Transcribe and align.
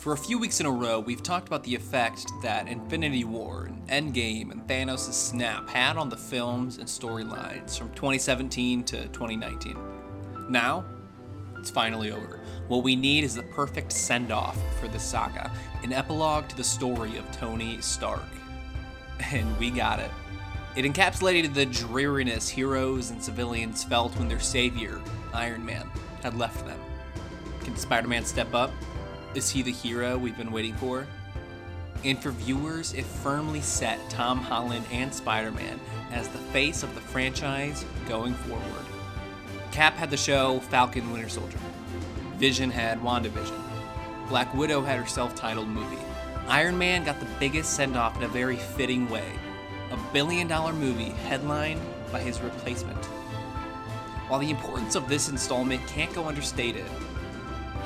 For 0.00 0.14
a 0.14 0.16
few 0.16 0.38
weeks 0.38 0.60
in 0.60 0.66
a 0.66 0.70
row, 0.70 0.98
we've 0.98 1.22
talked 1.22 1.46
about 1.46 1.62
the 1.62 1.74
effect 1.74 2.24
that 2.40 2.68
Infinity 2.68 3.24
War, 3.24 3.66
and 3.66 3.86
Endgame, 3.86 4.50
and 4.50 4.66
Thanos' 4.66 5.12
snap 5.12 5.68
had 5.68 5.98
on 5.98 6.08
the 6.08 6.16
films 6.16 6.78
and 6.78 6.88
storylines 6.88 7.76
from 7.76 7.90
2017 7.90 8.82
to 8.84 9.08
2019. 9.08 9.76
Now, 10.48 10.86
it's 11.58 11.68
finally 11.68 12.12
over. 12.12 12.40
What 12.68 12.82
we 12.82 12.96
need 12.96 13.24
is 13.24 13.34
the 13.34 13.42
perfect 13.42 13.92
send 13.92 14.32
off 14.32 14.56
for 14.80 14.88
the 14.88 14.98
saga, 14.98 15.52
an 15.82 15.92
epilogue 15.92 16.48
to 16.48 16.56
the 16.56 16.64
story 16.64 17.18
of 17.18 17.30
Tony 17.30 17.78
Stark. 17.82 18.24
And 19.30 19.54
we 19.58 19.70
got 19.70 20.00
it. 20.00 20.10
It 20.76 20.86
encapsulated 20.86 21.52
the 21.52 21.66
dreariness 21.66 22.48
heroes 22.48 23.10
and 23.10 23.22
civilians 23.22 23.84
felt 23.84 24.18
when 24.18 24.28
their 24.28 24.40
savior, 24.40 24.98
Iron 25.34 25.62
Man, 25.62 25.86
had 26.22 26.38
left 26.38 26.64
them. 26.64 26.80
Can 27.64 27.76
Spider 27.76 28.08
Man 28.08 28.24
step 28.24 28.54
up? 28.54 28.72
Is 29.34 29.48
he 29.50 29.62
the 29.62 29.72
hero 29.72 30.18
we've 30.18 30.36
been 30.36 30.50
waiting 30.50 30.74
for? 30.74 31.06
And 32.04 32.20
for 32.20 32.30
viewers, 32.30 32.94
it 32.94 33.04
firmly 33.04 33.60
set 33.60 33.98
Tom 34.10 34.38
Holland 34.38 34.84
and 34.90 35.12
Spider 35.12 35.52
Man 35.52 35.78
as 36.10 36.28
the 36.28 36.38
face 36.38 36.82
of 36.82 36.94
the 36.94 37.00
franchise 37.00 37.84
going 38.08 38.34
forward. 38.34 38.86
Cap 39.70 39.94
had 39.94 40.10
the 40.10 40.16
show 40.16 40.60
Falcon 40.60 41.12
Winter 41.12 41.28
Soldier. 41.28 41.58
Vision 42.38 42.70
had 42.70 43.00
WandaVision. 43.02 43.60
Black 44.28 44.52
Widow 44.54 44.80
had 44.82 44.98
her 44.98 45.06
self 45.06 45.34
titled 45.34 45.68
movie. 45.68 46.02
Iron 46.48 46.76
Man 46.76 47.04
got 47.04 47.20
the 47.20 47.28
biggest 47.38 47.74
send 47.74 47.96
off 47.96 48.16
in 48.16 48.24
a 48.24 48.28
very 48.28 48.56
fitting 48.56 49.08
way 49.08 49.30
a 49.90 50.12
billion 50.12 50.46
dollar 50.46 50.72
movie 50.72 51.10
headlined 51.10 51.80
by 52.12 52.20
his 52.20 52.40
replacement. 52.40 53.04
While 54.28 54.40
the 54.40 54.50
importance 54.50 54.94
of 54.94 55.08
this 55.08 55.28
installment 55.28 55.84
can't 55.88 56.12
go 56.14 56.26
understated, 56.26 56.84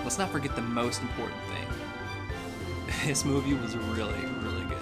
let's 0.04 0.18
not 0.18 0.30
forget 0.30 0.54
the 0.54 0.62
most 0.62 1.02
important 1.02 1.40
thing. 1.48 1.66
This 3.06 3.24
movie 3.24 3.54
was 3.54 3.76
really, 3.76 4.14
really 4.40 4.64
good. 4.66 4.78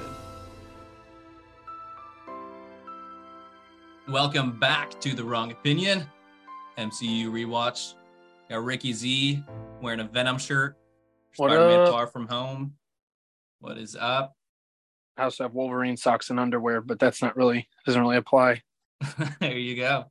Welcome 4.09 4.59
back 4.59 5.01
to 5.01 5.15
The 5.15 5.25
Wrong 5.25 5.51
Opinion, 5.51 6.05
MCU 6.77 7.29
Rewatch. 7.29 7.95
Got 8.51 8.65
Ricky 8.65 8.93
Z 8.93 9.43
wearing 9.81 10.01
a 10.01 10.05
Venom 10.05 10.39
shirt. 10.39 10.77
What 11.37 11.51
Spider-Man 11.51 11.81
up? 11.81 11.89
Far 11.89 12.07
From 12.09 12.27
Home. 12.29 12.75
What 13.61 13.79
is 13.79 13.97
up? 13.97 14.35
I 15.17 15.25
also 15.25 15.45
have 15.45 15.55
Wolverine 15.55 15.97
socks 15.97 16.31
and 16.31 16.39
underwear, 16.39 16.81
but 16.81 16.99
that's 16.99 17.23
not 17.23 17.37
really 17.37 17.69
doesn't 17.87 18.01
really 18.01 18.17
apply. 18.17 18.63
there 19.41 19.57
you 19.57 19.77
go. 19.77 20.11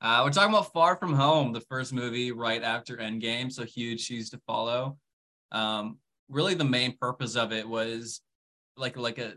Uh, 0.00 0.22
we're 0.24 0.30
talking 0.30 0.52
about 0.52 0.72
Far 0.72 0.96
From 0.96 1.14
Home, 1.14 1.52
the 1.52 1.60
first 1.60 1.92
movie 1.92 2.32
right 2.32 2.62
after 2.62 2.96
Endgame, 2.96 3.50
so 3.52 3.64
huge 3.64 4.00
shoes 4.00 4.30
to 4.30 4.38
follow. 4.46 4.98
Um, 5.52 5.98
really, 6.28 6.54
the 6.54 6.64
main 6.64 6.96
purpose 6.96 7.36
of 7.36 7.52
it 7.52 7.68
was 7.68 8.20
like 8.76 8.96
like 8.96 9.18
a 9.18 9.34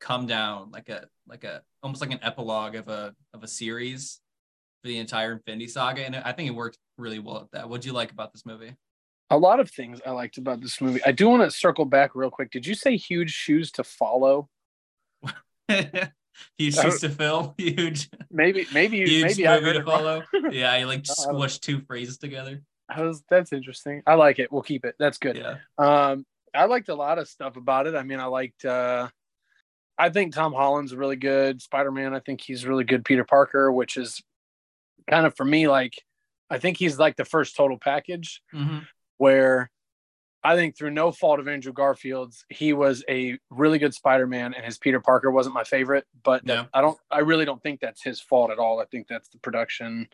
come 0.00 0.26
down, 0.26 0.70
like 0.70 0.88
a 0.88 1.06
like 1.26 1.44
a 1.44 1.62
almost 1.82 2.00
like 2.00 2.12
an 2.12 2.20
epilogue 2.22 2.74
of 2.74 2.88
a 2.88 3.14
of 3.34 3.42
a 3.42 3.48
series 3.48 4.20
for 4.82 4.88
the 4.88 4.98
entire 4.98 5.32
Infinity 5.32 5.68
Saga, 5.68 6.04
and 6.04 6.16
I 6.16 6.32
think 6.32 6.48
it 6.48 6.54
worked 6.54 6.78
really 6.98 7.18
well 7.18 7.38
at 7.38 7.50
that. 7.52 7.68
What 7.68 7.80
do 7.80 7.88
you 7.88 7.94
like 7.94 8.12
about 8.12 8.32
this 8.32 8.46
movie? 8.46 8.74
A 9.30 9.36
lot 9.36 9.58
of 9.58 9.70
things 9.70 10.00
I 10.06 10.10
liked 10.10 10.38
about 10.38 10.60
this 10.60 10.80
movie. 10.80 11.00
I 11.04 11.10
do 11.10 11.28
want 11.28 11.42
to 11.42 11.50
circle 11.50 11.84
back 11.84 12.14
real 12.14 12.30
quick. 12.30 12.50
Did 12.52 12.64
you 12.64 12.74
say 12.74 12.96
huge 12.96 13.32
shoes 13.32 13.72
to 13.72 13.82
follow? 13.82 14.48
huge 16.58 16.74
shoes 16.76 17.00
to 17.00 17.08
fill, 17.08 17.54
huge, 17.58 18.08
Maybe, 18.30 18.66
maybe, 18.72 18.98
huge 19.04 19.38
maybe 19.38 19.48
movie 19.48 19.72
to 19.78 19.84
follow. 19.84 20.22
Yeah, 20.50 20.72
I 20.72 20.84
like 20.84 21.00
Uh, 21.00 21.12
squished 21.14 21.60
two 21.60 21.80
phrases 21.80 22.18
together. 22.18 22.62
I 22.88 23.02
was, 23.02 23.22
that's 23.28 23.52
interesting. 23.52 24.02
I 24.06 24.14
like 24.14 24.38
it. 24.38 24.52
We'll 24.52 24.62
keep 24.62 24.84
it. 24.84 24.94
That's 24.98 25.18
good. 25.18 25.36
Yeah. 25.36 25.56
Um, 25.78 26.24
I 26.54 26.66
liked 26.66 26.88
a 26.88 26.94
lot 26.94 27.18
of 27.18 27.28
stuff 27.28 27.56
about 27.56 27.86
it. 27.86 27.94
I 27.94 28.02
mean, 28.02 28.20
I 28.20 28.26
liked. 28.26 28.64
uh 28.64 29.08
I 29.98 30.10
think 30.10 30.34
Tom 30.34 30.52
Holland's 30.52 30.94
really 30.94 31.16
good. 31.16 31.62
Spider 31.62 31.90
Man. 31.90 32.14
I 32.14 32.20
think 32.20 32.42
he's 32.42 32.66
really 32.66 32.84
good. 32.84 33.04
Peter 33.04 33.24
Parker, 33.24 33.72
which 33.72 33.96
is 33.96 34.22
kind 35.08 35.24
of 35.26 35.34
for 35.36 35.44
me 35.44 35.68
like, 35.68 35.94
I 36.50 36.58
think 36.58 36.76
he's 36.76 36.98
like 36.98 37.16
the 37.16 37.24
first 37.24 37.56
total 37.56 37.78
package. 37.78 38.42
hmm 38.52 38.80
where 39.18 39.70
I 40.46 40.54
think 40.54 40.76
through 40.78 40.92
no 40.92 41.10
fault 41.10 41.40
of 41.40 41.48
Andrew 41.48 41.72
Garfield's, 41.72 42.44
he 42.48 42.72
was 42.72 43.04
a 43.08 43.36
really 43.50 43.78
good 43.78 43.92
Spider-Man, 43.94 44.54
and 44.54 44.64
his 44.64 44.78
Peter 44.78 45.00
Parker 45.00 45.30
wasn't 45.30 45.54
my 45.54 45.64
favorite. 45.64 46.04
But 46.22 46.42
Yeah. 46.46 46.66
I 46.72 46.80
don't, 46.80 46.96
I 47.10 47.18
really 47.20 47.44
don't 47.44 47.60
think 47.62 47.80
that's 47.80 48.02
his 48.02 48.20
fault 48.20 48.50
at 48.52 48.58
all. 48.58 48.80
I 48.80 48.84
think 48.84 49.08
that's 49.08 49.28
the 49.28 49.38
production, 49.38 50.08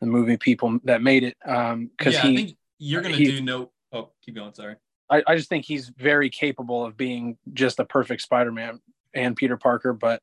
the 0.00 0.06
movie 0.06 0.38
people 0.38 0.78
that 0.84 1.02
made 1.02 1.24
it. 1.24 1.36
Um, 1.44 1.90
yeah, 2.02 2.10
he, 2.10 2.16
I 2.18 2.36
think 2.36 2.56
you're 2.78 3.02
gonna 3.02 3.16
he- 3.16 3.26
do 3.26 3.42
no. 3.42 3.70
Oh, 3.92 4.10
keep 4.24 4.34
going. 4.36 4.54
Sorry. 4.54 4.76
I, 5.10 5.22
I 5.26 5.36
just 5.36 5.48
think 5.48 5.64
he's 5.66 5.90
very 5.98 6.30
capable 6.30 6.84
of 6.84 6.96
being 6.96 7.36
just 7.52 7.80
a 7.80 7.84
perfect 7.84 8.22
Spider-Man 8.22 8.80
and 9.12 9.34
Peter 9.36 9.56
Parker. 9.56 9.92
But, 9.92 10.22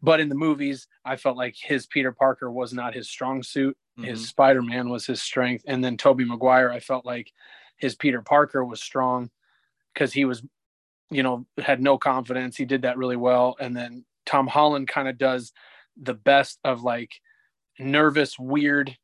but 0.00 0.20
in 0.20 0.28
the 0.28 0.36
movies, 0.36 0.86
I 1.04 1.16
felt 1.16 1.36
like 1.36 1.56
his 1.60 1.86
Peter 1.86 2.12
Parker 2.12 2.50
was 2.50 2.72
not 2.72 2.94
his 2.94 3.10
strong 3.10 3.42
suit. 3.42 3.76
His 3.98 4.20
Mhm. 4.22 4.26
Spider-Man 4.26 4.88
was 4.88 5.04
his 5.04 5.20
strength, 5.20 5.64
and 5.66 5.84
then 5.84 5.96
Tobey 5.98 6.24
Maguire, 6.24 6.70
I 6.70 6.80
felt 6.80 7.04
like 7.04 7.30
his 7.80 7.94
Peter 7.94 8.22
Parker 8.22 8.64
was 8.64 8.82
strong 8.82 9.30
because 9.92 10.12
he 10.12 10.24
was, 10.24 10.42
you 11.10 11.22
know, 11.22 11.46
had 11.58 11.82
no 11.82 11.98
confidence. 11.98 12.56
He 12.56 12.64
did 12.64 12.82
that 12.82 12.98
really 12.98 13.16
well, 13.16 13.56
and 13.58 13.76
then 13.76 14.04
Tom 14.26 14.46
Holland 14.46 14.88
kind 14.88 15.08
of 15.08 15.18
does 15.18 15.52
the 16.00 16.14
best 16.14 16.58
of 16.64 16.82
like 16.82 17.10
nervous, 17.78 18.38
weird, 18.38 18.96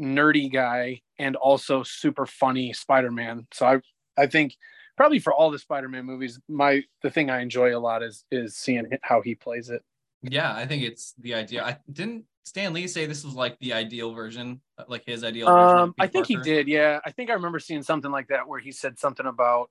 nerdy 0.00 0.52
guy, 0.52 1.02
and 1.18 1.36
also 1.36 1.82
super 1.82 2.26
funny 2.26 2.72
Spider-Man. 2.72 3.46
So 3.52 3.66
I, 3.66 3.80
I 4.20 4.26
think 4.26 4.56
probably 4.96 5.18
for 5.18 5.32
all 5.32 5.50
the 5.50 5.58
Spider-Man 5.58 6.04
movies, 6.04 6.40
my 6.48 6.82
the 7.02 7.10
thing 7.10 7.30
I 7.30 7.40
enjoy 7.40 7.76
a 7.76 7.78
lot 7.78 8.02
is 8.02 8.24
is 8.30 8.56
seeing 8.56 8.90
how 9.02 9.20
he 9.20 9.34
plays 9.34 9.68
it. 9.70 9.82
Yeah, 10.22 10.54
I 10.54 10.66
think 10.66 10.82
it's 10.84 11.14
the 11.18 11.34
idea. 11.34 11.64
I 11.64 11.78
didn't 11.90 12.24
Stan 12.44 12.72
Lee 12.72 12.86
say 12.88 13.06
this 13.06 13.24
was 13.24 13.34
like 13.34 13.58
the 13.60 13.72
ideal 13.72 14.12
version, 14.14 14.60
like 14.88 15.04
his 15.06 15.22
ideal 15.24 15.46
version. 15.46 15.78
Um, 15.78 15.94
I 15.98 16.06
think 16.06 16.26
he 16.26 16.36
did. 16.36 16.68
Yeah, 16.68 17.00
I 17.04 17.10
think 17.12 17.30
I 17.30 17.34
remember 17.34 17.58
seeing 17.58 17.82
something 17.82 18.10
like 18.10 18.28
that 18.28 18.48
where 18.48 18.60
he 18.60 18.72
said 18.72 18.98
something 18.98 19.26
about 19.26 19.70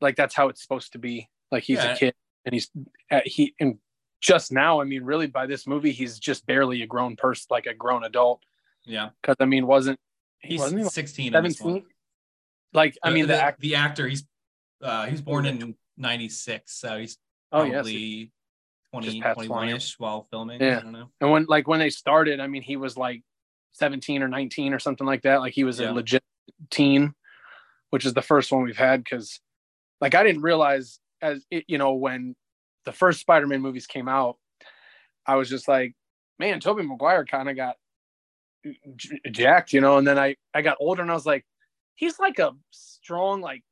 like 0.00 0.16
that's 0.16 0.34
how 0.34 0.48
it's 0.48 0.62
supposed 0.62 0.92
to 0.92 0.98
be. 0.98 1.28
Like 1.50 1.64
he's 1.64 1.78
Yeah. 1.78 1.92
a 1.94 1.96
kid 1.96 2.14
and 2.44 2.52
he's 2.54 2.70
uh, 3.10 3.20
he 3.24 3.54
and 3.58 3.78
just 4.20 4.52
now. 4.52 4.80
I 4.80 4.84
mean, 4.84 5.02
really 5.04 5.26
by 5.26 5.46
this 5.46 5.66
movie, 5.66 5.92
he's 5.92 6.18
just 6.18 6.46
barely 6.46 6.82
a 6.82 6.86
grown 6.86 7.16
person, 7.16 7.46
like 7.50 7.66
a 7.66 7.74
grown 7.74 8.04
adult. 8.04 8.42
Yeah, 8.84 9.10
Because 9.22 9.36
I 9.40 9.44
mean, 9.46 9.66
wasn't 9.66 9.98
he 10.40 10.50
he's 10.50 10.60
wasn't 10.60 10.82
he 10.82 10.88
16. 10.88 11.34
in 11.34 11.44
this 11.44 11.60
one. 11.60 11.82
Like 12.72 12.96
I 13.02 13.10
mean, 13.10 13.22
the, 13.26 13.34
the, 13.34 13.42
act. 13.42 13.60
the 13.60 13.74
actor. 13.76 14.06
He's 14.06 14.24
uh, 14.82 15.06
he 15.06 15.12
was 15.12 15.22
born 15.22 15.46
in 15.46 15.74
'96, 15.96 16.72
so 16.72 16.98
he's 16.98 17.18
Oh 17.50 17.62
yes, 17.64 17.72
probably 17.72 18.32
20, 18.92 19.06
Just 19.06 19.20
past 19.20 19.34
21 19.36 19.68
ish 19.70 19.98
while 19.98 20.26
filming. 20.30 20.60
Yeah. 20.60 20.78
I 20.78 20.80
don't 20.82 20.92
know. 20.92 21.10
and 21.20 21.30
when 21.30 21.44
like 21.46 21.68
when 21.68 21.78
they 21.80 21.90
started, 21.90 22.40
I 22.40 22.46
mean, 22.46 22.62
he 22.62 22.76
was 22.76 22.96
like 22.96 23.22
seventeen 23.72 24.22
or 24.22 24.28
nineteen 24.28 24.72
or 24.72 24.78
something 24.78 25.06
like 25.06 25.22
that. 25.22 25.40
Like 25.40 25.52
he 25.52 25.64
was 25.64 25.78
Yeah. 25.80 25.90
a 25.90 25.92
legit 25.92 26.22
teen, 26.70 27.14
which 27.90 28.06
is 28.06 28.14
the 28.14 28.22
first 28.22 28.50
one 28.50 28.62
we've 28.62 28.76
had. 28.76 29.04
Because 29.04 29.40
like 30.00 30.14
I 30.14 30.22
didn't 30.22 30.42
realize 30.42 31.00
as 31.20 31.44
it, 31.50 31.64
you 31.68 31.76
know 31.78 31.94
when 31.94 32.34
the 32.84 32.92
first 32.92 33.20
Spider-Man 33.20 33.60
movies 33.60 33.86
came 33.86 34.08
out, 34.08 34.38
I 35.26 35.34
was 35.36 35.50
just 35.50 35.68
like, 35.68 35.94
man, 36.38 36.58
Tobey 36.60 36.82
Maguire 36.82 37.26
kind 37.26 37.50
of 37.50 37.56
got 37.56 37.76
j- 38.96 39.20
jacked, 39.30 39.72
you 39.72 39.80
know. 39.82 39.98
And 39.98 40.06
then 40.06 40.18
I 40.18 40.36
I 40.54 40.62
got 40.62 40.78
older 40.80 41.02
and 41.02 41.10
I 41.10 41.14
was 41.14 41.26
like, 41.26 41.44
he's 41.94 42.18
like 42.18 42.38
a 42.38 42.52
strong 42.70 43.40
like, 43.42 43.62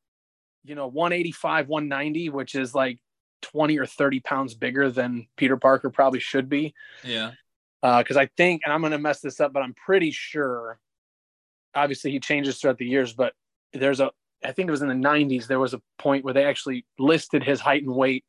you 0.64 0.74
know, 0.74 0.88
185, 0.88 1.68
190, 1.68 2.28
which 2.30 2.54
is 2.54 2.74
like 2.74 2.98
20 3.42 3.78
or 3.78 3.86
30 3.86 4.20
pounds 4.20 4.54
bigger 4.54 4.90
than 4.90 5.26
Peter 5.36 5.56
Parker 5.56 5.90
probably 5.90 6.20
should 6.20 6.48
be 6.48 6.74
Yeah, 7.04 7.32
uh, 7.82 8.02
because 8.02 8.16
I 8.16 8.26
think, 8.36 8.62
and 8.64 8.72
I'm 8.72 8.80
going 8.80 8.92
to 8.92 8.98
mess 8.98 9.20
this 9.20 9.40
up, 9.40 9.52
but 9.52 9.62
I'm 9.62 9.74
pretty 9.74 10.10
sure. 10.10 10.78
Obviously, 11.74 12.10
he 12.10 12.20
changes 12.20 12.58
throughout 12.58 12.78
the 12.78 12.86
years, 12.86 13.12
but 13.12 13.34
there's 13.72 14.00
a, 14.00 14.10
I 14.42 14.52
think 14.52 14.68
it 14.68 14.70
was 14.70 14.82
in 14.82 14.88
the 14.88 14.94
90s, 14.94 15.46
there 15.46 15.60
was 15.60 15.74
a 15.74 15.82
point 15.98 16.24
where 16.24 16.34
they 16.34 16.44
actually 16.44 16.86
listed 16.98 17.44
his 17.44 17.60
height 17.60 17.82
and 17.82 17.94
weight, 17.94 18.24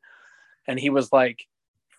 and 0.66 0.78
he 0.78 0.90
was 0.90 1.12
like 1.12 1.46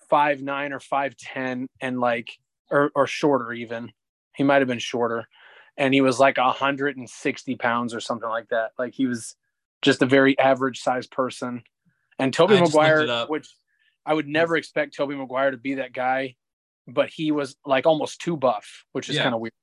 five 0.10 0.42
nine 0.42 0.74
or 0.74 0.80
five 0.80 1.16
ten, 1.18 1.68
and 1.82 2.00
like, 2.00 2.30
or 2.72 2.92
or 2.96 3.08
shorter 3.08 3.52
even. 3.52 3.92
He 4.36 4.44
might 4.44 4.62
have 4.62 4.68
been 4.68 4.80
shorter, 4.80 5.28
and 5.76 5.94
he 5.94 6.02
was 6.02 6.20
like 6.20 6.38
160 6.38 7.56
pounds 7.56 7.94
or 7.94 8.00
something 8.00 8.30
like 8.30 8.50
that. 8.50 8.72
Like 8.78 8.94
he 8.94 9.06
was 9.06 9.36
just 9.82 10.02
a 10.02 10.06
very 10.06 10.38
average 10.38 10.80
sized 10.80 11.12
person. 11.12 11.64
And 12.20 12.34
Tobey 12.34 12.58
I 12.58 12.62
Maguire, 12.62 13.26
which 13.28 13.48
I 14.06 14.14
would 14.14 14.28
never 14.28 14.58
expect 14.58 14.96
Tobey 14.96 15.16
Maguire 15.16 15.52
to 15.52 15.58
be 15.58 15.76
that 15.76 15.94
guy, 15.94 16.36
but 16.88 17.10
he 17.10 17.32
was 17.32 17.56
like 17.66 17.86
almost 17.86 18.20
too 18.22 18.36
buff, 18.38 18.86
which 18.92 19.10
is 19.10 19.16
Yeah. 19.16 19.24
kind 19.24 19.36
of 19.36 19.42
weird. 19.42 19.54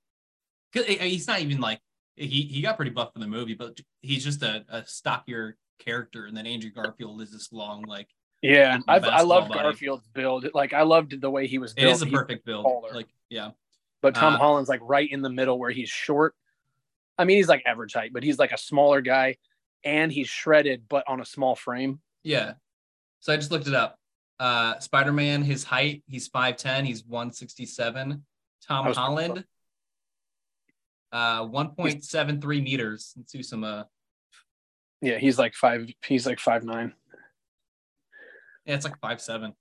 he's 0.73 1.27
not 1.27 1.41
even 1.41 1.61
like 1.61 1.81
he 2.17 2.43
he 2.43 2.63
got 2.63 2.77
pretty 2.77 2.91
buff 2.91 3.13
in 3.15 3.21
the 3.21 3.27
movie, 3.27 3.55
but 3.55 3.79
he's 4.01 4.25
just 4.25 4.43
a, 4.43 4.65
a 4.69 4.87
stockier 4.87 5.57
character. 5.79 6.25
And 6.27 6.37
then 6.37 6.47
Andrew 6.47 6.71
Garfield 6.71 7.21
is 7.21 7.31
this 7.31 7.53
long, 7.53 7.83
like 7.83 8.09
Yeah, 8.43 8.79
I 8.89 9.23
loved 9.23 9.49
body. 9.49 9.61
Garfield's 9.61 10.09
build. 10.09 10.49
Like 10.55 10.73
I 10.73 10.83
loved 10.83 11.21
the 11.21 11.31
way 11.31 11.47
he 11.47 11.59
was 11.59 11.73
it 11.73 11.77
built. 11.83 11.95
is 11.95 12.03
a 12.03 12.07
perfect 12.07 12.47
build. 12.47 12.65
taller. 12.65 12.95
Like 12.95 13.09
yeah, 13.29 13.51
but 14.01 14.15
Tom 14.15 14.35
uh, 14.35 14.39
Holland's 14.39 14.69
like 14.69 14.81
right 14.83 15.11
in 15.11 15.21
the 15.23 15.31
middle 15.31 15.59
where 15.59 15.71
he's 15.71 15.91
short. 15.91 16.35
I 17.19 17.25
mean, 17.25 17.39
he's 17.39 17.49
like 17.49 17.63
average 17.67 17.95
height, 17.95 18.13
but 18.13 18.23
he's 18.23 18.39
like 18.39 18.53
a 18.53 18.59
smaller 18.59 19.01
guy, 19.01 19.37
and 19.85 20.13
he's 20.13 20.29
shredded, 20.29 20.85
but 20.89 21.05
on 21.09 21.21
a 21.21 21.25
small 21.25 21.55
frame. 21.57 22.01
Yeah. 22.27 22.55
So 23.21 23.33
I 23.33 23.37
just 23.37 23.53
looked 23.53 23.69
it 23.69 23.75
up. 23.75 23.99
Uh, 24.41 24.79
Spider 24.81 25.13
Man, 25.13 25.43
his 25.43 25.63
height, 25.65 26.03
he's 26.09 26.29
5'10, 26.29 26.85
he's 26.85 27.05
167. 27.05 28.25
Tom 28.67 28.93
Holland, 28.93 29.45
uh, 31.13 31.43
1.73 31.47 32.63
meters. 32.63 33.15
Let's 33.17 33.31
do 33.33 33.43
some, 33.45 33.63
uh, 33.63 33.85
Yeah, 35.01 35.19
he's 35.19 35.39
like 35.39 35.55
five. 35.55 35.89
He's 36.05 36.27
like 36.27 36.41
five 36.41 36.65
nine. 36.65 36.93
yeah, 38.65 38.75
it's 38.75 38.85
like 38.85 39.01
5'7. 39.01 39.53
A 39.53 39.55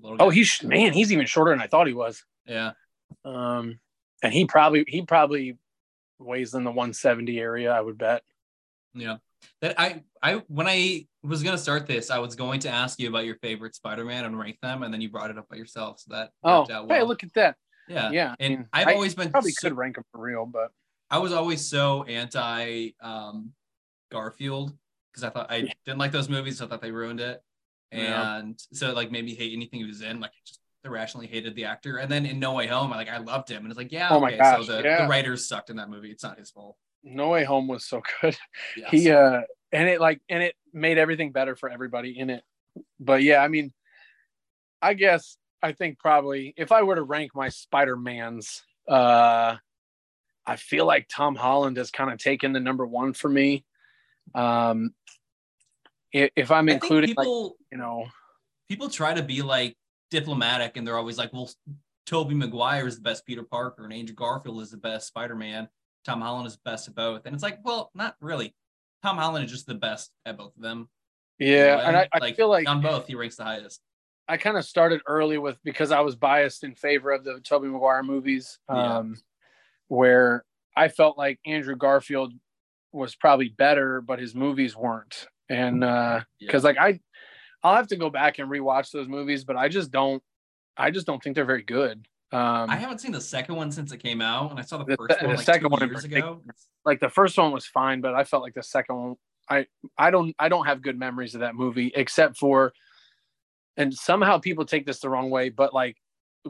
little 0.00 0.16
Oh, 0.18 0.30
he's 0.30 0.62
man, 0.62 0.94
he's 0.94 1.12
even 1.12 1.26
shorter 1.26 1.50
than 1.52 1.60
I 1.60 1.66
thought 1.66 1.86
he 1.86 1.92
was. 1.92 2.24
yeah. 2.46 2.72
Um, 3.24 3.80
and 4.22 4.32
he 4.32 4.46
probably 4.46 4.84
he 4.88 5.02
probably 5.02 5.58
weighs 6.18 6.54
in 6.54 6.64
the 6.64 6.70
170 6.70 7.38
area. 7.38 7.70
I 7.72 7.80
would 7.80 7.98
bet. 7.98 8.22
Yeah. 8.94 9.18
That 9.60 9.78
I 9.80 10.02
I 10.22 10.34
when 10.48 10.66
I 10.68 11.06
was 11.22 11.42
gonna 11.42 11.58
start 11.58 11.86
this, 11.86 12.10
I 12.10 12.18
was 12.18 12.34
going 12.36 12.60
to 12.60 12.68
ask 12.68 12.98
you 13.00 13.08
about 13.08 13.24
your 13.24 13.36
favorite 13.36 13.74
Spider-Man 13.74 14.24
and 14.24 14.38
rank 14.38 14.58
them, 14.62 14.82
and 14.82 14.92
then 14.92 15.00
you 15.00 15.10
brought 15.10 15.30
it 15.30 15.38
up 15.38 15.48
by 15.48 15.56
yourself. 15.56 16.00
So 16.00 16.14
that 16.14 16.30
Oh, 16.42 16.66
out 16.70 16.90
hey, 16.90 17.02
look 17.02 17.22
at 17.24 17.32
that. 17.34 17.56
yeah. 17.88 18.10
Yeah, 18.10 18.30
I 18.32 18.36
And 18.44 18.54
mean, 18.54 18.68
I've 18.72 18.88
I 18.88 18.94
always 18.94 19.14
been 19.14 19.30
Probably 19.30 19.50
so- 19.52 19.68
could 19.68 19.76
rank 19.76 19.96
them 19.96 20.04
for 20.12 20.20
real, 20.20 20.46
but 20.46 20.70
I 21.10 21.18
was 21.18 21.32
always 21.32 21.68
so 21.68 22.04
anti 22.04 22.90
um 23.00 23.52
Garfield 24.10 24.76
because 25.12 25.24
I 25.24 25.30
thought 25.30 25.50
I 25.50 25.56
Yeah. 25.56 25.72
didn't 25.84 25.98
like 25.98 26.12
those 26.12 26.28
movies. 26.28 26.58
So 26.58 26.66
I 26.66 26.68
thought 26.68 26.80
they 26.82 26.92
ruined 26.92 27.20
it, 27.20 27.42
Yeah. 27.92 28.36
and 28.38 28.60
so 28.72 28.90
it, 28.90 28.96
like 28.96 29.10
made 29.10 29.24
me 29.24 29.34
hate 29.34 29.52
anything 29.52 29.80
he 29.80 29.86
was 29.86 30.02
in. 30.02 30.20
Like 30.20 30.30
I 30.30 30.40
just 30.46 30.60
irrationally 30.84 31.26
hated 31.26 31.54
the 31.56 31.64
actor. 31.64 31.96
And 31.98 32.10
then 32.10 32.24
in 32.26 32.38
No 32.38 32.52
Way 32.54 32.66
Home, 32.68 32.92
I 32.92 32.96
like 32.96 33.08
I 33.08 33.18
loved 33.18 33.48
him, 33.50 33.62
and 33.64 33.68
it's 33.70 33.78
like 33.78 33.90
yeah, 33.92 34.08
Oh 34.10 34.20
my 34.20 34.28
okay, 34.28 34.36
gosh, 34.38 34.66
so 34.66 34.76
the, 34.76 34.82
yeah. 34.82 35.02
the 35.02 35.08
writers 35.08 35.48
sucked 35.48 35.70
in 35.70 35.76
that 35.76 35.90
movie. 35.90 36.10
It's 36.10 36.22
not 36.22 36.38
his 36.38 36.50
fault. 36.50 36.76
No 37.02 37.30
Way 37.30 37.44
Home 37.44 37.68
was 37.68 37.84
so 37.84 38.02
good. 38.20 38.36
Yes. 38.76 38.90
He 38.90 39.10
uh, 39.10 39.42
and 39.72 39.88
it 39.88 40.00
like 40.00 40.20
and 40.28 40.42
it 40.42 40.54
made 40.72 40.98
everything 40.98 41.32
better 41.32 41.56
for 41.56 41.68
everybody 41.68 42.18
in 42.18 42.30
it. 42.30 42.42
But 43.00 43.22
yeah, 43.22 43.38
I 43.38 43.48
mean, 43.48 43.72
I 44.80 44.94
guess 44.94 45.36
I 45.62 45.72
think 45.72 45.98
probably 45.98 46.54
if 46.56 46.72
I 46.72 46.82
were 46.82 46.94
to 46.94 47.02
rank 47.02 47.32
my 47.34 47.48
Spider 47.48 47.96
Mans, 47.96 48.62
uh, 48.88 49.56
I 50.46 50.56
feel 50.56 50.86
like 50.86 51.08
Tom 51.08 51.34
Holland 51.34 51.76
has 51.76 51.90
kind 51.90 52.10
of 52.10 52.18
taken 52.18 52.52
the 52.52 52.60
number 52.60 52.86
one 52.86 53.12
for 53.12 53.28
me. 53.28 53.64
Um, 54.34 54.94
if 56.12 56.50
I'm 56.50 56.68
including 56.68 57.10
like 57.10 57.18
people 57.18 57.56
you 57.70 57.78
know, 57.78 58.06
people 58.68 58.88
try 58.88 59.14
to 59.14 59.22
be 59.22 59.42
like 59.42 59.76
diplomatic 60.10 60.76
and 60.76 60.86
they're 60.86 60.96
always 60.96 61.18
like, 61.18 61.32
well, 61.32 61.50
Tobey 62.06 62.34
Maguire 62.34 62.86
is 62.86 62.96
the 62.96 63.02
best 63.02 63.26
Peter 63.26 63.42
Parker 63.42 63.84
and 63.84 63.92
Andrew 63.92 64.14
Garfield 64.14 64.62
is 64.62 64.70
the 64.70 64.78
best 64.78 65.08
Spider-Man. 65.08 65.68
Tom 66.08 66.22
Holland 66.22 66.46
is 66.46 66.54
the 66.54 66.60
best 66.64 66.88
of 66.88 66.94
both. 66.94 67.26
And 67.26 67.34
it's 67.34 67.42
like, 67.42 67.58
well, 67.64 67.90
not 67.94 68.16
really. 68.20 68.54
Tom 69.02 69.18
Holland 69.18 69.44
is 69.44 69.50
just 69.50 69.66
the 69.66 69.74
best 69.74 70.10
at 70.24 70.38
both 70.38 70.56
of 70.56 70.62
them. 70.62 70.88
yeah, 71.38 71.86
and 71.86 71.96
I, 71.96 72.08
I 72.12 72.32
feel 72.32 72.48
like 72.48 72.66
on 72.68 72.80
both 72.80 73.06
he 73.06 73.14
ranks 73.14 73.36
the 73.36 73.44
highest. 73.44 73.80
I 74.26 74.38
kind 74.38 74.56
of 74.56 74.64
started 74.64 75.00
early 75.06 75.36
with 75.38 75.58
because 75.64 75.92
I 75.92 76.00
was 76.00 76.16
biased 76.16 76.64
in 76.64 76.74
favor 76.74 77.10
of 77.12 77.24
the 77.24 77.40
Tobey 77.40 77.68
Maguire 77.68 78.02
movies, 78.02 78.58
Yeah. 78.68 78.98
um, 78.98 79.16
where 79.88 80.44
I 80.76 80.88
felt 80.88 81.16
like 81.18 81.38
Andrew 81.46 81.76
Garfield 81.76 82.32
was 82.92 83.14
probably 83.14 83.48
better, 83.50 84.00
but 84.00 84.18
his 84.18 84.34
movies 84.34 84.74
weren't. 84.76 85.26
And 85.50 85.80
because 86.40 86.64
like 86.64 86.78
I, 86.78 87.00
I'll 87.62 87.76
have 87.76 87.88
to 87.88 87.96
go 87.96 88.08
back 88.10 88.38
and 88.38 88.50
rewatch 88.50 88.90
those 88.92 89.08
movies, 89.08 89.44
but 89.44 89.56
I 89.56 89.68
just 89.68 89.90
don't, 89.90 90.22
I 90.76 90.90
just 90.90 91.06
don't 91.06 91.22
think 91.22 91.34
they're 91.36 91.44
very 91.44 91.62
good. 91.62 92.06
Um, 92.30 92.68
I 92.68 92.76
haven't 92.76 92.98
seen 93.00 93.12
the 93.12 93.20
second 93.20 93.56
one 93.56 93.72
since 93.72 93.90
it 93.92 93.98
came 94.02 94.20
out, 94.20 94.50
and 94.50 94.60
I 94.60 94.62
saw 94.62 94.78
the 94.78 94.84
The- 94.84 94.96
first 94.96 95.20
the 95.20 95.26
one 95.26 95.36
like 95.36 95.44
second 95.46 95.62
two 95.62 95.68
one 95.68 95.88
years 95.88 96.04
ago. 96.04 96.42
like 96.84 97.00
the 97.00 97.08
first 97.08 97.38
one 97.38 97.52
was 97.52 97.64
fine, 97.66 98.00
but 98.02 98.14
I 98.14 98.24
felt 98.24 98.42
like 98.42 98.54
the 98.54 98.62
second 98.62 98.96
one, 98.96 99.16
I, 99.48 99.66
I 99.96 100.10
don't, 100.10 100.34
I 100.38 100.48
don't 100.50 100.66
have 100.66 100.82
good 100.82 100.98
memories 100.98 101.34
of 101.34 101.40
that 101.40 101.54
movie 101.54 101.90
except 101.94 102.36
for, 102.36 102.72
and 103.78 103.94
somehow 103.94 104.38
people 104.38 104.66
take 104.66 104.84
this 104.84 105.00
the 105.00 105.08
wrong 105.08 105.30
way, 105.30 105.48
but 105.48 105.72
like 105.72 105.96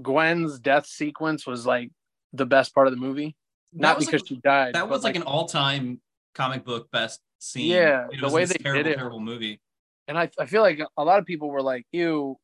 Gwen's 0.02 0.58
death 0.58 0.86
sequence 0.86 1.46
was 1.46 1.64
like 1.66 1.90
the 2.32 2.46
best 2.46 2.74
part 2.74 2.88
of 2.88 2.92
the 2.92 2.98
movie. 3.00 3.36
That 3.74 3.80
Not 3.80 3.98
because 4.00 4.22
like, 4.22 4.28
she 4.28 4.36
died. 4.38 4.74
that 4.74 4.88
was 4.88 5.04
like, 5.04 5.14
an 5.16 5.22
all-time 5.22 6.00
comic 6.34 6.64
book 6.64 6.90
best 6.90 7.20
scene. 7.38 7.70
Yeah, 7.70 8.06
it 8.10 8.20
the 8.20 8.28
way 8.28 8.44
they 8.46 8.54
did 8.54 8.62
terrible, 8.64 8.90
it- 8.90 8.96
terrible 8.96 9.20
movie. 9.20 9.60
and 10.08 10.18
I, 10.18 10.28
I 10.40 10.46
feel 10.46 10.62
like 10.62 10.80
a 10.96 11.04
lot 11.04 11.18
of 11.20 11.24
people 11.26 11.50
were 11.50 11.62
like, 11.62 11.86
"Ew, 11.92 12.36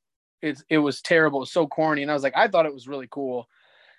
it's 0.44 0.64
it 0.68 0.78
was 0.78 1.00
terrible, 1.02 1.40
it 1.40 1.40
was 1.40 1.52
so 1.52 1.66
corny," 1.66 2.02
and 2.02 2.10
I 2.10 2.14
was 2.14 2.22
like, 2.22 2.36
I 2.36 2.48
thought 2.48 2.66
it 2.66 2.74
was 2.74 2.86
really 2.88 3.08
cool 3.10 3.48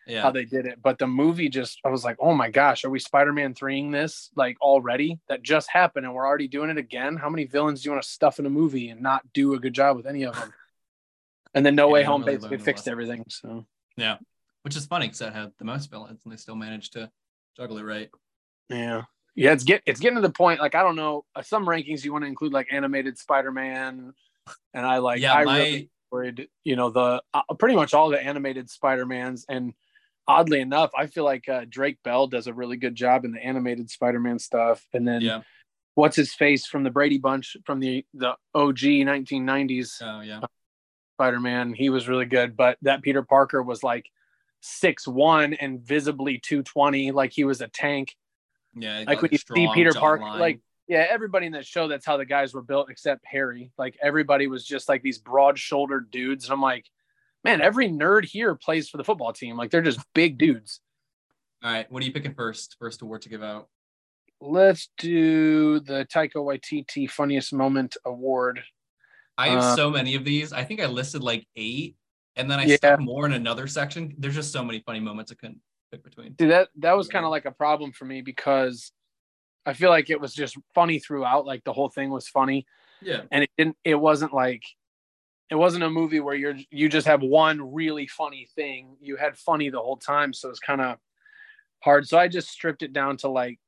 Yeah, 0.07 0.21
how 0.23 0.31
they 0.31 0.45
did 0.45 0.65
it, 0.65 0.81
but 0.81 0.99
the 0.99 1.07
movie 1.07 1.49
just, 1.49 1.79
I 1.83 1.89
was 1.89 2.03
like, 2.03 2.17
oh 2.19 2.33
my 2.33 2.49
gosh, 2.49 2.85
are 2.85 2.89
we 2.89 2.99
Spider-Man 2.99 3.53
threeing 3.55 3.91
this 3.91 4.29
like 4.35 4.57
already? 4.61 5.19
That 5.29 5.43
just 5.43 5.69
happened, 5.69 6.05
and 6.05 6.13
we're 6.15 6.27
already 6.27 6.47
doing 6.47 6.69
it 6.69 6.77
again. 6.77 7.17
How 7.17 7.29
many 7.29 7.45
villains 7.45 7.81
do 7.81 7.87
you 7.87 7.91
want 7.91 8.03
to 8.03 8.09
stuff 8.09 8.39
in 8.39 8.45
a 8.45 8.49
movie 8.49 8.89
and 8.89 9.01
not 9.01 9.21
do 9.33 9.53
a 9.55 9.59
good 9.59 9.73
job 9.73 9.97
with 9.97 10.05
any 10.05 10.23
of 10.23 10.35
them? 10.35 10.53
And 11.53 11.65
then 11.65 11.75
No 11.75 11.87
Yeah, 11.87 11.93
Way 11.93 12.03
Home 12.03 12.21
really 12.21 12.35
basically 12.35 12.57
fixed 12.59 12.87
everything. 12.87 13.23
So 13.29 13.65
yeah, 13.97 14.17
which 14.63 14.75
is 14.75 14.85
funny 14.85 15.07
because 15.07 15.19
that 15.19 15.33
had 15.33 15.53
the 15.57 15.65
most 15.65 15.89
villains, 15.89 16.21
and 16.23 16.31
they 16.33 16.37
still 16.37 16.55
managed 16.55 16.93
to 16.93 17.11
juggle 17.57 17.77
it 17.77 17.83
right. 17.83 18.09
yeah, 18.69 19.03
yeah, 19.35 19.51
it's 19.51 19.63
get 19.63 19.81
it's 19.85 19.99
getting 19.99 20.15
to 20.15 20.21
the 20.21 20.29
point. 20.31 20.59
Like 20.59 20.75
I 20.75 20.81
don't 20.83 20.95
know, 20.95 21.25
uh, 21.35 21.41
some 21.41 21.65
rankings 21.65 22.03
you 22.03 22.11
want 22.11 22.23
to 22.23 22.27
include 22.27 22.53
like 22.53 22.67
animated 22.71 23.17
Spider-Man, 23.17 24.13
and 24.73 24.85
I 24.85 24.97
like 24.97 25.21
yeah, 25.21 25.33
I 25.33 25.43
my 25.43 25.57
really 25.59 25.89
enjoyed, 26.11 26.47
you 26.63 26.75
know, 26.75 26.89
the 26.89 27.21
uh, 27.33 27.41
pretty 27.57 27.75
much 27.75 27.93
all 27.93 28.09
the 28.09 28.21
animated 28.21 28.69
Spider-Mans. 28.69 29.45
And 29.47 29.73
oddly 30.27 30.61
enough, 30.61 30.91
I 30.97 31.07
feel 31.07 31.23
like 31.23 31.47
uh, 31.49 31.65
Drake 31.67 31.97
Bell 32.03 32.27
does 32.27 32.47
a 32.47 32.53
really 32.53 32.77
good 32.77 32.95
job 32.95 33.25
in 33.25 33.31
the 33.31 33.43
animated 33.43 33.89
Spider-Man 33.89 34.39
stuff. 34.39 34.85
And 34.93 35.07
then 35.07 35.21
yeah, 35.21 35.41
what's 35.95 36.15
his 36.15 36.33
face 36.33 36.65
from 36.65 36.83
the 36.83 36.91
Brady 36.91 37.17
Bunch 37.17 37.57
from 37.65 37.79
the 37.79 38.05
the 38.13 38.35
OG 38.53 38.79
1990s 38.79 40.01
oh 40.01 40.21
yeah. 40.21 40.41
Spider-Man, 41.17 41.73
he 41.73 41.89
was 41.89 42.07
really 42.07 42.25
good. 42.25 42.57
But 42.57 42.77
that 42.81 43.01
Peter 43.01 43.23
Parker 43.23 43.61
was 43.61 43.83
like 43.83 44.05
six 44.61 45.07
one 45.07 45.53
and 45.53 45.79
visibly 45.81 46.39
220, 46.39 47.11
like 47.11 47.31
he 47.31 47.43
was 47.43 47.61
a 47.61 47.67
tank. 47.67 48.15
Yeah, 48.77 49.05
Like 49.07 49.21
when 49.21 49.31
you 49.31 49.37
see 49.37 49.69
Peter 49.73 49.93
Parker, 49.93 50.25
like 50.25 50.59
yeah, 50.87 51.05
everybody 51.09 51.45
in 51.47 51.53
that 51.53 51.65
show, 51.65 51.87
that's 51.87 52.05
how 52.05 52.17
the 52.17 52.25
guys 52.25 52.53
were 52.53 52.61
built, 52.61 52.89
except 52.89 53.25
Harry. 53.25 53.71
Like 53.77 53.97
everybody 54.01 54.47
was 54.47 54.65
just 54.65 54.87
like 54.89 55.01
these 55.01 55.17
broad-shouldered 55.17 56.11
dudes, 56.11 56.45
and 56.45 56.53
I'm 56.53 56.61
like, 56.61 56.85
man, 57.43 57.61
every 57.61 57.89
nerd 57.89 58.25
here 58.25 58.55
plays 58.55 58.89
for 58.89 58.97
the 58.97 59.03
football 59.03 59.33
team. 59.33 59.57
Like 59.57 59.71
they're 59.71 59.81
just 59.81 59.99
big 60.13 60.37
dudes. 60.37 60.81
all 61.63 61.71
right, 61.71 61.91
what 61.91 62.03
are 62.03 62.05
you 62.05 62.11
picking 62.13 62.33
first? 62.35 62.75
First 62.79 63.01
award 63.01 63.21
to 63.23 63.29
give 63.29 63.41
out. 63.43 63.67
Let's 64.41 64.89
do 64.97 65.79
the 65.79 66.05
Taika 66.13 66.35
Waititi 66.35 67.09
Funniest 67.09 67.53
Moment 67.53 67.95
Award. 68.05 68.61
I 69.37 69.47
have 69.49 69.59
Uh, 69.63 69.75
so 69.75 69.89
many 69.89 70.13
of 70.15 70.23
these. 70.25 70.53
I 70.53 70.63
think 70.63 70.79
I 70.81 70.85
listed 70.85 71.23
like 71.23 71.47
eight, 71.55 71.95
and 72.35 72.51
then 72.51 72.59
I 72.59 72.65
Yeah. 72.65 72.75
stuck 72.75 72.99
more 72.99 73.25
in 73.25 73.31
another 73.33 73.65
section. 73.65 74.13
There's 74.17 74.35
just 74.35 74.51
so 74.51 74.63
many 74.63 74.81
funny 74.81 74.99
moments 74.99 75.31
I 75.31 75.35
couldn't 75.35 75.61
pick 75.91 76.03
between. 76.03 76.33
Dude, 76.33 76.51
that 76.51 76.69
that 76.77 76.95
was 76.95 77.07
kind 77.07 77.25
of 77.25 77.31
like 77.31 77.45
a 77.45 77.51
problem 77.51 77.91
for 77.91 78.05
me 78.05 78.21
because 78.21 78.91
I 79.65 79.73
feel 79.73 79.89
like 79.89 80.09
it 80.09 80.21
was 80.21 80.33
just 80.33 80.57
funny 80.73 80.99
throughout. 80.99 81.45
Like 81.45 81.63
the 81.63 81.73
whole 81.73 81.89
thing 81.89 82.09
was 82.09 82.27
funny. 82.27 82.65
Yeah, 83.01 83.21
and 83.31 83.43
it 83.43 83.49
didn't 83.57 83.77
it 83.83 83.95
wasn't 83.95 84.33
like 84.33 84.63
it 85.49 85.55
wasn't 85.55 85.83
a 85.83 85.89
movie 85.89 86.19
where 86.19 86.35
you're 86.35 86.55
you 86.71 86.89
just 86.89 87.07
have 87.07 87.21
one 87.21 87.73
really 87.73 88.07
funny 88.07 88.47
thing 88.55 88.97
you 88.99 89.15
had 89.15 89.37
funny 89.37 89.69
the 89.69 89.79
whole 89.79 89.97
time 89.97 90.33
so 90.33 90.49
it's 90.49 90.59
kind 90.59 90.81
of 90.81 90.97
hard 91.83 92.07
so 92.07 92.17
i 92.17 92.27
just 92.27 92.49
stripped 92.49 92.81
it 92.81 92.93
down 92.93 93.15
to 93.17 93.27
like 93.27 93.59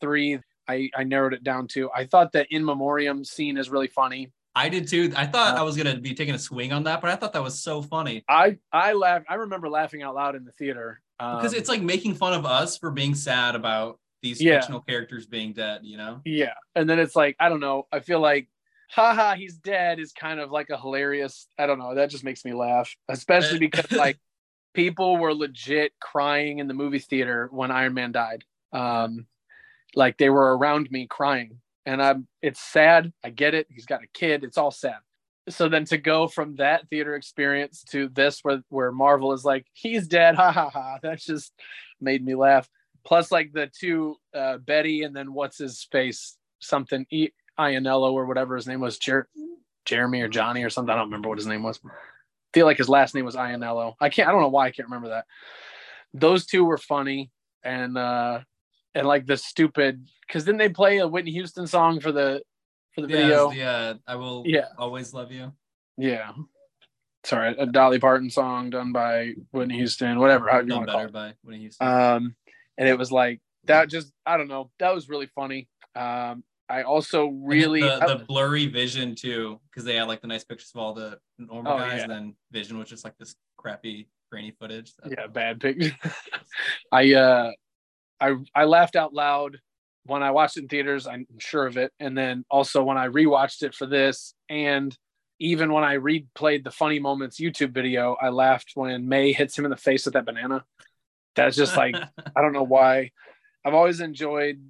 three 0.00 0.40
i 0.66 0.90
i 0.96 1.04
narrowed 1.04 1.32
it 1.32 1.44
down 1.44 1.68
to 1.68 1.88
i 1.94 2.04
thought 2.04 2.32
that 2.32 2.48
in 2.50 2.64
memoriam 2.64 3.24
scene 3.24 3.56
is 3.56 3.70
really 3.70 3.88
funny 3.88 4.32
I 4.52 4.68
did 4.68 4.88
too. 4.88 5.12
I 5.16 5.26
thought 5.26 5.56
Uh, 5.56 5.60
I 5.60 5.62
was 5.62 5.76
gonna 5.76 6.00
be 6.00 6.12
taking 6.12 6.34
a 6.34 6.38
swing 6.38 6.72
on 6.72 6.82
that, 6.82 7.00
but 7.00 7.08
I 7.08 7.14
thought 7.14 7.32
that 7.34 7.42
was 7.42 7.62
so 7.62 7.80
funny 7.80 8.24
i 8.28 8.58
i 8.72 8.92
laughed 8.94 9.26
i 9.28 9.34
remember 9.34 9.68
laughing 9.68 10.02
out 10.02 10.16
loud 10.16 10.34
in 10.34 10.44
the 10.44 10.50
theater 10.52 11.00
um, 11.20 11.36
because 11.36 11.52
it's 11.52 11.68
like 11.68 11.80
making 11.80 12.14
fun 12.14 12.32
of 12.32 12.44
us 12.44 12.76
for 12.76 12.90
being 12.90 13.14
sad 13.14 13.54
about 13.54 13.99
these 14.22 14.40
Yeah. 14.40 14.56
fictional 14.60 14.80
characters 14.80 15.26
being 15.26 15.52
dead. 15.52 15.80
You 15.84 15.96
know? 15.96 16.20
yeah. 16.24 16.54
And 16.74 16.88
then 16.88 16.98
it's 16.98 17.16
like 17.16 17.36
i 17.40 17.48
don't 17.48 17.60
know. 17.60 17.86
I 17.92 18.00
feel 18.00 18.20
like 18.20 18.48
haha 18.90 19.34
he's 19.34 19.54
dead 19.56 19.98
is 20.00 20.12
kind 20.12 20.40
of 20.40 20.50
like 20.50 20.68
a 20.68 20.76
hilarious 20.76 21.46
i 21.60 21.64
don't 21.64 21.78
know 21.78 21.94
that 21.94 22.10
just 22.10 22.24
makes 22.24 22.44
me 22.44 22.52
laugh 22.52 22.92
especially 23.08 23.58
because 23.68 23.88
like 23.92 24.18
people 24.74 25.16
were 25.16 25.32
legit 25.32 25.92
crying 26.00 26.58
in 26.58 26.66
the 26.66 26.74
movie 26.74 26.98
theater 26.98 27.48
when 27.52 27.70
iron 27.70 27.94
man 27.94 28.10
died. 28.12 28.44
Um 28.72 29.26
like 29.94 30.18
they 30.18 30.28
were 30.30 30.56
around 30.56 30.90
me 30.90 31.06
crying. 31.06 31.60
And 31.86 32.02
i'm 32.02 32.26
it's 32.42 32.60
sad. 32.60 33.12
I 33.24 33.30
get 33.30 33.54
it. 33.54 33.66
He's 33.70 33.86
got 33.86 34.02
a 34.02 34.08
kid. 34.12 34.44
It's 34.44 34.58
all 34.58 34.70
sad. 34.70 34.98
So 35.48 35.68
then 35.68 35.84
to 35.86 35.96
go 35.98 36.28
from 36.28 36.56
that 36.56 36.88
theater 36.88 37.14
experience 37.16 37.82
to 37.90 38.08
this 38.08 38.40
where 38.42 38.62
where 38.68 38.92
marvel 38.92 39.32
is 39.32 39.44
like 39.44 39.66
he's 39.72 40.06
dead. 40.08 40.34
Ha 40.36 40.52
ha 40.52 40.68
ha. 40.70 40.98
That 41.02 41.18
just 41.20 41.52
made 42.00 42.24
me 42.24 42.34
laugh 42.34 42.68
plus 43.04 43.30
like 43.32 43.52
the 43.52 43.70
two 43.78 44.16
uh 44.34 44.58
betty 44.58 45.02
and 45.02 45.14
then 45.14 45.32
what's 45.32 45.58
his 45.58 45.86
face 45.90 46.36
something 46.60 47.06
e- 47.10 47.30
Ionello 47.58 48.12
or 48.12 48.26
whatever 48.26 48.56
his 48.56 48.66
name 48.66 48.80
was 48.80 48.98
Jer- 48.98 49.28
jeremy 49.84 50.20
or 50.22 50.28
johnny 50.28 50.62
or 50.62 50.70
something 50.70 50.92
i 50.92 50.96
don't 50.96 51.06
remember 51.08 51.28
what 51.28 51.38
his 51.38 51.46
name 51.46 51.62
was 51.62 51.80
I 51.84 51.88
feel 52.52 52.66
like 52.66 52.78
his 52.78 52.88
last 52.88 53.14
name 53.14 53.24
was 53.24 53.36
Ionello. 53.36 53.94
I 54.00 54.08
can't 54.08 54.28
I 54.28 54.32
don't 54.32 54.40
know 54.40 54.48
why 54.48 54.66
I 54.66 54.72
can't 54.72 54.88
remember 54.88 55.10
that. 55.10 55.24
Those 56.12 56.46
two 56.46 56.64
were 56.64 56.78
funny 56.78 57.30
and 57.62 57.96
uh 57.96 58.40
and 58.96 59.06
like 59.06 59.24
the 59.26 59.36
stupid 59.36 60.04
because 60.26 60.44
then 60.44 60.56
they 60.56 60.68
play 60.68 60.98
a 60.98 61.06
Whitney 61.06 61.30
Houston 61.30 61.68
song 61.68 62.00
for 62.00 62.10
the 62.10 62.42
for 62.92 63.02
the 63.02 63.06
Yeah, 63.08 63.16
video. 63.18 63.50
the, 63.50 63.62
uh, 63.62 63.94
I 64.08 64.16
will 64.16 64.42
Yeah. 64.46 64.66
always 64.76 65.14
love 65.14 65.30
you. 65.30 65.52
Yeah. 65.96 66.32
Sorry, 67.22 67.54
a 67.56 67.66
Dolly 67.66 68.00
Parton 68.00 68.30
song 68.30 68.70
done 68.70 68.90
by 68.92 69.34
Whitney 69.52 69.76
Houston, 69.76 70.18
whatever, 70.18 70.48
however 70.48 70.62
you 70.64 70.68
Done 70.70 70.78
want 70.78 70.88
to 70.88 70.92
call 70.92 71.04
it. 71.04 71.12
by 71.12 71.34
Whitney 71.44 71.60
Houston. 71.60 71.86
Um, 71.86 72.34
and 72.80 72.88
it 72.88 72.98
was 72.98 73.12
like 73.12 73.40
that. 73.64 73.88
Just 73.88 74.10
I 74.26 74.36
don't 74.36 74.48
know. 74.48 74.70
That 74.80 74.92
was 74.94 75.08
really 75.08 75.26
funny. 75.26 75.68
Um, 75.94 76.42
I 76.68 76.82
also 76.82 77.26
really 77.26 77.80
the, 77.82 78.16
the 78.18 78.24
blurry 78.24 78.66
vision 78.66 79.14
too, 79.14 79.60
because 79.70 79.84
they 79.84 79.96
had 79.96 80.08
like 80.08 80.22
the 80.22 80.28
nice 80.28 80.44
pictures 80.44 80.70
of 80.74 80.80
all 80.80 80.94
the 80.94 81.18
normal 81.38 81.74
Oh, 81.74 81.78
guys, 81.78 81.98
yeah. 81.98 82.02
and 82.04 82.10
then 82.10 82.34
Vision 82.52 82.78
was 82.78 82.88
just 82.88 83.04
like 83.04 83.16
this 83.18 83.34
crappy 83.56 84.08
grainy 84.32 84.52
footage. 84.58 84.94
That- 84.96 85.12
yeah 85.12 85.26
bad 85.26 85.60
picture. 85.60 85.92
I 86.92 87.12
uh, 87.14 87.50
I 88.20 88.36
I 88.54 88.64
laughed 88.64 88.96
out 88.96 89.12
loud 89.12 89.58
when 90.06 90.22
I 90.22 90.30
watched 90.30 90.56
it 90.56 90.62
in 90.62 90.68
theaters. 90.68 91.06
I'm 91.06 91.26
sure 91.38 91.66
of 91.66 91.76
it, 91.76 91.92
and 92.00 92.16
then 92.16 92.44
also 92.50 92.82
when 92.82 92.96
I 92.96 93.08
rewatched 93.08 93.62
it 93.62 93.74
for 93.74 93.86
this, 93.86 94.34
and 94.48 94.96
even 95.40 95.72
when 95.72 95.84
I 95.84 95.96
replayed 95.96 96.64
the 96.64 96.70
funny 96.70 97.00
moments 97.00 97.40
YouTube 97.40 97.72
video, 97.72 98.16
I 98.20 98.28
laughed 98.28 98.72
when 98.74 99.08
May 99.08 99.32
hits 99.32 99.58
him 99.58 99.64
in 99.64 99.70
the 99.70 99.76
face 99.76 100.04
with 100.04 100.14
that 100.14 100.26
banana. 100.26 100.64
That's 101.36 101.56
just 101.56 101.76
like 101.76 101.94
I 102.36 102.42
don't 102.42 102.52
know 102.52 102.64
why. 102.64 103.10
I've 103.64 103.74
always 103.74 104.00
enjoyed 104.00 104.60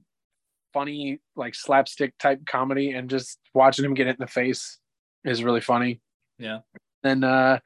funny, 0.72 1.20
like 1.36 1.54
slapstick 1.54 2.16
type 2.18 2.44
comedy, 2.46 2.92
and 2.92 3.10
just 3.10 3.38
watching 3.54 3.84
him 3.84 3.94
get 3.94 4.06
it 4.06 4.10
in 4.10 4.16
the 4.20 4.26
face 4.26 4.78
is 5.24 5.44
really 5.44 5.60
funny. 5.60 6.00
Yeah. 6.38 6.60
And 7.02 7.24
uh, 7.24 7.60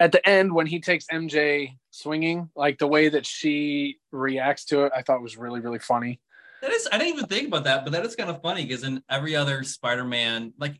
at 0.00 0.12
the 0.12 0.26
end, 0.26 0.52
when 0.52 0.66
he 0.66 0.80
takes 0.80 1.06
MJ 1.12 1.76
swinging, 1.90 2.50
like 2.54 2.78
the 2.78 2.86
way 2.86 3.08
that 3.08 3.26
she 3.26 3.98
reacts 4.12 4.64
to 4.66 4.84
it, 4.84 4.92
I 4.94 5.02
thought 5.02 5.22
was 5.22 5.36
really, 5.36 5.60
really 5.60 5.78
funny. 5.78 6.20
That 6.62 6.72
is, 6.72 6.88
I 6.90 6.98
didn't 6.98 7.14
even 7.14 7.26
think 7.26 7.48
about 7.48 7.64
that, 7.64 7.84
but 7.84 7.92
that 7.92 8.04
is 8.04 8.16
kind 8.16 8.30
of 8.30 8.42
funny 8.42 8.64
because 8.64 8.82
in 8.82 9.02
every 9.08 9.36
other 9.36 9.62
Spider-Man, 9.62 10.54
like 10.58 10.76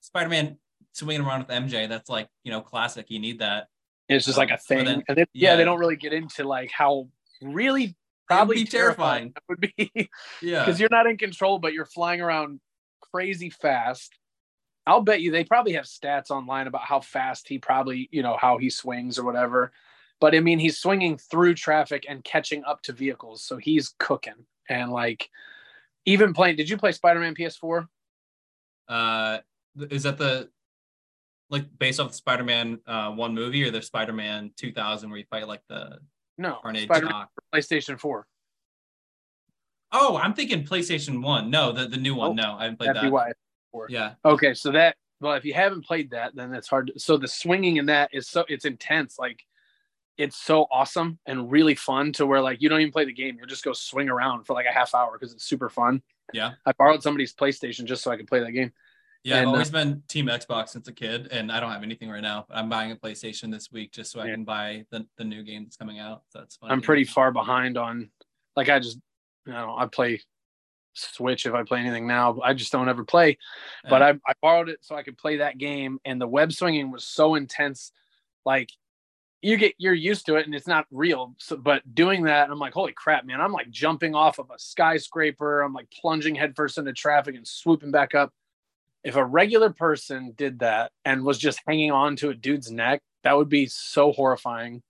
Spider-Man 0.00 0.58
swinging 0.92 1.22
around 1.22 1.40
with 1.40 1.48
MJ, 1.48 1.88
that's 1.88 2.10
like 2.10 2.28
you 2.44 2.52
know 2.52 2.60
classic. 2.60 3.06
You 3.08 3.18
need 3.18 3.38
that. 3.38 3.68
It's 4.08 4.26
just 4.26 4.38
like 4.38 4.50
a 4.50 4.58
thing. 4.58 4.84
then- 4.84 5.02
and 5.08 5.16
then, 5.18 5.26
yeah. 5.32 5.50
yeah. 5.50 5.56
they 5.56 5.64
don't 5.64 5.78
really 5.78 5.96
get 5.96 6.12
into 6.12 6.44
like 6.44 6.70
how 6.70 7.08
really 7.40 7.86
That 7.86 7.94
would 7.94 7.96
probably 8.28 8.56
be 8.56 8.64
terrifying. 8.64 9.32
that 9.34 9.42
would 9.48 9.60
be 9.60 10.10
Yeah, 10.40 10.64
because 10.64 10.78
you're 10.80 10.88
not 10.90 11.06
in 11.06 11.16
control, 11.16 11.58
but 11.58 11.72
you're 11.72 11.86
flying 11.86 12.20
around 12.20 12.60
crazy 13.00 13.50
fast. 13.50 14.18
I'll 14.86 15.02
bet 15.02 15.20
you 15.20 15.30
they 15.30 15.44
probably 15.44 15.74
have 15.74 15.84
stats 15.84 16.30
online 16.30 16.66
about 16.66 16.82
how 16.82 17.00
fast 17.00 17.46
he 17.48 17.58
probably, 17.58 18.08
you 18.10 18.22
know, 18.22 18.36
how 18.36 18.58
he 18.58 18.68
swings 18.68 19.18
or 19.18 19.24
whatever. 19.24 19.72
But 20.20 20.34
I 20.34 20.40
mean, 20.40 20.58
he's 20.58 20.78
swinging 20.78 21.18
through 21.18 21.54
traffic 21.54 22.04
and 22.08 22.22
catching 22.24 22.64
up 22.64 22.82
to 22.82 22.92
vehicles, 22.92 23.42
so 23.44 23.56
he's 23.58 23.94
cooking. 23.98 24.46
And 24.68 24.90
like, 24.90 25.28
even 26.04 26.32
playing. 26.34 26.56
Did 26.56 26.68
you 26.68 26.76
play 26.76 26.92
Spider-Man 26.92 27.34
PS4? 27.34 27.86
uh, 28.88 29.38
is 29.90 30.02
that 30.02 30.18
the 30.18 30.48
like 31.52 31.66
based 31.78 32.00
off 32.00 32.08
the 32.08 32.14
Spider-Man 32.14 32.80
uh, 32.86 33.10
one 33.12 33.34
movie 33.34 33.62
or 33.62 33.70
the 33.70 33.82
Spider-Man 33.82 34.50
2000 34.56 35.10
where 35.10 35.18
you 35.18 35.24
fight 35.30 35.46
like 35.46 35.62
the 35.68 35.98
No, 36.38 36.58
Carnage? 36.62 36.88
PlayStation 37.54 38.00
4. 38.00 38.26
Oh, 39.92 40.16
I'm 40.16 40.32
thinking 40.32 40.64
PlayStation 40.64 41.22
One. 41.22 41.50
No, 41.50 41.70
the 41.70 41.86
the 41.86 41.98
new 41.98 42.14
one. 42.14 42.30
Oh, 42.30 42.32
no, 42.32 42.56
I 42.58 42.62
haven't 42.64 42.78
played 42.78 42.96
that. 42.96 43.12
why. 43.12 43.32
Yeah, 43.88 44.14
Okay, 44.24 44.54
so 44.54 44.72
that 44.72 44.96
well, 45.20 45.34
if 45.34 45.44
you 45.44 45.54
haven't 45.54 45.84
played 45.84 46.10
that, 46.10 46.34
then 46.34 46.52
it's 46.54 46.68
hard. 46.68 46.88
To, 46.88 46.98
so 46.98 47.16
the 47.16 47.28
swinging 47.28 47.76
in 47.76 47.86
that 47.86 48.10
is 48.12 48.28
so 48.28 48.44
it's 48.48 48.64
intense. 48.64 49.18
Like 49.18 49.44
it's 50.18 50.36
so 50.36 50.66
awesome 50.70 51.18
and 51.26 51.50
really 51.50 51.74
fun 51.74 52.12
to 52.14 52.26
where 52.26 52.40
like 52.40 52.60
you 52.60 52.68
don't 52.68 52.80
even 52.80 52.92
play 52.92 53.04
the 53.04 53.12
game. 53.12 53.36
You'll 53.38 53.46
just 53.46 53.64
go 53.64 53.72
swing 53.72 54.08
around 54.08 54.44
for 54.44 54.54
like 54.54 54.66
a 54.66 54.72
half 54.72 54.94
hour 54.94 55.12
because 55.12 55.34
it's 55.34 55.44
super 55.44 55.68
fun. 55.68 56.02
Yeah. 56.32 56.52
I 56.66 56.72
borrowed 56.72 57.02
somebody's 57.02 57.34
PlayStation 57.34 57.84
just 57.84 58.02
so 58.02 58.10
I 58.10 58.16
could 58.16 58.26
play 58.26 58.40
that 58.40 58.52
game. 58.52 58.72
Yeah. 59.24 59.36
I've 59.36 59.40
And, 59.42 59.48
uh, 59.48 59.52
always 59.52 59.70
been 59.70 60.02
Team 60.08 60.26
Xbox 60.26 60.68
since 60.70 60.88
a 60.88 60.92
kid, 60.92 61.28
and 61.30 61.50
I 61.52 61.60
don't 61.60 61.70
have 61.70 61.82
anything 61.82 62.10
right 62.10 62.22
now. 62.22 62.46
But 62.48 62.56
I'm 62.58 62.68
buying 62.68 62.92
a 62.92 62.96
PlayStation 62.96 63.50
this 63.50 63.70
week 63.72 63.92
just 63.92 64.10
so 64.12 64.20
I 64.20 64.26
Yeah. 64.26 64.32
can 64.34 64.44
buy 64.44 64.84
the, 64.90 65.06
the 65.16 65.24
new 65.24 65.42
game 65.42 65.64
that's 65.64 65.76
coming 65.76 65.98
out. 65.98 66.22
So 66.30 66.40
that's 66.40 66.56
fun. 66.56 66.70
I'm 66.70 66.82
pretty 66.82 67.04
far 67.04 67.32
behind 67.32 67.76
on 67.76 68.10
like 68.56 68.68
I 68.68 68.78
just 68.78 68.98
you 69.46 69.52
know 69.52 69.74
I 69.76 69.86
play 69.86 70.20
Switch 70.94 71.46
if 71.46 71.54
I 71.54 71.62
play 71.62 71.80
anything 71.80 72.06
now. 72.06 72.38
I 72.42 72.52
just 72.52 72.70
don't 72.70 72.88
ever 72.88 73.02
play. 73.04 73.38
But 73.88 74.02
I, 74.02 74.10
I 74.26 74.34
borrowed 74.42 74.68
it 74.68 74.80
so 74.82 74.94
I 74.94 75.02
could 75.02 75.16
play 75.16 75.38
that 75.38 75.56
game, 75.56 75.98
and 76.04 76.20
the 76.20 76.28
web 76.28 76.52
swinging 76.52 76.90
was 76.90 77.04
so 77.04 77.34
intense. 77.34 77.92
Like 78.44 78.70
you 79.40 79.56
get 79.56 79.74
you're 79.78 79.94
used 79.94 80.26
to 80.26 80.36
it, 80.36 80.44
and 80.44 80.54
it's 80.54 80.66
not 80.66 80.86
real. 80.90 81.34
So, 81.38 81.56
but 81.56 81.94
doing 81.94 82.24
that, 82.24 82.50
I'm 82.50 82.58
like, 82.58 82.74
holy 82.74 82.92
crap, 82.92 83.24
man! 83.24 83.40
I'm 83.40 83.52
like 83.52 83.70
jumping 83.70 84.14
off 84.14 84.38
of 84.38 84.50
a 84.50 84.58
skyscraper. 84.58 85.62
I'm 85.62 85.72
like 85.72 85.90
plunging 85.90 86.34
headfirst 86.34 86.76
into 86.76 86.92
traffic 86.92 87.36
and 87.36 87.48
swooping 87.48 87.90
back 87.90 88.14
up. 88.14 88.32
If 89.04 89.16
a 89.16 89.24
regular 89.24 89.70
person 89.70 90.32
did 90.36 90.60
that 90.60 90.92
and 91.04 91.24
was 91.24 91.38
just 91.38 91.60
hanging 91.66 91.90
on 91.90 92.16
to 92.16 92.30
a 92.30 92.34
dude's 92.34 92.70
neck, 92.70 93.02
that 93.24 93.36
would 93.36 93.48
be 93.48 93.66
so 93.66 94.12
horrifying. 94.12 94.82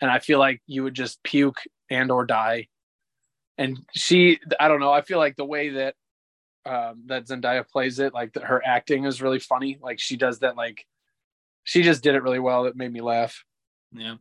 And 0.00 0.10
I 0.10 0.18
feel 0.18 0.38
like 0.38 0.60
you 0.66 0.84
would 0.84 0.94
just 0.94 1.22
puke 1.22 1.60
and 1.90 2.10
or 2.10 2.24
die. 2.24 2.68
And 3.58 3.78
she, 3.94 4.38
I 4.58 4.68
don't 4.68 4.80
know. 4.80 4.92
I 4.92 5.02
feel 5.02 5.18
like 5.18 5.36
the 5.36 5.44
way 5.44 5.70
that 5.70 5.94
um, 6.64 7.04
that 7.06 7.26
Zendaya 7.26 7.68
plays 7.68 7.98
it, 7.98 8.14
like 8.14 8.34
that 8.34 8.44
her 8.44 8.62
acting 8.64 9.04
is 9.04 9.20
really 9.20 9.40
funny. 9.40 9.78
Like 9.80 9.98
she 9.98 10.16
does 10.16 10.40
that, 10.40 10.56
like 10.56 10.86
she 11.64 11.82
just 11.82 12.02
did 12.02 12.14
it 12.14 12.22
really 12.22 12.38
well. 12.38 12.66
It 12.66 12.76
made 12.76 12.92
me 12.92 13.00
laugh. 13.00 13.44
yeah. 13.92 14.16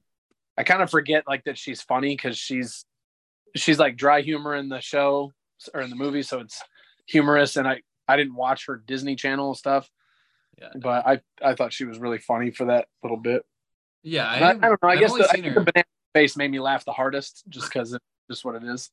I 0.58 0.64
kind 0.64 0.82
of 0.82 0.92
forget 0.92 1.24
like 1.28 1.46
that 1.46 1.58
she's 1.58 1.82
funny 1.82 2.16
because 2.16 2.38
she's 2.38 2.86
she's 3.56 3.80
like 3.80 3.96
dry 3.96 4.22
humor 4.22 4.54
in 4.56 4.70
the 4.70 4.82
show 4.82 5.32
or 5.74 5.82
in 5.82 5.90
the 5.90 5.96
movie, 5.96 6.24
so 6.24 6.40
it's 6.40 6.62
humorous. 7.08 7.56
And 7.56 7.68
I 7.68 7.82
I 8.12 8.18
didn't 8.18 8.36
watch 8.36 8.66
her 8.68 8.78
Disney 8.78 9.16
Channel 9.16 9.56
stuff, 9.56 9.90
Yeah. 10.60 10.70
but 10.76 11.06
I 11.08 11.22
I 11.42 11.56
thought 11.56 11.74
she 11.74 11.86
was 11.86 12.00
really 12.00 12.20
funny 12.20 12.52
for 12.52 12.66
that 12.66 12.88
little 13.04 13.18
bit. 13.18 13.44
Yeah, 14.04 14.28
I, 14.28 14.36
And 14.36 14.46
I, 14.46 14.50
I 14.50 14.70
don't 14.70 14.84
know. 14.84 14.90
I 14.90 14.92
I've 14.94 15.00
guess 15.00 15.14
the, 15.14 15.30
I 15.32 15.42
the 15.42 15.62
banana 15.62 15.86
face 16.14 16.36
made 16.38 16.52
me 16.52 16.60
laugh 16.60 16.84
the 16.86 16.92
hardest, 16.92 17.44
just 17.50 17.68
because 17.68 17.94
it's 17.94 18.06
just 18.30 18.44
what 18.46 18.56
it 18.56 18.64
is. 18.64 18.90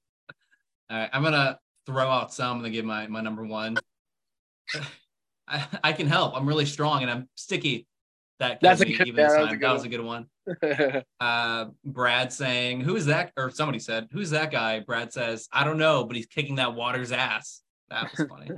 All 0.90 0.98
right, 0.98 1.10
I'm 1.12 1.22
gonna 1.22 1.58
throw 1.86 2.08
out 2.08 2.32
some. 2.32 2.56
I'm 2.56 2.58
gonna 2.58 2.70
give 2.70 2.84
my 2.84 3.06
my 3.06 3.20
number 3.20 3.44
one. 3.44 3.76
I, 5.48 5.66
I 5.82 5.92
can 5.94 6.06
help. 6.06 6.36
I'm 6.36 6.46
really 6.46 6.66
strong 6.66 7.02
and 7.02 7.10
I'm 7.10 7.28
sticky. 7.34 7.86
That 8.38 8.60
That's 8.60 8.80
a 8.80 8.84
good- 8.84 9.06
even 9.08 9.16
yeah, 9.16 9.28
that 9.30 9.40
was 9.40 9.48
a 9.52 9.56
good 9.56 9.62
That 9.62 9.72
was 9.72 9.82
one. 9.82 9.86
a 9.86 10.54
good 10.54 10.84
one. 10.84 11.02
Uh, 11.20 11.66
Brad 11.84 12.32
saying, 12.32 12.80
"Who 12.82 12.96
is 12.96 13.06
that?" 13.06 13.32
Or 13.36 13.50
somebody 13.50 13.78
said, 13.80 14.08
"Who's 14.12 14.30
that 14.30 14.50
guy?" 14.50 14.80
Brad 14.80 15.12
says, 15.12 15.48
"I 15.52 15.64
don't 15.64 15.76
know, 15.78 16.04
but 16.04 16.16
he's 16.16 16.26
kicking 16.26 16.54
that 16.56 16.74
water's 16.74 17.12
ass." 17.12 17.60
That 17.90 18.10
was 18.10 18.28
funny. 18.28 18.50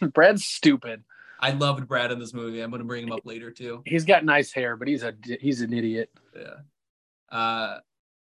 Brad's 0.12 0.44
stupid. 0.44 1.04
I 1.38 1.50
loved 1.50 1.86
Brad 1.86 2.10
in 2.10 2.18
this 2.18 2.32
movie. 2.32 2.60
I'm 2.60 2.70
gonna 2.70 2.84
bring 2.84 3.04
him 3.04 3.12
up 3.12 3.24
later 3.24 3.50
too. 3.50 3.82
He's 3.84 4.04
got 4.04 4.24
nice 4.24 4.52
hair, 4.52 4.76
but 4.76 4.88
he's 4.88 5.02
a 5.02 5.14
he's 5.40 5.60
an 5.60 5.72
idiot. 5.72 6.10
Yeah. 6.34 7.36
Uh, 7.36 7.80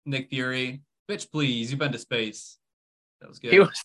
Nick 0.04 0.28
Fury, 0.30 0.82
bitch, 1.08 1.30
please. 1.30 1.70
You've 1.70 1.80
been 1.80 1.92
to 1.92 1.99
space. 1.99 2.58
That 3.20 3.28
was 3.28 3.38
good. 3.38 3.52
He 3.52 3.60
was 3.60 3.84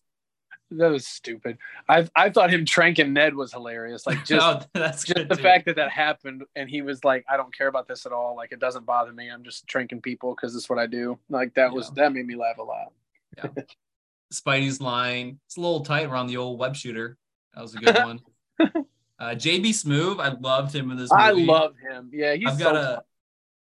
that 0.71 0.87
was 0.87 1.07
stupid. 1.07 1.57
I 1.87 2.07
I 2.15 2.29
thought 2.29 2.51
him 2.51 2.65
tranking 2.65 3.13
Ned 3.13 3.35
was 3.35 3.53
hilarious. 3.53 4.05
Like 4.05 4.25
just 4.25 4.45
oh, 4.45 4.65
that's 4.73 5.03
just 5.05 5.29
the 5.29 5.35
too. 5.35 5.41
fact 5.41 5.65
that 5.65 5.77
that 5.77 5.91
happened 5.91 6.43
and 6.55 6.69
he 6.69 6.81
was 6.81 7.03
like 7.03 7.25
i 7.29 7.37
don't 7.37 7.55
care 7.55 7.67
about 7.67 7.87
this 7.87 8.05
at 8.05 8.11
all 8.11 8.35
like 8.35 8.51
it 8.51 8.59
doesn't 8.59 8.85
bother 8.85 9.13
me 9.13 9.29
i'm 9.29 9.43
just 9.43 9.65
drinking 9.67 10.01
people 10.01 10.35
because 10.35 10.55
it's 10.55 10.69
what 10.69 10.79
i 10.79 10.85
do 10.85 11.17
like 11.29 11.53
that 11.53 11.71
was 11.71 11.89
that 11.91 12.11
made 12.13 12.25
me 12.25 12.35
laugh 12.35 12.57
a 12.57 12.63
lot 12.63 12.91
Spidey's 14.33 14.81
line. 14.81 15.39
It's 15.45 15.57
a 15.57 15.61
little 15.61 15.81
tight 15.81 16.05
around 16.07 16.27
the 16.27 16.37
old 16.37 16.59
web 16.59 16.75
shooter. 16.75 17.17
That 17.53 17.61
was 17.61 17.75
a 17.75 17.77
good 17.79 17.95
one. 18.03 18.19
Uh, 18.59 19.29
JB 19.35 19.67
Smoove, 19.69 20.19
I 20.19 20.29
loved 20.39 20.75
him 20.75 20.91
in 20.91 20.97
this 20.97 21.09
movie. 21.11 21.23
i 21.23 21.31
love 21.31 21.73
him 21.77 22.09
yeah 22.11 22.33
he's 22.33 22.47
I've 22.49 22.57
so 22.57 22.63
got 22.65 22.75
a, 22.75 23.03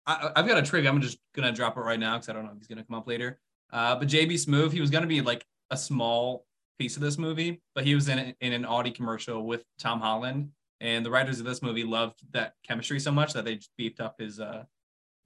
I, 0.07 0.31
I've 0.37 0.47
got 0.47 0.57
a 0.57 0.61
trivia. 0.61 0.89
I'm 0.89 1.01
just 1.01 1.17
gonna 1.35 1.51
drop 1.51 1.75
it 1.77 1.81
right 1.81 1.99
now 1.99 2.15
because 2.15 2.29
I 2.29 2.33
don't 2.33 2.45
know 2.45 2.51
if 2.51 2.57
he's 2.57 2.67
gonna 2.67 2.83
come 2.83 2.97
up 2.97 3.07
later. 3.07 3.39
Uh, 3.71 3.95
but 3.95 4.07
JB 4.07 4.33
Smoove, 4.33 4.71
he 4.71 4.79
was 4.81 4.89
gonna 4.89 5.07
be 5.07 5.21
like 5.21 5.45
a 5.69 5.77
small 5.77 6.45
piece 6.79 6.95
of 6.95 7.01
this 7.01 7.17
movie, 7.17 7.61
but 7.75 7.83
he 7.83 7.93
was 7.95 8.07
in 8.09 8.33
in 8.39 8.53
an 8.53 8.65
Audi 8.65 8.91
commercial 8.91 9.45
with 9.45 9.63
Tom 9.79 9.99
Holland, 9.99 10.49
and 10.79 11.05
the 11.05 11.11
writers 11.11 11.39
of 11.39 11.45
this 11.45 11.61
movie 11.61 11.83
loved 11.83 12.19
that 12.31 12.53
chemistry 12.65 12.99
so 12.99 13.11
much 13.11 13.33
that 13.33 13.43
they 13.45 13.55
just 13.55 13.71
beefed 13.77 13.99
up 13.99 14.15
his 14.19 14.39
uh 14.39 14.63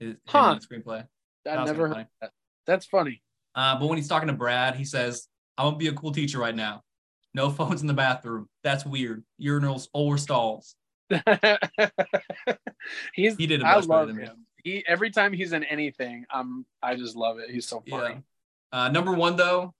his, 0.00 0.16
Huh. 0.26 0.58
screenplay. 0.58 1.06
That 1.44 1.58
i 1.58 1.64
never 1.64 2.06
that 2.20 2.32
that's 2.66 2.86
funny 2.86 3.22
Uh, 3.58 3.78
but 3.78 3.88
when 3.88 3.98
he's 3.98 4.06
talking 4.06 4.28
to 4.28 4.32
Brad, 4.32 4.76
he 4.76 4.84
says, 4.84 5.26
"I'm 5.56 5.66
gonna 5.66 5.76
be 5.76 5.88
a 5.88 5.92
cool 5.92 6.12
teacher 6.12 6.38
right 6.38 6.54
now. 6.54 6.82
No 7.34 7.50
phones 7.58 7.80
in 7.82 7.88
the 7.88 7.94
bathroom. 7.94 8.48
That's 8.62 8.86
weird. 8.86 9.24
Urinals 9.42 9.88
or 9.92 10.16
stalls." 10.16 10.76
he's 13.14 13.34
He 13.36 13.46
did 13.46 13.62
i 13.62 13.80
love 13.80 14.10
him 14.10 14.44
he 14.62 14.84
every 14.86 15.10
time 15.10 15.32
he's 15.32 15.54
in 15.54 15.64
anything 15.64 16.26
i'm 16.30 16.66
i 16.82 16.96
just 16.96 17.16
love 17.16 17.38
it 17.38 17.48
he's 17.48 17.66
so 17.66 17.82
funny 17.88 18.16
Yeah. 18.16 18.20
Uh, 18.70 18.88
number 18.90 19.12
one 19.12 19.36
though, 19.36 19.72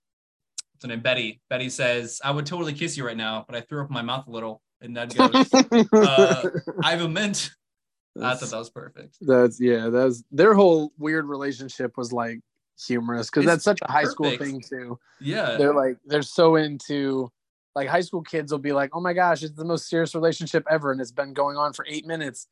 what's 0.73 0.83
her 0.83 0.87
name? 0.87 1.01
Betty. 1.01 1.41
Betty 1.49 1.69
says, 1.69 2.19
"I 2.23 2.31
would 2.31 2.47
totally 2.47 2.73
kiss 2.73 2.97
you 2.97 3.05
right 3.05 3.15
now, 3.15 3.45
but 3.47 3.55
I 3.55 3.61
threw 3.61 3.83
up 3.83 3.91
my 3.91 4.01
mouth 4.01 4.25
a 4.27 4.31
little." 4.31 4.63
And 4.81 4.95
Ned 4.95 5.15
goes, 5.15 5.53
uh, 5.53 6.49
"I 6.83 6.91
have 6.91 7.01
a 7.01 7.07
mint." 7.07 7.51
I 8.19 8.33
thought 8.33 8.49
that 8.49 8.57
was 8.57 8.71
perfect. 8.71 9.17
That's 9.21 9.61
yeah. 9.61 9.89
That's 9.89 10.23
their 10.31 10.55
whole 10.55 10.91
weird 10.97 11.25
relationship 11.25 11.97
was 11.97 12.11
like 12.11 12.39
humorous 12.85 13.29
because 13.29 13.45
that's 13.45 13.63
such 13.63 13.79
a 13.81 13.91
high 13.91 14.03
school 14.03 14.35
thing 14.37 14.61
too. 14.61 14.99
Yeah. 15.19 15.57
They're 15.57 15.73
like 15.73 15.97
they're 16.05 16.21
so 16.21 16.55
into 16.55 17.31
like 17.75 17.87
high 17.87 18.01
school 18.01 18.21
kids 18.21 18.51
will 18.51 18.59
be 18.59 18.73
like, 18.73 18.91
"Oh 18.93 18.99
my 18.99 19.13
gosh, 19.13 19.43
it's 19.43 19.55
the 19.55 19.65
most 19.65 19.89
serious 19.89 20.15
relationship 20.15 20.65
ever," 20.69 20.91
and 20.91 20.99
it's 20.99 21.11
been 21.11 21.33
going 21.33 21.57
on 21.57 21.73
for 21.73 21.85
eight 21.87 22.05
minutes, 22.05 22.47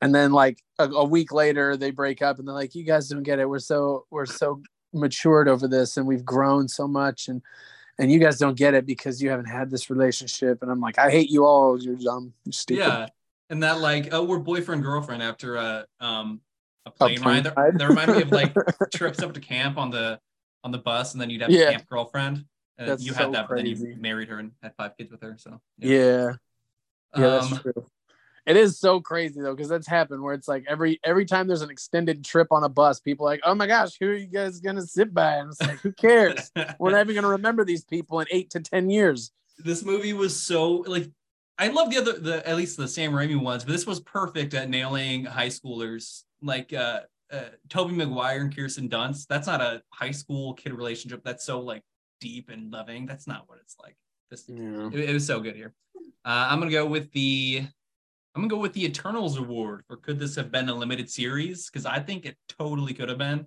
and 0.00 0.14
then 0.14 0.32
like 0.32 0.62
a, 0.78 0.88
a 0.88 1.04
week 1.04 1.32
later 1.32 1.76
they 1.76 1.90
break 1.90 2.22
up, 2.22 2.38
and 2.38 2.48
they're 2.48 2.54
like, 2.54 2.74
"You 2.74 2.84
guys 2.84 3.08
don't 3.08 3.22
get 3.22 3.38
it. 3.38 3.48
We're 3.48 3.58
so 3.58 4.06
we're 4.10 4.26
so 4.26 4.62
matured 4.92 5.48
over 5.48 5.68
this, 5.68 5.96
and 5.96 6.06
we've 6.06 6.24
grown 6.24 6.68
so 6.68 6.88
much, 6.88 7.28
and 7.28 7.42
and 7.98 8.10
you 8.10 8.18
guys 8.18 8.38
don't 8.38 8.56
get 8.56 8.74
it 8.74 8.86
because 8.86 9.22
you 9.22 9.30
haven't 9.30 9.46
had 9.46 9.70
this 9.70 9.90
relationship." 9.90 10.62
And 10.62 10.70
I'm 10.70 10.80
like, 10.80 10.98
"I 10.98 11.10
hate 11.10 11.30
you 11.30 11.44
all. 11.44 11.80
You're 11.80 11.96
dumb. 11.96 12.32
You're 12.44 12.52
stupid." 12.52 12.80
Yeah, 12.80 13.06
and 13.50 13.62
that 13.62 13.80
like, 13.80 14.08
oh, 14.12 14.24
we're 14.24 14.38
boyfriend 14.38 14.82
girlfriend 14.82 15.22
after 15.22 15.56
a 15.56 15.86
um 16.00 16.40
a 16.86 16.90
plane, 16.90 17.20
plane 17.20 17.44
ride. 17.44 17.56
ride. 17.56 17.78
They 17.78 17.84
remind 17.86 18.12
me 18.12 18.22
of 18.22 18.30
like 18.32 18.54
trips 18.94 19.22
up 19.22 19.32
to 19.34 19.40
camp 19.40 19.78
on 19.78 19.90
the 19.90 20.18
on 20.64 20.70
the 20.72 20.78
bus, 20.78 21.12
and 21.12 21.20
then 21.20 21.30
you'd 21.30 21.42
have 21.42 21.50
Yeah. 21.50 21.68
a 21.68 21.72
camp 21.72 21.88
girlfriend. 21.88 22.44
And 22.78 22.88
That's 22.88 23.04
you 23.04 23.12
had 23.12 23.24
so 23.26 23.30
that, 23.32 23.48
but 23.48 23.56
then 23.56 23.66
you 23.66 23.96
married 23.98 24.28
her 24.28 24.38
and 24.38 24.52
had 24.62 24.74
five 24.76 24.96
kids 24.96 25.10
with 25.10 25.20
her. 25.22 25.36
So 25.38 25.60
Yeah. 25.78 26.34
Yeah, 27.16 27.28
that's 27.28 27.52
Um, 27.52 27.58
true. 27.58 27.86
It 28.44 28.56
is 28.56 28.78
so 28.80 29.00
crazy 29.00 29.40
though, 29.40 29.54
because 29.54 29.68
that's 29.68 29.86
happened 29.86 30.20
where 30.22 30.34
it's 30.34 30.48
like 30.48 30.64
every 30.68 30.98
every 31.04 31.24
time 31.26 31.46
there's 31.46 31.62
an 31.62 31.70
extended 31.70 32.24
trip 32.24 32.48
on 32.50 32.64
a 32.64 32.68
bus, 32.68 32.98
people 33.00 33.26
are 33.26 33.30
like, 33.30 33.40
oh 33.44 33.54
my 33.54 33.66
gosh, 33.68 33.96
who 34.00 34.08
are 34.08 34.14
you 34.14 34.26
guys 34.26 34.58
gonna 34.60 34.82
sit 34.82 35.14
by? 35.14 35.34
And 35.36 35.50
it's 35.50 35.60
like, 35.60 35.78
who 35.80 35.92
cares? 36.06 36.50
We're 36.80 36.90
not 36.90 37.02
even 37.02 37.14
gonna 37.14 37.28
remember 37.28 37.64
these 37.64 37.84
people 37.84 38.18
in 38.20 38.26
eight 38.32 38.50
to 38.50 38.60
ten 38.60 38.90
years. 38.90 39.30
this 39.58 39.84
movie 39.84 40.12
was 40.12 40.34
so 40.40 40.68
like 40.86 41.08
I 41.58 41.68
love 41.68 41.90
the 41.90 41.98
other 41.98 42.12
the 42.18 42.48
at 42.48 42.56
least 42.56 42.76
the 42.76 42.88
Sam 42.88 43.12
Raimi 43.12 43.40
ones, 43.40 43.64
but 43.64 43.72
this 43.72 43.86
was 43.86 44.00
perfect 44.00 44.54
at 44.54 44.68
nailing 44.68 45.24
high 45.24 45.48
schoolers 45.48 46.22
like 46.40 46.72
uh 46.72 47.00
uh 47.32 47.42
Tobey 47.68 47.94
Maguire 47.94 48.40
and 48.40 48.54
Kirsten 48.54 48.88
Dunst. 48.88 49.26
That's 49.28 49.46
not 49.46 49.60
a 49.60 49.82
high 49.90 50.10
school 50.10 50.54
kid 50.54 50.72
relationship 50.72 51.22
that's 51.24 51.44
so 51.44 51.60
like 51.60 51.82
deep 52.20 52.48
and 52.50 52.70
loving. 52.72 53.06
That's 53.06 53.26
not 53.26 53.48
what 53.48 53.58
it's 53.60 53.76
like. 53.82 53.96
This 54.30 54.44
Yeah. 54.48 54.88
it, 54.92 55.10
it 55.10 55.12
was 55.12 55.26
so 55.26 55.40
good 55.40 55.56
here. 55.56 55.74
Uh, 56.24 56.46
I'm 56.50 56.58
gonna 56.58 56.70
go 56.70 56.86
with 56.86 57.12
the 57.12 57.62
I'm 58.34 58.40
gonna 58.42 58.48
go 58.48 58.58
with 58.58 58.72
the 58.72 58.84
Eternals 58.86 59.36
award 59.38 59.84
for 59.86 59.96
could 59.98 60.18
this 60.18 60.34
have 60.36 60.50
been 60.50 60.68
a 60.68 60.74
limited 60.74 61.10
series? 61.10 61.68
Because 61.68 61.84
I 61.84 62.00
think 62.00 62.24
it 62.24 62.36
totally 62.48 62.94
could 62.94 63.08
have 63.10 63.18
been. 63.18 63.46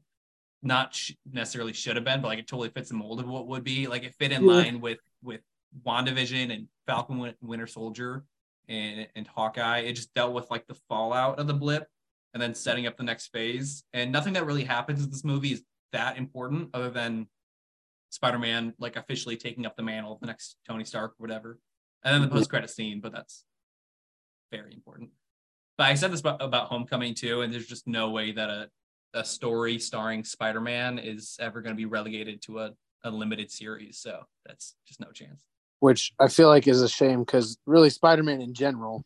Not 0.61 0.95
sh- 0.95 1.13
necessarily 1.31 1.73
should 1.73 1.95
have 1.95 2.05
been, 2.05 2.21
but 2.21 2.27
like 2.29 2.39
it 2.39 2.47
totally 2.47 2.69
fits 2.69 2.89
the 2.89 2.95
mold 2.95 3.19
of 3.19 3.27
what 3.27 3.47
would 3.47 3.63
be. 3.63 3.87
Like 3.87 4.03
it 4.03 4.13
fit 4.15 4.31
in 4.31 4.43
Yeah. 4.45 4.51
line 4.51 4.79
with 4.81 4.99
with 5.23 5.41
WandaVision 5.85 6.53
and 6.53 6.67
Falcon 6.87 7.33
Winter 7.41 7.67
Soldier 7.67 8.23
and 8.67 9.07
and 9.15 9.27
Hawkeye. 9.27 9.79
It 9.79 9.93
just 9.93 10.13
dealt 10.13 10.33
with 10.33 10.49
like 10.51 10.67
the 10.67 10.75
fallout 10.89 11.39
of 11.39 11.47
the 11.47 11.53
blip 11.53 11.87
and 12.33 12.41
then 12.41 12.53
setting 12.53 12.87
up 12.87 12.97
the 12.97 13.03
next 13.03 13.27
phase. 13.27 13.83
And 13.93 14.11
nothing 14.11 14.33
that 14.33 14.45
really 14.45 14.63
happens 14.63 15.03
in 15.03 15.09
this 15.09 15.23
movie 15.23 15.53
is 15.53 15.63
that 15.91 16.17
important 16.17 16.69
other 16.73 16.89
than 16.89 17.27
Spider-Man 18.09 18.73
like 18.79 18.95
officially 18.95 19.37
taking 19.37 19.65
up 19.65 19.75
the 19.75 19.83
mantle 19.83 20.13
of 20.13 20.19
the 20.19 20.27
next 20.27 20.57
Tony 20.67 20.83
Stark 20.83 21.11
or 21.11 21.15
whatever. 21.23 21.59
And 22.03 22.13
then 22.13 22.21
the 22.21 22.27
Mhm. 22.27 22.37
post-credit 22.37 22.69
scene, 22.69 23.01
but 23.01 23.11
that's 23.11 23.45
very 24.51 24.73
important. 24.73 25.11
But 25.77 25.87
I 25.87 25.95
said 25.95 26.11
this 26.11 26.19
about, 26.21 26.41
about 26.41 26.67
Homecoming 26.67 27.15
too, 27.15 27.41
and 27.41 27.53
there's 27.53 27.67
just 27.67 27.87
no 27.87 28.11
way 28.11 28.31
that 28.31 28.49
a, 28.49 28.69
a 29.13 29.25
story 29.25 29.79
starring 29.79 30.23
Spider-Man 30.23 30.99
is 30.99 31.37
ever 31.39 31.61
going 31.61 31.73
to 31.73 31.77
be 31.77 31.85
relegated 31.85 32.41
to 32.43 32.59
a, 32.59 32.71
a 33.03 33.09
limited 33.11 33.51
series. 33.51 33.97
So 33.99 34.25
that's 34.45 34.75
just 34.85 34.99
no 34.99 35.11
chance. 35.11 35.41
Which 35.79 36.13
I 36.19 36.27
feel 36.27 36.47
like 36.47 36.67
is 36.67 36.81
a 36.81 36.89
shame 36.89 37.19
because 37.21 37.57
really 37.65 37.89
Spider-Man 37.89 38.41
in 38.41 38.53
general 38.53 39.05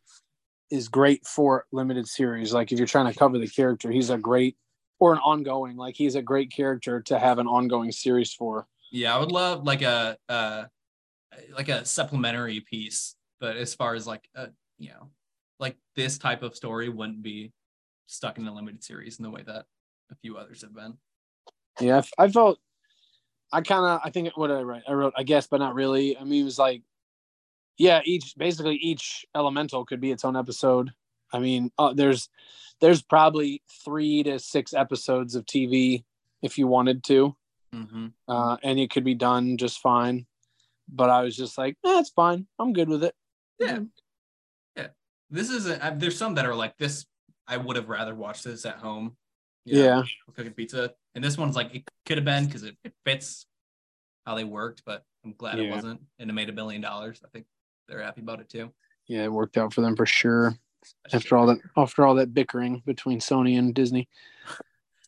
is 0.70 0.88
great 0.88 1.26
for 1.26 1.66
limited 1.72 2.08
series. 2.08 2.54
Like 2.54 2.72
if 2.72 2.78
you're 2.78 2.88
trying 2.88 3.12
to 3.12 3.18
cover 3.18 3.38
the 3.38 3.48
character, 3.48 3.92
he's 3.92 4.10
a 4.10 4.18
great 4.18 4.56
or 5.00 5.14
an 5.14 5.20
ongoing, 5.20 5.78
like 5.78 5.96
he's 5.96 6.16
a 6.16 6.22
great 6.22 6.52
character 6.52 7.02
to 7.02 7.18
have 7.18 7.40
an 7.40 7.48
ongoing 7.48 7.92
series 7.92 8.34
for. 8.34 8.68
Yeah, 8.92 9.16
I 9.16 9.20
would 9.20 9.32
love 9.32 9.64
like 9.66 9.82
a 9.82 10.18
uh 10.28 10.66
like 11.56 11.70
a 11.70 11.86
supplementary 11.86 12.60
piece, 12.62 13.16
but 13.40 13.56
as 13.56 13.74
far 13.74 13.96
as 13.96 14.06
like 14.06 14.28
a 14.36 14.50
you 14.78 14.90
know, 14.90 15.10
like 15.60 15.78
this 15.96 16.18
type 16.18 16.44
of 16.44 16.56
story 16.56 16.90
wouldn't 16.90 17.22
be 17.22 17.52
stuck 18.08 18.38
in 18.38 18.48
a 18.48 18.54
limited 18.54 18.84
series 18.84 19.20
in 19.20 19.24
the 19.24 19.30
way 19.30 19.44
that 19.44 19.66
a 20.12 20.16
few 20.22 20.38
others 20.38 20.62
have 20.62 20.74
been. 20.74 20.98
Yeah, 21.80 22.02
I 22.18 22.30
felt 22.30 22.60
I 23.52 23.62
kind 23.62 23.86
of 23.86 24.02
I 24.04 24.10
think 24.12 24.36
what 24.38 24.52
I 24.52 24.62
write? 24.62 24.84
I 24.88 24.94
wrote 24.94 25.14
I 25.18 25.24
guess, 25.24 25.48
but 25.48 25.58
not 25.60 25.76
really. 25.76 26.18
I 26.18 26.24
mean, 26.24 26.42
it 26.42 26.46
was 26.46 26.60
like 26.60 26.84
yeah, 27.78 28.02
each 28.04 28.34
basically 28.38 28.76
each 28.76 29.26
elemental 29.36 29.86
could 29.86 30.02
be 30.02 30.12
its 30.12 30.26
own 30.26 30.36
episode. 30.36 30.92
I 31.32 31.40
mean, 31.40 31.72
uh, 31.78 31.94
there's 31.94 32.30
there's 32.82 33.02
probably 33.02 33.62
three 33.86 34.24
to 34.24 34.40
six 34.40 34.74
episodes 34.74 35.36
of 35.36 35.46
TV 35.46 36.04
if 36.42 36.58
you 36.58 36.68
wanted 36.68 37.04
to, 37.06 37.36
Mm-hmm. 37.74 38.08
uh, 38.28 38.58
and 38.64 38.80
it 38.80 38.90
could 38.90 39.04
be 39.04 39.14
done 39.16 39.58
just 39.58 39.80
fine. 39.80 40.26
But 40.92 41.10
I 41.12 41.22
was 41.22 41.36
just 41.36 41.58
like, 41.58 41.78
eh, 41.86 42.04
fine. 42.16 42.48
I'm 42.58 42.74
good 42.74 42.90
with 42.90 43.04
it. 43.04 43.14
Yeah. 43.60 43.80
Yeah. 44.76 44.88
This 45.30 45.50
is 45.52 45.68
a, 45.68 45.86
I- 45.86 45.90
there's 45.92 46.18
some 46.18 46.36
that 46.36 46.46
are 46.48 46.56
like 46.56 46.78
this. 46.78 47.06
I 47.48 47.58
would 47.58 47.76
have 47.76 47.90
rather 47.90 48.16
watched 48.16 48.44
this 48.44 48.66
at 48.66 48.78
home. 48.78 49.16
You 49.70 49.76
know, 49.76 49.98
Yeah, 50.00 50.04
cooking 50.36 50.54
pizza. 50.54 50.94
And 51.16 51.24
this 51.24 51.38
one's 51.38 51.56
like 51.56 51.74
it 51.76 51.84
could 52.06 52.18
have 52.18 52.26
been 52.26 52.46
because 52.46 52.64
it, 52.64 52.76
it 52.84 52.94
fits 53.06 53.46
how 54.26 54.36
they 54.36 54.44
worked, 54.44 54.84
but 54.86 55.06
I'm 55.24 55.34
glad 55.34 55.60
it 55.60 55.70
wasn't. 55.70 56.02
And 56.20 56.30
it 56.30 56.34
made 56.34 56.50
a 56.50 56.54
billion 56.54 56.82
dollars. 56.82 57.22
I 57.24 57.28
think 57.30 57.46
they're 57.88 58.02
happy 58.02 58.22
about 58.22 58.40
it 58.40 58.50
too. 58.50 58.72
yeah, 59.08 59.24
it 59.24 59.32
worked 59.32 59.58
out 59.58 59.74
for 59.74 59.82
them 59.82 59.96
for 59.96 60.06
sure. 60.06 60.56
After 61.12 61.36
all 61.36 61.48
that, 61.48 61.58
after 61.76 62.06
all 62.06 62.16
that 62.16 62.34
bickering 62.34 62.82
between 62.86 63.20
Sony 63.20 63.58
and 63.60 63.74
Disney, 63.76 64.08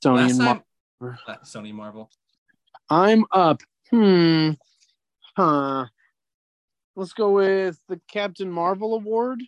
Sony 0.04 0.16
Last 0.18 0.32
and 0.32 0.40
time, 0.40 0.64
Mar- 1.00 1.20
uh, 1.28 1.36
Sony 1.46 1.74
Marvel. 1.74 2.10
I'm 2.90 3.26
up. 3.32 3.62
Hmm. 3.90 4.52
Huh. 5.38 5.86
Let's 6.96 7.14
go 7.14 7.32
with 7.32 7.80
the 7.88 8.02
Captain 8.12 8.52
Marvel 8.52 8.96
award 8.96 9.42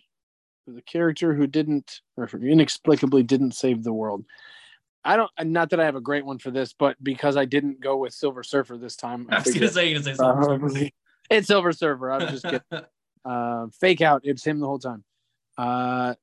for 0.64 0.70
the 0.70 0.82
character 0.82 1.34
who 1.34 1.46
didn't 1.46 2.00
or 2.16 2.26
inexplicably 2.26 3.22
didn't 3.22 3.52
save 3.52 3.82
the 3.82 3.92
world. 3.92 4.24
I 5.04 5.16
don't 5.16 5.30
not 5.42 5.70
that 5.70 5.80
I 5.80 5.84
have 5.84 5.96
a 5.96 6.00
great 6.00 6.24
one 6.24 6.38
for 6.38 6.50
this, 6.50 6.72
but 6.72 6.96
because 7.02 7.36
I 7.36 7.44
didn't 7.44 7.80
go 7.80 7.96
with 7.98 8.14
Silver 8.14 8.42
Surfer 8.42 8.78
this 8.78 8.96
time, 8.96 9.26
I 9.30 9.40
was 9.40 9.52
gonna 9.52 9.68
say 9.68 9.88
you're 9.88 10.00
gonna 10.00 10.04
say 10.04 10.14
something. 10.14 10.58
probably- 10.58 10.94
it's 11.30 11.46
Silver 11.46 11.72
Surfer. 11.72 12.10
I 12.10 12.18
was 12.18 12.30
just 12.30 12.44
kidding. 12.44 12.60
uh, 13.24 13.66
fake 13.80 14.00
out. 14.00 14.22
It's 14.24 14.44
him 14.44 14.60
the 14.60 14.66
whole 14.66 14.78
time. 14.78 15.04
Uh, 15.56 16.14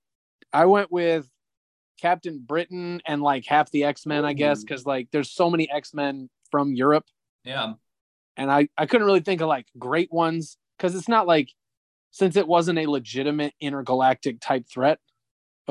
I 0.54 0.66
went 0.66 0.92
with 0.92 1.28
Captain 2.00 2.40
Britain 2.40 3.02
and 3.08 3.22
like 3.22 3.46
half 3.46 3.72
the 3.72 3.84
X 3.84 4.06
Men, 4.06 4.26
I 4.26 4.34
guess, 4.34 4.62
because 4.62 4.86
like 4.86 5.10
there's 5.12 5.32
so 5.32 5.50
many 5.50 5.70
X 5.70 5.94
Men 5.94 6.30
from 6.50 6.74
Europe, 6.74 7.06
yeah. 7.44 7.74
and 8.38 8.52
I 8.52 8.68
I 8.78 8.86
couldn't 8.86 9.06
really 9.06 9.22
think 9.22 9.42
of 9.42 9.48
like 9.48 9.68
great 9.78 10.12
ones 10.12 10.58
because 10.78 10.96
it's 10.96 11.08
not 11.08 11.28
like 11.28 11.50
since 12.12 12.36
it 12.36 12.48
wasn't 12.48 12.80
a 12.80 12.88
legitimate 12.88 13.54
intergalactic 13.62 14.40
type 14.42 14.66
threat. 14.72 15.00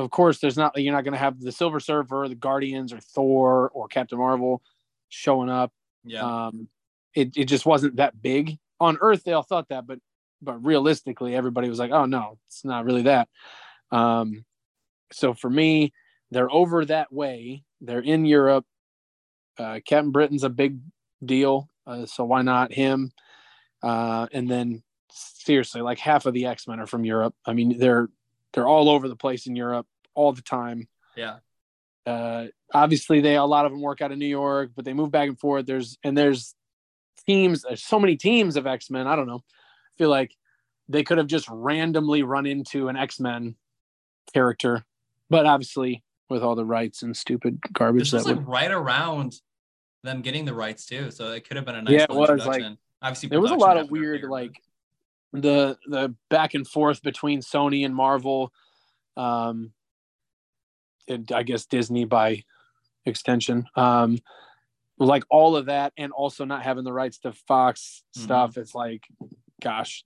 Of 0.01 0.11
course, 0.11 0.39
there's 0.39 0.57
not 0.57 0.81
you're 0.81 0.95
not 0.95 1.05
going 1.05 1.13
to 1.13 1.19
have 1.19 1.41
the 1.41 1.53
Silver 1.53 1.81
Surfer, 1.81 2.27
the 2.29 2.35
Guardians, 2.35 2.93
or 2.93 3.01
Thor 3.01 3.71
or 3.75 3.89
Captain 3.89 4.19
Marvel 4.19 4.63
showing 5.09 5.51
up. 5.51 5.73
Yeah. 6.05 6.47
Um, 6.47 6.69
it 7.15 7.37
it 7.37 7.45
just 7.47 7.67
wasn't 7.67 7.97
that 7.97 8.21
big 8.21 8.59
on 8.79 8.99
Earth. 9.01 9.25
They 9.25 9.33
all 9.33 9.43
thought 9.43 9.69
that, 9.69 9.87
but 9.87 9.99
but 10.43 10.65
realistically, 10.65 11.35
everybody 11.35 11.69
was 11.69 11.79
like, 11.79 11.91
"Oh 11.91 12.07
no, 12.07 12.39
it's 12.47 12.65
not 12.65 12.85
really 12.85 13.03
that." 13.03 13.29
Um, 13.91 14.45
so 15.13 15.35
for 15.35 15.51
me, 15.51 15.93
they're 16.31 16.51
over 16.51 16.85
that 16.85 17.13
way. 17.13 17.65
They're 17.81 18.01
in 18.01 18.25
Europe. 18.25 18.65
Uh, 19.59 19.81
Captain 19.85 20.13
Britain's 20.13 20.45
a 20.45 20.51
big 20.51 20.79
deal, 21.25 21.69
uh, 21.87 22.07
so 22.07 22.25
why 22.25 22.43
not 22.43 22.73
him? 22.73 23.13
Uh, 23.83 24.27
and 24.33 24.49
then 24.49 24.83
seriously, 25.11 25.83
like 25.83 25.99
half 25.99 26.27
of 26.27 26.35
the 26.35 26.47
X 26.47 26.67
Men 26.67 26.81
are 26.81 26.87
from 26.87 27.05
Europe. 27.05 27.35
I 27.45 27.53
mean, 27.53 27.79
they're 27.79 28.09
they're 28.53 28.67
all 28.67 28.89
over 28.89 29.09
the 29.09 29.17
place 29.17 29.47
in 29.47 29.57
Europe 29.57 29.87
all 30.15 30.33
the 30.33 30.43
time 30.43 30.89
yeah. 31.17 31.37
uh 32.07 32.47
obviously 32.73 33.21
they 33.21 33.37
a 33.37 33.45
lot 33.45 33.65
of 33.65 33.73
them 33.73 33.81
work 33.81 34.01
out 34.01 34.11
of 34.11 34.19
new 34.19 34.27
york 34.27 34.71
but 34.75 34.85
they 34.85 34.93
move 34.93 35.11
back 35.11 35.29
and 35.29 35.39
forth 35.39 35.67
there's 35.67 35.99
and 36.03 36.19
there's 36.19 36.55
teams 37.27 37.63
there's 37.63 37.83
so 37.83 38.01
many 38.01 38.17
teams 38.17 38.57
of 38.57 38.67
x-men 38.67 39.07
i 39.07 39.15
don't 39.15 39.29
know 39.29 39.43
i 39.47 39.93
feel 39.99 40.11
like 40.11 40.35
they 40.89 41.05
could 41.05 41.19
have 41.19 41.29
just 41.29 41.49
randomly 41.49 42.23
run 42.23 42.45
into 42.45 42.89
an 42.89 42.97
x-men 42.97 43.55
character 44.35 44.85
but 45.29 45.47
obviously 45.47 46.03
with 46.29 46.43
all 46.43 46.55
the 46.55 46.65
rights 46.65 47.03
and 47.03 47.17
stupid 47.17 47.59
garbage 47.73 48.03
This 48.03 48.13
was 48.13 48.25
that 48.25 48.31
like 48.31 48.39
would 48.39 48.49
right 48.49 48.71
around 48.71 49.41
them 50.03 50.23
getting 50.23 50.45
the 50.45 50.55
rights 50.55 50.87
too, 50.87 51.11
so 51.11 51.33
it 51.33 51.47
could 51.47 51.57
have 51.57 51.67
been 51.67 51.77
a 51.77 51.83
nice 51.83 51.93
Yeah, 51.93 52.05
it 52.05 52.11
was, 52.11 52.47
like-. 52.47 52.63
Obviously, 53.03 53.29
there 53.31 53.41
was 53.41 53.51
a 53.51 53.55
lot 53.55 53.79
of 53.79 53.91
weird 53.91 54.25
like 54.25 54.63
the 55.33 55.79
the 55.87 56.15
back 56.29 56.55
and 56.55 56.67
forth 56.67 57.03
between 57.03 57.41
sony 57.41 57.85
and 57.85 57.95
marvel 57.95 58.53
um 59.17 59.73
and 61.09 61.31
i 61.33 61.43
guess 61.43 61.67
disney 61.67 62.05
by 62.05 62.43
extension 63.07 63.67
um 63.77 64.19
like 64.99 65.25
all 65.31 65.57
of 65.57 65.67
that 65.67 65.93
and 65.97 66.13
also 66.13 66.45
not 66.45 66.63
having 66.63 66.85
the 66.85 66.93
rights 66.93 67.19
to 67.19 67.33
fox 67.33 68.03
Mhm. 68.17 68.23
stuff 68.23 68.57
it's 68.59 68.75
like 68.75 69.05
gosh 69.63 70.05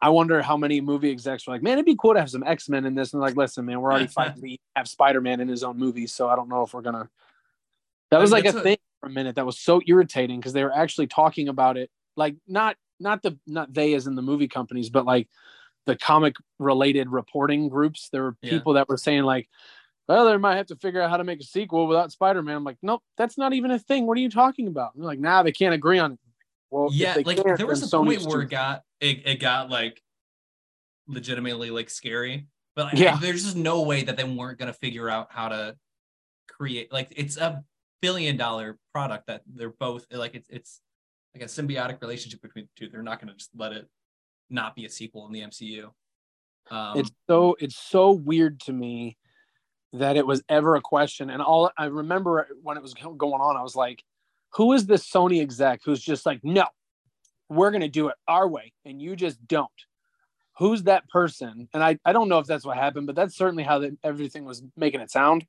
i 0.00 0.08
wonder 0.08 0.40
how 0.42 0.56
many 0.56 0.80
movie 0.80 1.10
execs 1.10 1.46
were 1.46 1.52
like 1.54 1.62
man 1.62 1.74
it'd 1.74 1.84
be 1.84 1.96
cool 2.00 2.14
to 2.14 2.20
have 2.20 2.30
some 2.30 2.42
x-men 2.44 2.86
in 2.86 2.94
this 2.94 3.12
and 3.12 3.20
like 3.22 3.36
listen 3.36 3.64
man 3.66 3.80
we're 3.80 3.90
already 3.90 4.06
fighting 4.18 4.40
to 4.42 4.56
have 4.74 4.88
spider-man 4.88 5.40
in 5.40 5.48
his 5.48 5.62
own 5.62 5.78
movie 5.78 6.06
so 6.06 6.28
i 6.28 6.34
don't 6.36 6.48
know 6.48 6.62
if 6.62 6.72
we're 6.74 6.82
gonna 6.82 7.08
that 8.10 8.20
was 8.20 8.32
I 8.32 8.36
like 8.38 8.46
a 8.46 8.56
a- 8.58 8.62
thing 8.62 8.78
for 9.00 9.08
a 9.08 9.10
minute 9.12 9.36
that 9.36 9.44
was 9.46 9.58
so 9.58 9.80
irritating 9.86 10.40
because 10.40 10.52
they 10.52 10.64
were 10.64 10.74
actually 10.74 11.06
talking 11.08 11.48
about 11.48 11.76
it 11.76 11.90
like 12.16 12.36
not 12.48 12.76
not 13.00 13.22
the 13.22 13.38
not 13.46 13.72
they 13.72 13.94
as 13.94 14.06
in 14.06 14.14
the 14.14 14.22
movie 14.22 14.48
companies, 14.48 14.90
but 14.90 15.04
like 15.04 15.28
the 15.86 15.96
comic 15.96 16.34
related 16.58 17.08
reporting 17.10 17.68
groups. 17.68 18.08
There 18.10 18.24
were 18.24 18.36
Yeah. 18.42 18.50
people 18.50 18.72
that 18.74 18.88
were 18.88 18.96
saying 18.96 19.22
like, 19.22 19.48
well, 20.08 20.26
they 20.26 20.36
might 20.36 20.56
have 20.56 20.66
to 20.66 20.76
figure 20.76 21.00
out 21.00 21.10
how 21.10 21.16
to 21.16 21.24
make 21.24 21.40
a 21.40 21.44
sequel 21.44 21.86
without 21.86 22.12
Spider-Man. 22.12 22.56
I'm 22.56 22.64
like, 22.64 22.78
nope, 22.82 23.02
that's 23.16 23.38
not 23.38 23.52
even 23.52 23.70
a 23.70 23.78
thing. 23.78 24.06
What 24.06 24.18
are 24.18 24.20
you 24.20 24.30
talking 24.30 24.66
about? 24.68 24.94
And 24.94 25.02
they're 25.02 25.08
like, 25.08 25.18
nah, 25.20 25.42
they 25.42 25.52
can't 25.52 25.74
agree 25.74 25.98
on 25.98 26.12
it. 26.12 26.18
Well, 26.70 26.88
yeah, 26.92 27.16
like 27.24 27.36
there 27.36 27.66
was 27.66 27.82
a 27.82 27.86
then 27.86 28.04
point 28.04 28.22
where 28.22 28.42
it 28.42 28.50
got 28.50 28.82
it, 29.00 29.26
it 29.26 29.40
got 29.40 29.70
like 29.70 30.02
legitimately 31.06 31.70
like 31.70 31.90
scary. 31.90 32.46
But 32.74 32.86
like, 32.86 32.98
Yeah. 32.98 33.16
there's 33.20 33.44
just 33.44 33.56
no 33.56 33.82
way 33.82 34.02
that 34.02 34.16
they 34.16 34.24
weren't 34.24 34.58
gonna 34.58 34.72
figure 34.72 35.08
out 35.08 35.28
how 35.30 35.48
to 35.48 35.76
create 36.48 36.92
like 36.92 37.12
it's 37.16 37.36
a 37.36 37.62
billion 38.00 38.36
dollar 38.36 38.78
product 38.92 39.26
that 39.26 39.42
they're 39.46 39.70
both 39.70 40.06
like 40.10 40.34
it's 40.34 40.48
it's 40.48 40.80
like 41.36 41.48
a 41.48 41.52
symbiotic 41.52 42.00
relationship 42.00 42.42
between 42.42 42.66
the 42.66 42.86
two. 42.86 42.90
They're 42.90 43.02
not 43.02 43.20
gonna 43.20 43.34
just 43.34 43.50
let 43.54 43.72
it 43.72 43.88
not 44.50 44.74
be 44.74 44.84
a 44.84 44.90
sequel 44.90 45.26
in 45.26 45.32
the 45.32 45.40
MCU. 45.40 45.90
Um, 46.70 46.98
it's 46.98 47.10
so 47.28 47.56
it's 47.60 47.76
so 47.76 48.10
weird 48.12 48.60
to 48.60 48.72
me 48.72 49.16
that 49.92 50.16
it 50.16 50.26
was 50.26 50.42
ever 50.48 50.74
a 50.74 50.80
question 50.80 51.30
and 51.30 51.40
all 51.40 51.70
i 51.78 51.86
remember 51.86 52.48
when 52.62 52.76
it 52.76 52.82
was 52.82 52.92
going 52.94 53.40
on 53.40 53.56
i 53.56 53.62
was 53.62 53.76
like 53.76 54.02
who 54.54 54.72
is 54.72 54.84
this 54.86 55.08
sony 55.08 55.40
exec 55.40 55.80
who's 55.84 56.02
just 56.02 56.26
like 56.26 56.40
no 56.42 56.66
we're 57.48 57.70
going 57.70 57.80
to 57.80 57.88
do 57.88 58.08
it 58.08 58.16
our 58.26 58.48
way 58.48 58.72
and 58.84 59.00
you 59.00 59.14
just 59.14 59.38
don't 59.46 59.70
who's 60.58 60.82
that 60.82 61.08
person 61.08 61.68
and 61.72 61.84
i, 61.84 61.98
I 62.04 62.12
don't 62.12 62.28
know 62.28 62.40
if 62.40 62.46
that's 62.46 62.66
what 62.66 62.76
happened 62.76 63.06
but 63.06 63.16
that's 63.16 63.36
certainly 63.36 63.62
how 63.62 63.82
everything 64.02 64.44
was 64.44 64.62
making 64.76 65.00
it 65.00 65.10
sound 65.10 65.46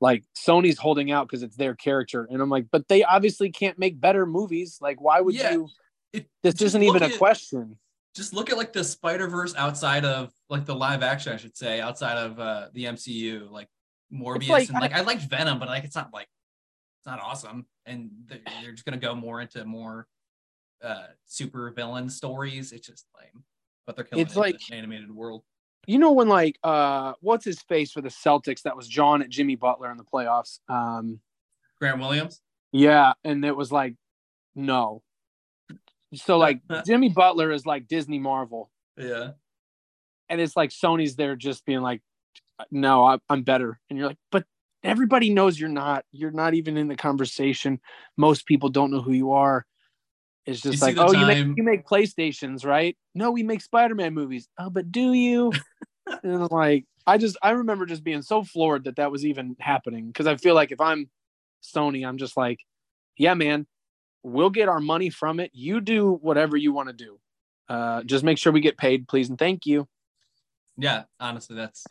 like 0.00 0.24
sony's 0.36 0.78
holding 0.78 1.10
out 1.10 1.26
because 1.26 1.42
it's 1.42 1.56
their 1.56 1.74
character 1.74 2.26
and 2.30 2.40
i'm 2.40 2.48
like 2.50 2.66
but 2.70 2.86
they 2.88 3.02
obviously 3.04 3.50
can't 3.50 3.78
make 3.78 4.00
better 4.00 4.24
movies 4.26 4.78
like 4.80 5.00
why 5.00 5.20
would 5.20 5.34
Yeah, 5.34 5.52
you 5.52 5.68
it- 6.12 6.28
this 6.42 6.60
isn't 6.62 6.82
even 6.82 7.02
a 7.02 7.06
at- 7.06 7.18
question 7.18 7.76
just 8.14 8.32
look 8.32 8.50
at 8.50 8.56
like 8.56 8.72
the 8.72 8.82
Spider 8.82 9.28
Verse 9.28 9.54
outside 9.54 10.04
of 10.04 10.32
like 10.50 10.64
the 10.64 10.74
live 10.74 11.04
action, 11.04 11.32
I 11.32 11.36
should 11.36 11.56
say, 11.56 11.80
outside 11.80 12.16
of 12.18 12.40
uh 12.40 12.68
the 12.72 12.84
MCU, 12.86 13.48
like 13.48 13.68
Morbius 14.12 14.48
like- 14.48 14.68
and 14.70 14.80
like 14.80 14.92
I 14.92 15.02
liked 15.02 15.22
Venom, 15.22 15.60
but 15.60 15.68
like 15.68 15.84
it's 15.84 15.94
not 15.94 16.12
like 16.12 16.26
it's 16.98 17.06
not 17.06 17.20
awesome, 17.20 17.66
and 17.86 18.10
they're, 18.26 18.40
they're 18.60 18.72
just 18.72 18.84
gonna 18.84 18.96
go 18.96 19.14
more 19.14 19.40
into 19.40 19.64
more 19.64 20.08
uh 20.82 21.08
super 21.26 21.70
villain 21.70 22.08
stories. 22.10 22.72
It's 22.72 22.88
just 22.88 23.06
lame, 23.20 23.44
but 23.86 23.94
they're 23.94 24.04
killing 24.04 24.24
It's 24.24 24.32
it 24.34 24.36
in 24.36 24.40
like- 24.42 24.58
the 24.68 24.74
animated 24.74 25.12
world. 25.12 25.44
You 25.88 25.98
know 25.98 26.12
when 26.12 26.28
like 26.28 26.58
uh 26.62 27.14
what's 27.20 27.44
his 27.44 27.60
face 27.62 27.90
for 27.90 28.02
the 28.02 28.10
Celtics 28.10 28.62
that 28.62 28.76
was 28.76 28.86
John 28.86 29.22
at 29.22 29.30
Jimmy 29.30 29.56
Butler 29.56 29.90
in 29.90 29.96
the 29.96 30.04
playoffs. 30.04 30.60
Um 30.68 31.20
Grant 31.80 31.98
Williams, 31.98 32.40
yeah, 32.70 33.14
and 33.24 33.44
it 33.44 33.56
was 33.56 33.72
like 33.72 33.94
no. 34.54 35.02
So 36.14 36.38
like 36.46 36.60
Jimmy 36.86 37.08
Butler 37.08 37.50
is 37.50 37.66
like 37.66 37.88
Disney 37.88 38.18
Marvel 38.18 38.70
yeah, 38.96 39.30
and 40.28 40.40
it's 40.40 40.56
like 40.56 40.70
Sony's 40.70 41.16
there 41.16 41.36
just 41.36 41.64
being 41.64 41.80
like 41.80 42.02
no, 42.70 43.04
I, 43.04 43.18
I'm 43.30 43.42
better. 43.42 43.80
And 43.88 43.98
you're 43.98 44.08
like 44.08 44.18
but 44.30 44.44
everybody 44.84 45.30
knows 45.30 45.58
you're 45.58 45.68
not. 45.68 46.04
You're 46.12 46.30
not 46.30 46.54
even 46.54 46.76
in 46.76 46.88
the 46.88 46.96
conversation. 46.96 47.80
Most 48.16 48.46
people 48.46 48.68
don't 48.68 48.90
know 48.90 49.00
who 49.00 49.12
you 49.12 49.32
are. 49.32 49.64
It's 50.48 50.62
just 50.62 50.80
You 50.80 50.86
like, 50.86 50.96
oh, 50.98 51.12
you 51.12 51.26
make 51.26 51.56
you 51.58 51.62
make 51.62 51.86
PlayStations, 51.86 52.64
right? 52.64 52.96
No, 53.14 53.30
we 53.30 53.42
make 53.42 53.60
Spider-Man 53.60 54.14
movies. 54.14 54.48
Oh, 54.58 54.70
but 54.70 54.90
do 54.90 55.12
you? 55.12 55.52
and 56.22 56.50
like, 56.50 56.86
I 57.06 57.18
just 57.18 57.36
I 57.42 57.50
remember 57.50 57.84
just 57.84 58.02
being 58.02 58.22
so 58.22 58.42
floored 58.42 58.84
that 58.84 58.96
that 58.96 59.12
was 59.12 59.26
even 59.26 59.56
happening 59.60 60.06
because 60.06 60.26
I 60.26 60.36
feel 60.36 60.54
like 60.54 60.72
if 60.72 60.80
I'm 60.80 61.10
Sony, 61.62 62.08
I'm 62.08 62.16
just 62.16 62.34
like, 62.34 62.60
yeah, 63.18 63.34
man, 63.34 63.66
we'll 64.22 64.48
get 64.48 64.70
our 64.70 64.80
money 64.80 65.10
from 65.10 65.38
it. 65.38 65.50
You 65.52 65.82
do 65.82 66.12
whatever 66.14 66.56
you 66.56 66.72
want 66.72 66.88
to 66.88 66.94
do. 66.94 67.18
Uh, 67.68 68.02
just 68.04 68.24
make 68.24 68.38
sure 68.38 68.50
we 68.50 68.60
get 68.60 68.78
paid, 68.78 69.06
please, 69.06 69.28
and 69.28 69.38
thank 69.38 69.66
you. 69.66 69.86
yeah. 70.78 71.02
Honestly, 71.20 71.56
that's 71.56 71.84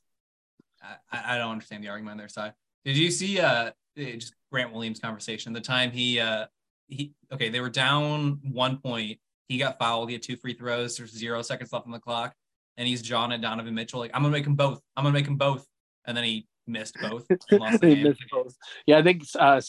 I, 1.11 1.35
I 1.35 1.37
don't 1.37 1.51
understand 1.51 1.83
the 1.83 1.89
argument 1.89 2.13
on 2.13 2.17
their 2.17 2.27
side. 2.27 2.53
Did 2.83 2.97
you 2.97 3.11
see 3.11 3.39
uh 3.39 3.69
just 3.95 4.33
Grant 4.51 4.73
Williams 4.73 4.99
conversation? 4.99 5.53
The 5.53 5.61
time 5.61 5.91
he 5.91 6.19
uh 6.19 6.47
he 6.88 7.13
okay, 7.32 7.50
they 7.50 7.60
were 7.60 7.69
down 7.69 8.39
one 8.43 8.78
point. 8.78 9.19
He 9.47 9.58
got 9.58 9.80
fouled. 9.80 10.10
He 10.10 10.13
had 10.13 10.21
two 10.21 10.36
free 10.36 10.54
throws. 10.54 10.97
There's 10.97 11.12
zero 11.12 11.41
seconds 11.41 11.71
left 11.71 11.86
on 11.86 11.91
the 11.91 12.00
clock, 12.00 12.34
and 12.78 12.88
he's 12.88 13.02
John 13.02 13.32
and 13.32 13.41
Donovan 13.41 13.76
Mitchell. 13.76 14.00
Like 14.00 14.12
I'm 14.13 14.21
gonna 14.21 14.32
make 14.32 14.43
them 14.43 14.56
both. 14.56 14.82
I'm 14.95 15.04
gonna 15.04 15.13
make 15.13 15.26
them 15.26 15.38
both. 15.38 15.65
And 16.06 16.15
then 16.15 16.23
he 16.23 16.47
missed 16.65 16.95
both. 17.02 17.26
And 17.30 17.60
lost 17.60 17.82
the 17.82 17.95
game. 17.95 18.04
missed 18.04 18.23
both. 18.32 18.56
Yeah, 18.86 18.97
I 18.97 19.04
think 19.04 19.23
uh, 19.38 19.62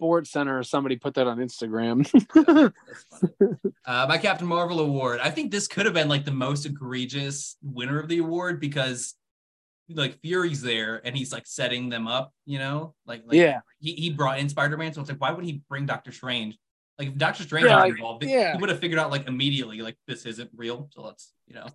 SportsCenter 0.00 0.60
or 0.60 0.62
somebody 0.62 0.96
put 0.96 1.14
that 1.14 1.26
on 1.26 1.38
Instagram. 1.38 2.06
Uh, 3.84 4.06
my 4.08 4.16
Captain 4.16 4.46
Marvel 4.46 4.78
award. 4.78 5.18
I 5.20 5.30
think 5.30 5.50
this 5.50 5.66
could 5.66 5.86
have 5.86 5.94
been 5.94 6.08
like 6.08 6.24
the 6.24 6.30
most 6.30 6.64
egregious 6.66 7.56
winner 7.62 7.98
of 7.98 8.06
the 8.06 8.18
award 8.18 8.60
because 8.60 9.16
like 9.88 10.20
Fury's 10.20 10.62
there 10.62 11.00
and 11.04 11.16
he's 11.16 11.32
like 11.32 11.46
setting 11.46 11.88
them 11.88 12.06
up, 12.06 12.32
you 12.46 12.58
know, 12.58 12.94
like, 13.06 13.22
like 13.26 13.36
yeah, 13.36 13.60
he, 13.80 13.92
he 13.92 14.10
brought 14.10 14.38
in 14.38 14.48
Spider-Man. 14.48 14.92
So 14.92 15.00
it's 15.00 15.10
like, 15.10 15.20
why 15.20 15.32
would 15.32 15.44
he 15.44 15.62
bring 15.68 15.86
Doctor 15.86 16.12
Strange? 16.12 16.58
Like 16.98 17.08
if 17.08 17.18
Doctor 17.18 17.42
Strange 17.42 17.66
Yeah, 17.66 17.76
was 17.76 17.82
like, 17.82 17.92
involved, 17.92 18.24
yeah. 18.24 18.52
he 18.52 18.58
would 18.60 18.70
have 18.70 18.78
figured 18.78 18.98
out 18.98 19.10
like 19.10 19.26
immediately, 19.26 19.82
like 19.82 19.96
this 20.06 20.26
isn't 20.26 20.50
real. 20.54 20.88
So 20.92 21.02
let's, 21.02 21.32
you 21.46 21.54
know. 21.54 21.66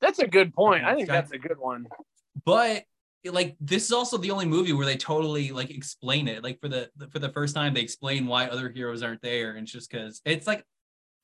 that's 0.00 0.18
a 0.18 0.26
good 0.26 0.54
point. 0.54 0.84
I 0.84 0.94
think 0.94 1.08
that's 1.08 1.32
a 1.32 1.38
good 1.38 1.58
one. 1.58 1.86
But 2.44 2.84
like 3.24 3.56
this 3.60 3.84
is 3.84 3.92
also 3.92 4.16
the 4.16 4.30
only 4.30 4.46
movie 4.46 4.72
where 4.72 4.86
they 4.86 4.96
totally 4.96 5.50
like 5.50 5.70
explain 5.70 6.28
it. 6.28 6.42
Like 6.42 6.60
for 6.60 6.68
the 6.68 6.90
for 7.10 7.18
the 7.18 7.28
first 7.30 7.54
time, 7.54 7.74
they 7.74 7.80
explain 7.80 8.26
why 8.26 8.46
other 8.46 8.70
heroes 8.70 9.02
aren't 9.02 9.22
there, 9.22 9.50
and 9.52 9.60
it's 9.64 9.72
just 9.72 9.90
because 9.90 10.20
it's 10.24 10.46
like, 10.46 10.64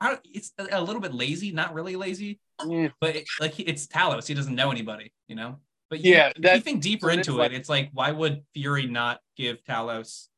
I 0.01 0.09
don't, 0.09 0.21
it's 0.25 0.53
a, 0.59 0.67
a 0.73 0.83
little 0.83 1.01
bit 1.01 1.15
lazy, 1.15 1.53
not 1.53 1.73
really 1.73 1.97
lazy, 1.97 2.41
Yeah. 2.67 2.89
but 3.01 3.17
it, 3.17 3.25
like 3.41 3.59
it's 3.61 3.87
Talos. 3.87 4.27
He 4.27 4.35
doesn't 4.35 4.55
know 4.55 4.71
anybody, 4.71 5.13
you 5.29 5.37
know. 5.37 5.61
But 5.91 6.01
you, 6.01 6.13
Yeah, 6.13 6.29
if 6.29 6.37
you 6.37 6.43
that- 6.43 6.63
think 6.63 6.83
deeper 6.83 7.07
so 7.07 7.19
it's 7.19 7.29
into 7.29 7.39
like- 7.39 7.53
it, 7.53 7.57
it's 7.57 7.69
like 7.69 7.91
why 7.93 8.11
would 8.11 8.45
Fury 8.55 8.87
not 8.87 9.21
give 9.37 9.63
Talos 9.65 10.29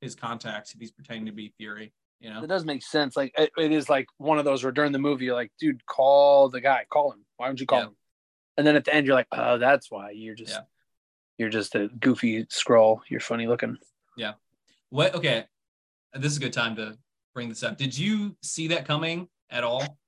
his 0.00 0.14
contacts 0.14 0.74
if 0.74 0.80
he's 0.80 0.90
pretending 0.92 1.26
to 1.26 1.32
be 1.32 1.52
Fury? 1.56 1.92
You 2.20 2.30
know. 2.30 2.42
It 2.42 2.46
does 2.46 2.64
make 2.64 2.82
sense. 2.82 3.16
Like 3.16 3.32
it, 3.38 3.50
it 3.58 3.72
is 3.72 3.88
like 3.88 4.06
one 4.18 4.38
of 4.38 4.44
those 4.44 4.62
where 4.64 4.72
during 4.72 4.92
the 4.92 4.98
movie, 4.98 5.26
you're 5.26 5.34
like, 5.34 5.52
dude, 5.60 5.84
call 5.86 6.48
the 6.48 6.60
guy, 6.60 6.86
call 6.90 7.12
him. 7.12 7.24
Why 7.36 7.46
don't 7.46 7.60
you 7.60 7.66
call 7.66 7.78
Yeah. 7.80 7.84
him? 7.86 7.96
And 8.56 8.66
then 8.66 8.74
at 8.74 8.84
the 8.86 8.94
end, 8.94 9.06
you're 9.06 9.14
like, 9.14 9.28
oh, 9.32 9.58
that's 9.58 9.90
why 9.90 10.10
you're 10.12 10.34
just 10.34 10.52
Yeah. 10.52 10.62
you're 11.38 11.50
just 11.50 11.74
a 11.74 11.88
goofy 11.88 12.44
Skrull. 12.46 13.00
You're 13.08 13.20
funny 13.20 13.46
looking. 13.46 13.76
Yeah. 14.16 14.34
What? 14.88 15.14
Okay, 15.14 15.44
this 16.14 16.32
is 16.32 16.38
a 16.38 16.40
good 16.40 16.54
time 16.54 16.74
to 16.76 16.96
bring 17.34 17.50
this 17.50 17.62
up. 17.62 17.76
Did 17.76 17.96
you 17.96 18.34
see 18.42 18.68
that 18.68 18.86
coming 18.86 19.28
at 19.50 19.62
all? 19.62 19.98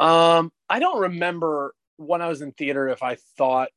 Um, 0.00 0.50
I 0.68 0.80
don't 0.80 0.98
remember 1.02 1.72
when 1.98 2.20
I 2.20 2.26
was 2.26 2.42
in 2.42 2.50
theater 2.52 2.88
if 2.88 3.02
I 3.04 3.16
thought. 3.38 3.68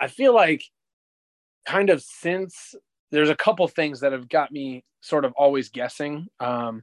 I 0.00 0.08
feel 0.08 0.34
like, 0.34 0.62
kind 1.66 1.90
of 1.90 2.02
since 2.02 2.74
there's 3.10 3.28
a 3.28 3.36
couple 3.36 3.68
things 3.68 4.00
that 4.00 4.12
have 4.12 4.28
got 4.28 4.50
me 4.50 4.84
sort 5.00 5.24
of 5.24 5.32
always 5.32 5.68
guessing. 5.68 6.26
Um, 6.40 6.82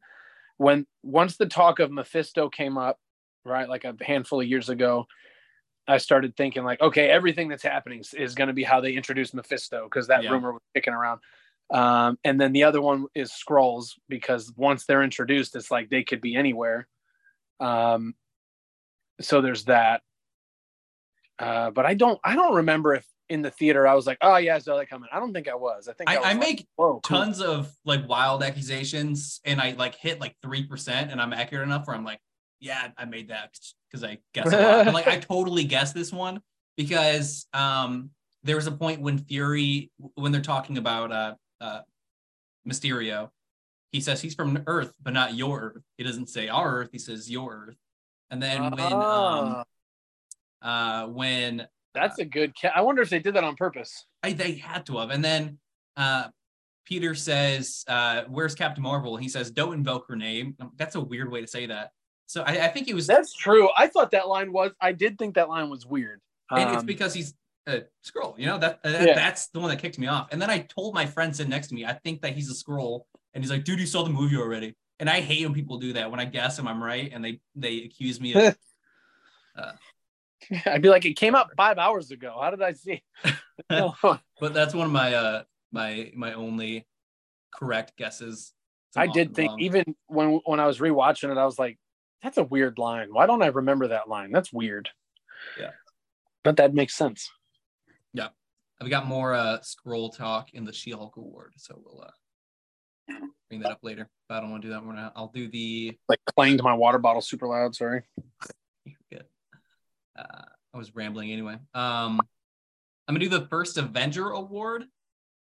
when 0.58 0.86
once 1.04 1.38
the 1.38 1.46
talk 1.46 1.80
of 1.80 1.92
Mephisto 1.92 2.50
came 2.50 2.78
up, 2.78 3.00
right, 3.46 3.68
like 3.70 3.86
a 3.86 3.96
handful 4.02 4.42
of 4.42 4.48
years 4.48 4.70
ago, 4.70 5.06
I 5.88 5.98
started 5.98 6.36
thinking 6.36 6.64
like, 6.64 6.82
okay, 6.82 7.10
everything 7.10 7.48
that's 7.48 7.64
happening 7.64 8.00
is, 8.00 8.14
is 8.14 8.36
going 8.36 8.50
to 8.50 8.54
be 8.54 8.64
how 8.64 8.82
they 8.82 8.94
introduce 8.94 9.34
Mephisto 9.34 9.86
because 9.86 10.08
that 10.08 10.24
Yeah. 10.24 10.32
rumor 10.32 10.54
was 10.54 10.62
kicking 10.76 10.94
around. 10.94 11.22
Um, 11.74 12.18
and 12.24 12.40
then 12.40 12.54
the 12.54 12.64
other 12.64 12.82
one 12.82 13.06
is 13.16 13.32
Skrulls 13.32 13.92
because 14.10 14.54
once 14.56 14.86
they're 14.86 15.04
introduced, 15.04 15.56
it's 15.56 15.72
like 15.72 15.90
they 15.90 16.04
could 16.04 16.22
be 16.22 16.36
anywhere. 16.36 16.88
Um, 17.60 18.16
so 19.22 19.42
there's 19.42 19.66
that. 19.66 20.02
Uh, 21.40 21.72
but 21.72 21.86
I 21.86 21.94
don't, 21.94 22.20
I 22.24 22.36
don't 22.36 22.56
remember 22.56 22.96
if 22.96 23.06
in 23.30 23.42
the 23.42 23.52
theater 23.52 23.88
I 23.88 23.94
was 23.94 24.08
like, 24.08 24.18
oh 24.22 24.38
yeah, 24.38 24.56
I 24.56 24.60
saw 24.60 24.78
that 24.78 24.90
coming. 24.90 25.10
I 25.12 25.20
don't 25.20 25.34
think 25.34 25.48
I 25.48 25.56
was. 25.56 25.88
I 25.88 25.94
think 25.94 26.10
I, 26.10 26.18
was 26.18 26.26
I 26.26 26.30
like, 26.30 26.40
make 26.40 26.68
cool. 26.78 27.02
tons 27.02 27.42
of 27.42 27.72
like 27.86 28.08
wild 28.08 28.44
accusations 28.44 29.42
and 29.46 29.60
I 29.60 29.72
like 29.72 29.96
hit 29.96 30.20
like 30.20 30.36
3% 30.44 31.12
and 31.12 31.22
I'm 31.22 31.34
accurate 31.34 31.64
enough 31.64 31.88
where 31.88 31.96
I'm 31.96 32.06
like, 32.06 32.20
yeah, 32.60 32.90
I 32.98 33.06
made 33.06 33.30
that 33.30 33.52
because 33.90 34.04
I 34.04 34.20
guess. 34.34 34.52
Like 34.94 35.08
I 35.08 35.20
totally 35.20 35.64
guessed 35.64 35.94
this 35.94 36.12
one 36.12 36.42
because 36.76 37.48
um 37.54 38.12
there 38.44 38.56
was 38.56 38.68
a 38.68 38.72
point 38.72 39.02
when 39.02 39.18
Fury 39.18 39.92
when 40.16 40.32
they're 40.32 40.42
talking 40.42 40.78
about 40.78 41.12
uh 41.12 41.36
uh 41.62 41.82
Mysterio, 42.68 43.30
he 43.92 44.02
says 44.02 44.22
he's 44.22 44.36
from 44.36 44.64
Earth, 44.68 44.92
but 45.02 45.14
not 45.14 45.36
your 45.36 45.60
Earth. 45.62 45.84
He 45.98 46.04
doesn't 46.04 46.30
say 46.30 46.48
our 46.48 46.80
Earth, 46.80 46.90
he 46.92 47.00
says 47.00 47.30
your 47.30 47.68
Earth. 47.68 47.78
And 48.32 48.42
then 48.42 48.72
when 48.72 48.94
um 48.94 48.94
Ah, 48.94 49.64
uh 50.62 51.06
when 51.08 51.68
that's 51.94 52.20
a 52.20 52.26
good. 52.26 52.54
Ca- 52.60 52.74
I 52.76 52.82
wonder 52.82 53.02
if 53.02 53.10
they 53.10 53.20
did 53.20 53.34
that 53.36 53.44
on 53.44 53.56
purpose. 53.56 54.06
I, 54.22 54.34
they 54.34 54.54
had 54.54 54.86
to 54.86 54.98
have. 54.98 55.10
And 55.10 55.26
then 55.26 55.58
uh, 55.96 56.28
Peter 56.86 57.16
says, 57.16 57.84
uh, 57.88 58.24
"Where's 58.28 58.54
Captain 58.54 58.84
Marvel?" 58.84 59.18
He 59.18 59.30
says, 59.30 59.50
"Don't 59.50 59.74
invoke 59.74 60.06
her 60.08 60.16
name." 60.16 60.56
That's 60.76 60.94
a 60.96 61.02
weird 61.02 61.32
way 61.32 61.42
to 61.42 61.48
say 61.48 61.66
that. 61.68 61.92
So 62.28 62.44
I, 62.44 62.66
I 62.66 62.68
think 62.68 62.88
it 62.88 62.94
was, 62.94 63.08
That's 63.08 63.34
true. 63.34 63.70
I 63.76 63.88
thought 63.88 64.12
that 64.12 64.28
line 64.28 64.52
was. 64.52 64.72
I 64.80 64.92
did 64.92 65.18
think 65.18 65.36
that 65.36 65.50
line 65.50 65.70
was 65.72 65.86
weird. 65.88 66.20
and 66.52 66.70
it's 66.70 66.80
Um, 66.82 66.86
because 66.86 67.14
he's 67.16 67.34
a 67.68 67.84
Skrull. 68.06 68.38
You 68.38 68.46
know 68.46 68.58
that, 68.60 68.84
that 68.84 69.08
Yeah. 69.08 69.16
that's 69.16 69.48
the 69.48 69.60
one 69.60 69.70
that 69.70 69.80
kicked 69.80 69.98
me 69.98 70.06
off. 70.08 70.28
And 70.32 70.40
then 70.42 70.50
I 70.52 70.60
told 70.60 70.94
my 70.94 71.06
friend 71.08 71.36
sitting 71.36 71.50
next 71.50 71.70
to 71.70 71.74
me, 71.76 71.84
I 71.86 71.94
think 71.94 72.22
that 72.22 72.34
he's 72.34 72.52
a 72.52 72.54
Skrull, 72.54 73.02
and 73.34 73.44
he's 73.44 73.50
like, 73.50 73.64
"Dude, 73.64 73.80
you 73.80 73.86
saw 73.88 74.04
the 74.04 74.10
movie 74.12 74.38
already." 74.38 74.76
and 75.00 75.10
I 75.10 75.22
hate 75.22 75.46
when 75.46 75.54
people 75.54 75.78
do 75.78 75.94
that. 75.94 76.10
When 76.12 76.20
I 76.20 76.26
guess 76.26 76.58
them, 76.58 76.68
I'm 76.68 76.84
right, 76.84 77.10
and 77.14 77.24
they 77.26 77.40
they 77.56 77.84
accuse 77.86 78.20
me 78.22 78.34
of. 78.36 78.56
I'd 80.66 80.82
be 80.82 80.90
like, 80.90 81.06
it 81.06 81.16
came 81.16 81.36
out 81.36 81.52
five 81.56 81.78
hours 81.78 82.12
ago. 82.12 82.38
How 82.40 82.50
did 82.50 82.62
I 82.62 82.74
see? 82.74 83.04
No. 83.72 83.96
but 84.40 84.54
that's 84.54 84.76
one 84.76 84.86
of 84.86 84.92
my 84.94 85.16
uh 85.16 85.44
my 85.72 86.12
my 86.16 86.34
only 86.34 86.86
correct 87.52 87.98
guesses. 87.98 88.54
I 88.96 89.08
did 89.08 89.34
think 89.34 89.60
even 89.60 89.96
when 90.06 90.42
when 90.46 90.60
I 90.60 90.68
was 90.68 90.78
rewatching 90.78 91.32
it, 91.32 91.40
I 91.40 91.46
was 91.46 91.58
like, 91.58 91.80
that's 92.22 92.38
a 92.38 92.44
weird 92.44 92.78
line. 92.78 93.10
Why 93.12 93.26
don't 93.26 93.42
I 93.42 93.48
remember 93.48 93.88
that 93.88 94.08
line? 94.08 94.32
That's 94.32 94.54
weird. 94.54 94.90
Yeah. 95.60 95.72
But 96.44 96.58
that 96.58 96.76
makes 96.76 96.96
sense. 96.96 97.32
I've 98.80 98.90
got 98.90 99.08
more 99.08 99.34
uh 99.34 99.60
Skrull 99.60 100.16
talk 100.16 100.54
in 100.54 100.64
the 100.64 100.74
She-Hulk 100.74 101.18
award, 101.18 101.54
so 101.58 101.82
we'll 101.84 102.04
uh 102.04 103.16
bring 103.50 103.62
that 103.62 103.72
up 103.72 103.80
later. 103.82 104.10
But 104.30 104.36
I 104.36 104.42
don't 104.42 104.52
want 104.52 104.62
to 104.64 104.68
do 104.68 104.74
that 104.74 104.86
one 104.86 104.96
now. 104.96 105.12
I'll 105.16 105.32
do 105.34 105.48
the 105.48 105.98
Like 106.08 106.20
clanged 106.36 106.62
my 106.62 106.74
water 106.74 107.00
bottle 107.00 107.22
super 107.22 107.48
loud. 107.48 107.76
Sorry. 107.76 108.04
good. 109.12 109.26
Uh, 110.18 110.44
I 110.74 110.78
was 110.78 110.96
rambling 110.96 111.32
anyway. 111.32 111.54
Um, 111.74 112.20
I'm 113.08 113.16
gonna 113.16 113.20
do 113.20 113.30
the 113.30 113.48
first 113.48 113.78
Avenger 113.78 114.30
award, 114.32 114.84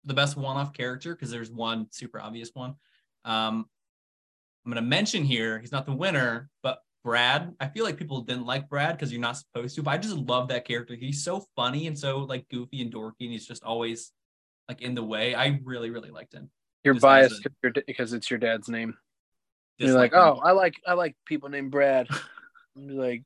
the 0.05 0.15
best 0.15 0.37
one-off 0.37 0.73
character, 0.73 1.15
because 1.15 1.31
there's 1.31 1.51
one 1.51 1.87
super 1.91 2.21
obvious 2.21 2.51
one. 2.55 2.75
Um, 3.25 3.67
I'm 4.65 4.73
gonna 4.73 4.83
mention 4.83 5.25
here 5.25 5.59
he's 5.59 5.73
not 5.73 5.87
the 5.87 5.93
winner, 5.93 6.49
but 6.63 6.81
Brad. 7.05 7.55
I 7.61 7.69
feel 7.69 7.85
like 7.85 7.97
people 7.97 8.21
didn't 8.23 8.47
like 8.47 8.69
Brad 8.69 8.97
because 8.97 9.13
you're 9.13 9.21
not 9.21 9.37
supposed 9.37 9.77
to, 9.77 9.83
but 9.83 9.93
I 9.93 9.99
just 9.99 10.17
love 10.17 10.49
that 10.49 10.65
character. 10.65 10.95
He's 10.95 11.23
so 11.23 11.45
funny 11.55 11.87
and 11.87 11.97
so 11.99 12.19
like 12.19 12.49
goofy 12.49 12.83
and 12.83 12.93
dorky, 12.93 13.13
and 13.21 13.33
he's 13.33 13.47
just 13.47 13.63
always 13.63 14.13
like 14.69 14.83
in 14.83 14.95
the 14.97 15.05
way. 15.05 15.35
I 15.35 15.61
really, 15.65 15.91
really 15.91 16.11
liked 16.11 16.35
him. 16.35 16.51
You're 16.83 16.95
Just 16.95 17.03
biased 17.03 17.47
a- 17.47 17.95
'cause 17.95 18.13
it's 18.13 18.29
your 18.31 18.39
dad's 18.39 18.69
name. 18.69 18.97
You're 19.79 19.95
like, 19.95 20.13
him. 20.13 20.19
oh, 20.21 20.41
I 20.43 20.53
like 20.53 20.75
I 20.87 20.95
like 20.95 21.17
people 21.27 21.49
named 21.49 21.71
Brad. 21.71 22.09
Like, 22.79 23.23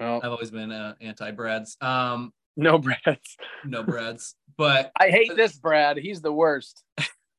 well, 0.00 0.20
I've 0.22 0.30
always 0.32 0.50
been 0.50 0.70
uh, 0.72 0.94
anti-Brads. 1.00 1.76
Um, 1.80 2.32
no 2.56 2.78
Brads. 2.78 3.36
no 3.64 3.82
Brads, 3.82 4.34
but 4.56 4.90
I 5.00 5.10
hate 5.10 5.34
this 5.36 5.56
Brad. 5.58 5.96
He's 5.98 6.20
the 6.22 6.32
worst. 6.32 6.82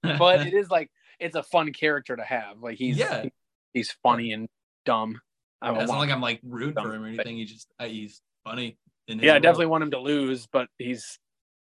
But 0.04 0.46
it 0.48 0.54
is 0.54 0.70
like 0.70 0.89
it's 1.20 1.36
a 1.36 1.43
fun 1.43 1.74
character 1.74 2.15
to 2.15 2.24
have. 2.24 2.60
Like 2.62 2.78
he's 2.78 2.98
Yeah. 2.98 3.26
he's 3.74 3.91
funny 4.04 4.32
and 4.32 4.48
dumb. 4.86 5.20
I 5.62 5.74
it's 5.76 5.91
not 5.91 5.98
like 5.98 6.12
I'm 6.12 6.22
like 6.22 6.39
rooting 6.43 6.82
for 6.82 6.93
him 6.93 7.04
or 7.04 7.08
anything. 7.08 7.38
He 7.38 7.46
just 7.46 7.67
uh, 7.80 7.86
he's 7.86 8.22
funny. 8.43 8.78
In 9.08 9.20
his 9.20 9.26
yeah, 9.26 9.34
I 9.36 9.39
definitely 9.39 9.65
want 9.67 9.84
him 9.84 9.91
to 9.91 10.00
lose, 10.00 10.48
but 10.48 10.67
he's 10.78 11.17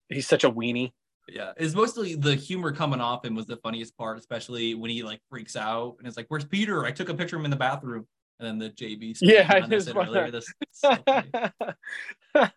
he's 0.09 0.27
such 0.27 0.44
a 0.44 0.51
weenie. 0.51 0.92
Yeah, 1.29 1.53
it's 1.57 1.75
mostly 1.75 2.14
the 2.14 2.35
humor 2.35 2.72
coming 2.72 3.01
off 3.01 3.25
him 3.25 3.35
was 3.35 3.46
the 3.46 3.57
funniest 3.59 3.96
part, 3.96 4.18
especially 4.18 4.75
when 4.75 4.90
he 4.90 5.03
like 5.03 5.20
freaks 5.31 5.57
out 5.57 5.96
and 5.99 6.07
it's 6.09 6.16
like, 6.16 6.27
"Where's 6.29 6.44
Peter? 6.44 6.85
I 6.85 6.90
took 6.90 7.09
a 7.09 7.14
picture 7.14 7.37
of 7.37 7.40
him 7.40 7.46
in 7.46 7.51
the 7.51 7.57
bathroom." 7.57 8.07
And 8.38 8.46
then 8.49 8.59
the 8.59 8.70
JB. 8.70 9.18
Yeah, 9.22 9.46
I 9.49 9.61
just 9.61 9.94
earlier 9.94 10.31
this. 10.31 10.53
so. 10.72 10.96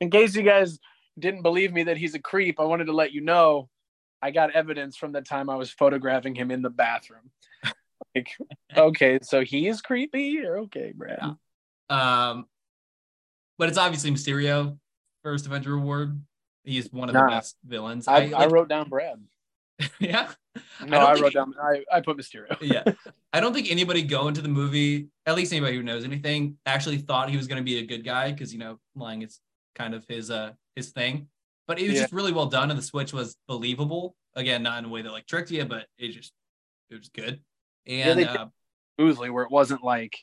In 0.00 0.10
case 0.10 0.34
you 0.34 0.42
guys 0.42 0.78
didn't 1.18 1.42
believe 1.42 1.72
me 1.72 1.84
that 1.84 1.96
he's 1.96 2.14
a 2.14 2.18
creep, 2.18 2.60
I 2.60 2.64
wanted 2.64 2.86
to 2.86 2.92
let 2.92 3.12
you 3.12 3.20
know 3.20 3.68
I 4.20 4.30
got 4.30 4.50
evidence 4.50 4.96
from 4.96 5.12
the 5.12 5.22
time 5.22 5.48
I 5.48 5.56
was 5.56 5.70
photographing 5.70 6.34
him 6.34 6.50
in 6.50 6.62
the 6.62 6.70
bathroom. 6.70 7.30
like, 8.14 8.30
okay, 8.76 9.18
so 9.22 9.44
he 9.44 9.68
is 9.68 9.80
creepy. 9.80 10.44
Or 10.44 10.58
okay, 10.60 10.92
Brad. 10.94 11.20
Yeah. 11.22 12.30
Um, 12.30 12.46
but 13.56 13.68
it's 13.68 13.78
obviously 13.78 14.10
Mysterio, 14.10 14.78
first 15.22 15.46
Avenger 15.46 15.74
award. 15.74 16.20
He's 16.64 16.92
one 16.92 17.08
of 17.08 17.14
the 17.14 17.26
best 17.26 17.56
villains. 17.64 18.08
I, 18.08 18.16
I, 18.16 18.26
like- 18.26 18.50
wrote 18.50 18.68
down 18.68 18.88
Brad. 18.88 19.18
yeah. 20.00 20.30
No, 20.84 21.00
don't 21.00 21.18
I, 21.18 21.20
wrote 21.20 21.32
down. 21.34 21.54
I, 21.62 21.84
I 21.92 22.00
put 22.00 22.16
Mysterio. 22.16 22.56
yeah. 22.60 22.84
I 23.32 23.40
don't 23.40 23.52
think 23.52 23.70
anybody 23.70 24.02
going 24.02 24.34
to 24.34 24.40
the 24.42 24.48
movie, 24.48 25.08
at 25.26 25.36
least 25.36 25.52
anybody 25.52 25.76
who 25.76 25.82
knows 25.82 26.04
anything, 26.04 26.56
actually 26.66 26.98
thought 26.98 27.30
he 27.30 27.36
was 27.36 27.46
going 27.46 27.58
to 27.58 27.64
be 27.64 27.78
a 27.78 27.86
good 27.86 28.04
guy 28.04 28.32
because 28.32 28.52
you 28.52 28.58
know 28.58 28.78
lying 28.96 29.22
is 29.22 29.40
kind 29.74 29.94
of 29.94 30.04
his 30.08 30.30
uh 30.30 30.52
his 30.74 30.90
thing. 30.90 31.28
But 31.66 31.78
it 31.78 31.84
was 31.86 31.94
Yeah. 31.94 32.02
just 32.02 32.12
really 32.12 32.32
well 32.32 32.46
done, 32.46 32.70
and 32.70 32.78
the 32.78 32.82
switch 32.82 33.12
was 33.12 33.36
believable. 33.46 34.16
Again, 34.34 34.62
not 34.62 34.78
in 34.78 34.84
a 34.86 34.88
way 34.88 35.02
that 35.02 35.12
like 35.12 35.26
tricked 35.26 35.50
you, 35.50 35.64
but 35.64 35.86
it 35.98 36.08
just 36.12 36.32
it 36.90 36.98
was 36.98 37.08
good. 37.10 37.40
And 37.86 38.18
they 38.18 38.24
uh, 38.26 38.46
Smoothly, 38.98 39.30
where 39.30 39.44
it 39.44 39.50
wasn't 39.50 39.84
like, 39.84 40.16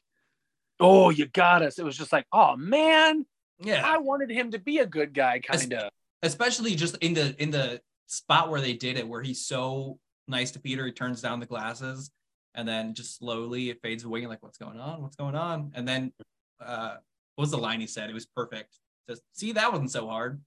oh, 0.80 1.10
you 1.10 1.28
got 1.28 1.62
us. 1.62 1.80
It 1.80 1.86
was 1.86 1.98
just 1.98 2.12
like, 2.12 2.26
oh 2.34 2.58
man, 2.58 3.26
yeah, 3.60 3.82
I 3.86 4.00
wanted 4.00 4.30
him 4.30 4.52
to 4.52 4.60
be 4.60 4.80
a 4.80 4.86
good 4.86 5.14
guy, 5.14 5.40
kind 5.40 5.74
of. 5.74 5.92
especially 6.24 6.76
just 6.76 6.98
in 6.98 7.14
the 7.14 7.36
in 7.42 7.52
the 7.52 7.80
spot 8.08 8.50
where 8.50 8.62
they 8.62 8.74
did 8.74 8.98
it, 8.98 9.08
where 9.08 9.22
he's 9.22 9.46
so 9.46 10.00
nice 10.28 10.52
to 10.52 10.60
Peter, 10.60 10.86
he 10.86 10.92
turns 10.92 11.22
down 11.22 11.40
the 11.40 11.46
glasses, 11.46 12.12
and 12.54 12.68
then 12.68 12.94
just 12.94 13.18
slowly 13.18 13.70
it 13.70 13.82
fades 13.82 14.04
away. 14.04 14.20
You're 14.22 14.30
like, 14.30 14.44
what's 14.44 14.58
going 14.58 14.80
on? 14.80 15.02
What's 15.02 15.16
going 15.16 15.36
on? 15.36 15.72
And 15.76 15.88
then, 15.88 16.14
uh, 16.64 16.96
what 17.36 17.44
was 17.44 17.52
the 17.52 17.58
line 17.58 17.82
he 17.82 17.88
said? 17.88 18.10
It 18.10 18.14
was 18.14 18.26
perfect. 18.26 18.78
Just 19.10 19.22
see, 19.34 19.52
that 19.54 19.72
wasn't 19.72 19.92
so 19.92 20.08
hard. 20.08 20.42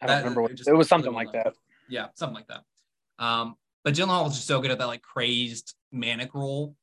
I 0.00 0.06
don't 0.06 0.16
that- 0.16 0.20
remember 0.22 0.42
what 0.42 0.50
it 0.52 0.60
it 0.66 0.72
was. 0.74 0.88
Something 0.88 1.12
like 1.12 1.32
that. 1.32 1.54
Yeah, 1.88 2.08
something 2.14 2.34
like 2.34 2.48
that. 2.48 2.62
Um, 3.18 3.56
but 3.84 3.94
Gyllenhaal 3.94 4.24
was 4.24 4.34
just 4.34 4.46
so 4.46 4.60
good 4.60 4.70
at 4.70 4.78
that 4.78 4.86
like 4.86 5.02
crazed 5.02 5.74
manic 5.92 6.34
role. 6.34 6.76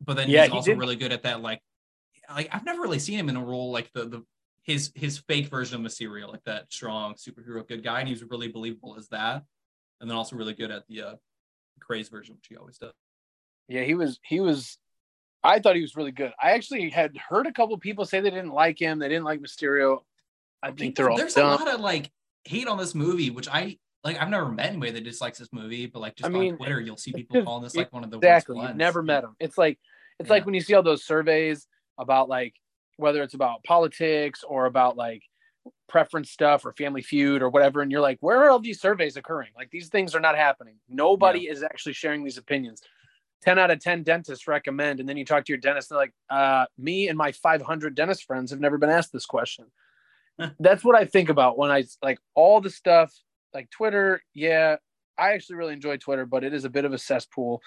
But 0.00 0.16
then 0.16 0.28
Yeah, 0.30 0.42
he's 0.44 0.50
he 0.52 0.56
also 0.56 0.70
did- 0.72 0.78
really 0.78 0.96
good 0.96 1.12
at 1.12 1.22
that 1.24 1.40
like 1.42 1.60
like 2.30 2.48
I've 2.52 2.64
never 2.64 2.80
really 2.80 2.98
seen 2.98 3.18
him 3.18 3.28
in 3.28 3.36
a 3.36 3.44
role 3.44 3.70
like 3.70 3.92
the 3.92 4.06
the 4.06 4.24
his 4.64 4.90
his 4.94 5.18
fake 5.18 5.48
version 5.48 5.84
of 5.84 5.90
Mysterio, 5.90 6.28
like 6.28 6.44
that 6.44 6.72
strong 6.72 7.14
superhero 7.14 7.66
good 7.66 7.84
guy, 7.84 8.00
and 8.00 8.08
he 8.08 8.14
was 8.14 8.24
really 8.24 8.48
believable 8.48 8.96
as 8.98 9.08
that. 9.08 9.42
And 10.00 10.10
then 10.10 10.16
also 10.16 10.36
really 10.36 10.54
good 10.54 10.70
at 10.70 10.86
the 10.88 11.02
uh 11.02 11.14
crazed 11.80 12.10
version, 12.10 12.34
which 12.34 12.46
he 12.48 12.56
always 12.56 12.78
does. 12.78 12.92
Yeah, 13.68 13.82
he 13.82 13.94
was. 13.94 14.18
He 14.22 14.40
was. 14.40 14.78
I 15.42 15.58
thought 15.58 15.76
he 15.76 15.82
was 15.82 15.94
really 15.96 16.12
good. 16.12 16.32
I 16.42 16.52
actually 16.52 16.88
had 16.88 17.16
heard 17.16 17.46
a 17.46 17.52
couple 17.52 17.76
people 17.78 18.06
say 18.06 18.20
they 18.20 18.30
didn't 18.30 18.52
like 18.52 18.80
him. 18.80 18.98
They 18.98 19.08
didn't 19.08 19.24
like 19.24 19.40
Mysterio. 19.40 19.98
I 20.62 20.70
think 20.70 20.96
they're 20.96 21.10
all 21.10 21.18
There's 21.18 21.34
dumb. 21.34 21.46
a 21.52 21.54
lot 21.56 21.68
of 21.68 21.80
like 21.80 22.10
hate 22.44 22.66
on 22.66 22.78
this 22.78 22.94
movie, 22.94 23.30
which 23.30 23.48
I 23.48 23.76
like. 24.02 24.20
I've 24.20 24.30
never 24.30 24.50
met 24.50 24.68
anybody 24.70 24.92
that 24.92 25.04
dislikes 25.04 25.38
this 25.38 25.52
movie, 25.52 25.86
but 25.86 26.00
like 26.00 26.16
just 26.16 26.26
I 26.26 26.32
mean, 26.32 26.52
on 26.52 26.56
Twitter, 26.58 26.80
you'll 26.80 26.96
see 26.96 27.12
people 27.12 27.42
calling 27.44 27.62
this 27.62 27.76
like 27.76 27.92
one 27.92 28.04
of 28.04 28.10
the 28.10 28.16
exactly. 28.16 28.56
worst 28.56 28.68
You've 28.68 28.76
never 28.78 29.02
met 29.02 29.24
him. 29.24 29.36
It's 29.38 29.58
like 29.58 29.78
it's 30.18 30.28
Yeah. 30.28 30.32
like 30.34 30.46
when 30.46 30.54
you 30.54 30.60
see 30.62 30.72
all 30.74 30.82
those 30.82 31.04
surveys 31.04 31.66
about 31.98 32.28
like 32.30 32.54
whether 32.96 33.22
it's 33.22 33.34
about 33.34 33.64
politics 33.64 34.44
or 34.46 34.66
about 34.66 34.96
like 34.96 35.22
preference 35.88 36.30
stuff 36.30 36.64
or 36.64 36.72
family 36.72 37.02
feud 37.02 37.42
or 37.42 37.48
whatever 37.48 37.80
and 37.80 37.90
you're 37.90 38.00
like 38.00 38.18
where 38.20 38.42
are 38.42 38.50
all 38.50 38.58
these 38.58 38.80
surveys 38.80 39.16
occurring? 39.16 39.50
Like 39.56 39.70
these 39.70 39.88
things 39.88 40.14
are 40.14 40.20
not 40.20 40.36
happening. 40.36 40.76
Nobody 40.88 41.48
is 41.48 41.62
actually 41.62 41.94
sharing 41.94 42.24
these 42.24 42.38
opinions. 42.38 42.82
10 43.42 43.58
out 43.58 43.70
of 43.70 43.78
10 43.80 44.02
dentists 44.02 44.48
recommend 44.48 45.00
and 45.00 45.08
then 45.08 45.16
you 45.16 45.24
talk 45.24 45.44
to 45.44 45.52
your 45.52 45.60
dentist 45.60 45.90
they're 45.90 45.98
like 45.98 46.14
uh, 46.30 46.64
me 46.78 47.08
and 47.08 47.18
my 47.18 47.30
500 47.30 47.94
dentist 47.94 48.24
friends 48.24 48.50
have 48.50 48.60
never 48.60 48.78
been 48.78 48.90
asked 48.90 49.12
this 49.12 49.26
question. 49.26 49.66
That's 50.58 50.82
what 50.82 50.96
i 50.96 51.04
think 51.04 51.28
about 51.28 51.56
when 51.56 51.70
i 51.70 51.84
like 52.02 52.18
all 52.34 52.60
the 52.60 52.70
stuff 52.70 53.12
like 53.52 53.70
twitter 53.70 54.20
yeah 54.34 54.76
i 55.16 55.32
actually 55.32 55.56
really 55.56 55.74
enjoy 55.74 55.96
twitter 55.96 56.26
but 56.26 56.42
it 56.42 56.52
is 56.52 56.64
a 56.64 56.70
bit 56.70 56.84
of 56.84 56.92
a 56.92 56.98
cesspool 56.98 57.60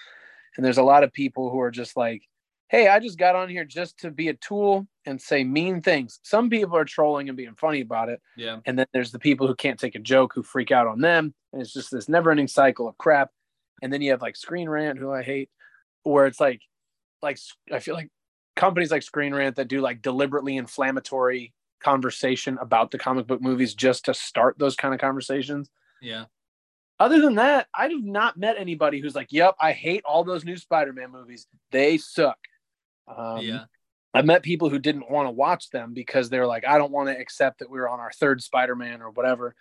and 0.56 0.66
there's 0.66 0.76
a 0.76 0.82
lot 0.82 1.02
of 1.02 1.12
people 1.12 1.48
who 1.48 1.60
are 1.60 1.70
just 1.70 1.96
like 1.96 2.22
hey 2.68 2.88
i 2.88 2.98
just 3.00 3.18
got 3.18 3.34
on 3.34 3.48
here 3.48 3.64
just 3.64 3.98
to 3.98 4.10
be 4.10 4.28
a 4.28 4.34
tool 4.34 4.86
and 5.08 5.20
say 5.20 5.42
mean 5.42 5.80
things. 5.80 6.20
Some 6.22 6.50
people 6.50 6.76
are 6.76 6.84
trolling 6.84 7.28
and 7.28 7.36
being 7.36 7.54
funny 7.54 7.80
about 7.80 8.10
it. 8.10 8.20
Yeah. 8.36 8.58
and 8.66 8.78
then 8.78 8.86
there's 8.92 9.10
the 9.10 9.18
people 9.18 9.46
who 9.46 9.54
can't 9.54 9.80
take 9.80 9.94
a 9.94 10.00
joke 10.00 10.32
who 10.34 10.42
freak 10.42 10.70
out 10.70 10.86
on 10.86 11.00
them. 11.00 11.34
And 11.52 11.62
it's 11.62 11.72
just 11.72 11.90
this 11.90 12.08
never 12.10 12.30
ending 12.30 12.46
cycle 12.46 12.86
of 12.86 12.98
crap. 12.98 13.30
And 13.82 13.90
then 13.92 14.02
you 14.02 14.10
have 14.10 14.20
like 14.20 14.36
screen 14.36 14.68
rant 14.68 14.98
who 14.98 15.10
i 15.12 15.22
hate 15.22 15.50
where 16.02 16.26
it's 16.26 16.40
like 16.40 16.60
like 17.22 17.38
i 17.72 17.78
feel 17.78 17.94
like 17.94 18.10
companies 18.54 18.90
like 18.90 19.02
screen 19.02 19.34
rant 19.34 19.56
that 19.56 19.68
do 19.68 19.80
like 19.80 20.02
deliberately 20.02 20.56
inflammatory 20.56 21.54
conversation 21.80 22.58
about 22.60 22.90
the 22.90 22.98
comic 22.98 23.26
book 23.26 23.40
movies 23.40 23.72
just 23.74 24.04
to 24.06 24.14
start 24.14 24.58
those 24.58 24.74
kind 24.76 24.92
of 24.92 25.00
conversations. 25.00 25.70
Yeah. 26.02 26.24
other 27.00 27.20
than 27.20 27.36
that 27.36 27.68
i 27.74 27.88
have 27.88 28.04
not 28.04 28.36
met 28.36 28.56
anybody 28.58 29.00
who's 29.00 29.14
like 29.14 29.28
yep 29.30 29.54
i 29.60 29.72
hate 29.72 30.02
all 30.04 30.22
those 30.22 30.44
new 30.44 30.56
spider-man 30.56 31.10
movies. 31.10 31.46
They 31.70 31.96
suck 31.98 32.38
um, 33.16 33.38
yeah. 33.38 33.64
I've 34.14 34.24
met 34.24 34.42
people 34.42 34.70
who 34.70 34.78
didn't 34.78 35.10
want 35.10 35.26
to 35.26 35.30
watch 35.32 35.70
them 35.70 35.92
because 35.92 36.30
they're 36.30 36.46
like, 36.46 36.66
I 36.66 36.78
don't 36.78 36.92
want 36.92 37.08
to 37.08 37.18
accept 37.18 37.58
that 37.58 37.70
we 37.70 37.78
were 37.78 37.88
on 37.88 38.00
our 38.00 38.10
third 38.12 38.42
Spider-Man 38.42 39.02
or 39.02 39.10
whatever. 39.10 39.54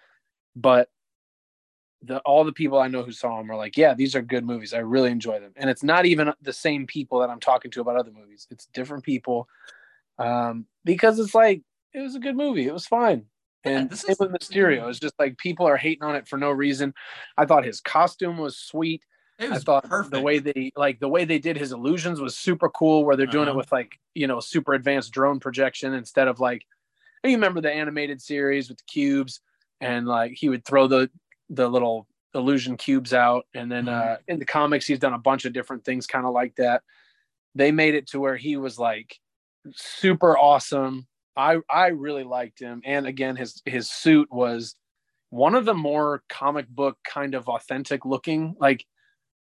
But 0.56 0.90
the 2.02 2.20
all 2.20 2.44
the 2.44 2.54
people 2.54 2.80
I 2.80 2.88
know 2.88 3.04
who 3.04 3.12
saw 3.12 3.38
them 3.38 3.52
are 3.52 3.56
like, 3.58 3.76
yeah, 3.78 3.94
these 3.94 4.16
are 4.16 4.22
good 4.22 4.46
movies. 4.46 4.74
I 4.74 4.80
really 4.80 5.12
enjoy 5.12 5.40
them. 5.40 5.52
And 5.58 5.70
it's 5.70 5.84
not 5.84 6.06
even 6.06 6.32
the 6.42 6.54
same 6.54 6.88
people 6.88 7.20
that 7.20 7.30
I'm 7.30 7.40
talking 7.40 7.72
to 7.72 7.82
about 7.82 7.98
other 7.98 8.12
movies. 8.12 8.48
It's 8.50 8.68
different 8.68 9.04
people. 9.04 9.48
Um, 10.18 10.66
because 10.84 11.20
it's 11.20 11.36
like 11.36 11.62
it 11.94 12.00
was 12.00 12.16
a 12.16 12.20
good 12.20 12.36
movie. 12.38 12.68
It 12.68 12.74
was 12.74 12.88
fine. 12.88 13.26
Yeah, 13.66 13.80
And 13.80 13.90
this 13.90 14.02
same 14.02 14.12
is- 14.12 14.20
Mysterio. 14.20 14.88
It's 14.90 15.00
just 15.00 15.20
like 15.20 15.38
people 15.38 15.68
are 15.68 15.78
hating 15.78 16.04
on 16.04 16.16
it 16.16 16.28
for 16.28 16.38
no 16.38 16.52
reason. 16.52 16.94
I 17.38 17.46
thought 17.46 17.66
his 17.66 17.82
costume 17.82 18.38
was 18.38 18.58
sweet. 18.58 19.04
It 19.39 19.52
I 19.52 19.60
thought 19.60 19.86
perfect. 19.88 20.08
the 20.10 20.19
way 20.19 20.39
they 20.39 20.71
like 20.76 21.00
the 21.00 21.08
way 21.10 21.26
they 21.26 21.39
did 21.39 21.58
his 21.58 21.71
illusions 21.71 22.19
was 22.19 22.38
super 22.38 22.69
cool. 22.69 23.06
Where 23.06 23.15
they're 23.15 23.28
doing 23.28 23.47
it 23.47 23.56
Uh-huh. 23.56 23.56
with 23.56 23.71
like 23.71 24.00
you 24.15 24.28
know 24.28 24.39
super 24.39 24.73
advanced 24.73 25.12
drone 25.12 25.39
projection 25.39 25.93
instead 25.93 26.28
of 26.28 26.39
like 26.39 26.63
you 27.23 27.32
remember 27.32 27.62
the 27.62 27.71
animated 27.73 28.21
series 28.21 28.69
with 28.69 28.80
the 28.80 28.86
cubes 28.86 29.41
and 29.82 30.08
like 30.08 30.34
he 30.36 30.50
would 30.50 30.65
throw 30.65 30.88
the 30.88 31.12
the 31.50 31.69
little 31.69 32.08
illusion 32.36 32.78
cubes 32.78 33.13
out, 33.13 33.47
and 33.56 33.71
then 33.71 33.88
Mhm. 33.88 33.89
uh, 33.89 34.17
in 34.28 34.39
the 34.39 34.45
comics 34.45 34.88
he's 34.88 35.00
done 35.00 35.13
a 35.13 35.19
bunch 35.19 35.45
of 35.45 35.54
different 35.54 35.86
things, 35.86 36.08
kind 36.08 36.26
of 36.26 36.34
like 36.34 36.56
that. 36.58 36.84
They 37.56 37.71
made 37.71 37.95
it 37.95 38.08
to 38.10 38.19
where 38.19 38.38
he 38.38 38.58
was 38.58 38.78
like 38.80 39.19
super 39.73 40.38
awesome. 40.38 41.08
I 41.38 41.60
I 41.71 41.88
really 41.88 42.23
liked 42.26 42.60
him, 42.62 42.82
and 42.86 43.08
again 43.08 43.36
his 43.38 43.62
his 43.65 43.89
suit 43.91 44.30
was 44.32 44.76
one 45.32 45.56
of 45.56 45.65
the 45.65 45.76
more 45.76 46.23
comic 46.30 46.67
book 46.69 47.00
kind 47.06 47.36
of 47.36 47.50
authentic 47.50 48.06
looking, 48.06 48.56
like 48.60 48.86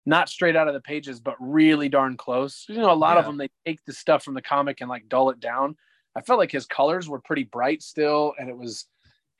not 0.05 0.29
straight 0.29 0.55
out 0.55 0.67
of 0.67 0.73
the 0.73 0.81
pages, 0.81 1.19
but 1.19 1.35
really 1.39 1.89
darn 1.89 2.15
close. 2.17 2.65
You 2.67 2.77
know, 2.77 2.91
a 2.91 2.93
lot 2.93 3.17
of 3.17 3.25
them 3.25 3.37
they 3.37 3.49
take 3.65 3.83
the 3.85 3.93
stuff 3.93 4.23
from 4.23 4.35
the 4.35 4.41
comic 4.41 4.81
and 4.81 4.89
like 4.89 5.09
dull 5.09 5.29
it 5.31 5.39
down. 5.39 5.75
I 6.15 6.21
felt 6.21 6.39
like 6.39 6.51
his 6.51 6.65
colors 6.65 7.09
were 7.09 7.19
pretty 7.19 7.43
bright 7.43 7.81
still, 7.81 8.33
and 8.39 8.49
it 8.49 8.57
was. 8.57 8.85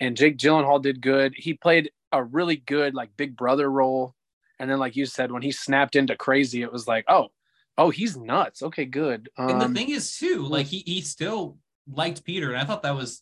And 0.02 0.18
Jake 0.18 0.38
Gyllenhaal 0.38 0.82
did 0.82 1.00
good. 1.00 1.34
He 1.38 1.54
played 1.54 1.90
a 2.12 2.22
really 2.22 2.58
good 2.58 2.94
like 2.96 3.16
big 3.16 3.38
brother 3.38 3.72
role, 3.72 4.14
and 4.60 4.70
then 4.70 4.78
like 4.80 4.98
you 4.98 5.06
said, 5.06 5.32
when 5.32 5.42
he 5.42 5.52
snapped 5.52 5.96
into 5.96 6.18
crazy, 6.18 6.64
it 6.64 6.72
was 6.72 6.86
like, 6.86 7.06
oh, 7.08 7.30
oh, 7.78 7.92
he's 7.92 8.18
nuts. 8.18 8.62
Okay, 8.62 8.84
good. 8.86 9.30
And 9.38 9.62
the 9.62 9.66
Um, 9.66 9.74
thing 9.74 9.90
is 9.90 10.18
too, 10.18 10.44
like 10.44 10.66
he 10.66 10.84
he 10.86 11.00
still 11.02 11.58
liked 11.88 12.26
Peter, 12.26 12.52
and 12.52 12.62
I 12.62 12.66
thought 12.66 12.84
that 12.84 12.96
was 12.96 13.22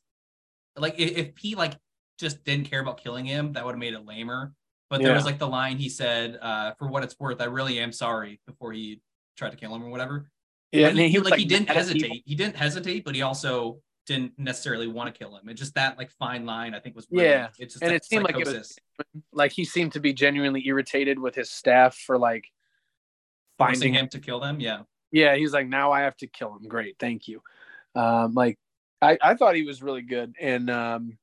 like 0.76 0.96
if, 0.98 1.18
if 1.18 1.38
he 1.38 1.54
like 1.56 1.74
just 2.18 2.44
didn't 2.44 2.70
care 2.70 2.80
about 2.80 3.04
killing 3.04 3.26
him, 3.26 3.54
that 3.54 3.66
would 3.66 3.74
have 3.74 3.80
made 3.80 3.94
it 3.94 4.06
lamer. 4.06 4.54
But 4.94 5.02
there 5.02 5.10
Yeah. 5.10 5.16
was 5.16 5.26
like 5.26 5.40
the 5.40 5.48
line 5.48 5.80
he 5.80 5.90
said, 5.90 6.38
uh, 6.40 6.76
"For 6.76 6.88
what 6.88 7.04
it's 7.04 7.20
worth, 7.20 7.42
I 7.42 7.46
really 7.46 7.80
am 7.80 7.92
sorry." 7.92 8.40
Before 8.46 8.72
he 8.72 9.02
tried 9.36 9.50
to 9.50 9.58
kill 9.58 9.74
him 9.74 9.84
or 9.84 9.90
whatever. 9.90 10.30
yeah, 10.72 10.90
and 10.90 11.00
he, 11.00 11.18
was 11.18 11.32
like, 11.32 11.40
he 11.40 11.46
didn't 11.46 11.68
hesitate. 11.68 12.22
He 12.28 12.36
didn't 12.36 12.56
hesitate, 12.56 13.04
but 13.04 13.16
he 13.16 13.24
also 13.24 13.82
didn't 14.06 14.38
necessarily 14.38 14.86
want 14.86 15.12
to 15.12 15.18
kill 15.18 15.36
him. 15.36 15.48
And 15.48 15.58
just 15.58 15.74
that 15.74 15.98
like 15.98 16.12
fine 16.12 16.46
line, 16.46 16.76
I 16.76 16.80
think 16.80 16.96
was 16.96 17.08
really, 17.10 17.26
Yeah. 17.28 17.48
It's 17.58 17.74
just 17.74 17.84
And 17.84 17.92
it 17.92 18.06
seemed 18.06 18.24
like 18.24 18.36
it 18.36 18.46
was- 18.46 18.50
psychosis. 18.50 18.78
like 19.32 19.52
he 19.52 19.66
seemed 19.66 19.94
to 19.94 20.00
be 20.00 20.14
genuinely 20.14 20.62
irritated 20.68 21.18
with 21.18 21.34
his 21.34 21.50
staff 21.50 21.98
for 21.98 22.20
like 22.20 22.46
forcing 23.58 23.74
finding 23.82 23.94
him 23.96 24.10
to 24.10 24.20
kill 24.20 24.40
them. 24.40 24.60
Yeah, 24.60 24.84
yeah 25.12 25.36
he's 25.36 25.54
like 25.54 25.68
now 25.68 25.92
i 25.92 26.02
have 26.02 26.18
to 26.18 26.28
kill 26.28 26.56
him 26.56 26.68
great 26.68 26.98
thank 27.00 27.28
you 27.28 27.42
um 27.96 28.34
like 28.36 28.60
i 29.02 29.18
i 29.22 29.34
thought 29.36 29.56
he 29.56 29.64
was 29.64 29.82
really 29.84 30.02
good 30.04 30.36
and 30.40 30.70
um 30.70 31.18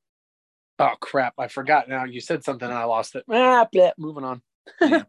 oh 0.79 0.93
crap 0.99 1.33
i 1.37 1.47
forgot 1.47 1.87
now 1.89 2.03
you 2.05 2.19
said 2.21 2.43
something 2.43 2.67
and 2.67 2.77
i 2.77 2.83
lost 2.83 3.15
it 3.15 3.23
ah, 3.29 3.67
bleh, 3.73 3.91
moving 3.97 4.23
on 4.23 4.41
uh, 4.81 5.03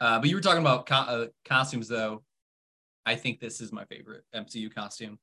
but 0.00 0.24
you 0.28 0.34
were 0.36 0.42
talking 0.42 0.60
about 0.62 0.86
co- 0.86 0.94
uh, 0.94 1.26
costumes 1.44 1.88
though. 1.88 2.22
I 3.04 3.16
think 3.16 3.40
this 3.40 3.60
is 3.60 3.72
my 3.72 3.84
favorite 3.86 4.22
MCU 4.34 4.72
costume 4.72 5.18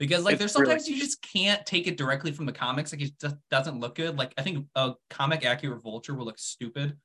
because 0.00 0.24
like 0.24 0.32
It's 0.32 0.38
there's 0.40 0.54
really- 0.56 0.66
sometimes 0.66 0.88
you 0.88 0.98
just 0.98 1.22
can't 1.22 1.64
take 1.64 1.86
it 1.86 1.96
directly 1.96 2.32
from 2.32 2.44
the 2.46 2.52
comics. 2.52 2.92
Like 2.92 3.02
it 3.02 3.12
just 3.20 3.36
doesn't 3.52 3.78
look 3.78 3.94
good. 3.94 4.18
Like 4.18 4.34
I 4.36 4.42
think 4.42 4.66
a 4.74 4.94
comic 5.10 5.44
accurate 5.44 5.80
Vulture 5.80 6.14
will 6.14 6.24
look 6.24 6.38
stupid. 6.40 6.96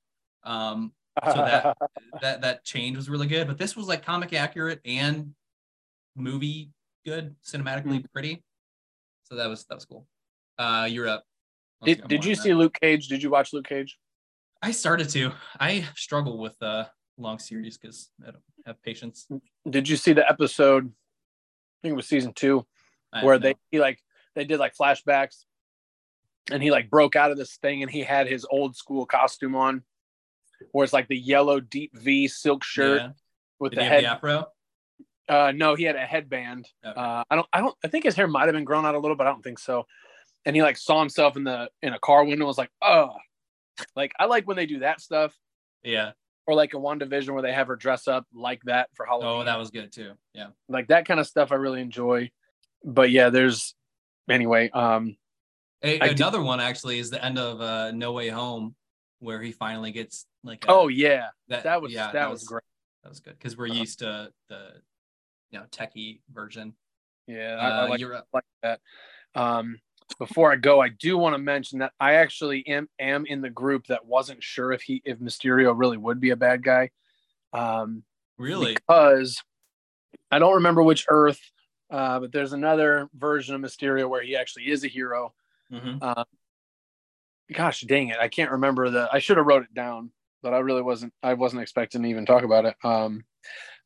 Um, 0.43 0.93
So 1.27 1.33
that- 1.33 1.77
that 2.21 2.41
that 2.41 2.63
change 2.65 2.97
was 2.97 3.07
really 3.07 3.27
good. 3.27 3.45
But 3.47 3.59
this 3.59 3.75
was 3.75 3.87
like 3.87 4.03
comic 4.03 4.33
accurate 4.33 4.81
and 4.83 5.35
movie 6.15 6.71
good, 7.05 7.35
cinematically 7.45 7.99
Mm. 8.01 8.11
pretty. 8.11 8.43
So 9.25 9.35
that 9.35 9.47
was 9.47 9.65
that 9.65 9.75
was 9.75 9.85
cool. 9.85 10.07
Uh, 10.57 10.87
you're 10.89 11.07
up. 11.07 11.23
Did, 11.83 12.07
did 12.07 12.25
you 12.25 12.31
on 12.31 12.35
that. 12.37 12.43
see 12.43 12.53
luke 12.53 12.77
cage 12.81 13.07
did 13.07 13.23
you 13.23 13.29
watch 13.29 13.53
luke 13.53 13.67
cage 13.67 13.97
I 14.61 14.71
started 14.71 15.07
to. 15.11 15.31
I 15.57 15.85
struggle 15.95 16.37
with 16.37 16.61
uh 16.61 16.85
long 17.17 17.39
series 17.39 17.77
because 17.77 18.09
I 18.21 18.31
don't 18.31 18.43
have 18.65 18.81
patience. 18.83 19.27
did 19.69 19.87
you 19.87 19.95
see 19.95 20.13
the 20.13 20.29
episode 20.29 20.85
i 20.87 21.77
think 21.81 21.93
it 21.93 21.95
was 21.95 22.07
season 22.07 22.33
two 22.33 22.65
I 23.13 23.23
where 23.23 23.39
they 23.39 23.55
he 23.71 23.79
like 23.79 23.99
they 24.35 24.43
did 24.45 24.59
like 24.59 24.73
flashbacks 24.75 25.45
and 26.51 26.61
he 26.61 26.71
like 26.71 26.89
broke 26.89 27.15
out 27.15 27.31
of 27.31 27.37
this 27.37 27.55
thing 27.57 27.81
and 27.83 27.91
he 27.91 28.01
had 28.03 28.27
his 28.27 28.45
old 28.49 28.75
school 28.75 29.05
costume 29.05 29.55
on 29.55 29.83
where 30.73 30.83
it's 30.83 30.93
like 30.93 31.07
the 31.07 31.17
yellow 31.17 31.59
deep 31.61 31.91
v 31.97 32.27
silk 32.27 32.63
shirt 32.63 33.01
Yeah. 33.01 33.09
with 33.59 33.71
Did 33.71 33.79
the 33.79 33.83
he 33.83 33.89
head 33.89 34.03
have 34.03 34.21
the 34.21 34.27
afro? 34.27 34.47
Uh, 35.29 35.51
no, 35.55 35.75
he 35.75 35.83
had 35.83 35.95
a 35.95 35.99
headband. 36.05 36.67
Okay. 36.83 36.99
Uh, 36.99 37.23
I 37.29 37.35
don't, 37.35 37.47
I 37.53 37.59
don't, 37.61 37.75
I 37.85 37.87
think 37.87 38.03
his 38.03 38.15
hair 38.15 38.27
might 38.27 38.45
have 38.47 38.53
been 38.53 38.63
grown 38.63 38.83
out 38.83 38.95
a 38.95 38.99
little, 38.99 39.15
but 39.15 39.27
I 39.27 39.29
don't 39.29 39.43
think 39.43 39.59
so. 39.59 39.85
And 40.45 40.55
he 40.55 40.61
like 40.63 40.77
saw 40.77 40.99
himself 40.99 41.35
in 41.37 41.43
the 41.43 41.69
in 41.81 41.93
a 41.93 41.99
car 41.99 42.23
window. 42.23 42.45
Was 42.45 42.57
like, 42.57 42.71
oh, 42.81 43.11
like 43.95 44.11
I 44.19 44.25
like 44.25 44.47
when 44.47 44.57
they 44.57 44.65
do 44.65 44.79
that 44.79 45.01
stuff, 45.01 45.33
Yeah. 45.83 46.11
or 46.47 46.55
like 46.55 46.73
a 46.73 46.77
WandaVision 46.77 47.31
where 47.31 47.41
they 47.41 47.53
have 47.53 47.67
her 47.67 47.75
dress 47.75 48.07
up 48.07 48.25
like 48.33 48.61
that 48.63 48.89
for 48.95 49.05
Halloween. 49.05 49.41
Oh, 49.41 49.43
that 49.43 49.57
was 49.59 49.69
good 49.71 49.91
too. 49.91 50.13
Yeah. 50.33 50.47
like 50.67 50.87
that 50.87 51.05
kind 51.05 51.19
of 51.19 51.27
stuff. 51.27 51.51
I 51.51 51.55
really 51.55 51.81
enjoy. 51.81 52.31
But 52.83 53.11
yeah, 53.11 53.29
there's 53.29 53.75
anyway. 54.29 54.69
Um, 54.69 55.17
A- 55.83 55.99
I 55.99 56.07
did- 56.09 56.19
another 56.19 56.41
one 56.41 56.59
actually 56.59 56.99
is 56.99 57.09
the 57.09 57.23
end 57.23 57.37
of 57.37 57.59
uh, 57.61 57.91
No 57.91 58.13
Way 58.13 58.29
Home, 58.29 58.75
where 59.19 59.41
he 59.41 59.51
finally 59.51 59.91
gets 59.91 60.25
like. 60.43 60.65
a- 60.65 60.69
oh 60.71 60.87
yeah, 60.87 61.27
that, 61.49 61.63
that 61.63 61.81
was 61.81 61.91
yeah, 61.91 62.11
that, 62.13 62.29
was, 62.29 62.43
great. 62.45 62.63
That 63.03 63.09
was 63.09 63.19
good 63.19 63.33
because 63.37 63.57
we're 63.57 63.67
Uh-huh. 63.69 63.79
used 63.79 63.99
to 63.99 64.31
the, 64.47 64.71
you 65.51 65.59
know, 65.59 65.65
techie 65.71 66.21
version. 66.31 66.73
Yeah, 67.27 67.57
I, 67.59 67.67
I 67.69 67.85
Uh, 67.85 67.89
like 67.89 68.23
like 68.33 68.43
that. 68.63 68.79
Um, 69.35 69.79
before 70.17 70.51
I 70.51 70.55
go, 70.55 70.81
I 70.81 70.89
do 70.89 71.17
want 71.17 71.33
to 71.33 71.39
mention 71.39 71.79
that 71.79 71.93
I 71.99 72.15
actually 72.15 72.65
am 72.67 72.89
am 72.99 73.25
in 73.25 73.41
the 73.41 73.49
group 73.49 73.87
that 73.87 74.05
wasn't 74.05 74.43
sure 74.43 74.71
if 74.71 74.81
he 74.81 75.01
if 75.05 75.19
Mysterio 75.19 75.73
really 75.75 75.97
would 75.97 76.19
be 76.19 76.31
a 76.31 76.35
bad 76.35 76.63
guy. 76.63 76.91
Um, 77.53 78.03
Really? 78.37 78.73
because 78.73 79.43
I 80.31 80.39
don't 80.39 80.55
remember 80.55 80.81
which 80.81 81.05
Earth, 81.09 81.41
uh, 81.89 82.19
but 82.19 82.31
there's 82.31 82.53
another 82.53 83.09
version 83.13 83.55
of 83.55 83.61
Mysterio 83.61 84.09
where 84.09 84.21
he 84.21 84.35
actually 84.35 84.71
is 84.71 84.83
a 84.83 84.87
hero. 84.87 85.33
hmm 85.69 85.97
Uh, 86.01 86.23
gosh 87.51 87.81
dang 87.81 88.09
it, 88.09 88.17
I 88.19 88.27
can't 88.27 88.51
remember 88.51 88.89
the. 88.89 89.09
I 89.11 89.19
should 89.19 89.37
have 89.37 89.45
wrote 89.45 89.63
it 89.63 89.73
down, 89.73 90.11
but 90.41 90.53
I 90.53 90.59
really 90.59 90.81
wasn't. 90.81 91.13
I 91.21 91.33
wasn't 91.33 91.61
expecting 91.61 92.03
to 92.03 92.09
even 92.09 92.25
talk 92.25 92.43
about 92.43 92.65
it. 92.65 92.75
Um, 92.83 93.25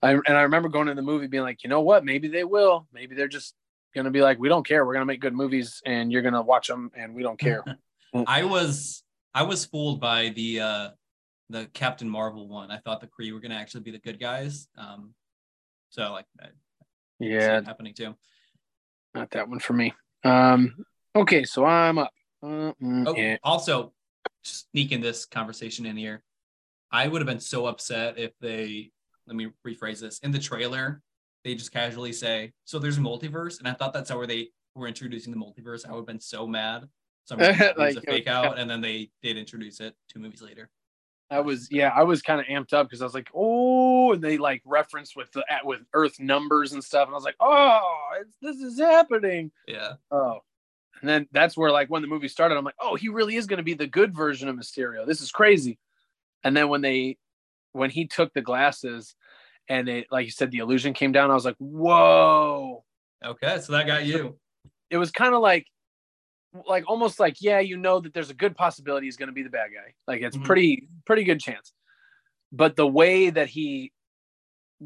I, 0.02 0.12
and 0.12 0.38
I 0.38 0.42
remember 0.42 0.70
going 0.70 0.88
to 0.88 0.94
the 0.94 1.02
movie 1.02 1.28
being 1.28 1.44
like, 1.44 1.64
you 1.64 1.70
know 1.70 1.82
what? 1.82 2.04
Maybe 2.04 2.28
they 2.28 2.44
will. 2.44 2.88
Maybe 2.92 3.16
they're 3.16 3.28
just 3.28 3.56
gonna 3.94 4.12
be 4.12 4.22
like, 4.22 4.40
we 4.40 4.50
don't 4.50 4.66
care. 4.66 4.86
We're 4.86 4.94
gonna 4.94 5.06
make 5.06 5.22
good 5.22 5.34
movies, 5.34 5.82
and 5.86 6.12
you're 6.12 6.22
gonna 6.22 6.42
watch 6.42 6.68
them, 6.68 6.92
and 6.96 7.14
we 7.16 7.24
don't 7.24 7.40
care. 7.40 7.64
I 8.28 8.44
was 8.44 9.04
I 9.34 9.44
was 9.44 9.66
fooled 9.66 10.00
by 10.00 10.30
the 10.30 10.60
uh 10.60 10.90
the 11.50 11.66
Captain 11.74 12.10
Marvel 12.10 12.48
one. 12.48 12.72
I 12.72 12.78
thought 12.80 13.02
the 13.02 13.08
Kree 13.08 13.32
were 13.34 13.40
gonna 13.40 13.56
actually 13.56 13.82
be 13.82 13.92
the 13.92 14.00
good 14.00 14.20
guys. 14.20 14.68
Um, 14.78 15.14
so 15.90 16.12
like 16.12 16.26
I 16.40 16.48
see 16.48 17.30
yeah, 17.30 17.58
it 17.60 17.66
happening 17.66 17.94
too. 17.94 18.16
not 19.14 19.32
that 19.32 19.48
one 19.50 19.60
for 19.60 19.74
me. 19.74 19.94
Um, 20.24 20.86
okay, 21.16 21.44
so 21.44 21.66
I'm 21.66 21.98
up. 21.98 22.12
Uh, 22.42 22.74
mm, 22.82 23.08
Oh, 23.08 23.16
yeah. 23.16 23.38
also 23.44 23.94
sneaking 24.44 25.02
this 25.02 25.26
conversation 25.26 25.86
in 25.86 25.96
here. 25.98 26.24
I 26.92 27.08
would 27.08 27.22
have 27.22 27.28
been 27.28 27.40
so 27.40 27.66
upset 27.66 28.18
if 28.18 28.32
they 28.40 28.92
let 29.28 29.36
me 29.36 29.50
rephrase 29.66 30.00
this 30.00 30.20
in 30.20 30.32
the 30.32 30.40
trailer. 30.40 31.02
They 31.44 31.56
just 31.56 31.72
casually 31.72 32.14
say, 32.14 32.54
"So 32.66 32.80
there's 32.80 32.98
a 32.98 33.02
multiverse," 33.02 33.60
and 33.60 33.68
I 33.68 33.74
thought 33.74 33.94
that's 33.94 34.10
how 34.10 34.26
they 34.26 34.50
were 34.76 34.88
introducing 34.88 35.34
the 35.34 35.40
multiverse. 35.40 35.88
I 35.88 35.92
would 35.92 36.00
have 36.00 36.06
been 36.06 36.20
so 36.20 36.48
mad. 36.48 36.88
So 37.26 37.36
I'm 37.36 37.42
like, 37.42 37.60
it 37.60 37.78
was 37.78 37.96
Like, 37.96 38.04
a 38.04 38.12
fake 38.12 38.28
out, 38.28 38.58
and 38.60 38.70
then 38.70 38.82
they 38.82 39.10
did 39.22 39.38
introduce 39.38 39.80
it 39.80 39.96
two 40.10 40.20
movies 40.20 40.42
later. 40.42 40.70
I 41.30 41.40
was 41.40 41.70
yeah, 41.72 41.92
I 41.96 42.04
was 42.04 42.22
kind 42.22 42.40
of 42.40 42.48
amped 42.48 42.74
up 42.74 42.88
because 42.88 43.02
I 43.02 43.06
was 43.06 43.14
like, 43.14 43.30
oh, 43.34 44.14
and 44.14 44.24
they 44.24 44.38
like 44.38 44.62
referenced 44.66 45.16
with 45.16 45.32
the 45.32 45.44
at, 45.50 45.66
with 45.66 45.82
Earth 45.94 46.20
numbers 46.20 46.74
and 46.74 46.84
stuff, 46.84 47.08
and 47.08 47.14
I 47.14 47.18
was 47.18 47.24
like, 47.24 47.38
oh, 47.40 47.82
it's, 48.20 48.38
this 48.42 48.58
is 48.58 48.80
happening. 48.80 49.52
Yeah, 49.68 49.94
Oh, 50.12 50.40
and 51.02 51.10
then 51.10 51.28
that's 51.32 51.58
where 51.58 51.72
like 51.72 51.90
when 51.90 52.02
the 52.02 52.08
movie 52.08 52.28
started, 52.28 52.56
I'm 52.56 52.64
like, 52.64 52.76
oh, 52.80 52.96
he 52.96 53.10
really 53.10 53.36
is 53.36 53.48
going 53.48 53.58
to 53.58 53.64
be 53.64 53.74
the 53.74 53.88
good 53.88 54.16
version 54.16 54.48
of 54.48 54.56
Mysterio. 54.56 55.06
This 55.06 55.22
is 55.22 55.32
crazy. 55.32 55.80
And 56.44 56.56
then 56.56 56.70
when 56.70 56.82
they 56.82 57.18
when 57.72 57.90
he 57.90 58.06
took 58.08 58.34
the 58.34 58.42
glasses 58.42 59.16
and 59.70 59.88
it 59.90 60.08
like 60.12 60.26
you 60.26 60.32
said 60.32 60.52
the 60.52 60.60
illusion 60.60 60.94
came 60.94 61.12
down, 61.12 61.32
I 61.32 61.34
was 61.36 61.46
like, 61.46 61.56
whoa. 61.58 62.84
okay, 63.24 63.60
so 63.60 63.74
that 63.74 63.88
got 63.88 64.06
you. 64.06 64.38
It 64.90 64.98
was 64.98 65.12
kind 65.12 65.34
of 65.34 65.42
like 65.42 65.68
like 66.68 66.84
almost 66.88 67.20
like 67.20 67.38
yeah, 67.42 67.60
you 67.60 67.78
know 67.78 68.00
that 68.00 68.14
there's 68.14 68.30
a 68.30 68.34
good 68.36 68.56
possibility 68.56 69.08
he's 69.08 69.18
going 69.18 69.28
to 69.28 69.34
be 69.34 69.44
the 69.44 69.50
bad 69.50 69.70
guy. 69.74 69.94
Like 70.08 70.22
it's 70.22 70.38
Mhm. 70.38 70.44
pretty 70.46 70.88
pretty 71.06 71.24
good 71.24 71.40
chance. 71.40 71.74
But 72.52 72.76
the 72.76 72.86
way 72.88 73.30
that 73.32 73.48
he 73.50 73.92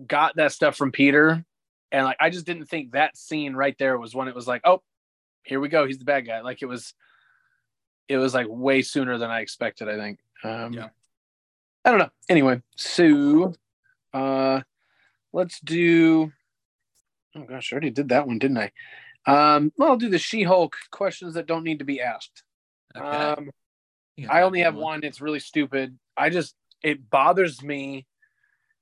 got 0.05 0.35
that 0.37 0.51
stuff 0.53 0.77
from 0.77 0.91
Peter 0.91 1.43
and 1.91 2.05
like 2.05 2.17
I 2.19 2.29
just 2.29 2.45
didn't 2.45 2.67
think 2.67 2.91
that 2.91 3.17
scene 3.17 3.53
right 3.53 3.75
there 3.79 3.97
was 3.97 4.13
when 4.15 4.27
it 4.27 4.35
was 4.35 4.47
like, 4.47 4.61
oh, 4.63 4.81
here 5.43 5.59
we 5.59 5.67
go, 5.69 5.85
he's 5.85 5.97
the 5.97 6.05
bad 6.05 6.25
guy. 6.25 6.41
Like 6.41 6.61
it 6.61 6.67
was 6.67 6.93
it 8.07 8.17
was 8.17 8.33
like 8.33 8.47
way 8.49 8.81
sooner 8.81 9.17
than 9.17 9.29
I 9.29 9.41
expected, 9.41 9.89
I 9.89 9.97
think. 9.97 10.19
Um 10.43 10.71
Yeah. 10.73 10.89
I 11.83 11.89
don't 11.89 11.99
know. 11.99 12.09
Anyway, 12.29 12.61
so 12.75 13.53
uh 14.17 14.61
let's 15.33 15.59
do 15.59 16.31
oh 17.35 17.43
gosh, 17.43 17.71
I 17.71 17.75
already 17.75 17.91
did 17.91 18.09
that 18.09 18.27
one, 18.27 18.39
didn't 18.39 18.57
I? 18.57 18.71
Um 19.25 19.71
well 19.77 19.91
I'll 19.91 19.97
do 19.97 20.09
the 20.09 20.17
She-Hulk 20.17 20.75
questions 20.91 21.33
that 21.35 21.47
don't 21.47 21.63
need 21.63 21.79
to 21.79 21.85
be 21.85 22.01
asked. 22.01 22.43
Okay. 22.95 23.05
Um 23.05 23.51
I 24.29 24.41
only 24.41 24.61
have 24.61 24.75
one. 24.75 25.03
It's 25.03 25.21
really 25.21 25.39
stupid. 25.39 25.97
I 26.15 26.29
just 26.29 26.55
it 26.81 27.09
bothers 27.09 27.61
me 27.61 28.07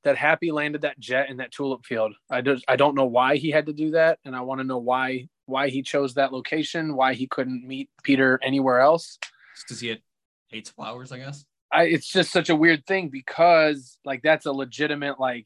that 0.06 0.18
Happy 0.18 0.52
landed 0.52 0.82
that 0.82 1.00
jet 1.00 1.30
in 1.30 1.38
that 1.38 1.52
tulip 1.52 1.84
field. 1.84 2.14
I 2.30 2.42
just 2.42 2.64
I 2.68 2.76
don't 2.76 2.96
know 2.96 3.06
why 3.06 3.36
he 3.38 3.50
had 3.52 3.66
to 3.66 3.74
do 3.74 3.92
that, 3.92 4.20
and 4.24 4.36
I 4.36 4.42
want 4.42 4.60
to 4.62 4.64
know 4.64 4.78
why 4.78 5.28
why 5.46 5.70
he 5.70 5.82
chose 5.82 6.14
that 6.14 6.32
location, 6.32 6.96
why 6.96 7.14
he 7.14 7.28
couldn't 7.28 7.68
meet 7.68 7.90
Peter 8.04 8.40
anywhere 8.42 8.80
else. 8.80 9.18
because 9.64 9.80
he 9.80 9.98
hates 10.48 10.70
flowers, 10.70 11.12
I 11.12 11.18
guess. 11.18 11.46
I 11.76 11.84
it's 11.84 12.08
just 12.08 12.32
such 12.32 12.50
a 12.50 12.56
weird 12.56 12.86
thing 12.86 13.10
because 13.10 13.98
like 14.06 14.22
that's 14.24 14.46
a 14.46 14.52
legitimate 14.54 15.20
like 15.20 15.46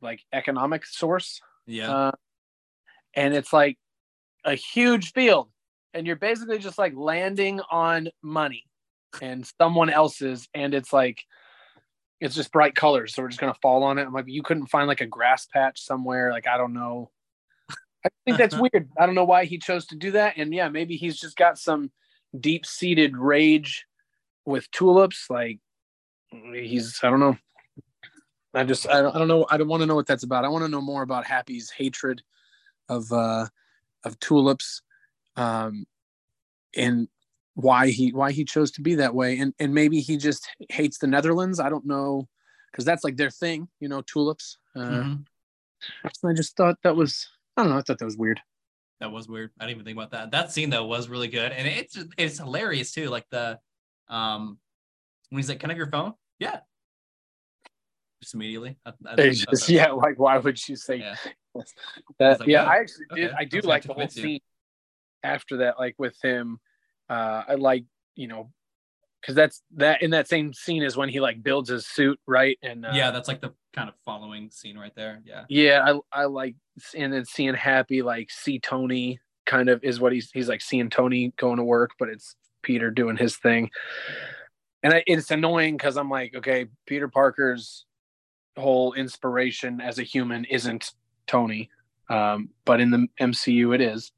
like 0.00 0.20
economic 0.32 0.86
source. 0.86 1.40
Yeah. 1.66 1.94
Uh, 1.94 2.12
and 3.14 3.34
it's 3.34 3.52
like 3.52 3.78
a 4.44 4.54
huge 4.54 5.12
field 5.12 5.48
and 5.92 6.06
you're 6.06 6.16
basically 6.16 6.58
just 6.58 6.78
like 6.78 6.94
landing 6.96 7.60
on 7.70 8.08
money 8.22 8.64
and 9.20 9.46
someone 9.60 9.90
else's 9.90 10.48
and 10.54 10.72
it's 10.72 10.92
like 10.92 11.24
it's 12.20 12.34
just 12.34 12.50
bright 12.50 12.74
colors 12.74 13.14
so 13.14 13.22
we're 13.22 13.28
just 13.28 13.40
gonna 13.40 13.54
fall 13.60 13.84
on 13.84 13.98
it 13.98 14.02
i'm 14.02 14.12
like 14.12 14.24
you 14.26 14.42
couldn't 14.42 14.66
find 14.66 14.88
like 14.88 15.02
a 15.02 15.06
grass 15.06 15.46
patch 15.46 15.80
somewhere 15.80 16.32
like 16.32 16.46
i 16.48 16.56
don't 16.56 16.72
know 16.72 17.10
i 18.04 18.08
think 18.24 18.38
that's 18.38 18.56
weird 18.58 18.88
i 18.98 19.04
don't 19.06 19.14
know 19.14 19.24
why 19.24 19.44
he 19.44 19.58
chose 19.58 19.86
to 19.86 19.96
do 19.96 20.10
that 20.12 20.34
and 20.38 20.52
yeah 20.54 20.68
maybe 20.68 20.96
he's 20.96 21.20
just 21.20 21.36
got 21.36 21.58
some 21.58 21.92
deep-seated 22.40 23.16
rage 23.16 23.84
with 24.44 24.70
tulips 24.70 25.26
like 25.30 25.58
he's 26.52 26.98
i 27.02 27.10
don't 27.10 27.20
know 27.20 27.36
i 28.54 28.64
just 28.64 28.88
i 28.88 29.00
don't, 29.00 29.14
I 29.14 29.18
don't 29.18 29.28
know 29.28 29.46
i 29.50 29.56
don't 29.56 29.68
want 29.68 29.82
to 29.82 29.86
know 29.86 29.94
what 29.94 30.06
that's 30.06 30.24
about 30.24 30.44
i 30.44 30.48
want 30.48 30.64
to 30.64 30.68
know 30.70 30.80
more 30.80 31.02
about 31.02 31.26
happy's 31.26 31.70
hatred 31.70 32.22
of 32.88 33.10
uh 33.12 33.46
of 34.04 34.18
tulips 34.20 34.82
um 35.36 35.86
and 36.76 37.08
why 37.54 37.88
he 37.88 38.12
why 38.12 38.32
he 38.32 38.44
chose 38.44 38.70
to 38.72 38.80
be 38.82 38.94
that 38.96 39.14
way 39.14 39.38
and 39.38 39.54
and 39.58 39.74
maybe 39.74 40.00
he 40.00 40.16
just 40.16 40.48
hates 40.70 40.98
the 40.98 41.06
netherlands 41.06 41.60
i 41.60 41.68
don't 41.68 41.86
know 41.86 42.26
because 42.70 42.84
that's 42.84 43.04
like 43.04 43.16
their 43.16 43.30
thing 43.30 43.68
you 43.78 43.88
know 43.88 44.02
tulips 44.02 44.58
uh 44.74 44.80
Mhm. 44.80 45.24
i 46.24 46.32
just 46.32 46.56
thought 46.56 46.78
that 46.82 46.96
was 46.96 47.28
i 47.56 47.62
don't 47.62 47.70
know 47.70 47.78
i 47.78 47.82
thought 47.82 47.98
that 47.98 48.04
was 48.06 48.16
weird 48.16 48.40
That 49.00 49.10
was 49.12 49.28
weird. 49.28 49.50
I 49.58 49.66
didn't 49.66 49.78
even 49.78 49.84
think 49.84 49.98
about 49.98 50.12
that. 50.12 50.30
That 50.30 50.52
scene 50.52 50.70
though 50.70 50.86
was 50.86 51.08
really 51.08 51.26
good, 51.26 51.50
and 51.50 51.66
it's 51.66 51.98
it's 52.16 52.38
hilarious 52.38 52.92
too. 52.92 53.08
Like 53.10 53.26
the 53.30 53.58
um 54.12 54.58
when 55.30 55.38
he's 55.38 55.48
like, 55.48 55.58
"Can 55.60 55.70
I 55.70 55.72
have 55.72 55.78
your 55.78 55.90
phone?" 55.90 56.14
Yeah. 56.38 56.60
Just 58.22 58.34
immediately. 58.34 58.76
I, 58.86 58.92
I 59.06 59.16
just 59.30 59.46
that- 59.50 59.68
yeah 59.68 59.90
like 59.90 60.18
why 60.18 60.38
would 60.38 60.68
you 60.68 60.76
say 60.76 60.96
Yeah. 60.96 61.16
that 62.18 62.40
like, 62.40 62.48
yeah 62.48 62.64
oh, 62.64 62.68
i 62.68 62.76
actually 62.76 63.04
did 63.14 63.30
okay. 63.30 63.36
i 63.38 63.44
do 63.44 63.60
like 63.60 63.82
the 63.82 63.88
whole 63.88 63.96
convince 63.96 64.16
you. 64.16 64.22
scene 64.22 64.40
after 65.22 65.58
that 65.58 65.78
like 65.78 65.94
with 65.98 66.16
him 66.22 66.58
uh 67.10 67.42
i 67.46 67.54
like 67.56 67.84
you 68.14 68.26
know 68.26 68.50
because 69.20 69.34
that's 69.34 69.60
that 69.76 70.00
in 70.02 70.12
that 70.12 70.28
same 70.28 70.54
scene 70.54 70.82
is 70.82 70.96
when 70.96 71.10
he 71.10 71.20
like 71.20 71.42
builds 71.42 71.68
his 71.68 71.86
suit 71.86 72.18
right 72.26 72.58
and 72.62 72.86
uh, 72.86 72.90
yeah, 72.94 73.10
that's 73.10 73.28
like 73.28 73.40
the 73.42 73.52
kind 73.74 73.88
of 73.88 73.94
following 74.04 74.50
scene 74.50 74.78
right 74.78 74.94
there. 74.94 75.20
Yeah. 75.26 75.44
yeah 75.50 75.84
i 76.12 76.20
i 76.22 76.24
like 76.24 76.54
and 76.96 77.12
then 77.12 77.24
seeing 77.26 77.54
happy 77.54 78.00
like 78.02 78.30
see 78.30 78.58
tony 78.58 79.20
kind 79.44 79.68
of 79.68 79.82
is 79.84 80.00
what 80.00 80.12
he's 80.12 80.30
he's 80.32 80.48
like 80.48 80.62
seeing 80.62 80.88
tony 80.88 81.32
going 81.36 81.58
to 81.58 81.64
work 81.64 81.90
but 81.98 82.08
it's 82.08 82.34
peter 82.62 82.90
doing 82.90 83.16
his 83.16 83.36
thing. 83.36 83.70
And 84.82 84.94
I, 84.94 85.04
it's 85.06 85.30
annoying 85.30 85.76
because 85.76 85.96
i'm 85.96 86.10
like 86.10 86.34
okay 86.36 86.66
peter 86.86 87.08
parker's 87.08 87.84
whole 88.56 88.92
inspiration 88.94 89.80
as 89.80 89.98
a 89.98 90.02
human 90.02 90.44
isn't 90.44 90.92
tony 91.26 91.70
um, 92.10 92.50
but 92.64 92.80
in 92.80 92.90
the 92.90 93.06
mcu 93.20 93.74
it 93.74 93.80
is. 93.80 94.12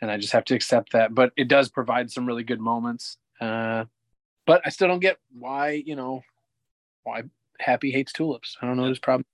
And 0.00 0.10
i 0.10 0.16
just 0.16 0.32
have 0.32 0.44
to 0.46 0.54
accept 0.54 0.92
that. 0.92 1.14
But 1.14 1.32
it 1.36 1.48
does 1.48 1.68
provide 1.68 2.10
some 2.10 2.26
really 2.26 2.44
good 2.44 2.60
moments 2.60 3.18
uh, 3.40 3.84
but 4.46 4.62
i 4.64 4.68
still 4.68 4.88
don't 4.88 5.00
get 5.00 5.18
why 5.32 5.70
you 5.70 5.96
know 5.96 6.22
why 7.02 7.22
happy 7.58 7.90
hates 7.90 8.12
tulips. 8.12 8.56
I 8.60 8.66
don't 8.66 8.76
know 8.76 8.88
his 8.88 8.98
problem 8.98 9.24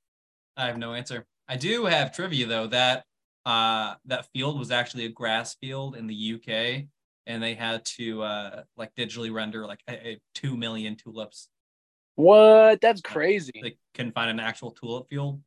I 0.57 0.66
have 0.66 0.78
no 0.78 0.95
answer. 0.95 1.26
I 1.49 1.57
do 1.57 1.84
have 1.84 2.14
trivia 2.14 2.47
though 2.47 2.66
that 2.68 3.05
uh 3.45 3.95
that 4.07 4.26
field 4.32 4.59
was 4.59 4.70
actually 4.70 5.05
a 5.05 5.09
grass 5.09 5.55
field 5.55 5.95
in 5.95 6.07
the 6.07 6.34
UK 6.34 6.87
and 7.26 7.42
they 7.42 7.54
had 7.54 7.84
to 7.84 8.22
uh 8.22 8.62
like 8.76 8.94
digitally 8.94 9.32
render 9.32 9.66
like 9.66 9.80
a, 9.88 9.92
a 10.08 10.20
2 10.34 10.56
million 10.56 10.96
tulips. 10.96 11.48
what 12.14 12.80
that's 12.80 13.00
crazy 13.00 13.52
They 13.62 13.76
couldn't 13.94 14.12
find 14.12 14.30
an 14.30 14.40
actual 14.40 14.70
tulip 14.72 15.08
field. 15.08 15.40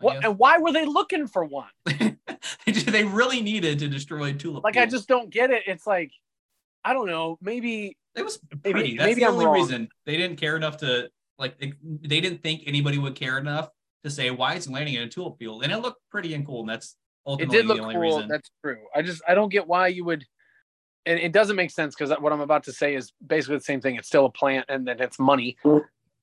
I 0.00 0.04
what 0.04 0.14
guess. 0.14 0.24
and 0.24 0.38
why 0.38 0.58
were 0.58 0.72
they 0.72 0.84
looking 0.84 1.26
for 1.26 1.44
one 1.44 1.68
they 1.86 2.16
they 2.72 3.04
really 3.04 3.40
needed 3.40 3.78
to 3.80 3.88
destroy 3.88 4.32
tulip. 4.32 4.64
like 4.64 4.76
i 4.76 4.86
just 4.86 5.08
don't 5.08 5.30
get 5.30 5.50
it 5.50 5.62
it's 5.66 5.86
like 5.86 6.10
i 6.84 6.92
don't 6.92 7.06
know 7.06 7.38
maybe 7.40 7.96
it 8.14 8.24
was 8.24 8.38
maybe- 8.64 8.72
pretty. 8.72 8.96
That's 8.96 9.06
maybe 9.08 9.20
the 9.20 9.26
I'm 9.26 9.32
only 9.34 9.46
wrong. 9.46 9.54
reason 9.54 9.88
they 10.06 10.16
didn't 10.16 10.36
care 10.36 10.56
enough 10.56 10.78
to 10.78 11.10
like 11.38 11.58
they, 11.58 11.72
they 11.82 12.20
didn't 12.20 12.42
think 12.42 12.62
anybody 12.66 12.98
would 12.98 13.14
care 13.14 13.38
enough 13.38 13.68
to 14.04 14.10
say 14.10 14.30
why 14.30 14.54
is 14.54 14.66
he 14.66 14.72
landing 14.72 14.94
in 14.94 15.02
a 15.02 15.08
tulip 15.08 15.38
field 15.38 15.62
and 15.64 15.72
it 15.72 15.78
looked 15.78 16.00
pretty 16.10 16.32
and 16.34 16.46
cool 16.46 16.60
and 16.60 16.68
that's 16.68 16.96
ultimately 17.26 17.58
it 17.58 17.60
did 17.62 17.66
look 17.66 17.76
the 17.78 17.82
only 17.82 17.94
cool 17.94 18.02
reason. 18.02 18.28
that's 18.28 18.50
true 18.62 18.78
i 18.94 19.02
just 19.02 19.22
i 19.28 19.34
don't 19.34 19.48
get 19.50 19.66
why 19.66 19.88
you 19.88 20.04
would 20.04 20.24
and 21.06 21.18
it 21.18 21.32
doesn't 21.32 21.56
make 21.56 21.70
sense 21.70 21.94
because 21.94 22.16
what 22.20 22.32
i'm 22.32 22.40
about 22.40 22.64
to 22.64 22.72
say 22.72 22.94
is 22.94 23.12
basically 23.26 23.56
the 23.56 23.62
same 23.62 23.80
thing 23.80 23.96
it's 23.96 24.08
still 24.08 24.26
a 24.26 24.30
plant 24.30 24.66
and 24.68 24.86
then 24.86 25.00
it's 25.00 25.18
money 25.18 25.56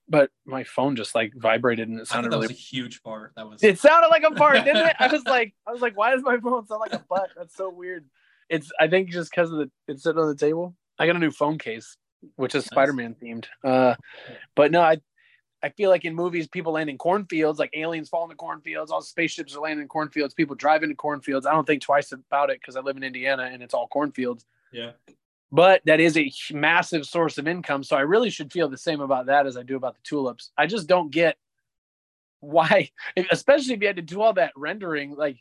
but 0.10 0.30
my 0.46 0.64
phone 0.64 0.96
just 0.96 1.16
like 1.16 1.34
vibrated 1.36 1.88
and 1.88 2.00
it 2.00 2.08
I 2.12 2.16
sounded 2.16 2.32
that 2.32 2.38
really 2.38 2.48
was 2.48 2.52
a 2.52 2.60
huge 2.60 3.02
fart. 3.02 3.32
That 3.36 3.50
was 3.50 3.64
it 3.64 3.80
sounded 3.80 4.10
like 4.10 4.24
a 4.24 4.36
fart 4.36 4.64
didn't 4.66 4.86
it 4.86 4.96
i 5.00 5.08
was 5.08 5.24
like 5.28 5.54
i 5.68 5.72
was 5.72 5.82
like 5.82 5.98
why 5.98 6.12
does 6.12 6.24
my 6.24 6.38
phone 6.38 6.66
sound 6.68 6.82
like 6.82 6.94
a 6.94 7.04
butt 7.10 7.30
that's 7.36 7.56
so 7.56 7.70
weird 7.70 8.06
it's 8.50 8.72
i 8.80 8.88
think 8.88 9.10
just 9.10 9.32
because 9.32 9.52
of 9.52 9.58
the 9.58 9.72
it's 9.88 10.04
sitting 10.04 10.20
on 10.22 10.28
the 10.28 10.36
table 10.36 10.76
i 11.00 11.08
got 11.08 11.16
a 11.16 11.20
new 11.20 11.32
phone 11.32 11.58
case 11.58 11.98
which 12.36 12.56
is 12.56 12.64
Nice. 12.64 12.68
spider-man 12.68 13.16
themed 13.22 13.46
uh 13.64 13.96
but 14.56 14.72
no 14.72 14.82
i 14.82 14.98
I 15.64 15.70
feel 15.70 15.90
like 15.90 16.04
in 16.04 16.14
movies, 16.14 16.46
people 16.50 16.74
land 16.74 16.90
in 16.90 16.98
cornfields, 16.98 17.58
like 17.58 17.70
aliens 17.74 18.10
fall 18.10 18.26
into 18.26 18.36
cornfields, 18.36 18.92
all 18.92 19.02
spaceships 19.02 19.56
are 19.56 19.62
landing 19.62 19.84
in 19.84 19.88
cornfields, 19.88 20.34
people 20.34 20.58
drive 20.58 20.84
into 20.84 20.94
cornfields. 20.94 21.46
I 21.46 21.54
don't 21.54 21.66
think 21.66 21.82
twice 21.82 22.12
about 22.12 22.50
it 22.50 22.60
because 22.60 22.76
I 22.76 22.82
live 22.82 22.98
in 22.98 23.04
Indiana 23.04 23.50
and 23.52 23.64
it's 23.64 23.74
all 23.74 23.88
cornfields. 23.88 24.46
Yeah. 24.74 24.91
But 25.51 25.82
that 25.86 25.99
is 25.99 26.17
a 26.17 26.32
massive 26.51 27.05
source 27.05 27.38
of 27.38 27.47
income. 27.47 27.84
So 27.84 27.95
I 27.95 28.01
really 28.01 28.32
should 28.32 28.51
feel 28.51 28.67
the 28.69 28.78
same 28.78 29.01
about 29.01 29.28
that 29.28 29.45
as 29.45 29.55
I 29.55 29.61
do 29.61 29.76
about 29.76 29.93
the 29.93 30.01
tulips. 30.03 30.51
I 30.57 30.65
just 30.65 30.88
don't 30.88 31.11
get 31.11 31.38
why, 32.39 32.89
especially 33.32 33.76
if 33.76 33.82
you 33.82 33.88
had 33.88 33.97
to 33.97 34.01
do 34.01 34.21
all 34.21 34.34
that 34.34 34.51
rendering, 34.55 35.15
like 35.15 35.38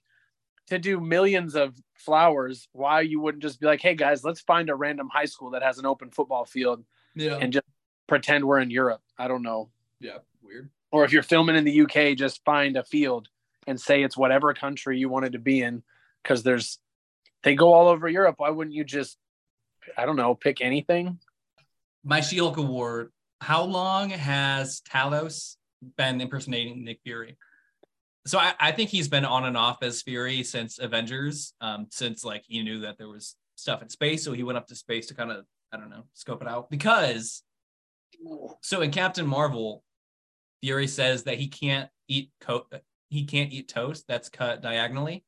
to 0.69 0.79
do 0.79 1.01
millions 1.01 1.55
of 1.55 1.75
flowers, 1.95 2.69
why 2.73 3.01
you 3.01 3.21
wouldn't 3.21 3.43
just 3.43 3.59
be 3.59 3.67
like, 3.67 3.81
hey 3.81 3.95
guys, 3.95 4.23
let's 4.23 4.41
find 4.43 4.69
a 4.71 4.75
random 4.75 5.09
high 5.11 5.25
school 5.25 5.51
that 5.51 5.63
has 5.63 5.79
an 5.79 5.87
open 5.87 6.11
football 6.11 6.45
field 6.45 6.85
Yeah. 7.15 7.39
and 7.41 7.53
just 7.53 7.67
pretend 8.07 8.45
we're 8.45 8.61
in 8.61 8.71
Europe. 8.71 9.01
I 9.19 9.29
don't 9.29 9.43
know 9.43 9.71
yeah. 9.99 10.19
Weird. 10.43 10.69
or 10.91 11.05
if 11.05 11.13
you're 11.13 11.23
filming 11.23 11.57
in 11.57 11.65
the 11.65 11.81
UK, 11.83 12.17
just 12.17 12.45
find 12.45 12.77
a 12.77 12.85
field 12.85 13.29
and 13.67 13.81
say 13.81 14.03
it's 14.03 14.17
whatever 14.17 14.53
country 14.53 14.99
you 14.99 15.09
wanted 15.09 15.33
to 15.33 15.39
be 15.39 15.63
in 15.63 15.83
because 16.23 16.43
there's 16.43 16.79
they 17.43 17.55
go 17.55 17.73
all 17.73 17.89
over 17.89 18.09
Europe. 18.09 18.37
Why 18.39 18.51
wouldn't 18.51 18.75
you 18.75 18.85
just 18.85 19.19
I 19.97 20.07
don't 20.07 20.17
know, 20.17 20.35
pick 20.35 20.61
anything? 20.61 21.19
My 22.05 22.21
She-Hulk 22.21 22.57
award. 22.57 23.11
How 23.41 23.65
long 23.65 24.11
has 24.11 24.81
Talos 24.89 25.57
been 25.97 26.21
impersonating 26.21 26.85
Nick 26.85 27.01
Fury? 27.05 27.37
So 28.27 28.39
I, 28.39 28.55
I 28.61 28.73
think 28.73 28.91
he's 28.91 29.09
been 29.09 29.25
on 29.25 29.45
and 29.45 29.57
off 29.57 29.83
as 29.83 30.03
Fury 30.03 30.45
since 30.45 30.79
Avengers, 30.79 31.55
um, 31.61 31.89
since 31.91 32.25
like 32.25 32.45
he 32.47 32.63
knew 32.63 32.81
that 32.81 32.99
there 32.99 33.09
was 33.09 33.37
stuff 33.57 33.83
in 33.83 33.89
space, 33.89 34.25
so 34.25 34.33
he 34.33 34.45
went 34.45 34.59
up 34.59 34.69
to 34.69 34.77
space 34.77 35.07
to 35.09 35.15
kind 35.15 35.33
of 35.33 35.45
I 35.73 35.77
don't 35.77 35.91
know 35.91 36.05
scope 36.15 36.43
it 36.43 36.49
out 36.49 36.71
because 36.71 37.43
so 38.61 38.81
in 38.81 38.91
Captain 38.91 39.27
Marvel, 39.27 39.83
Fury 40.63 40.87
says 40.87 41.25
that 41.25 41.39
he 41.39 41.49
can't 41.49 41.91
eat 42.09 42.31
co- 42.41 42.67
he 43.09 43.25
can't 43.25 43.53
eat 43.53 43.69
toast 43.69 44.05
that's 44.07 44.29
cut 44.29 44.63
diagonally, 44.63 45.25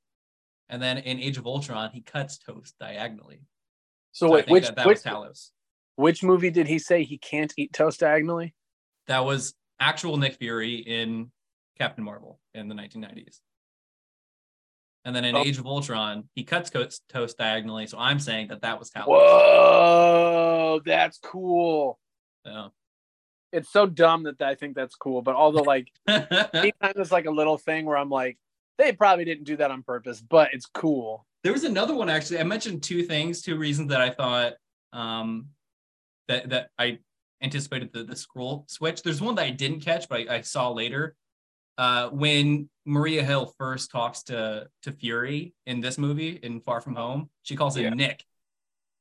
and 0.68 0.80
then 0.82 0.98
in 0.98 1.18
Age 1.20 1.36
of 1.38 1.46
Ultron 1.46 1.90
he 1.92 2.00
cuts 2.00 2.38
toast 2.38 2.74
diagonally. 2.80 3.40
So, 4.12 4.26
So 4.28 4.32
I 4.32 4.36
wait, 4.36 4.44
think 4.46 4.52
which 4.54 4.66
that, 4.66 4.76
that 4.76 4.86
which, 4.86 4.96
was 4.96 5.04
Talos. 5.04 5.50
which 5.96 6.22
movie 6.22 6.50
did 6.50 6.66
he 6.66 6.78
say 6.78 7.02
he 7.04 7.18
can't 7.18 7.52
eat 7.56 7.72
toast 7.72 8.00
diagonally? 8.00 8.54
That 9.06 9.24
was 9.24 9.54
actual 9.80 10.16
Nick 10.16 10.34
Fury 10.36 10.76
in 10.76 11.30
Captain 11.78 12.04
Marvel 12.04 12.40
in 12.54 12.68
the 12.68 12.74
1990s. 12.74 13.40
And 15.04 15.14
then 15.14 15.24
in 15.26 15.36
Oh. 15.36 15.42
Age 15.42 15.58
of 15.58 15.66
Ultron, 15.66 16.28
he 16.34 16.44
cuts 16.44 16.70
toast, 16.70 17.36
diagonally. 17.36 17.86
So 17.86 17.98
I'm 17.98 18.18
saying 18.18 18.48
that 18.48 18.62
that 18.62 18.78
was 18.78 18.90
Talos. 18.90 19.06
Whoa, 19.08 20.80
that's 20.86 21.18
cool. 21.18 21.98
Yeah. 22.46 22.68
It's 23.52 23.70
so 23.70 23.86
dumb 23.86 24.22
that 24.24 24.40
I 24.40 24.54
think 24.54 24.74
that's 24.74 24.94
cool, 24.96 25.22
but 25.22 25.34
although 25.36 25.62
like 25.62 25.88
anytime 26.08 26.92
it's 26.96 27.12
like 27.12 27.26
a 27.26 27.30
little 27.30 27.58
thing 27.58 27.84
where 27.84 27.96
I'm 27.96 28.10
like, 28.10 28.38
they 28.78 28.92
probably 28.92 29.24
didn't 29.24 29.44
do 29.44 29.56
that 29.56 29.70
on 29.70 29.82
purpose, 29.82 30.20
but 30.20 30.50
it's 30.52 30.66
cool. 30.66 31.26
there 31.42 31.52
was 31.52 31.64
another 31.64 31.94
one 31.94 32.08
actually. 32.10 32.40
I 32.40 32.44
mentioned 32.44 32.82
two 32.82 33.02
things, 33.04 33.42
two 33.42 33.56
reasons 33.56 33.88
that 33.90 34.00
I 34.00 34.10
thought 34.10 34.54
um, 34.92 35.48
that 36.28 36.48
that 36.50 36.70
I 36.78 36.98
anticipated 37.42 37.92
the, 37.92 38.04
the 38.04 38.14
Skrull 38.14 38.68
switch. 38.70 39.02
There's 39.02 39.20
one 39.20 39.34
that 39.36 39.44
I 39.44 39.50
didn't 39.50 39.80
catch, 39.80 40.08
but 40.08 40.28
I, 40.30 40.36
I 40.36 40.40
saw 40.40 40.70
later. 40.70 41.14
Uh, 41.76 42.08
when 42.10 42.68
Maria 42.86 43.24
Hill 43.24 43.52
first 43.58 43.90
talks 43.90 44.22
to 44.24 44.68
to 44.82 44.92
Fury 44.92 45.54
in 45.66 45.80
this 45.80 45.98
movie 45.98 46.38
in 46.42 46.60
Far 46.60 46.80
From 46.80 46.94
Home, 46.94 47.28
she 47.42 47.56
calls 47.56 47.76
him 47.76 47.84
Yeah. 47.84 47.90
Nick, 47.90 48.24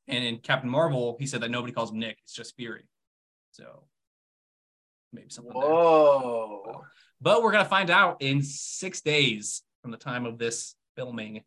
and 0.07 0.23
in 0.23 0.37
Captain 0.37 0.69
Marvel, 0.69 1.15
he 1.19 1.27
said 1.27 1.41
that 1.41 1.51
nobody 1.51 1.71
calls 1.71 1.91
him 1.91 1.99
Nick; 1.99 2.17
it's 2.23 2.33
just 2.33 2.55
Fury. 2.55 2.87
So 3.51 3.83
maybe 5.13 5.29
something 5.29 5.53
there. 5.53 5.69
Whoa. 5.69 6.83
But 7.21 7.41
we're 7.41 7.51
gonna 7.51 7.65
find 7.65 7.89
out 7.89 8.21
in 8.21 8.41
six 8.41 9.01
days 9.01 9.61
from 9.81 9.91
the 9.91 9.97
time 9.97 10.25
of 10.25 10.37
this 10.37 10.75
filming 10.95 11.43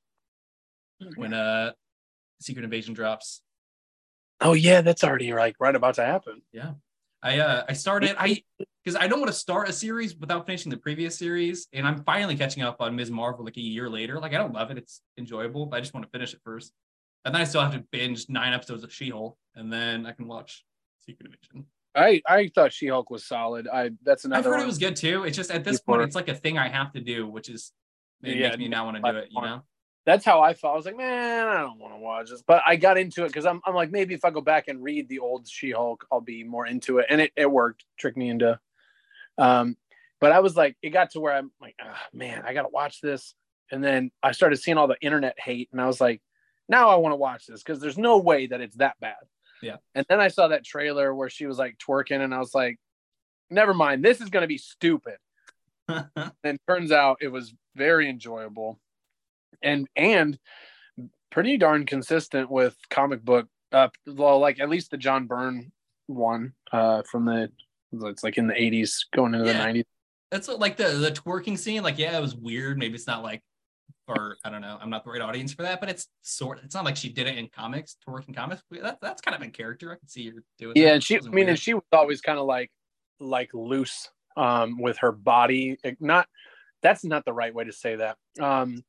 when 1.17 1.35
uh 1.35 1.73
Secret 2.41 2.65
Invasion 2.65 2.95
drops. 2.95 3.43
Oh 4.41 4.53
yeah, 4.53 4.81
that's 4.81 5.05
already 5.05 5.33
like 5.33 5.57
right 5.59 5.75
about 5.75 5.97
to 5.97 6.05
happen. 6.05 6.43
Yeah. 6.53 6.73
I 7.23 7.39
uh 7.41 7.65
I 7.69 7.73
started 7.73 8.15
I 8.19 8.43
because 8.85 8.97
I 8.97 9.09
don't 9.09 9.19
want 9.19 9.33
to 9.33 9.39
start 9.39 9.69
a 9.69 9.73
series 9.73 10.15
without 10.15 10.47
finishing 10.47 10.71
the 10.71 10.77
previous 10.77 11.19
series, 11.19 11.67
and 11.73 11.87
I'm 11.87 12.05
finally 12.05 12.37
catching 12.37 12.63
up 12.63 12.81
on 12.81 12.95
Ms. 12.95 13.11
Marvel 13.11 13.45
like 13.45 13.57
a 13.57 13.61
year 13.61 13.91
later. 13.91 14.21
Like 14.21 14.33
I 14.33 14.39
don't 14.39 14.53
love 14.53 14.71
it; 14.71 14.79
it's 14.79 15.01
enjoyable, 15.19 15.67
but 15.67 15.79
I 15.79 15.81
just 15.81 15.93
want 15.93 16.07
to 16.07 16.11
finish 16.11 16.35
it 16.35 16.41
first, 16.45 16.73
and 17.25 17.35
then 17.35 17.43
I 17.43 17.45
still 17.45 17.63
have 17.63 17.73
to 17.73 17.85
binge 17.91 18.29
nine 18.29 18.53
episodes 18.53 18.85
of 18.85 18.93
She-Hulk, 18.93 19.37
and 19.57 19.73
then 19.73 20.07
I 20.07 20.13
can 20.13 20.29
watch 20.29 20.65
Secret 21.05 21.27
Invasion. 21.27 21.67
I 21.97 22.23
I 22.27 22.49
thought 22.55 22.73
She 22.73 22.89
Hulk 22.89 23.11
was 23.11 23.25
solid. 23.27 23.67
I 23.69 23.91
that's 24.05 24.25
another. 24.25 24.39
I've 24.39 24.45
heard 24.55 24.63
it 24.63 24.67
was 24.67 24.79
good 24.79 24.97
too. 24.97 25.25
It's 25.25 25.37
just 25.37 25.51
at 25.51 25.65
this 25.65 25.81
People 25.81 25.95
point, 25.95 26.07
it's 26.07 26.15
like 26.17 26.29
a 26.29 26.35
thing 26.35 26.59
I 26.59 26.69
have 26.69 26.93
to 26.93 27.01
do, 27.01 27.27
which 27.27 27.49
is 27.49 27.73
it 28.23 28.37
Yeah, 28.37 28.49
makes 28.49 28.59
me 28.59 28.69
not 28.69 28.85
want 28.85 28.97
to 29.03 29.13
do 29.13 29.19
it. 29.19 29.29
You 29.31 29.43
know? 29.43 29.63
That's 30.05 30.25
how 30.25 30.41
I 30.41 30.55
felt. 30.55 30.75
I 30.75 30.77
was 30.77 30.87
like, 30.87 30.97
man, 30.97 31.49
I 31.49 31.61
don't 31.63 31.81
want 31.81 31.95
to 31.95 31.99
watch 31.99 32.31
this, 32.31 32.43
but 32.47 32.63
I 32.65 32.77
got 32.77 32.97
into 32.97 33.25
it 33.25 33.29
because 33.29 33.47
I'm 33.47 33.61
I'm 33.65 33.75
like 33.75 33.91
maybe 33.91 34.15
if 34.15 34.25
I 34.25 34.31
go 34.31 34.41
back 34.41 34.69
and 34.69 34.83
read 34.83 35.09
the 35.09 35.19
old 35.19 35.49
She 35.49 35.73
Hulk, 35.73 36.07
I'll 36.13 36.21
be 36.21 36.45
more 36.45 36.67
into 36.67 36.99
it, 36.99 37.07
and 37.11 37.21
it 37.21 37.33
it 37.37 37.51
worked, 37.51 37.85
tricked 37.99 38.17
me 38.17 38.29
into. 38.29 38.61
Um, 39.39 39.77
but 40.21 40.33
I 40.33 40.41
was 40.41 40.57
like, 40.57 40.77
it 40.83 40.91
got 40.91 41.11
to 41.11 41.21
where 41.21 41.35
I'm 41.35 41.51
like, 41.61 41.77
ah, 41.83 42.03
man, 42.13 42.43
I 42.47 42.55
gotta 42.55 42.69
watch 42.69 43.01
this, 43.01 43.35
and 43.71 43.83
then 43.83 44.11
I 44.23 44.33
started 44.33 44.57
seeing 44.57 44.79
all 44.79 44.87
the 44.87 45.01
internet 45.01 45.39
hate, 45.39 45.69
and 45.73 45.81
I 45.81 45.87
was 45.87 46.01
like, 46.01 46.23
now 46.69 46.89
I 46.89 46.97
want 46.97 47.13
to 47.13 47.17
watch 47.17 47.47
this 47.47 47.63
because 47.63 47.81
there's 47.81 47.99
no 47.99 48.19
way 48.19 48.47
that 48.47 48.61
it's 48.61 48.77
that 48.77 48.99
bad. 49.01 49.17
Yeah. 49.67 49.77
And 49.95 50.07
then 50.09 50.21
I 50.21 50.29
saw 50.29 50.49
that 50.49 50.65
trailer 50.65 51.15
where 51.15 51.29
she 51.31 51.47
was 51.47 51.59
like 51.59 51.77
twerking, 51.79 52.21
and 52.23 52.35
I 52.35 52.39
was 52.39 52.55
like, 52.55 52.79
never 53.51 53.75
mind, 53.75 54.05
this 54.05 54.21
is 54.21 54.31
gonna 54.31 54.47
be 54.47 54.59
stupid. 54.59 55.17
and 55.89 56.59
turns 56.69 56.91
out 56.93 57.19
it 57.21 57.29
was 57.29 57.55
very 57.77 58.09
enjoyable 58.11 58.81
and 59.63 59.87
and 59.95 60.39
pretty 61.31 61.57
darn 61.57 61.87
consistent 61.87 62.51
with 62.51 62.77
comic 62.91 63.23
book 63.25 63.47
uh 63.71 63.89
well 64.07 64.41
like 64.41 64.59
at 64.59 64.69
least 64.69 64.91
the 64.91 64.97
john 64.97 65.27
byrne 65.27 65.71
one 66.09 66.53
uh 66.73 67.03
from 67.03 67.25
the 67.25 67.49
it's 68.03 68.25
like 68.25 68.37
in 68.37 68.49
the 68.49 68.55
80s 68.55 69.05
going 69.15 69.33
into 69.35 69.47
Yeah. 69.47 69.53
the 69.73 69.81
90s 69.81 69.85
That's 70.33 70.49
what, 70.49 70.59
like 70.59 70.77
the 70.77 70.89
the 70.89 71.13
twerking 71.13 71.57
scene. 71.57 71.85
Like, 71.85 71.99
yeah, 71.99 72.17
it 72.19 72.21
was 72.21 72.35
weird. 72.35 72.79
Maybe 72.79 72.95
it's 72.97 73.07
not 73.07 73.23
like 73.23 73.43
for 74.07 74.37
I 74.45 74.51
don't 74.51 74.61
know. 74.61 74.79
I'm 74.81 74.91
not 74.91 75.05
the 75.05 75.11
right 75.11 75.21
audience 75.21 75.53
for 75.53 75.63
that, 75.63 75.81
but 75.81 75.89
it's 75.91 76.09
sort. 76.23 76.61
It's 76.65 76.75
not 76.75 76.85
like 76.85 76.97
she 76.97 77.09
did 77.09 77.27
it 77.27 77.37
in 77.37 77.49
comics, 77.49 77.97
to 78.05 78.11
work 78.11 78.27
in 78.29 78.35
comics. 78.35 78.63
That, 78.71 78.99
that's 79.03 79.21
kind 79.21 79.35
of 79.35 79.43
in 79.43 79.51
character. 79.51 79.93
I 79.93 79.97
can 79.97 80.09
see 80.09 80.31
her 80.31 80.43
doing. 80.59 80.73
yeah 80.77 80.87
that. 80.87 80.95
and 80.95 81.05
she 81.05 81.17
i 81.19 81.21
mean 81.23 81.49
and 81.49 81.59
she 81.59 81.75
was 81.75 81.83
always 81.93 82.21
kind 82.21 82.39
of 82.39 82.47
like 82.47 82.71
like 83.21 83.51
loose 83.53 84.09
um 84.37 84.79
with 84.81 84.99
her 84.99 85.11
body 85.13 85.79
not 86.01 86.29
that's 86.83 87.03
not 87.05 87.25
the 87.25 87.33
right 87.33 87.55
way 87.55 87.65
to 87.65 87.73
say 87.73 87.97
that 87.97 88.17
um 88.41 88.85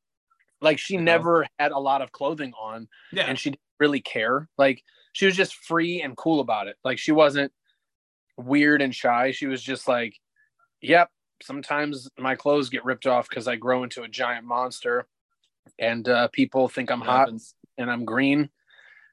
like 0.62 0.78
she 0.80 0.98
No. 0.98 1.04
never 1.04 1.48
had 1.60 1.72
a 1.72 1.80
lot 1.80 2.02
of 2.02 2.12
clothing 2.12 2.52
on 2.60 2.88
yeah, 3.12 3.24
and 3.24 3.40
she 3.40 3.52
didn't 3.52 3.62
really 3.80 4.02
care. 4.02 4.48
Like 4.58 4.82
she 5.14 5.26
was 5.26 5.36
just 5.36 5.56
free 5.56 6.02
and 6.02 6.16
cool 6.18 6.40
about 6.42 6.68
it. 6.68 6.76
Like 6.84 6.98
she 7.00 7.12
wasn't 7.12 7.52
weird 8.38 8.82
and 8.82 8.94
shy. 8.94 9.32
She 9.32 9.48
was 9.48 9.62
just 9.64 9.88
like, 9.88 10.16
"Yep, 10.82 11.10
sometimes 11.42 12.10
my 12.18 12.36
clothes 12.36 12.70
get 12.70 12.86
ripped 12.86 13.08
off 13.08 13.30
because 13.30 13.48
I 13.48 13.56
grow 13.56 13.84
into 13.84 14.04
a 14.04 14.08
giant 14.08 14.46
monster, 14.46 15.08
and 15.80 16.08
uh, 16.08 16.28
people 16.30 16.68
think 16.68 16.92
I'm 16.92 17.02
hot 17.02 17.20
happens. 17.20 17.56
and 17.78 17.90
I'm 17.92 18.06
green, 18.06 18.50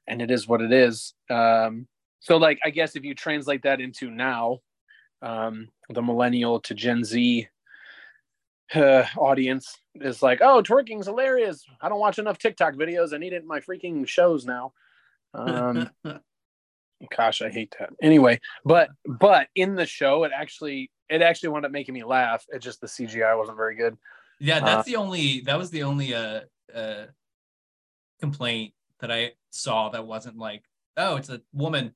and 0.07 0.21
it 0.21 0.31
is 0.31 0.47
what 0.47 0.61
it 0.61 0.71
is." 0.71 1.13
Um, 1.29 1.87
so, 2.19 2.37
like, 2.37 2.59
I 2.63 2.69
guess 2.69 2.95
if 2.95 3.03
you 3.03 3.13
translate 3.13 3.63
that 3.63 3.81
into 3.81 4.09
now, 4.09 4.59
um, 5.21 5.69
the 5.89 6.01
millennial 6.01 6.59
to 6.61 6.73
Gen 6.73 7.03
Z 7.03 7.47
uh, 8.73 9.05
audience 9.17 9.77
is 9.95 10.21
like, 10.23 10.39
"Oh, 10.41 10.63
twerking's 10.63 11.07
hilarious. 11.07 11.65
I 11.81 11.89
don't 11.89 11.99
watch 11.99 12.19
enough 12.19 12.37
TikTok 12.37 12.75
videos. 12.75 13.13
I 13.13 13.17
need 13.17 13.33
it 13.33 13.41
in 13.41 13.47
my 13.47 13.59
freaking 13.59 14.07
shows 14.07 14.45
now." 14.45 14.73
Um, 15.37 15.89
gosh, 17.15 17.41
I 17.41 17.49
hate 17.49 17.73
that. 17.79 17.89
Anyway, 18.01 18.39
but 18.63 18.89
but 19.05 19.47
in 19.55 19.75
the 19.75 19.85
show, 19.85 20.23
it 20.23 20.31
actually 20.35 20.91
it 21.09 21.21
actually 21.21 21.49
wound 21.49 21.65
up 21.65 21.71
making 21.71 21.93
me 21.93 22.03
laugh. 22.03 22.45
It 22.49 22.59
just 22.59 22.81
the 22.81 22.87
CGI 22.87 23.37
wasn't 23.37 23.57
very 23.57 23.75
good. 23.75 23.97
yeah, 24.39 24.57
uh, 24.57 24.65
that's 24.65 24.85
the 24.87 24.95
only. 24.95 25.41
That 25.41 25.57
was 25.57 25.69
the 25.71 25.83
only 25.83 26.13
uh 26.13 26.41
uh 26.73 27.05
complaint 28.19 28.73
that 29.01 29.11
I 29.11 29.33
saw 29.51 29.89
that 29.89 30.05
wasn't 30.07 30.37
like, 30.37 30.63
oh, 30.97 31.15
it's 31.17 31.29
a 31.29 31.41
woman. 31.53 31.93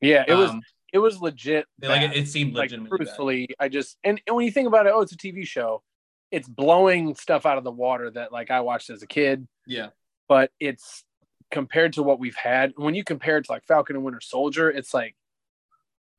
Yeah, 0.00 0.24
it 0.26 0.34
was 0.34 0.50
Um, 0.50 0.62
it 0.92 0.98
was 0.98 1.20
legit. 1.20 1.66
like 1.82 2.02
it, 2.02 2.16
it 2.16 2.28
seemed 2.28 2.54
like 2.54 2.70
legitimately. 2.70 2.98
bad. 2.98 3.04
truthfully, 3.04 3.48
I 3.58 3.68
just 3.68 3.98
and, 4.04 4.20
and 4.26 4.36
when 4.36 4.44
you 4.44 4.50
think 4.50 4.66
about 4.68 4.86
it, 4.86 4.92
oh, 4.94 5.00
it's 5.02 5.12
a 5.12 5.16
TV 5.16 5.46
show. 5.46 5.82
It's 6.30 6.48
blowing 6.48 7.14
stuff 7.14 7.46
out 7.46 7.58
of 7.58 7.64
the 7.64 7.70
water 7.70 8.10
that 8.10 8.32
like 8.32 8.50
I 8.50 8.60
watched 8.60 8.90
as 8.90 9.02
a 9.02 9.06
kid, 9.06 9.46
Yeah, 9.66 9.88
but 10.28 10.50
it's 10.58 11.04
compared 11.50 11.94
to 11.94 12.02
what 12.02 12.18
we've 12.18 12.36
had. 12.36 12.72
When 12.76 12.94
you 12.94 13.04
compare 13.04 13.38
it 13.38 13.46
to 13.46 13.52
like 13.52 13.64
Falcon 13.64 13.96
and 13.96 14.04
Winter 14.04 14.20
Soldier, 14.20 14.70
it's 14.70 14.92
like 14.92 15.16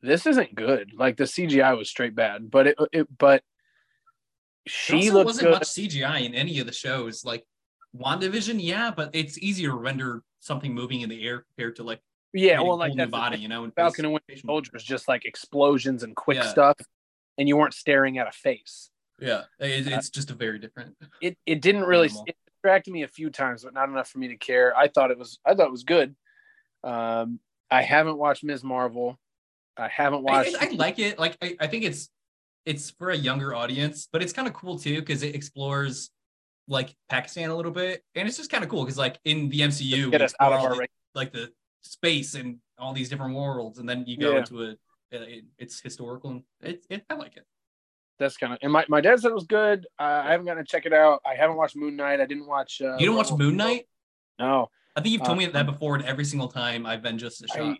this 0.01 0.25
isn't 0.25 0.55
good. 0.55 0.91
Like 0.95 1.17
the 1.17 1.25
CGI 1.25 1.77
was 1.77 1.89
straight 1.89 2.15
bad, 2.15 2.49
but 2.49 2.67
it, 2.67 2.77
it 2.91 3.07
but 3.17 3.43
she 4.65 5.09
also 5.09 5.23
wasn't 5.23 5.47
good. 5.47 5.59
much 5.59 5.63
CGI 5.63 6.25
in 6.25 6.33
any 6.33 6.59
of 6.59 6.65
the 6.65 6.73
shows. 6.73 7.25
Like 7.25 7.45
WandaVision, 7.95 8.57
yeah, 8.61 8.91
but 8.95 9.09
it's 9.13 9.37
easier 9.39 9.69
to 9.69 9.75
render 9.75 10.23
something 10.39 10.73
moving 10.73 11.01
in 11.01 11.09
the 11.09 11.25
air 11.25 11.45
compared 11.55 11.75
to 11.77 11.83
like 11.83 12.01
yeah, 12.33 12.59
well, 12.59 12.77
like 12.77 12.89
whole 12.89 12.95
new 12.95 13.01
that's 13.01 13.07
the 13.07 13.11
body, 13.11 13.37
you 13.39 13.47
know. 13.47 13.63
and 13.63 13.73
Falcon 13.73 14.05
and 14.05 14.13
Winter 14.13 14.41
Soldier 14.45 14.71
was 14.73 14.83
just 14.83 15.07
like 15.07 15.25
explosions 15.25 16.03
and 16.03 16.15
quick 16.15 16.37
Yeah. 16.37 16.47
stuff, 16.47 16.77
and 17.37 17.47
you 17.47 17.57
weren't 17.57 17.73
staring 17.73 18.17
at 18.17 18.27
a 18.27 18.31
face. 18.31 18.89
Yeah, 19.19 19.43
it, 19.59 19.87
uh, 19.87 19.97
it's 19.97 20.09
just 20.09 20.29
a 20.29 20.35
very 20.35 20.59
different. 20.59 20.95
It 21.21 21.37
it 21.45 21.61
didn't 21.61 21.83
really 21.83 22.11
it 22.27 22.35
distracted 22.57 22.91
me 22.91 23.03
a 23.03 23.07
few 23.07 23.29
times, 23.29 23.63
but 23.63 23.73
not 23.73 23.89
enough 23.89 24.09
for 24.09 24.19
me 24.19 24.29
to 24.29 24.35
care. 24.37 24.75
I 24.75 24.87
thought 24.87 25.11
it 25.11 25.17
was 25.17 25.39
I 25.45 25.53
thought 25.53 25.67
it 25.67 25.71
was 25.71 25.83
good. 25.83 26.15
Um, 26.83 27.39
I 27.69 27.81
haven't 27.81 28.17
watched 28.17 28.43
Ms. 28.43 28.63
Marvel. 28.63 29.19
I 29.77 29.87
haven't 29.87 30.23
watched. 30.23 30.55
I 30.59 30.69
like 30.71 30.99
it. 30.99 31.19
Like 31.19 31.37
I, 31.41 31.55
I 31.59 31.67
think 31.67 31.83
it's 31.83 32.09
it's 32.65 32.89
for 32.91 33.11
a 33.11 33.15
younger 33.15 33.53
audience, 33.55 34.07
but 34.11 34.21
it's 34.21 34.33
kind 34.33 34.47
of 34.47 34.53
cool 34.53 34.77
too 34.79 34.99
because 34.99 35.23
it 35.23 35.35
explores 35.35 36.09
like 36.67 36.93
Pakistan 37.09 37.49
a 37.49 37.55
little 37.55 37.71
bit, 37.71 38.03
and 38.15 38.27
it's 38.27 38.37
just 38.37 38.49
kind 38.49 38.63
of 38.63 38.69
cool 38.69 38.83
because 38.83 38.97
like 38.97 39.19
in 39.25 39.49
the 39.49 39.61
MCU, 39.61 40.11
get 40.11 40.21
us 40.21 40.33
out 40.39 40.53
of 40.53 40.61
our 40.61 40.75
the- 40.75 40.87
like 41.15 41.31
the 41.31 41.49
space 41.81 42.35
and 42.35 42.57
all 42.77 42.93
these 42.93 43.09
different 43.09 43.35
worlds, 43.35 43.79
and 43.79 43.87
then 43.87 44.03
you 44.07 44.17
go 44.17 44.33
Yeah. 44.33 44.39
into 44.39 44.63
a 44.63 44.75
it, 45.09 45.45
it's 45.57 45.79
historical 45.79 46.31
and 46.31 46.43
it, 46.61 46.85
it 46.89 47.05
I 47.09 47.13
like 47.15 47.37
it. 47.37 47.45
That's 48.19 48.35
kind 48.37 48.53
of 48.53 48.59
and 48.61 48.71
my, 48.71 48.83
my 48.89 48.99
dad 49.01 49.19
said 49.19 49.29
it 49.29 49.35
was 49.35 49.45
good. 49.45 49.85
Uh, 49.99 50.21
I 50.25 50.31
haven't 50.31 50.45
gotten 50.47 50.63
to 50.65 50.69
check 50.69 50.85
it 50.85 50.93
out. 50.93 51.21
I 51.25 51.35
haven't 51.35 51.55
watched 51.57 51.75
Moon 51.75 51.95
Knight. 51.95 52.19
I 52.19 52.25
didn't 52.25 52.47
watch. 52.47 52.81
Uh, 52.81 52.97
You 52.97 53.05
don't 53.05 53.15
watch 53.15 53.31
Moon 53.31 53.55
Knight? 53.55 53.87
No, 54.39 54.69
I 54.95 55.01
think 55.01 55.13
you've 55.13 55.21
told 55.23 55.37
Uh, 55.37 55.41
me 55.41 55.45
that 55.47 55.65
before, 55.65 55.95
and 55.95 56.03
every 56.05 56.25
single 56.25 56.47
time 56.47 56.85
I've 56.85 57.01
been 57.03 57.17
just 57.17 57.43
as 57.43 57.49
I. 57.55 57.77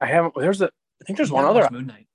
I 0.00 0.06
haven't. 0.06 0.34
There's 0.36 0.60
a. 0.62 0.66
I 0.66 1.04
think 1.06 1.16
there's 1.16 1.30
You 1.30 1.34
one 1.36 1.44
other. 1.46 1.66
Moon 1.70 1.86
Knight. 1.86 2.06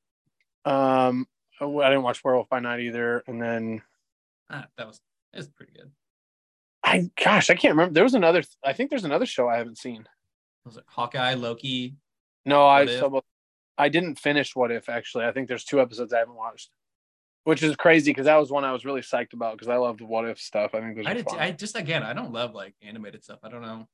Um, 0.66 1.28
oh, 1.62 1.80
I 1.82 1.90
didn't 1.90 2.04
watch 2.04 2.24
Werewolf 2.24 2.50
by 2.50 2.60
Night 2.60 2.80
either. 2.82 3.24
And 3.28 3.42
then 3.42 3.82
Ah, 4.50 4.68
that 4.78 4.88
was 4.88 5.00
it 5.34 5.38
was 5.38 5.48
pretty 5.50 5.74
good. 5.74 5.92
I, 6.84 7.10
gosh, 7.24 7.50
I 7.50 7.56
can't 7.56 7.72
remember. 7.74 7.94
There 7.94 8.04
was 8.04 8.14
another. 8.14 8.44
I 8.64 8.74
think 8.74 8.90
there's 8.92 9.06
another 9.06 9.26
show 9.26 9.48
I 9.50 9.58
haven't 9.58 9.78
seen. 9.80 10.08
Was 10.66 10.78
it 10.78 10.84
Hawkeye, 10.88 11.34
Loki? 11.34 11.96
No, 12.46 12.66
I 12.66 12.82
What 12.82 12.90
If? 12.90 13.00
saw. 13.00 13.22
I 13.78 13.90
didn't 13.90 14.16
finish 14.20 14.56
What 14.56 14.72
If 14.72 14.88
actually. 14.88 15.26
I 15.26 15.32
think 15.32 15.48
there's 15.48 15.66
two 15.66 15.82
episodes 15.82 16.14
I 16.14 16.20
haven't 16.20 16.36
watched, 16.36 16.70
which 17.46 17.64
is 17.64 17.76
crazy 17.78 18.12
because 18.12 18.26
that 18.26 18.36
was 18.36 18.52
one 18.52 18.66
I 18.66 18.72
was 18.74 18.84
really 18.86 19.02
psyched 19.02 19.34
about 19.34 19.54
because 19.54 19.70
I 19.70 19.78
loved 19.78 20.02
What 20.02 20.28
If 20.28 20.40
stuff. 20.40 20.76
I 20.76 20.82
think 20.82 20.98
those 20.98 21.06
I 21.08 21.12
are 21.12 21.14
did. 21.14 21.26
fun. 21.26 21.40
I 21.40 21.52
just 21.52 21.78
again, 21.78 22.04
I 22.04 22.14
don't 22.14 22.34
love 22.34 22.54
like 22.54 22.76
animated 22.82 23.24
stuff. 23.24 23.40
I 23.44 23.50
don't 23.50 23.62
know. 23.62 23.88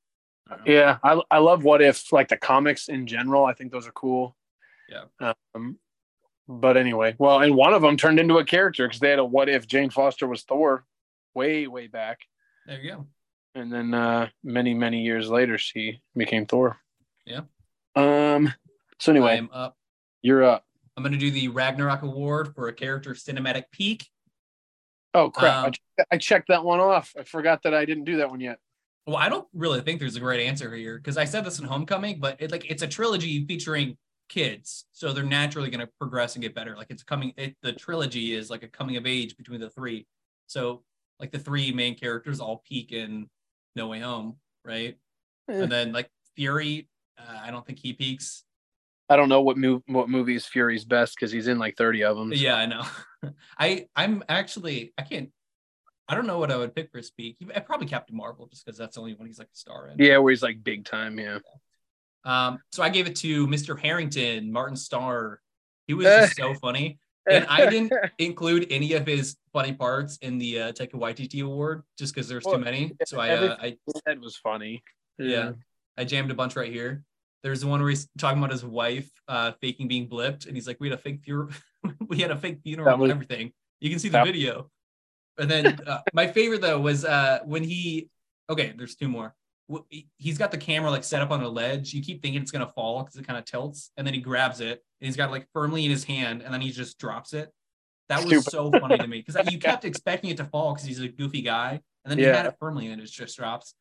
I 0.50 0.56
don't 0.56 0.66
know. 0.66 0.72
Yeah, 0.72 0.98
I 1.04 1.20
I 1.30 1.38
love 1.38 1.62
What 1.62 1.80
If 1.80 2.12
like 2.12 2.28
the 2.28 2.36
comics 2.36 2.88
in 2.88 3.06
general. 3.06 3.44
I 3.46 3.54
think 3.54 3.70
those 3.70 3.86
are 3.86 3.92
cool. 3.92 4.36
Yeah. 4.88 5.32
Um, 5.54 5.78
but 6.48 6.76
anyway, 6.76 7.14
well, 7.18 7.40
and 7.40 7.54
one 7.54 7.72
of 7.72 7.82
them 7.82 7.96
turned 7.96 8.18
into 8.18 8.38
a 8.38 8.44
character 8.44 8.86
because 8.88 9.00
they 9.00 9.10
had 9.10 9.20
a 9.20 9.24
What 9.24 9.48
If 9.48 9.66
Jane 9.68 9.90
Foster 9.90 10.26
was 10.26 10.42
Thor, 10.42 10.84
way 11.34 11.66
way 11.68 11.86
back, 11.86 12.18
There 12.66 12.80
you 12.80 12.90
go. 12.90 13.06
and 13.54 13.72
then 13.72 13.94
uh, 13.94 14.28
many 14.42 14.74
many 14.74 15.02
years 15.02 15.28
later 15.30 15.56
she 15.58 16.00
became 16.16 16.46
Thor. 16.46 16.78
Yeah. 17.24 17.42
Um. 17.94 18.52
So 18.98 19.12
anyway, 19.12 19.36
I'm 19.38 19.50
up. 19.52 19.76
you're 20.22 20.42
up. 20.42 20.64
I'm 20.96 21.02
gonna 21.02 21.16
do 21.16 21.30
the 21.30 21.48
Ragnarok 21.48 22.02
Award 22.02 22.54
for 22.54 22.68
a 22.68 22.72
character 22.72 23.12
cinematic 23.12 23.64
peak. 23.72 24.06
Oh 25.14 25.30
crap! 25.30 25.64
I 25.64 25.66
Um, 25.68 26.06
I 26.10 26.18
checked 26.18 26.48
that 26.48 26.64
one 26.64 26.80
off. 26.80 27.12
I 27.18 27.22
forgot 27.22 27.62
that 27.64 27.74
I 27.74 27.84
didn't 27.84 28.04
do 28.04 28.18
that 28.18 28.30
one 28.30 28.40
yet. 28.40 28.58
Well, 29.06 29.16
I 29.16 29.28
don't 29.28 29.48
really 29.52 29.80
think 29.80 29.98
there's 29.98 30.16
a 30.16 30.20
great 30.20 30.46
answer 30.46 30.74
here 30.74 30.96
because 30.96 31.16
I 31.16 31.24
said 31.24 31.44
this 31.44 31.58
in 31.58 31.64
Homecoming, 31.64 32.20
but 32.20 32.36
it 32.40 32.50
like 32.50 32.70
it's 32.70 32.82
a 32.82 32.88
trilogy 32.88 33.44
featuring 33.46 33.96
kids, 34.28 34.86
so 34.92 35.12
they're 35.12 35.24
naturally 35.24 35.70
going 35.70 35.86
to 35.86 35.92
progress 35.98 36.34
and 36.34 36.42
get 36.42 36.54
better. 36.54 36.76
Like 36.76 36.90
it's 36.90 37.02
coming, 37.02 37.34
it, 37.36 37.54
the 37.62 37.72
trilogy 37.72 38.34
is 38.34 38.48
like 38.48 38.62
a 38.62 38.68
coming 38.68 38.96
of 38.96 39.06
age 39.06 39.36
between 39.36 39.60
the 39.60 39.70
three. 39.70 40.06
So 40.46 40.82
like 41.20 41.30
the 41.30 41.38
three 41.38 41.72
main 41.72 41.96
characters 41.96 42.40
all 42.40 42.62
peak 42.66 42.92
in 42.92 43.28
No 43.76 43.88
Way 43.88 44.00
Home, 44.00 44.36
right? 44.64 44.96
Eh. 45.50 45.54
And 45.62 45.70
then 45.70 45.92
like 45.92 46.08
Fury, 46.34 46.88
uh, 47.18 47.40
I 47.42 47.50
don't 47.50 47.66
think 47.66 47.78
he 47.78 47.92
peaks. 47.92 48.44
I 49.12 49.16
don't 49.16 49.28
know 49.28 49.42
what 49.42 49.58
move 49.58 49.82
what 49.86 50.08
movie 50.08 50.34
is 50.36 50.46
Fury's 50.46 50.86
best 50.86 51.16
because 51.16 51.30
he's 51.30 51.46
in 51.48 51.58
like 51.58 51.76
thirty 51.76 52.02
of 52.02 52.16
them. 52.16 52.30
But 52.30 52.38
yeah, 52.38 52.56
I 52.56 52.64
know. 52.66 52.82
I 53.58 53.86
I'm 53.94 54.24
actually 54.28 54.94
I 54.96 55.02
can't. 55.02 55.30
I 56.08 56.14
don't 56.14 56.26
know 56.26 56.38
what 56.38 56.50
I 56.50 56.56
would 56.56 56.74
pick 56.74 56.90
for 56.90 56.96
his 56.98 57.10
peak. 57.10 57.36
I 57.54 57.60
probably 57.60 57.86
Captain 57.86 58.16
Marvel 58.16 58.46
just 58.46 58.64
because 58.64 58.78
that's 58.78 58.94
the 58.94 59.00
only 59.00 59.14
one 59.14 59.26
he's 59.26 59.38
like 59.38 59.48
a 59.52 59.56
star 59.56 59.88
in. 59.88 59.98
Yeah, 59.98 60.16
where 60.18 60.30
he's 60.30 60.42
like 60.42 60.64
big 60.64 60.86
time. 60.86 61.18
Yeah. 61.18 61.38
Um, 62.24 62.58
so 62.72 62.82
I 62.82 62.88
gave 62.88 63.06
it 63.06 63.16
to 63.16 63.46
Mr. 63.46 63.78
Harrington, 63.78 64.50
Martin 64.50 64.76
Starr, 64.76 65.40
He 65.86 65.94
was 65.94 66.06
just 66.06 66.36
so 66.36 66.54
funny. 66.62 66.98
And 67.30 67.46
I 67.46 67.68
didn't 67.70 67.92
include 68.18 68.66
any 68.70 68.94
of 68.94 69.06
his 69.06 69.36
funny 69.52 69.72
parts 69.72 70.18
in 70.22 70.38
the 70.38 70.60
uh, 70.60 70.72
Taika 70.72 70.94
Waititi 70.94 71.44
award 71.44 71.82
just 71.98 72.14
because 72.14 72.28
there's 72.28 72.44
Well, 72.44 72.56
too 72.56 72.64
many. 72.64 72.92
So 73.06 73.20
I, 73.20 73.30
uh, 73.30 73.56
I 73.60 73.76
That 74.06 74.20
was 74.20 74.36
funny. 74.36 74.82
yeah, 75.18 75.52
I 75.96 76.04
jammed 76.04 76.30
a 76.30 76.34
bunch 76.34 76.56
right 76.56 76.72
here. 76.72 77.04
There's 77.42 77.60
the 77.60 77.66
one 77.66 77.80
where 77.80 77.90
he's 77.90 78.08
talking 78.18 78.38
about 78.38 78.52
his 78.52 78.64
wife 78.64 79.10
uh, 79.28 79.52
faking 79.60 79.88
being 79.88 80.08
blipped, 80.08 80.46
and 80.46 80.54
he's 80.56 80.66
like, 80.66 80.78
"We 80.80 80.88
had 80.88 80.98
a 80.98 81.00
fake 81.02 81.20
funeral. 81.24 81.50
we 82.08 82.18
had 82.18 82.30
a 82.30 82.36
fake 82.36 82.60
funeral 82.62 82.96
That 82.96 83.02
and 83.02 83.10
everything. 83.12 83.52
You 83.80 83.90
can 83.90 83.98
see 83.98 84.08
the 84.08 84.12
That- 84.18 84.26
video." 84.26 84.70
And 85.38 85.50
then 85.50 85.80
uh, 85.86 86.00
my 86.12 86.26
favorite 86.26 86.60
though 86.60 86.80
was 86.80 87.04
uh, 87.04 87.40
when 87.44 87.64
he. 87.64 88.08
Okay, 88.50 88.74
there's 88.76 88.94
two 88.96 89.08
more. 89.08 89.34
He- 89.88 90.08
He's 90.18 90.36
got 90.38 90.50
the 90.50 90.58
camera 90.58 90.90
like 90.90 91.04
set 91.04 91.22
up 91.22 91.30
on 91.30 91.42
a 91.42 91.48
ledge. 91.48 91.94
You 91.94 92.02
keep 92.02 92.22
thinking 92.22 92.42
it's 92.42 92.50
gonna 92.50 92.70
fall 92.74 93.02
because 93.02 93.16
it 93.16 93.26
kind 93.26 93.38
of 93.38 93.44
tilts, 93.44 93.90
and 93.96 94.06
then 94.06 94.14
he 94.14 94.20
grabs 94.20 94.60
it 94.60 94.82
and 95.00 95.06
he's 95.06 95.16
got 95.16 95.28
it 95.30 95.32
like 95.32 95.46
firmly 95.52 95.84
in 95.84 95.90
his 95.90 96.04
hand, 96.04 96.42
and 96.42 96.52
then 96.54 96.60
he 96.60 96.70
just 96.70 96.98
drops 96.98 97.32
it. 97.32 97.50
That 98.08 98.18
was 98.18 98.26
Stupid. 98.44 98.50
so 98.50 98.70
funny 98.72 98.98
to 98.98 99.06
me 99.06 99.24
because 99.26 99.50
you 99.50 99.58
kept 99.58 99.84
expecting 99.84 100.30
it 100.30 100.36
to 100.36 100.44
fall 100.44 100.74
because 100.74 100.86
he's 100.86 101.00
a 101.00 101.08
goofy 101.08 101.40
guy, 101.42 101.80
and 102.04 102.10
then 102.10 102.18
he 102.18 102.24
had 102.24 102.46
it 102.46 102.54
firmly 102.60 102.88
and 102.88 103.00
it 103.00 103.06
just 103.06 103.36
drops. 103.36 103.74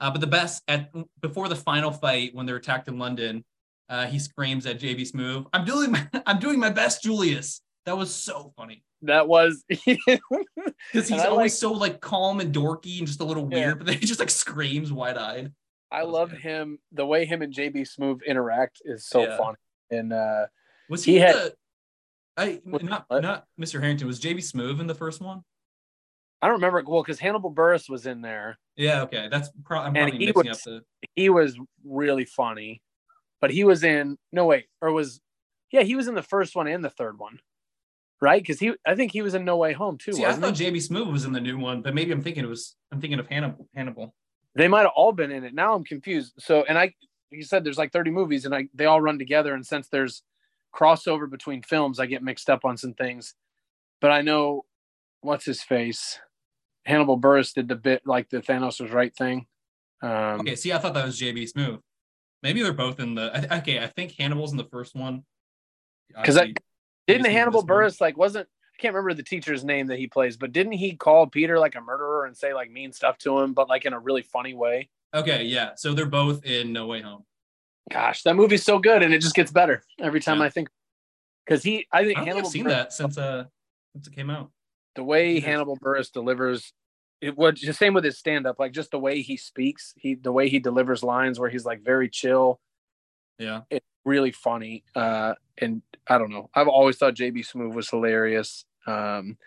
Uh, 0.00 0.10
but 0.10 0.20
the 0.20 0.26
best 0.26 0.62
at 0.68 0.90
before 1.20 1.48
the 1.48 1.56
final 1.56 1.90
fight 1.90 2.34
when 2.34 2.44
they're 2.46 2.56
attacked 2.56 2.88
in 2.88 2.98
London, 2.98 3.44
uh, 3.88 4.06
he 4.06 4.18
screams 4.18 4.66
at 4.66 4.78
JB 4.78 5.10
Smoove, 5.10 5.46
"I'm 5.52 5.64
doing 5.64 5.90
my 5.92 6.06
I'm 6.26 6.38
doing 6.38 6.58
my 6.60 6.70
best, 6.70 7.02
Julius." 7.02 7.60
That 7.86 7.96
was 7.96 8.12
so 8.12 8.52
funny 8.56 8.82
That 9.02 9.28
was 9.28 9.64
because 9.86 11.08
he's 11.08 11.12
always 11.22 11.36
like- 11.38 11.50
so 11.52 11.72
like 11.72 12.00
calm 12.00 12.40
and 12.40 12.52
dorky 12.54 12.98
and 12.98 13.06
just 13.06 13.20
a 13.20 13.24
little 13.24 13.48
Yeah. 13.50 13.58
weird, 13.58 13.78
but 13.78 13.86
then 13.86 13.98
he 13.98 14.06
just 14.06 14.18
like 14.20 14.30
screams 14.30 14.92
wide 14.92 15.16
eyed. 15.16 15.52
I 15.92 16.02
love 16.02 16.30
good. 16.30 16.40
him. 16.40 16.78
The 16.92 17.06
way 17.06 17.26
him 17.26 17.42
and 17.42 17.54
JB 17.54 17.86
Smoove 17.88 18.24
interact 18.26 18.82
is 18.84 19.06
so 19.06 19.22
Yeah. 19.22 19.36
funny. 19.36 19.56
And 19.90 20.12
uh 20.12 20.46
Was 20.90 21.04
He 21.04 21.12
he, 21.12 21.18
had- 21.20 21.34
the? 21.36 21.54
I 22.36 22.60
not 22.64 23.04
what? 23.08 23.22
not 23.22 23.44
Mr. 23.58 23.80
Harrington. 23.80 24.06
Was 24.08 24.20
JB 24.20 24.38
Smoove 24.38 24.80
in 24.80 24.86
the 24.88 24.94
first 24.94 25.20
one? 25.22 25.42
I 26.42 26.46
don't 26.48 26.56
remember 26.56 26.82
well 26.86 27.02
because 27.02 27.18
Hannibal 27.18 27.52
Buress 27.52 27.88
was 27.88 28.06
in 28.06 28.20
there. 28.20 28.58
Yeah, 28.76 29.02
okay, 29.02 29.28
that's 29.30 29.50
pro- 29.64 29.80
I'm 29.80 29.96
And 29.96 30.10
probably 30.10 30.18
he 30.18 30.26
mixing 30.26 30.48
was- 30.48 30.58
up 30.58 30.62
the. 30.64 30.80
He 31.14 31.30
was 31.30 31.58
really 31.84 32.24
funny, 32.26 32.82
but 33.40 33.50
he 33.50 33.64
was 33.64 33.82
in 33.84 34.18
no 34.32 34.44
wait 34.46 34.66
or 34.82 34.92
was 34.92 35.20
yeah 35.72 35.82
he 35.82 35.94
was 35.96 36.08
in 36.08 36.14
the 36.14 36.22
first 36.22 36.54
one 36.54 36.66
and 36.68 36.84
the 36.84 36.90
third 36.90 37.18
one, 37.18 37.38
right? 38.20 38.42
Because 38.42 38.60
he 38.60 38.74
I 38.86 38.94
think 38.94 39.12
he 39.12 39.22
was 39.22 39.34
in 39.34 39.44
No 39.46 39.56
Way 39.56 39.72
Home 39.72 39.96
too. 39.98 40.12
See, 40.12 40.24
I 40.26 40.32
thought 40.34 40.56
he? 40.58 40.66
JB 40.70 40.76
Smoove 40.88 41.10
was 41.10 41.24
in 41.24 41.32
the 41.32 41.40
new 41.40 41.58
one, 41.58 41.80
but 41.82 41.94
maybe 41.94 42.12
I'm 42.12 42.22
thinking 42.22 42.44
it 42.44 42.48
was. 42.48 42.76
I'm 42.92 43.00
thinking 43.00 43.18
of 43.18 43.28
Hannibal. 43.28 43.66
Hannibal. 43.74 44.14
they 44.54 44.68
might 44.68 44.82
have 44.82 44.92
all 44.94 45.12
been 45.12 45.30
in 45.30 45.42
it. 45.44 45.54
Now 45.54 45.74
I'm 45.74 45.84
confused. 45.84 46.34
So 46.38 46.64
and 46.68 46.76
I 46.78 46.94
you 47.30 47.42
said 47.44 47.64
there's 47.64 47.78
like 47.78 47.92
30 47.92 48.10
movies 48.10 48.44
and 48.44 48.54
I 48.54 48.68
they 48.74 48.84
all 48.84 49.00
run 49.00 49.18
together 49.18 49.54
and 49.54 49.66
since 49.66 49.88
there's 49.88 50.22
crossover 50.74 51.28
between 51.30 51.62
films, 51.62 51.98
I 51.98 52.04
get 52.06 52.22
mixed 52.22 52.50
up 52.50 52.64
on 52.66 52.76
some 52.76 52.92
things. 52.92 53.34
But 54.02 54.10
I 54.10 54.20
know 54.20 54.66
what's 55.22 55.46
his 55.46 55.62
face. 55.62 56.18
Hannibal 56.86 57.18
Buress 57.20 57.52
did 57.52 57.68
the 57.68 57.74
bit 57.76 58.02
like 58.06 58.28
the 58.30 58.38
Thanos 58.40 58.80
was 58.80 58.90
right 58.92 59.14
thing. 59.14 59.46
Um, 60.02 60.40
Okay, 60.40 60.54
see, 60.56 60.72
I 60.72 60.78
thought 60.78 60.94
that 60.94 61.04
was 61.04 61.20
JB 61.20 61.52
Smoove. 61.52 61.80
Maybe 62.42 62.62
they're 62.62 62.72
both 62.72 63.00
in 63.00 63.14
the. 63.14 63.48
I, 63.50 63.58
okay, 63.58 63.80
I 63.82 63.86
think 63.88 64.12
Hannibal's 64.12 64.52
in 64.52 64.56
the 64.56 64.64
first 64.70 64.94
one. 64.94 65.24
'Cause 66.24 66.36
I- 66.38 66.54
Didn't 67.08 67.26
Hannibal 67.26 67.62
this 67.62 67.68
one. 67.68 67.82
Buress 67.84 68.00
like 68.00 68.16
wasn't 68.16 68.48
I 68.48 68.76
can't 68.82 68.94
remember 68.94 69.14
the 69.14 69.22
teacher's 69.22 69.64
name 69.64 69.86
that 69.88 69.98
he 69.98 70.06
plays, 70.06 70.36
but 70.36 70.52
didn't 70.52 70.72
he 70.72 70.94
call 70.96 71.26
Peter 71.26 71.58
like 71.58 71.74
a 71.76 71.80
murderer 71.80 72.26
and 72.26 72.36
say 72.36 72.52
like 72.52 72.70
mean 72.70 72.92
stuff 72.92 73.16
to 73.18 73.38
him, 73.40 73.54
but 73.54 73.68
like 73.68 73.84
in 73.86 73.92
a 73.94 73.98
really 73.98 74.22
funny 74.22 74.54
way? 74.54 74.90
Okay, 75.14 75.44
yeah. 75.44 75.70
So 75.76 75.94
they're 75.94 76.04
both 76.06 76.44
in 76.44 76.72
No 76.72 76.86
Way 76.86 77.00
Home. 77.00 77.24
Gosh, 77.90 78.22
that 78.24 78.34
movie's 78.36 78.64
so 78.64 78.78
good 78.78 79.02
and 79.02 79.14
it 79.14 79.20
just 79.20 79.34
gets 79.34 79.50
better 79.50 79.82
every 80.00 80.20
time 80.20 80.38
Yeah. 80.38 80.44
I 80.44 80.50
think. 80.50 80.68
Because 81.46 81.62
he, 81.62 81.86
I 81.90 82.04
think 82.04 82.18
I 82.18 82.24
Hannibal 82.24 82.40
I've 82.48 82.52
seen 82.52 82.64
Buress- 82.64 82.68
that 82.68 82.92
since 82.92 83.16
uh 83.18 83.44
since 83.94 84.06
it 84.08 84.12
came 84.12 84.28
out. 84.30 84.50
The 84.96 85.04
way. 85.04 85.40
Hannibal 85.40 85.76
Buress 85.78 86.10
delivers 86.10 86.72
it 87.22 87.36
was 87.36 87.60
the 87.60 87.72
same 87.72 87.94
with 87.94 88.04
his 88.04 88.18
stand 88.18 88.46
up, 88.46 88.58
like 88.58 88.72
just 88.72 88.90
the 88.90 88.98
way 88.98 89.22
he 89.22 89.36
speaks, 89.38 89.94
he 89.96 90.14
the 90.16 90.32
way 90.32 90.48
he 90.50 90.58
delivers 90.58 91.02
lines 91.02 91.38
where 91.40 91.48
he's 91.48 91.64
like 91.64 91.82
very 91.82 92.08
chill, 92.10 92.60
Yeah. 93.38 93.62
it's 93.70 93.86
really 94.04 94.32
funny. 94.32 94.84
Uh 94.94 95.34
and 95.58 95.80
I 96.08 96.18
don't 96.18 96.30
know. 96.30 96.50
I've 96.54 96.68
always 96.68 96.96
thought 96.98 97.14
JB 97.14 97.38
Smoove 97.50 97.72
was 97.74 97.88
hilarious. 97.88 98.64
Um 98.86 99.38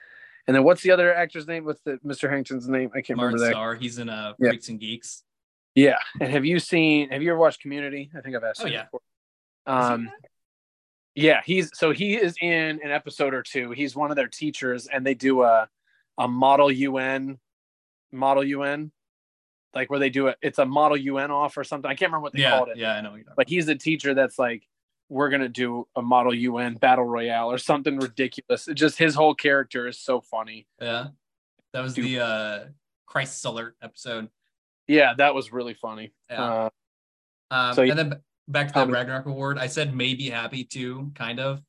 and 0.48 0.56
then 0.56 0.64
what's 0.64 0.82
the 0.82 0.90
other 0.92 1.14
actor's 1.14 1.46
name? 1.48 1.64
What's 1.64 1.82
the 1.84 2.00
Mr. 2.04 2.28
Harrington's 2.28 2.68
name? 2.68 2.90
I 2.96 3.02
can't 3.02 3.18
Mark 3.18 3.28
remember 3.34 3.46
that. 3.46 3.52
Starr. 3.52 3.76
He's 3.76 4.00
in 4.00 4.10
uh 4.10 4.34
Yeah. 4.40 4.50
Freaks 4.50 4.70
and 4.70 4.80
Geeks. 4.80 5.24
Yeah. 5.76 6.00
And 6.20 6.32
have 6.32 6.46
you 6.46 6.58
seen 6.58 7.12
have 7.12 7.22
you 7.22 7.30
ever 7.30 7.40
watched 7.40 7.62
Community? 7.62 8.10
I 8.18 8.22
think 8.22 8.36
I've 8.36 8.44
asked 8.44 8.62
Oh, 8.64 8.66
you 8.68 8.74
yeah. 8.74 8.86
before. 8.86 9.02
Is 9.68 9.88
he 9.88 9.94
in 9.94 10.08
Um? 10.08 10.12
Yeah, 11.16 11.42
he's 11.46 11.70
so 11.74 11.92
he 11.92 12.16
is 12.16 12.36
in 12.42 12.80
an 12.84 12.92
episode 12.92 13.34
or 13.34 13.42
two. 13.44 13.72
He's 13.72 13.96
one 13.96 14.10
of 14.12 14.16
their 14.16 14.28
teachers, 14.28 14.88
and 14.88 15.06
they 15.06 15.14
do 15.14 15.44
a 15.44 15.68
a 16.18 16.28
model 16.28 16.72
UN, 16.72 17.40
model 18.12 18.44
UN, 18.44 18.92
like 19.74 19.90
where 19.90 20.00
they 20.00 20.10
do 20.10 20.28
it. 20.28 20.38
It's 20.42 20.60
a 20.60 20.66
model 20.66 20.98
UN 20.98 21.32
off 21.32 21.58
or 21.58 21.64
something. 21.64 21.90
I 21.90 21.96
can't 21.96 22.10
remember 22.12 22.24
what 22.24 22.34
they 22.34 22.42
yeah, 22.42 22.58
called 22.58 22.70
it. 22.70 22.78
yeah, 22.78 22.94
I 22.96 23.02
know. 23.02 23.18
But 23.36 23.50
he's 23.50 23.68
a 23.70 23.76
teacher 23.76 24.14
that's 24.14 24.38
like, 24.40 24.64
we're 25.10 25.30
gonna 25.30 25.50
do 25.50 25.88
a 25.96 26.02
model 26.02 26.34
UN 26.34 26.76
battle 26.76 27.06
royale 27.06 27.52
or 27.52 27.58
something 27.58 27.98
ridiculous. 27.98 28.68
It 28.68 28.76
just 28.76 28.98
his 28.98 29.16
whole 29.16 29.34
character 29.34 29.88
is 29.88 29.98
so 30.00 30.22
funny. 30.22 30.68
Yeah, 30.82 31.08
that 31.74 31.82
was 31.82 31.96
Dude. 31.96 32.06
the 32.06 32.20
uh 32.20 32.66
Christ 33.08 33.44
Alert 33.46 33.76
episode. 33.82 34.30
Yeah, 34.88 35.14
that 35.18 35.34
was 35.34 35.52
really 35.52 35.74
funny. 35.74 36.14
Yeah. 36.30 36.44
Uh, 36.44 36.70
Um, 37.52 37.74
So- 37.74 37.82
and 37.82 37.98
then 37.98 38.22
back 38.50 38.68
to 38.68 38.74
the 38.74 38.80
Comedy. 38.82 38.94
Ragnarok 38.94 39.26
Award. 39.28 39.58
I 39.58 39.68
said 39.68 39.96
maybe 39.96 40.30
happy 40.30 40.64
too, 40.66 41.12
kind 41.16 41.40
of. 41.40 41.62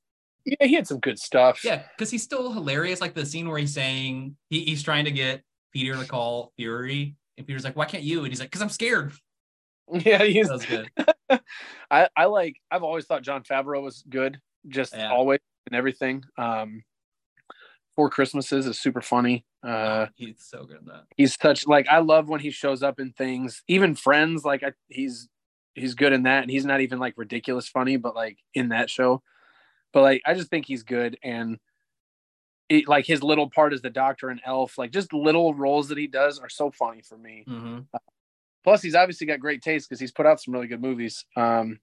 yeah, 0.44 0.66
he 0.66 0.74
had 0.74 0.86
some 0.86 0.98
good 0.98 1.18
stuff. 1.18 1.62
Yeah, 1.64 1.82
because 1.96 2.10
he's 2.10 2.22
still 2.22 2.52
hilarious. 2.52 3.00
Like 3.00 3.14
the 3.14 3.24
scene 3.26 3.48
where 3.48 3.58
he's 3.58 3.74
saying 3.74 4.36
he, 4.48 4.64
he's 4.64 4.82
trying 4.82 5.04
to 5.04 5.10
get 5.12 5.42
Peter 5.72 5.94
to 5.94 6.04
call 6.06 6.52
Fury, 6.56 7.14
and 7.38 7.46
Peter's 7.46 7.64
like, 7.64 7.76
"Why 7.76 7.84
can't 7.84 8.02
you?" 8.02 8.20
And 8.20 8.28
he's 8.28 8.40
like, 8.40 8.50
"Cause 8.50 8.62
I'm 8.62 8.68
scared." 8.70 9.12
yeah, 9.92 10.22
he's 10.24 10.48
That 10.48 10.52
was 10.54 10.66
good. 10.66 10.90
I, 11.90 12.08
I 12.16 12.24
like 12.26 12.56
I've 12.70 12.82
always 12.84 13.06
thought 13.06 13.22
Jon 13.22 13.42
Favreau 13.42 13.82
was 13.82 14.02
good, 14.08 14.40
just 14.68 14.94
Yeah. 14.94 15.10
always 15.10 15.40
and 15.66 15.76
everything. 15.76 16.24
Um 16.38 16.82
Four 17.96 18.08
Christmases 18.08 18.66
is 18.66 18.80
super 18.80 19.00
funny. 19.00 19.44
Uh 19.62 20.06
he's 20.14 20.36
so 20.48 20.64
good 20.64 20.76
at 20.78 20.86
that. 20.86 21.04
he's 21.16 21.36
such 21.40 21.66
like 21.66 21.86
I 21.88 21.98
love 21.98 22.28
when 22.28 22.40
he 22.40 22.50
shows 22.50 22.82
up 22.82 22.98
in 23.00 23.12
things, 23.12 23.62
even 23.68 23.94
friends, 23.94 24.44
like 24.44 24.62
I, 24.62 24.72
he's 24.88 25.28
he's 25.74 25.94
good 25.94 26.12
in 26.12 26.24
that 26.24 26.42
and 26.42 26.50
he's 26.50 26.64
not 26.64 26.80
even 26.80 26.98
like 26.98 27.14
ridiculous 27.16 27.68
funny, 27.68 27.96
but 27.96 28.14
like 28.14 28.38
in 28.54 28.68
that 28.70 28.90
show. 28.90 29.22
But 29.92 30.02
like 30.02 30.22
I 30.26 30.34
just 30.34 30.50
think 30.50 30.66
he's 30.66 30.82
good 30.82 31.18
and 31.22 31.58
it, 32.68 32.86
like 32.86 33.06
his 33.06 33.22
little 33.22 33.50
part 33.50 33.72
as 33.72 33.82
the 33.82 33.90
doctor 33.90 34.28
and 34.28 34.40
elf, 34.44 34.78
like 34.78 34.92
just 34.92 35.12
little 35.12 35.54
roles 35.54 35.88
that 35.88 35.98
he 35.98 36.06
does 36.06 36.38
are 36.38 36.48
so 36.48 36.70
funny 36.70 37.02
for 37.02 37.18
me. 37.18 37.44
hmm 37.46 37.80
Plus 38.62 38.82
he's 38.82 38.94
obviously 38.94 39.26
got 39.26 39.40
great 39.40 39.62
taste 39.62 39.88
because 39.88 40.00
he's 40.00 40.12
put 40.12 40.26
out 40.26 40.40
some 40.40 40.52
really 40.52 40.66
good 40.66 40.82
movies. 40.82 41.24
Um 41.36 41.80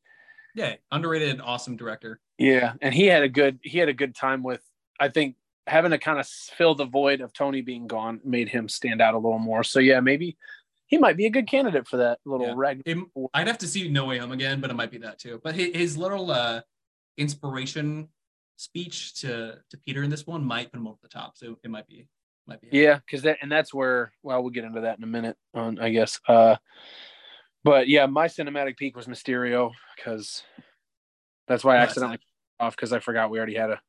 Yeah, 0.55 0.75
underrated, 0.91 1.41
awesome 1.41 1.75
director. 1.75 2.19
Yeah, 2.37 2.73
and 2.81 2.93
he 2.93 3.07
had 3.07 3.23
a 3.23 3.29
good 3.29 3.59
he 3.63 3.79
had 3.79 3.89
a 3.89 3.93
good 3.93 4.15
time 4.15 4.43
with 4.43 4.61
I 4.99 5.09
think 5.09 5.35
having 5.65 5.91
to 5.91 5.97
kind 5.97 6.19
of 6.19 6.27
fill 6.27 6.75
the 6.75 6.85
void 6.85 7.19
of 7.19 7.33
Tony 7.33 7.61
being 7.61 7.87
gone 7.87 8.21
made 8.23 8.47
him 8.47 8.69
stand 8.69 9.01
out 9.01 9.13
a 9.13 9.17
little 9.17 9.39
more. 9.39 9.63
So 9.63 9.79
yeah, 9.79 9.99
maybe 9.99 10.37
he 10.87 10.97
might 10.97 11.17
be 11.17 11.25
a 11.25 11.29
good 11.29 11.47
candidate 11.47 11.87
for 11.87 11.97
that 11.97 12.19
little 12.25 12.47
Yeah. 12.47 12.53
rag. 12.55 12.81
It, 12.85 12.97
I'd 13.33 13.47
have 13.47 13.57
to 13.59 13.67
see 13.67 13.87
No 13.89 14.05
Way 14.05 14.17
Home 14.17 14.31
again, 14.31 14.59
but 14.61 14.71
it 14.71 14.73
might 14.73 14.91
be 14.91 14.97
that 14.99 15.19
too. 15.19 15.39
But 15.43 15.53
his, 15.55 15.75
his 15.75 15.97
little 15.97 16.31
uh, 16.31 16.61
inspiration 17.17 18.09
speech 18.55 19.21
to 19.21 19.59
to 19.69 19.77
Peter 19.85 20.01
in 20.03 20.09
this 20.09 20.25
one 20.25 20.43
might 20.43 20.71
put 20.71 20.79
him 20.79 20.87
over 20.87 20.97
the 21.01 21.09
top. 21.09 21.37
So 21.37 21.57
it 21.63 21.69
might 21.69 21.87
be 21.87 22.07
might 22.47 22.61
be. 22.61 22.69
Yeah, 22.71 22.95
because 23.05 23.21
that 23.23 23.37
and 23.41 23.51
that's 23.51 23.73
where 23.73 24.11
well 24.23 24.41
we'll 24.41 24.51
get 24.51 24.63
into 24.63 24.81
that 24.81 24.97
in 24.97 25.03
a 25.03 25.07
minute 25.07 25.37
on 25.53 25.77
I 25.79 25.89
guess. 25.89 26.19
Uh 26.27 26.55
but 27.63 27.87
yeah, 27.87 28.05
my 28.05 28.27
cinematic 28.27 28.77
peak 28.77 28.95
was 28.95 29.07
Mysterio 29.07 29.71
because 29.95 30.43
that's 31.47 31.63
why 31.63 31.75
I 31.75 31.79
accidentally 31.79 32.19
off 32.59 32.75
because 32.75 32.93
I 32.93 32.99
forgot 32.99 33.29
we 33.29 33.37
already 33.37 33.55
had 33.55 33.71
a 33.71 33.81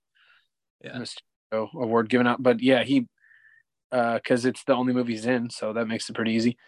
Yeah. 0.83 0.99
Mysterio 0.99 1.73
award 1.75 2.09
given 2.11 2.27
out. 2.27 2.43
But 2.43 2.61
yeah, 2.61 2.83
he 2.83 3.07
uh 3.93 4.15
because 4.15 4.45
it's 4.45 4.65
the 4.65 4.75
only 4.75 4.93
movie 4.93 5.13
he's 5.13 5.27
in, 5.27 5.49
so 5.49 5.73
that 5.73 5.87
makes 5.87 6.11
it 6.11 6.15
pretty 6.17 6.33
easy. 6.33 6.59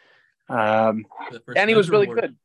Um 0.50 1.06
and 1.56 1.68
he 1.70 1.74
was 1.76 1.88
Avenger 1.88 1.92
really 1.92 2.06
award. 2.06 2.20
good. 2.20 2.36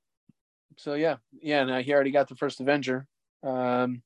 So 0.78 0.94
yeah, 0.94 1.18
yeah. 1.42 1.64
No, 1.64 1.82
he 1.82 1.94
already 1.94 2.12
got 2.12 2.28
the 2.30 2.36
first 2.36 2.60
Avenger. 2.62 3.08
Um, 3.44 4.02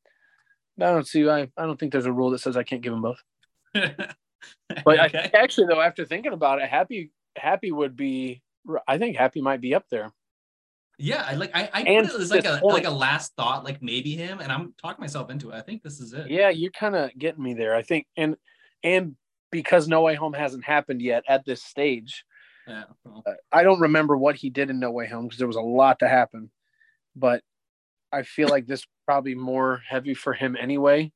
I 0.79 0.85
don't 0.91 1.07
see. 1.07 1.27
I, 1.27 1.49
I 1.57 1.65
don't 1.65 1.79
think 1.79 1.91
there's 1.91 2.05
a 2.05 2.11
rule 2.13 2.29
that 2.31 2.39
says 2.39 2.55
I 2.57 2.63
can't 2.63 2.81
give 2.81 2.93
them 2.93 3.01
both. 3.01 3.21
But 4.85 4.99
okay. 5.07 5.29
I, 5.33 5.37
actually, 5.37 5.67
though, 5.67 5.81
after 5.81 6.05
thinking 6.05 6.31
about 6.31 6.61
it, 6.61 6.69
Happy 6.69 7.11
Happy 7.35 7.71
would 7.71 7.95
be. 7.97 8.41
I 8.87 8.97
think 8.97 9.17
Happy 9.17 9.41
might 9.41 9.59
be 9.61 9.75
up 9.75 9.83
there. 9.91 10.11
yeah, 10.97 11.25
I 11.27 11.33
like 11.35 11.51
I, 11.53 11.69
I 11.73 11.81
And 11.81 12.07
put 12.07 12.15
it 12.15 12.21
as 12.21 12.31
like 12.31 12.45
a 12.45 12.59
point- 12.59 12.73
like 12.73 12.85
a 12.85 12.89
last 12.91 13.33
thought, 13.35 13.63
like 13.65 13.81
maybe 13.81 14.15
him, 14.15 14.39
and 14.39 14.51
I'm 14.51 14.73
talking 14.81 15.01
myself 15.01 15.29
into 15.29 15.49
it. 15.49 15.55
I 15.55 15.61
think 15.61 15.83
this 15.83 15.99
is 15.99 16.13
it. 16.13 16.29
Yeah, 16.29 16.49
you're 16.49 16.71
kind 16.71 16.95
of 16.95 17.11
getting 17.17 17.43
me 17.43 17.53
there. 17.53 17.75
I 17.75 17.81
think, 17.81 18.05
and 18.15 18.37
and 18.83 19.15
because 19.51 19.87
No 19.89 20.01
Way 20.01 20.15
Home 20.15 20.33
hasn't 20.33 20.63
happened 20.63 21.01
yet 21.01 21.23
at 21.27 21.43
this 21.45 21.61
stage, 21.63 22.23
Yeah. 22.69 22.83
well, 23.03 23.23
uh, 23.25 23.31
I 23.51 23.63
don't 23.63 23.79
remember 23.81 24.15
what 24.15 24.35
he 24.35 24.49
did 24.49 24.69
in 24.69 24.79
No 24.79 24.91
Way 24.91 25.07
Home 25.07 25.25
because 25.25 25.39
there 25.39 25.47
was 25.47 25.55
a 25.57 25.61
lot 25.61 25.99
to 25.99 26.07
happen. 26.07 26.51
But 27.15 27.43
I 28.11 28.21
feel 28.23 28.47
like 28.47 28.67
this 28.67 28.85
probably 29.05 29.35
more 29.35 29.81
heavy 29.87 30.13
for 30.13 30.33
him 30.33 30.55
anyway. 30.55 31.11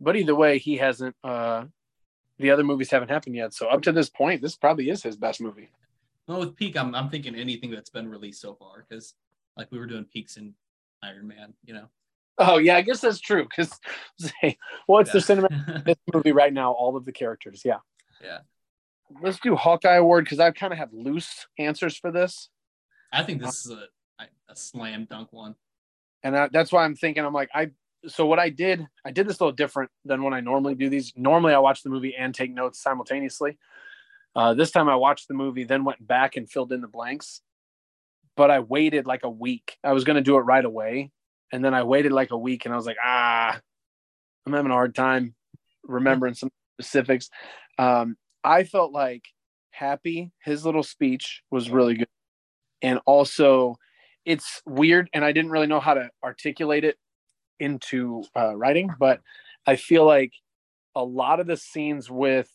but 0.00 0.16
either 0.16 0.34
way, 0.34 0.58
he 0.58 0.76
hasn't. 0.76 1.14
Uh, 1.24 1.66
the 2.38 2.50
other 2.50 2.64
movies 2.64 2.90
haven't 2.90 3.10
happened 3.10 3.36
yet. 3.36 3.54
So 3.54 3.68
up 3.68 3.82
to 3.82 3.92
this 3.92 4.10
point, 4.10 4.42
this 4.42 4.56
probably 4.56 4.90
is 4.90 5.02
his 5.02 5.16
best 5.16 5.40
movie. 5.40 5.70
Well, 6.26 6.40
with 6.40 6.56
peak, 6.56 6.76
I'm 6.76 6.94
I'm 6.94 7.08
thinking 7.08 7.34
anything 7.36 7.70
that's 7.70 7.90
been 7.90 8.08
released 8.10 8.40
so 8.40 8.54
far 8.54 8.84
because 8.88 9.14
like 9.56 9.70
we 9.70 9.78
were 9.78 9.86
doing 9.86 10.04
peaks 10.04 10.36
in 10.36 10.54
Iron 11.02 11.28
Man, 11.28 11.54
you 11.64 11.74
know. 11.74 11.86
Oh 12.38 12.58
yeah, 12.58 12.76
I 12.76 12.80
guess 12.82 13.00
that's 13.00 13.20
true. 13.20 13.44
Because 13.44 13.78
what's 14.86 15.10
Yeah. 15.10 15.12
the 15.12 15.20
cinema 15.20 15.84
movie 16.12 16.32
right 16.32 16.52
now? 16.52 16.72
All 16.72 16.96
of 16.96 17.04
the 17.04 17.12
characters. 17.12 17.62
Yeah. 17.64 17.78
Yeah. 18.20 18.38
Let's 19.22 19.38
do 19.40 19.54
Hawkeye 19.54 19.96
Award 19.96 20.24
because 20.24 20.40
I 20.40 20.50
kind 20.50 20.72
of 20.72 20.78
have 20.78 20.92
loose 20.92 21.46
answers 21.58 21.96
for 21.96 22.10
this, 22.10 22.48
I 23.12 23.22
think 23.22 23.40
this 23.40 23.64
is 23.64 23.72
a 23.72 23.86
a 24.48 24.56
slam 24.56 25.06
dunk 25.08 25.32
one. 25.32 25.54
and 26.22 26.36
I, 26.36 26.48
that's 26.52 26.72
why 26.72 26.84
I'm 26.84 26.94
thinking. 26.94 27.24
I'm 27.24 27.32
like 27.32 27.50
I. 27.54 27.70
So 28.06 28.26
what 28.26 28.38
I 28.38 28.50
did, 28.50 28.86
I 29.04 29.12
did 29.12 29.26
this 29.26 29.40
a 29.40 29.44
little 29.44 29.56
different 29.56 29.90
than 30.04 30.22
when 30.22 30.34
I 30.34 30.40
normally 30.40 30.74
do 30.74 30.90
these. 30.90 31.12
Normally, 31.16 31.54
I 31.54 31.58
watch 31.58 31.82
the 31.82 31.88
movie 31.88 32.14
and 32.14 32.34
take 32.34 32.52
notes 32.52 32.78
simultaneously. 32.82 33.56
Uh, 34.36 34.52
this 34.52 34.72
time, 34.72 34.88
I 34.88 34.96
watched 34.96 35.28
the 35.28 35.34
movie, 35.34 35.64
then 35.64 35.84
went 35.84 36.06
back 36.06 36.36
and 36.36 36.50
filled 36.50 36.72
in 36.72 36.82
the 36.82 36.88
blanks. 36.88 37.40
But 38.36 38.50
I 38.50 38.60
waited 38.60 39.06
like 39.06 39.22
a 39.22 39.30
week. 39.30 39.78
I 39.82 39.92
was 39.92 40.04
going 40.04 40.16
to 40.16 40.22
do 40.22 40.36
it 40.36 40.40
right 40.40 40.64
away, 40.64 41.12
and 41.52 41.64
then 41.64 41.72
I 41.72 41.84
waited 41.84 42.12
like 42.12 42.30
a 42.30 42.36
week, 42.38 42.64
and 42.66 42.74
I 42.74 42.76
was 42.76 42.84
like, 42.84 42.98
ah, 43.02 43.58
I'm 44.44 44.52
having 44.52 44.70
a 44.70 44.74
hard 44.74 44.94
time 44.94 45.34
remembering 45.84 46.34
some 46.34 46.50
specifics. 46.80 47.30
Um, 47.78 48.16
I 48.44 48.64
felt 48.64 48.92
like 48.92 49.24
Happy, 49.70 50.30
his 50.44 50.64
little 50.64 50.82
speech 50.82 51.42
was 51.50 51.70
really 51.70 51.94
good, 51.94 52.08
and 52.82 53.00
also 53.06 53.76
it's 54.24 54.62
weird, 54.66 55.10
and 55.12 55.24
I 55.24 55.32
didn't 55.32 55.50
really 55.50 55.66
know 55.66 55.80
how 55.80 55.94
to 55.94 56.10
articulate 56.22 56.84
it 56.84 56.96
into 57.58 58.24
uh, 58.36 58.54
writing, 58.54 58.90
but 58.98 59.20
I 59.66 59.76
feel 59.76 60.04
like 60.04 60.32
a 60.94 61.04
lot 61.04 61.40
of 61.40 61.46
the 61.46 61.56
scenes 61.56 62.10
with 62.10 62.50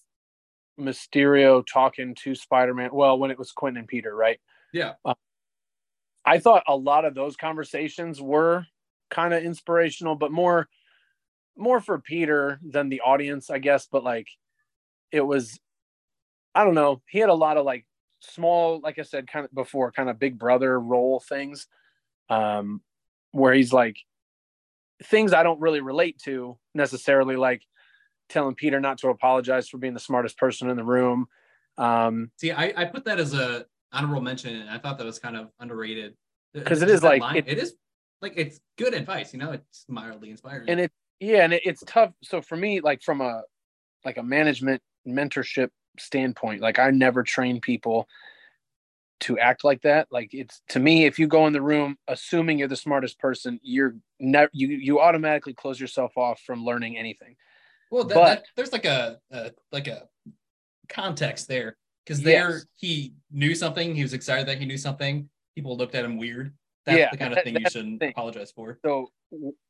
Mysterio 0.79 1.63
talking 1.65 2.15
to 2.23 2.35
Spider-Man, 2.35 2.91
well, 2.93 3.19
when 3.19 3.31
it 3.31 3.37
was 3.37 3.51
Quentin 3.51 3.79
and 3.79 3.87
Peter, 3.87 4.15
right? 4.15 4.39
Yeah. 4.73 4.93
I 6.25 6.39
thought 6.39 6.63
a 6.67 6.75
lot 6.75 7.05
of 7.05 7.15
those 7.15 7.35
conversations 7.35 8.21
were 8.21 8.65
kind 9.09 9.33
of 9.33 9.43
inspirational, 9.43 10.15
but 10.15 10.31
more 10.31 10.67
more 11.57 11.81
for 11.81 11.99
Peter 11.99 12.59
than 12.63 12.87
the 12.87 13.01
audience, 13.01 13.49
I 13.49 13.59
guess. 13.59 13.87
But 13.91 14.03
like 14.03 14.27
it 15.11 15.21
was 15.21 15.59
I 16.55 16.63
don't 16.63 16.73
know. 16.75 17.01
He 17.09 17.19
had 17.19 17.29
a 17.29 17.33
lot 17.33 17.57
of 17.57 17.65
like 17.65 17.85
small, 18.19 18.79
like 18.81 18.99
I 18.99 19.03
said, 19.03 19.27
kind 19.27 19.45
of 19.45 19.53
before, 19.53 19.91
kind 19.91 20.09
of 20.09 20.19
big 20.19 20.37
brother 20.37 20.79
role 20.79 21.19
things. 21.19 21.67
Um, 22.29 22.81
where 23.31 23.53
he's 23.53 23.71
like 23.73 23.97
things 25.03 25.33
I 25.33 25.43
don't 25.43 25.59
really 25.61 25.81
relate 25.81 26.19
to 26.25 26.57
necessarily, 26.75 27.35
like 27.35 27.61
telling 28.27 28.55
Peter 28.55 28.79
not 28.79 28.97
to 28.99 29.09
apologize 29.09 29.69
for 29.69 29.77
being 29.77 29.93
the 29.93 29.99
smartest 29.99 30.37
person 30.37 30.69
in 30.69 30.77
the 30.77 30.83
room. 30.83 31.27
Um, 31.77 32.31
See, 32.37 32.51
I, 32.51 32.73
I 32.75 32.85
put 32.85 33.05
that 33.05 33.19
as 33.19 33.33
a 33.33 33.65
honorable 33.93 34.21
mention, 34.21 34.55
and 34.55 34.69
I 34.69 34.77
thought 34.77 34.97
that 34.97 35.05
was 35.05 35.17
kind 35.19 35.37
of 35.37 35.49
underrated 35.59 36.15
because 36.53 36.81
it 36.81 36.89
is 36.89 37.01
like- 37.03 37.21
line- 37.21 37.37
it- 37.37 37.47
it 37.47 37.57
is 37.57 37.75
like 38.21 38.33
it's 38.35 38.59
good 38.77 38.93
advice, 38.93 39.31
you 39.33 39.39
know. 39.39 39.51
It's 39.51 39.85
mildly 39.87 40.31
inspiring. 40.31 40.67
and 40.69 40.79
it 40.81 40.91
yeah 41.21 41.43
and 41.43 41.53
it, 41.53 41.61
it's 41.65 41.83
tough 41.85 42.11
so 42.23 42.41
for 42.41 42.55
me 42.57 42.79
like 42.81 43.01
from 43.01 43.19
a 43.21 43.41
like 44.05 44.17
a 44.17 44.23
management 44.23 44.81
mentorship 45.07 45.69
standpoint 45.97 46.61
like 46.61 46.79
i 46.79 46.89
never 46.91 47.23
train 47.23 47.59
people 47.59 48.07
to 49.19 49.37
act 49.37 49.63
like 49.65 49.81
that 49.81 50.07
like 50.11 50.29
it's 50.33 50.61
to 50.69 50.79
me 50.79 51.05
if 51.05 51.19
you 51.19 51.27
go 51.27 51.45
in 51.47 51.51
the 51.53 51.61
room 51.61 51.97
assuming 52.07 52.57
you're 52.57 52.67
the 52.69 52.75
smartest 52.75 53.19
person 53.19 53.59
you're 53.63 53.95
never 54.19 54.49
you 54.53 54.67
you 54.69 54.99
automatically 55.01 55.53
close 55.53 55.79
yourself 55.79 56.17
off 56.17 56.39
from 56.45 56.63
learning 56.63 56.97
anything 56.97 57.35
well, 57.91 58.03
that, 58.03 58.13
but- 58.15 58.25
that, 58.25 58.45
there's 58.55 58.71
like 58.71 58.85
a, 58.85 59.17
a 59.31 59.51
like 59.71 59.87
a 59.87 60.07
context 60.87 61.47
there 61.47 61.75
because 62.05 62.19
Yes. 62.21 62.25
there 62.25 62.61
he 62.75 63.13
knew 63.31 63.53
something. 63.55 63.95
He 63.95 64.03
was 64.03 64.13
excited 64.13 64.47
that 64.47 64.57
he 64.59 64.65
knew 64.65 64.77
something. 64.77 65.27
People 65.55 65.75
looked 65.75 65.95
at 65.95 66.05
him 66.05 66.17
weird. 66.17 66.53
That's 66.85 66.97
Yeah, 66.99 67.09
the 67.11 67.17
kind 67.17 67.31
of 67.33 67.37
that- 67.37 67.45
thing 67.45 67.55
you 67.59 67.69
shouldn't 67.69 67.99
thing. 67.99 68.11
apologize 68.11 68.51
for. 68.51 68.77
so 68.85 69.09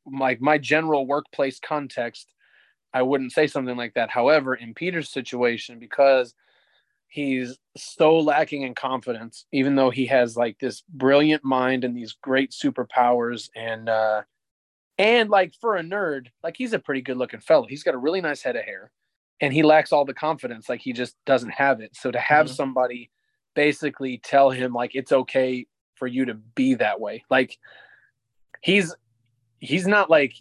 like 0.06 0.40
my 0.40 0.58
general 0.58 1.06
workplace 1.06 1.58
context 1.60 2.32
i 2.92 3.02
wouldn't 3.02 3.32
say 3.32 3.46
something 3.46 3.76
like 3.76 3.94
that. 3.94 4.10
However 4.10 4.54
in 4.54 4.74
peter's 4.74 5.08
situation 5.10 5.78
because 5.78 6.34
he's 7.08 7.58
so 7.76 8.18
lacking 8.18 8.62
in 8.62 8.74
confidence 8.74 9.46
even 9.52 9.74
though 9.74 9.90
he 9.90 10.06
has 10.06 10.36
like 10.36 10.58
this 10.60 10.82
brilliant 10.88 11.44
mind 11.44 11.82
and 11.84 11.96
these 11.96 12.12
great 12.22 12.50
superpowers 12.52 13.50
and 13.56 13.88
uh 13.88 14.22
and 14.98 15.30
like 15.30 15.52
for 15.60 15.76
a 15.76 15.82
nerd 15.82 16.28
like 16.44 16.56
he's 16.56 16.72
a 16.72 16.78
pretty 16.78 17.00
good 17.00 17.16
looking 17.16 17.40
fellow. 17.40 17.66
He's 17.66 17.82
got 17.82 17.94
a 17.94 17.98
really 17.98 18.20
nice 18.20 18.42
head 18.42 18.54
of 18.56 18.64
hair 18.64 18.90
and 19.40 19.52
he 19.52 19.62
lacks 19.62 19.92
all 19.92 20.04
the 20.04 20.12
confidence. 20.14 20.68
Like 20.68 20.80
he 20.80 20.92
just 20.92 21.16
doesn't 21.24 21.50
have 21.50 21.80
it. 21.80 21.96
So 21.96 22.10
to 22.10 22.18
have 22.20 22.46
Mhm. 22.46 22.50
somebody 22.56 23.10
basically 23.54 24.18
tell 24.18 24.50
him 24.50 24.72
like 24.72 24.94
it's 24.94 25.10
okay 25.12 25.66
for 25.96 26.06
you 26.06 26.24
to 26.26 26.34
be 26.34 26.74
that 26.74 27.00
way 27.00 27.24
like 27.28 27.58
he's 28.62 28.94
he's 29.58 29.86
not 29.86 30.08
like 30.08 30.34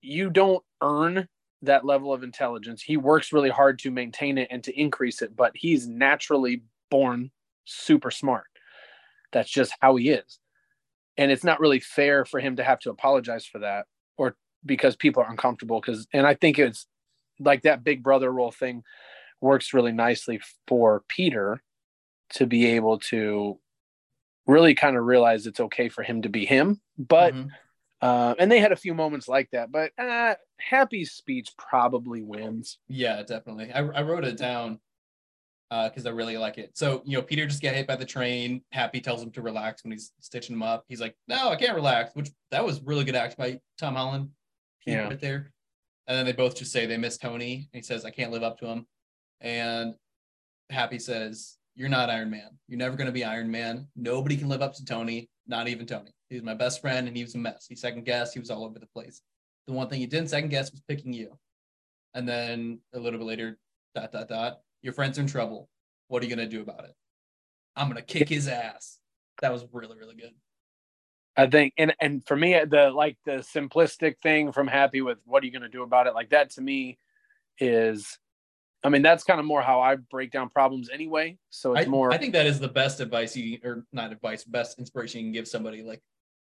you 0.00 0.30
don't 0.30 0.64
earn 0.82 1.28
that 1.62 1.84
level 1.84 2.12
of 2.12 2.22
intelligence. 2.22 2.82
He 2.82 2.96
works 2.96 3.32
really 3.32 3.50
hard 3.50 3.78
to 3.80 3.90
maintain 3.90 4.38
it 4.38 4.48
and 4.50 4.62
to 4.64 4.80
increase 4.80 5.22
it, 5.22 5.36
but 5.36 5.52
he's 5.56 5.88
naturally 5.88 6.62
born 6.90 7.30
super 7.64 8.10
smart. 8.10 8.46
That's 9.32 9.50
just 9.50 9.74
how 9.80 9.96
he 9.96 10.10
is. 10.10 10.40
And 11.16 11.30
it's 11.32 11.44
not 11.44 11.60
really 11.60 11.80
fair 11.80 12.24
for 12.24 12.40
him 12.40 12.56
to 12.56 12.64
have 12.64 12.80
to 12.80 12.90
apologize 12.90 13.46
for 13.46 13.60
that 13.60 13.86
or 14.18 14.36
because 14.66 14.96
people 14.96 15.22
are 15.22 15.30
uncomfortable 15.30 15.80
cuz 15.80 16.06
and 16.12 16.26
I 16.26 16.34
think 16.34 16.58
it's 16.58 16.86
like 17.40 17.62
that 17.62 17.84
big 17.84 18.02
brother 18.02 18.32
role 18.32 18.52
thing 18.52 18.84
works 19.40 19.74
really 19.74 19.92
nicely 19.92 20.40
for 20.68 21.04
Peter 21.08 21.62
to 22.30 22.46
be 22.46 22.66
able 22.66 22.98
to 22.98 23.60
really 24.46 24.74
kind 24.74 24.96
of 24.96 25.04
realize 25.04 25.46
it's 25.46 25.60
okay 25.60 25.88
for 25.88 26.02
him 26.02 26.22
to 26.22 26.28
be 26.30 26.46
him, 26.46 26.80
but 26.98 27.34
Mhm. 27.34 27.58
Uh, 28.00 28.34
and 28.38 28.50
they 28.50 28.60
had 28.60 28.72
a 28.72 28.76
few 28.76 28.94
moments 28.94 29.28
like 29.28 29.50
that, 29.52 29.72
but 29.72 29.92
uh, 29.98 30.34
Happy's 30.58 31.12
speech 31.12 31.50
probably 31.56 32.22
wins. 32.22 32.78
Yeah, 32.88 33.22
definitely. 33.22 33.72
I, 33.72 33.80
I 33.80 34.02
wrote 34.02 34.24
it 34.24 34.36
down 34.36 34.78
because 35.70 36.06
I 36.06 36.10
really 36.10 36.36
like 36.36 36.58
it. 36.58 36.70
So, 36.74 37.02
you 37.04 37.16
know, 37.16 37.22
Peter 37.22 37.46
just 37.46 37.62
got 37.62 37.74
hit 37.74 37.86
by 37.86 37.96
the 37.96 38.04
train. 38.04 38.62
Happy 38.72 39.00
tells 39.00 39.22
him 39.22 39.30
to 39.32 39.42
relax 39.42 39.84
when 39.84 39.92
he's 39.92 40.12
stitching 40.20 40.56
him 40.56 40.62
up. 40.62 40.84
He's 40.88 41.00
like, 41.00 41.14
no, 41.26 41.50
I 41.50 41.56
can't 41.56 41.74
relax, 41.74 42.14
which 42.14 42.30
that 42.50 42.64
was 42.64 42.80
really 42.82 43.04
good 43.04 43.16
act 43.16 43.36
by 43.36 43.60
Tom 43.78 43.94
Holland. 43.94 44.30
Yeah. 44.86 45.10
it 45.10 45.20
there. 45.20 45.52
And 46.06 46.16
then 46.16 46.24
they 46.24 46.32
both 46.32 46.56
just 46.56 46.72
say 46.72 46.86
they 46.86 46.96
miss 46.96 47.18
Tony. 47.18 47.68
And 47.72 47.82
he 47.82 47.82
says, 47.82 48.04
I 48.04 48.10
can't 48.10 48.32
live 48.32 48.42
up 48.42 48.58
to 48.60 48.66
him. 48.66 48.86
And 49.42 49.94
Happy 50.70 50.98
says, 50.98 51.58
You're 51.74 51.90
not 51.90 52.08
Iron 52.08 52.30
Man. 52.30 52.58
You're 52.66 52.78
never 52.78 52.96
going 52.96 53.06
to 53.06 53.12
be 53.12 53.24
Iron 53.24 53.50
Man. 53.50 53.88
Nobody 53.94 54.36
can 54.36 54.48
live 54.48 54.62
up 54.62 54.74
to 54.74 54.84
Tony, 54.84 55.28
not 55.46 55.68
even 55.68 55.86
Tony. 55.86 56.12
He's 56.28 56.42
my 56.42 56.54
best 56.54 56.80
friend 56.80 57.08
and 57.08 57.16
he 57.16 57.22
was 57.22 57.34
a 57.34 57.38
mess. 57.38 57.66
He 57.68 57.74
second 57.74 58.04
guessed. 58.04 58.34
He 58.34 58.40
was 58.40 58.50
all 58.50 58.64
over 58.64 58.78
the 58.78 58.86
place. 58.86 59.22
The 59.66 59.72
one 59.72 59.88
thing 59.88 60.00
he 60.00 60.06
didn't 60.06 60.28
second 60.28 60.50
guess 60.50 60.70
was 60.70 60.82
picking 60.88 61.12
you. 61.12 61.38
And 62.14 62.28
then 62.28 62.80
a 62.94 62.98
little 62.98 63.18
bit 63.18 63.26
later, 63.26 63.58
dot, 63.94 64.12
dot, 64.12 64.28
dot, 64.28 64.58
your 64.82 64.92
friends 64.92 65.18
in 65.18 65.26
trouble. 65.26 65.68
What 66.08 66.22
are 66.22 66.26
you 66.26 66.34
going 66.34 66.48
to 66.48 66.56
do 66.56 66.62
about 66.62 66.84
it? 66.84 66.94
I'm 67.76 67.88
going 67.88 67.96
to 67.96 68.02
kick 68.02 68.28
his 68.28 68.48
ass. 68.48 68.98
That 69.40 69.52
was 69.52 69.64
really, 69.72 69.96
really 69.96 70.16
good. 70.16 70.32
I 71.36 71.46
think, 71.46 71.74
and 71.78 71.94
and 72.00 72.26
for 72.26 72.34
me, 72.34 72.58
the 72.68 72.90
like 72.90 73.16
the 73.24 73.44
simplistic 73.54 74.16
thing 74.22 74.50
from 74.50 74.66
Happy 74.66 75.02
with 75.02 75.18
what 75.24 75.42
are 75.42 75.46
you 75.46 75.52
going 75.52 75.62
to 75.62 75.68
do 75.68 75.84
about 75.84 76.08
it? 76.08 76.14
Like 76.14 76.30
that 76.30 76.50
to 76.52 76.60
me 76.60 76.98
is, 77.60 78.18
I 78.82 78.88
mean, 78.88 79.02
that's 79.02 79.22
kind 79.22 79.38
of 79.38 79.46
more 79.46 79.62
how 79.62 79.80
I 79.80 79.96
break 79.96 80.32
down 80.32 80.48
problems 80.48 80.90
anyway. 80.92 81.38
So 81.50 81.76
I, 81.76 81.80
it's 81.80 81.88
more, 81.88 82.12
I 82.12 82.18
think 82.18 82.32
that 82.32 82.46
is 82.46 82.58
the 82.58 82.66
best 82.66 82.98
advice 82.98 83.36
you, 83.36 83.58
or 83.62 83.84
not 83.92 84.10
advice, 84.10 84.42
best 84.42 84.80
inspiration 84.80 85.20
you 85.20 85.26
can 85.26 85.32
give 85.32 85.46
somebody. 85.46 85.82
Like, 85.84 86.02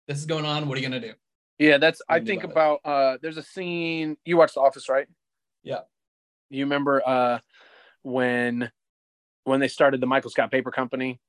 this 0.07 0.17
is 0.17 0.25
going 0.25 0.45
on. 0.45 0.67
What 0.67 0.77
are 0.77 0.81
you 0.81 0.89
going 0.89 1.01
to 1.01 1.07
do? 1.07 1.13
yeah, 1.59 1.77
that's. 1.77 2.01
I 2.07 2.19
Think 2.19 2.43
about 2.43 2.79
uh 2.85 3.17
There's 3.21 3.37
a 3.37 3.43
scene 3.43 4.17
you 4.25 4.37
watched 4.37 4.55
The 4.55 4.61
Office, 4.61 4.89
right? 4.89 5.07
Yeah. 5.63 5.81
You 6.49 6.65
remember 6.65 7.01
uh 7.05 7.39
when 8.03 8.71
when 9.43 9.59
they 9.59 9.67
started 9.67 10.01
the 10.01 10.07
Michael 10.07 10.29
Scott 10.29 10.51
Paper 10.51 10.71
Company? 10.71 11.19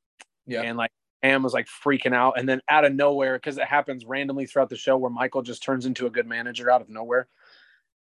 Yeah. 0.47 0.63
and 0.63 0.79
like 0.79 0.91
Pam 1.23 1.43
was 1.43 1.53
like 1.53 1.67
freaking 1.67 2.15
out, 2.15 2.39
and 2.39 2.49
then 2.49 2.61
out 2.69 2.85
of 2.85 2.95
nowhere, 2.95 3.37
because 3.37 3.59
it 3.59 3.65
happens 3.65 4.05
randomly 4.05 4.47
throughout 4.47 4.69
the 4.69 4.77
show, 4.77 4.97
where 4.97 5.11
Michael 5.11 5.43
just 5.43 5.63
turns 5.63 5.85
into 5.85 6.07
a 6.07 6.11
good 6.11 6.27
manager 6.27 6.71
out 6.71 6.81
of 6.81 6.89
nowhere. 6.89 7.27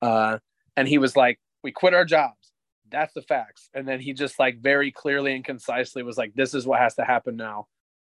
Uh, 0.02 0.38
and 0.76 0.88
he 0.88 0.98
was 0.98 1.16
like, 1.16 1.38
"We 1.62 1.70
quit 1.70 1.94
our 1.94 2.04
jobs. 2.04 2.52
That's 2.90 3.14
the 3.14 3.22
facts." 3.22 3.70
And 3.72 3.86
then 3.86 4.00
he 4.00 4.12
just 4.12 4.38
like 4.38 4.58
very 4.60 4.90
clearly 4.90 5.34
and 5.34 5.44
concisely 5.44 6.02
was 6.02 6.18
like, 6.18 6.34
"This 6.34 6.54
is 6.54 6.66
what 6.66 6.80
has 6.80 6.96
to 6.96 7.04
happen 7.04 7.36
now." 7.36 7.68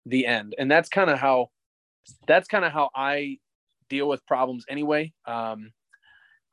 The 0.04 0.26
end, 0.26 0.54
and 0.58 0.70
that's 0.70 0.88
kind 0.90 1.08
of 1.10 1.18
how 1.18 1.50
that's 2.26 2.48
kind 2.48 2.64
of 2.64 2.72
how 2.72 2.90
I 2.94 3.38
deal 3.88 4.08
with 4.08 4.26
problems 4.26 4.64
anyway. 4.68 5.12
Um, 5.26 5.72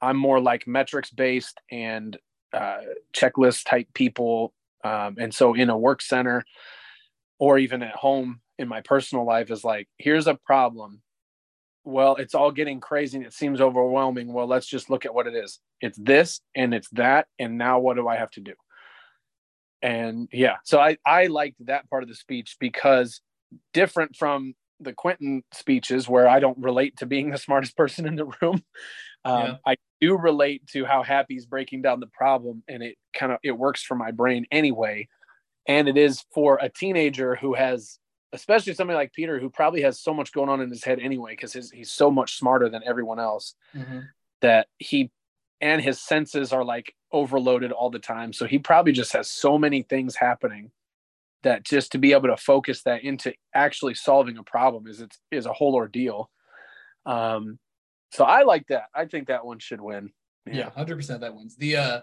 I'm 0.01 0.17
more 0.17 0.39
like 0.39 0.67
metrics 0.67 1.09
based 1.09 1.59
and 1.71 2.17
uh, 2.53 2.79
checklist 3.15 3.65
type 3.65 3.87
people, 3.93 4.53
um, 4.83 5.15
and 5.19 5.33
so 5.33 5.53
in 5.53 5.69
a 5.69 5.77
work 5.77 6.01
center 6.01 6.43
or 7.39 7.57
even 7.57 7.83
at 7.83 7.95
home 7.95 8.41
in 8.57 8.67
my 8.67 8.81
personal 8.81 9.25
life 9.25 9.51
is 9.51 9.63
like 9.63 9.87
here's 9.97 10.27
a 10.27 10.33
problem 10.33 11.01
well, 11.87 12.17
it's 12.17 12.35
all 12.35 12.51
getting 12.51 12.81
crazy 12.81 13.17
and 13.17 13.25
it 13.25 13.31
seems 13.31 13.61
overwhelming. 13.61 14.33
Well, 14.33 14.45
let's 14.45 14.67
just 14.67 14.89
look 14.89 15.05
at 15.05 15.13
what 15.13 15.25
it 15.25 15.33
is. 15.33 15.59
It's 15.79 15.97
this 15.97 16.41
and 16.53 16.73
it's 16.73 16.89
that. 16.91 17.27
And 17.39 17.57
now 17.57 17.79
what 17.79 17.95
do 17.95 18.09
I 18.09 18.17
have 18.17 18.29
to 18.31 18.41
do? 18.41 18.53
And 19.81 20.27
yeah, 20.33 20.57
so 20.65 20.79
I, 20.79 20.97
I 21.05 21.27
liked 21.27 21.65
that 21.65 21.89
part 21.89 22.03
of 22.03 22.09
the 22.09 22.15
speech 22.15 22.57
because 22.59 23.21
different 23.73 24.17
from 24.17 24.53
the 24.79 24.93
Quentin 24.93 25.43
speeches 25.53 26.07
where 26.07 26.27
I 26.27 26.39
don't 26.39 26.57
relate 26.57 26.97
to 26.97 27.05
being 27.05 27.29
the 27.29 27.37
smartest 27.37 27.75
person 27.75 28.05
in 28.07 28.15
the 28.15 28.31
room. 28.41 28.63
Um, 29.25 29.41
yeah. 29.41 29.55
I 29.65 29.75
do 29.99 30.15
relate 30.15 30.67
to 30.67 30.85
how 30.85 31.03
happy 31.03 31.33
he's 31.33 31.47
breaking 31.47 31.81
down 31.81 31.99
the 31.99 32.07
problem 32.07 32.63
and 32.69 32.81
it 32.81 32.95
kind 33.13 33.33
of, 33.33 33.39
it 33.43 33.51
works 33.51 33.83
for 33.83 33.95
my 33.95 34.11
brain 34.11 34.45
anyway. 34.51 35.09
And 35.67 35.89
it 35.89 35.97
is 35.97 36.23
for 36.33 36.59
a 36.61 36.69
teenager 36.69 37.35
who 37.35 37.53
has 37.53 37.99
especially 38.33 38.73
somebody 38.73 38.95
like 38.95 39.13
Peter, 39.13 39.39
who 39.39 39.49
probably 39.49 39.81
has 39.81 39.99
so 39.99 40.13
much 40.13 40.31
going 40.31 40.49
on 40.49 40.61
in 40.61 40.69
his 40.69 40.83
head 40.83 40.99
anyway, 40.99 41.33
because 41.33 41.53
he's 41.73 41.91
so 41.91 42.11
much 42.11 42.37
smarter 42.37 42.69
than 42.69 42.83
everyone 42.85 43.19
else 43.19 43.55
mm-hmm. 43.75 43.99
that 44.41 44.67
he 44.77 45.11
and 45.61 45.81
his 45.81 45.99
senses 45.99 46.53
are 46.53 46.63
like 46.63 46.93
overloaded 47.11 47.71
all 47.71 47.89
the 47.89 47.99
time. 47.99 48.33
So 48.33 48.45
he 48.45 48.59
probably 48.59 48.91
just 48.91 49.13
has 49.13 49.27
so 49.27 49.57
many 49.57 49.81
things 49.81 50.15
happening 50.15 50.71
that 51.43 51.63
just 51.63 51.91
to 51.91 51.97
be 51.97 52.13
able 52.13 52.27
to 52.27 52.37
focus 52.37 52.83
that 52.83 53.03
into 53.03 53.33
actually 53.53 53.93
solving 53.93 54.37
a 54.37 54.43
problem 54.43 54.87
is 54.87 55.01
it's 55.01 55.19
is 55.31 55.45
a 55.45 55.53
whole 55.53 55.75
ordeal. 55.75 56.29
Um, 57.05 57.59
so 58.11 58.23
I 58.23 58.43
like 58.43 58.67
that. 58.67 58.85
I 58.93 59.05
think 59.05 59.27
that 59.27 59.45
one 59.45 59.59
should 59.59 59.81
win. 59.81 60.11
Yeah, 60.45 60.69
hundred 60.69 60.93
yeah, 60.93 60.95
percent 60.95 61.21
that 61.21 61.35
wins. 61.35 61.55
The 61.55 61.77
uh 61.77 62.01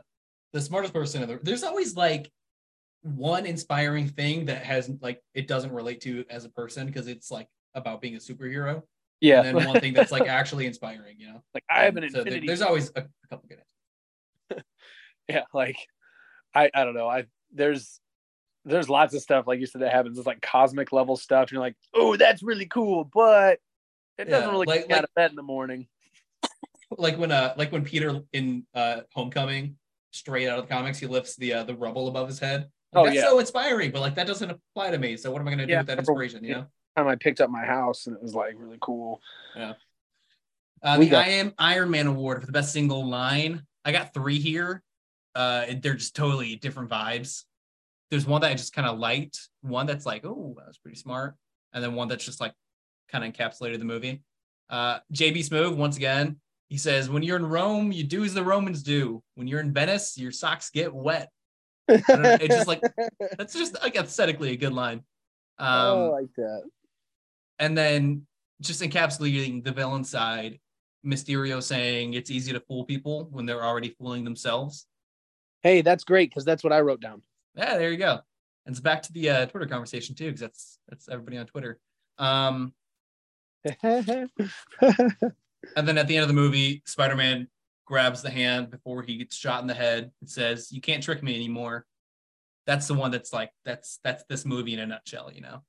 the 0.53 0.61
smartest 0.61 0.95
person 0.95 1.22
in 1.22 1.28
the 1.28 1.41
there's 1.43 1.62
always 1.62 1.97
like 1.97 2.30
one 3.03 3.45
inspiring 3.45 4.09
thing 4.09 4.47
that 4.47 4.64
has 4.64 4.91
like 5.01 5.22
it 5.35 5.49
doesn't 5.49 5.72
relate 5.72 6.01
to 6.03 6.24
as 6.30 6.45
a 6.45 6.49
person 6.51 6.87
because 6.87 7.07
it's 7.07 7.30
like 7.30 7.49
about 7.74 8.01
being 8.01 8.14
a 8.14 8.18
superhero. 8.18 8.82
Yeah. 9.20 9.43
And 9.43 9.59
then 9.59 9.66
one 9.66 9.80
thing 9.80 9.95
that's 9.95 10.12
like 10.12 10.28
actually 10.28 10.66
inspiring, 10.66 11.16
you 11.18 11.28
know. 11.28 11.43
Like 11.55 11.64
I 11.70 11.85
have 11.85 11.97
an 11.97 12.09
so 12.11 12.20
infinity. 12.20 12.47
there's 12.47 12.62
always 12.62 12.91
a, 12.97 13.01
a 13.01 13.28
couple 13.28 13.49
good 13.49 14.62
yeah, 15.28 15.43
like 15.53 15.76
I 16.55 16.70
I 16.74 16.85
don't 16.85 16.95
know. 16.95 17.09
I 17.09 17.24
there's 17.53 18.01
there's 18.65 18.89
lots 18.89 19.15
of 19.15 19.23
stuff 19.23 19.47
like 19.47 19.61
you 19.61 19.67
said 19.67 19.83
that 19.83 19.93
happens. 19.93 20.19
It's 20.19 20.27
like 20.27 20.41
cosmic 20.41 20.93
level 20.93 21.17
stuff. 21.17 21.43
And 21.43 21.53
you're 21.53 21.61
like, 21.61 21.77
oh, 21.95 22.17
that's 22.17 22.43
really 22.43 22.67
cool, 22.67 23.05
but 23.05 23.59
it 24.19 24.25
doesn't 24.25 24.49
yeah, 24.49 24.51
really 24.51 24.67
like, 24.67 24.81
get 24.81 24.91
like, 24.91 24.99
out 24.99 25.05
of 25.05 25.15
bed 25.15 25.31
in 25.31 25.37
the 25.37 25.43
morning. 25.43 25.87
Like 26.97 27.19
when 27.19 27.33
uh 27.33 27.55
like 27.57 27.73
when 27.73 27.83
Peter 27.83 28.21
in 28.33 28.67
uh 28.73 29.01
Homecoming, 29.15 29.77
straight 30.12 30.47
out 30.47 30.61
of 30.61 30.69
the 30.69 30.73
comics, 30.73 30.99
he 30.99 31.07
lifts 31.07 31.35
the 31.35 31.55
uh, 31.55 31.65
the 31.65 31.75
rubble 31.75 32.07
above 32.07 32.29
his 32.29 32.39
head 32.39 32.69
oh, 32.95 33.05
that's 33.05 33.17
yeah. 33.17 33.23
so 33.23 33.39
inspiring, 33.39 33.91
but 33.91 34.01
like 34.01 34.15
that 34.15 34.27
doesn't 34.27 34.51
apply 34.51 34.91
to 34.91 34.99
me. 34.99 35.17
So 35.17 35.31
what 35.31 35.41
am 35.41 35.49
I 35.49 35.51
going 35.51 35.59
to 35.59 35.67
do 35.67 35.73
yeah, 35.73 35.79
with 35.79 35.89
that 35.89 35.99
inspiration? 35.99 36.45
You 36.45 36.55
know, 36.55 36.67
time 36.97 37.09
I 37.09 37.17
picked 37.17 37.41
up 37.41 37.51
my 37.51 37.65
house 37.65 38.07
and 38.07 38.17
it 38.17 38.23
was 38.23 38.35
like 38.35 38.55
really 38.57 38.79
cool. 38.81 39.21
Yeah. 39.57 39.75
Uh, 40.83 40.99
the 40.99 41.09
got- 41.09 41.27
I 41.27 41.31
am 41.31 41.53
Iron 41.59 41.91
Man 41.91 42.07
award 42.07 42.41
for 42.41 42.47
the 42.47 42.53
best 42.53 42.73
single 42.73 43.09
line. 43.09 43.62
I 43.85 43.93
got 43.93 44.15
three 44.15 44.39
here. 44.39 44.83
Uh, 45.35 45.67
they're 45.81 45.95
just 45.95 46.15
totally 46.15 46.57
different 46.57 46.91
vibes. 46.91 47.45
There's 48.11 48.27
one 48.27 48.41
that 48.43 48.51
I 48.51 48.55
just 48.55 48.73
kind 48.73 48.87
of 48.87 48.99
liked, 48.99 49.39
one 49.63 49.87
that's 49.87 50.07
like, 50.07 50.25
oh, 50.25 50.55
that 50.59 50.67
was 50.67 50.79
pretty 50.79 50.99
smart, 50.99 51.35
and 51.73 51.83
then 51.83 51.95
one 51.95 52.09
that's 52.09 52.25
just 52.25 52.41
like 52.41 52.53
kind 53.11 53.25
of 53.25 53.33
encapsulated 53.33 53.79
the 53.79 53.85
movie. 53.85 54.23
Uh, 54.71 54.99
JB 55.13 55.49
Smoove, 55.49 55.77
once 55.77 55.97
again, 55.97 56.37
he 56.69 56.79
says, 56.79 57.09
When 57.09 57.23
you're 57.23 57.37
in 57.37 57.47
Rome, 57.47 57.93
you 57.93 58.05
do 58.05 58.25
as 58.25 58.35
the 58.35 58.45
Romans 58.45 58.83
do. 58.83 59.23
When 59.35 59.47
you're 59.47 59.61
in 59.61 59.73
Venice, 59.73 60.17
your 60.17 60.33
socks 60.33 60.71
get 60.71 60.95
wet 60.95 61.29
it's 61.89 62.55
just 62.55 62.69
like 62.69 62.83
that's 63.39 63.55
just 63.55 63.81
like 63.83 63.97
aesthetically 63.97 64.53
a 64.53 64.57
good 64.57 64.73
line. 64.73 65.03
Um, 65.59 65.69
oh, 65.69 66.07
I 66.07 66.21
like 66.21 66.35
that. 66.37 66.63
And 67.59 67.77
then 67.77 68.27
just 68.61 68.83
encapsulating 68.83 69.63
the 69.65 69.73
villain 69.73 70.05
side, 70.05 70.59
Mysterio 71.07 71.63
saying 71.63 72.15
it's 72.15 72.31
easy 72.31 72.53
to 72.53 72.61
fool 72.61 72.85
people 72.85 73.29
when 73.31 73.47
they're 73.47 73.65
already 73.65 73.91
fooling 73.91 74.25
themselves. 74.25 74.87
Hey, 75.63 75.83
that's 75.83 76.05
great 76.05 76.31
because 76.31 76.45
that's 76.45 76.65
what 76.65 76.73
I 76.73 76.81
wrote 76.81 77.01
down. 77.01 77.23
Yeah, 77.55 77.79
there 77.79 77.91
you 77.91 77.99
go. 77.99 78.21
And 78.67 78.73
it's 78.73 78.81
back 78.81 79.03
to 79.03 79.13
the 79.13 79.31
uh, 79.31 79.47
Twitter 79.47 79.67
conversation 79.67 80.15
too, 80.15 80.27
because 80.27 80.41
that's 80.41 80.79
that's 80.89 81.09
everybody 81.09 81.39
on 81.39 81.47
Twitter. 81.47 81.79
Um, 82.19 82.73
and 83.81 84.29
then 85.75 85.99
at 85.99 86.09
the 86.09 86.17
end 86.17 86.23
of 86.23 86.29
the 86.29 86.35
movie, 86.35 86.83
Spider-Man 86.87 87.49
grabs 87.87 88.23
the 88.23 88.31
hand 88.31 88.71
before 88.71 89.03
he 89.03 89.19
gets 89.19 89.37
shot 89.37 89.61
in 89.63 89.67
the 89.67 89.75
head 89.75 90.11
and 90.21 90.31
says, 90.31 90.73
"You 90.73 90.81
can't 90.81 91.03
trick 91.03 91.23
me 91.23 91.35
anymore." 91.35 91.87
That's 92.67 92.87
the 92.87 92.95
one 92.95 93.11
that's 93.11 93.33
like 93.33 93.51
that's 93.65 94.01
that's 94.05 94.25
this 94.29 94.45
movie 94.45 94.75
in 94.75 94.81
a 94.81 94.87
nutshell, 94.87 95.31
you 95.33 95.41
know. 95.41 95.63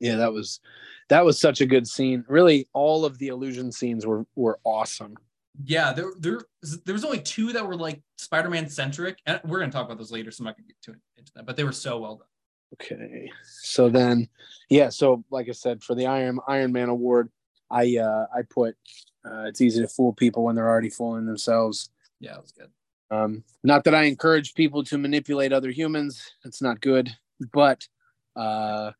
Yeah, 0.00 0.16
that 0.16 0.32
was 0.32 0.60
that 1.08 1.24
was 1.24 1.38
such 1.38 1.60
a 1.60 1.66
good 1.66 1.86
scene. 1.86 2.24
Really, 2.28 2.68
all 2.72 3.04
of 3.04 3.18
the 3.18 3.28
illusion 3.28 3.72
scenes 3.72 4.06
were 4.06 4.24
were 4.36 4.58
awesome. 4.64 5.16
Yeah, 5.64 5.92
there 5.92 6.12
there 6.18 6.40
there 6.84 6.92
was 6.92 7.04
only 7.04 7.20
two 7.20 7.52
that 7.52 7.66
were 7.66 7.76
like 7.76 8.00
Spider-Man 8.16 8.68
centric, 8.68 9.18
and 9.26 9.40
we're 9.44 9.58
gonna 9.58 9.72
talk 9.72 9.86
about 9.86 9.98
those 9.98 10.12
later, 10.12 10.30
so 10.30 10.42
I'm 10.42 10.46
not 10.46 10.56
gonna 10.56 10.68
get 10.68 10.80
too 10.82 10.94
into 11.16 11.32
that. 11.34 11.46
But 11.46 11.56
they 11.56 11.64
were 11.64 11.72
so 11.72 11.98
well 11.98 12.16
done. 12.16 12.26
Okay, 12.74 13.30
so 13.44 13.88
then, 13.88 14.28
yeah, 14.68 14.90
so 14.90 15.24
like 15.30 15.48
I 15.48 15.52
said, 15.52 15.82
for 15.82 15.94
the 15.94 16.06
Iron 16.06 16.38
Iron 16.46 16.72
Man 16.72 16.88
award, 16.88 17.30
I 17.70 17.96
uh 17.96 18.26
I 18.32 18.42
put 18.42 18.76
uh, 19.24 19.44
it's 19.44 19.60
easy 19.60 19.80
to 19.80 19.88
fool 19.88 20.12
people 20.12 20.44
when 20.44 20.54
they're 20.54 20.68
already 20.68 20.90
fooling 20.90 21.26
themselves. 21.26 21.90
Yeah, 22.20 22.36
it 22.36 22.42
was 22.42 22.52
good. 22.52 22.70
Um, 23.10 23.42
not 23.64 23.84
that 23.84 23.94
I 23.94 24.02
encourage 24.02 24.54
people 24.54 24.84
to 24.84 24.98
manipulate 24.98 25.52
other 25.52 25.70
humans. 25.70 26.34
It's 26.44 26.60
not 26.60 26.80
good, 26.80 27.10
but 27.52 27.88
uh, 28.36 28.92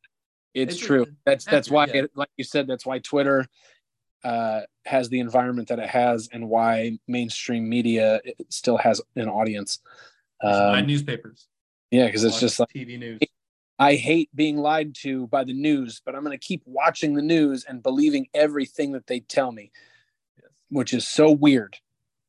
it's, 0.54 0.74
it's 0.74 0.82
true. 0.82 1.06
That's 1.24 1.44
that's 1.44 1.70
why, 1.70 1.86
yeah. 1.86 2.04
it, 2.04 2.10
like 2.14 2.30
you 2.36 2.44
said, 2.44 2.66
that's 2.66 2.86
why 2.86 2.98
Twitter 3.00 3.46
uh, 4.24 4.60
has 4.84 5.08
the 5.08 5.20
environment 5.20 5.68
that 5.68 5.78
it 5.78 5.88
has, 5.88 6.28
and 6.32 6.48
why 6.48 6.98
mainstream 7.06 7.68
media 7.68 8.20
still 8.48 8.76
has 8.76 9.00
an 9.16 9.28
audience. 9.28 9.80
Um, 10.42 10.86
newspapers. 10.86 11.46
Yeah, 11.90 12.06
because 12.06 12.24
it's 12.24 12.40
just 12.40 12.60
like 12.60 12.68
TV 12.74 12.98
news. 12.98 13.20
I 13.78 13.94
hate 13.94 14.28
being 14.34 14.56
lied 14.56 14.94
to 15.02 15.28
by 15.28 15.44
the 15.44 15.52
news, 15.52 16.02
but 16.04 16.16
I'm 16.16 16.24
going 16.24 16.36
to 16.36 16.44
keep 16.44 16.62
watching 16.64 17.14
the 17.14 17.22
news 17.22 17.64
and 17.64 17.82
believing 17.82 18.26
everything 18.34 18.92
that 18.92 19.06
they 19.06 19.20
tell 19.20 19.52
me 19.52 19.70
which 20.70 20.92
is 20.92 21.06
so 21.06 21.30
weird. 21.30 21.76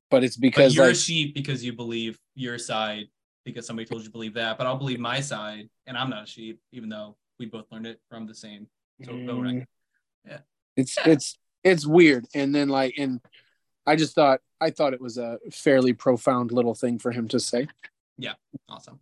But 0.10 0.24
it's 0.24 0.38
because 0.38 0.74
but 0.74 0.76
you're 0.76 0.86
like, 0.86 0.96
a 0.96 0.98
sheep 0.98 1.36
because 1.36 1.64
you 1.64 1.74
believe 1.74 2.20
your 2.36 2.58
side 2.58 3.08
because 3.46 3.68
somebody 3.68 3.88
told 3.88 4.02
you 4.02 4.06
to 4.06 4.12
believe 4.12 4.34
that. 4.34 4.58
But 4.58 4.66
I'll 4.66 4.78
believe 4.78 5.00
my 5.00 5.22
side, 5.22 5.70
and 5.86 5.98
I'm 5.98 6.10
not 6.10 6.24
a 6.24 6.28
sheep, 6.28 6.60
even 6.72 6.90
though 6.90 7.16
we 7.40 7.46
both 7.46 7.66
learned 7.72 7.88
it 7.88 8.00
from 8.10 8.26
the 8.26 8.34
same. 8.34 8.68
So 9.04 9.12
mm, 9.12 9.66
yeah, 10.28 10.40
it's 10.76 10.98
it's 11.06 11.38
it's 11.64 11.86
weird. 11.86 12.26
And 12.34 12.54
then 12.54 12.70
like, 12.70 12.96
and 12.98 13.22
I 13.86 13.96
just 13.96 14.16
thought 14.16 14.42
I 14.62 14.70
thought 14.72 14.94
it 14.94 15.02
was 15.02 15.18
a 15.18 15.40
fairly 15.52 15.94
profound 15.94 16.52
little 16.52 16.76
thing 16.76 17.00
for 17.00 17.12
him 17.12 17.28
to 17.30 17.40
say. 17.40 17.68
Yeah, 18.18 18.34
awesome. 18.68 19.00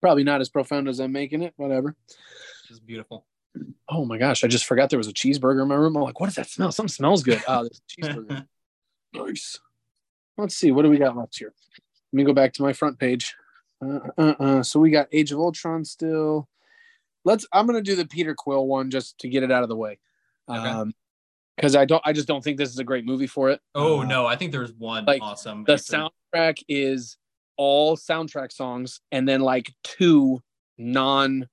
Probably 0.00 0.24
not 0.24 0.40
as 0.40 0.48
profound 0.48 0.88
as 0.88 1.00
I'm 1.00 1.12
making 1.12 1.42
it. 1.42 1.54
Whatever. 1.56 1.96
It's 2.68 2.78
beautiful. 2.78 3.26
Oh 3.88 4.04
my 4.04 4.18
gosh, 4.18 4.44
I 4.44 4.48
just 4.48 4.66
forgot 4.66 4.90
there 4.90 4.98
was 4.98 5.08
a 5.08 5.12
cheeseburger 5.12 5.62
in 5.62 5.68
my 5.68 5.74
room. 5.74 5.96
I'm 5.96 6.02
like, 6.02 6.20
what 6.20 6.26
does 6.26 6.36
that 6.36 6.48
smell? 6.48 6.72
Something 6.72 6.88
smells 6.88 7.22
good. 7.22 7.42
Oh, 7.48 7.62
there's 7.62 7.80
a 7.80 8.02
cheeseburger. 8.02 8.46
Nice. 9.14 9.60
Let's 10.36 10.56
see. 10.56 10.70
What 10.70 10.82
do 10.82 10.90
we 10.90 10.98
got 10.98 11.16
left 11.16 11.38
here? 11.38 11.54
Let 12.12 12.16
me 12.16 12.24
go 12.24 12.34
back 12.34 12.52
to 12.54 12.62
my 12.62 12.72
front 12.72 12.98
page. 12.98 13.34
Uh, 13.84 14.00
uh, 14.18 14.34
uh. 14.38 14.62
So 14.62 14.80
we 14.80 14.90
got 14.90 15.08
Age 15.12 15.32
of 15.32 15.38
Ultron 15.38 15.84
still. 15.84 16.48
Let's. 17.24 17.46
I'm 17.52 17.66
gonna 17.66 17.82
do 17.82 17.96
the 17.96 18.06
Peter 18.06 18.34
Quill 18.34 18.66
one 18.66 18.90
just 18.90 19.18
to 19.18 19.28
get 19.28 19.42
it 19.42 19.50
out 19.50 19.62
of 19.62 19.68
the 19.68 19.76
way. 19.76 19.98
Okay. 20.48 20.58
Um, 20.58 20.92
because 21.56 21.74
I 21.74 21.84
don't. 21.84 22.02
I 22.04 22.12
just 22.12 22.28
don't 22.28 22.42
think 22.42 22.58
this 22.58 22.70
is 22.70 22.78
a 22.78 22.84
great 22.84 23.04
movie 23.04 23.26
for 23.26 23.50
it. 23.50 23.60
Oh 23.74 24.00
uh, 24.00 24.04
no, 24.04 24.26
I 24.26 24.36
think 24.36 24.52
there's 24.52 24.72
one 24.72 25.04
like, 25.04 25.22
awesome. 25.22 25.64
The 25.64 25.72
answer. 25.72 26.10
soundtrack 26.34 26.62
is 26.68 27.16
all 27.56 27.96
soundtrack 27.96 28.52
songs, 28.52 29.00
and 29.10 29.28
then 29.28 29.40
like 29.40 29.72
two 29.82 30.40
non 30.78 31.48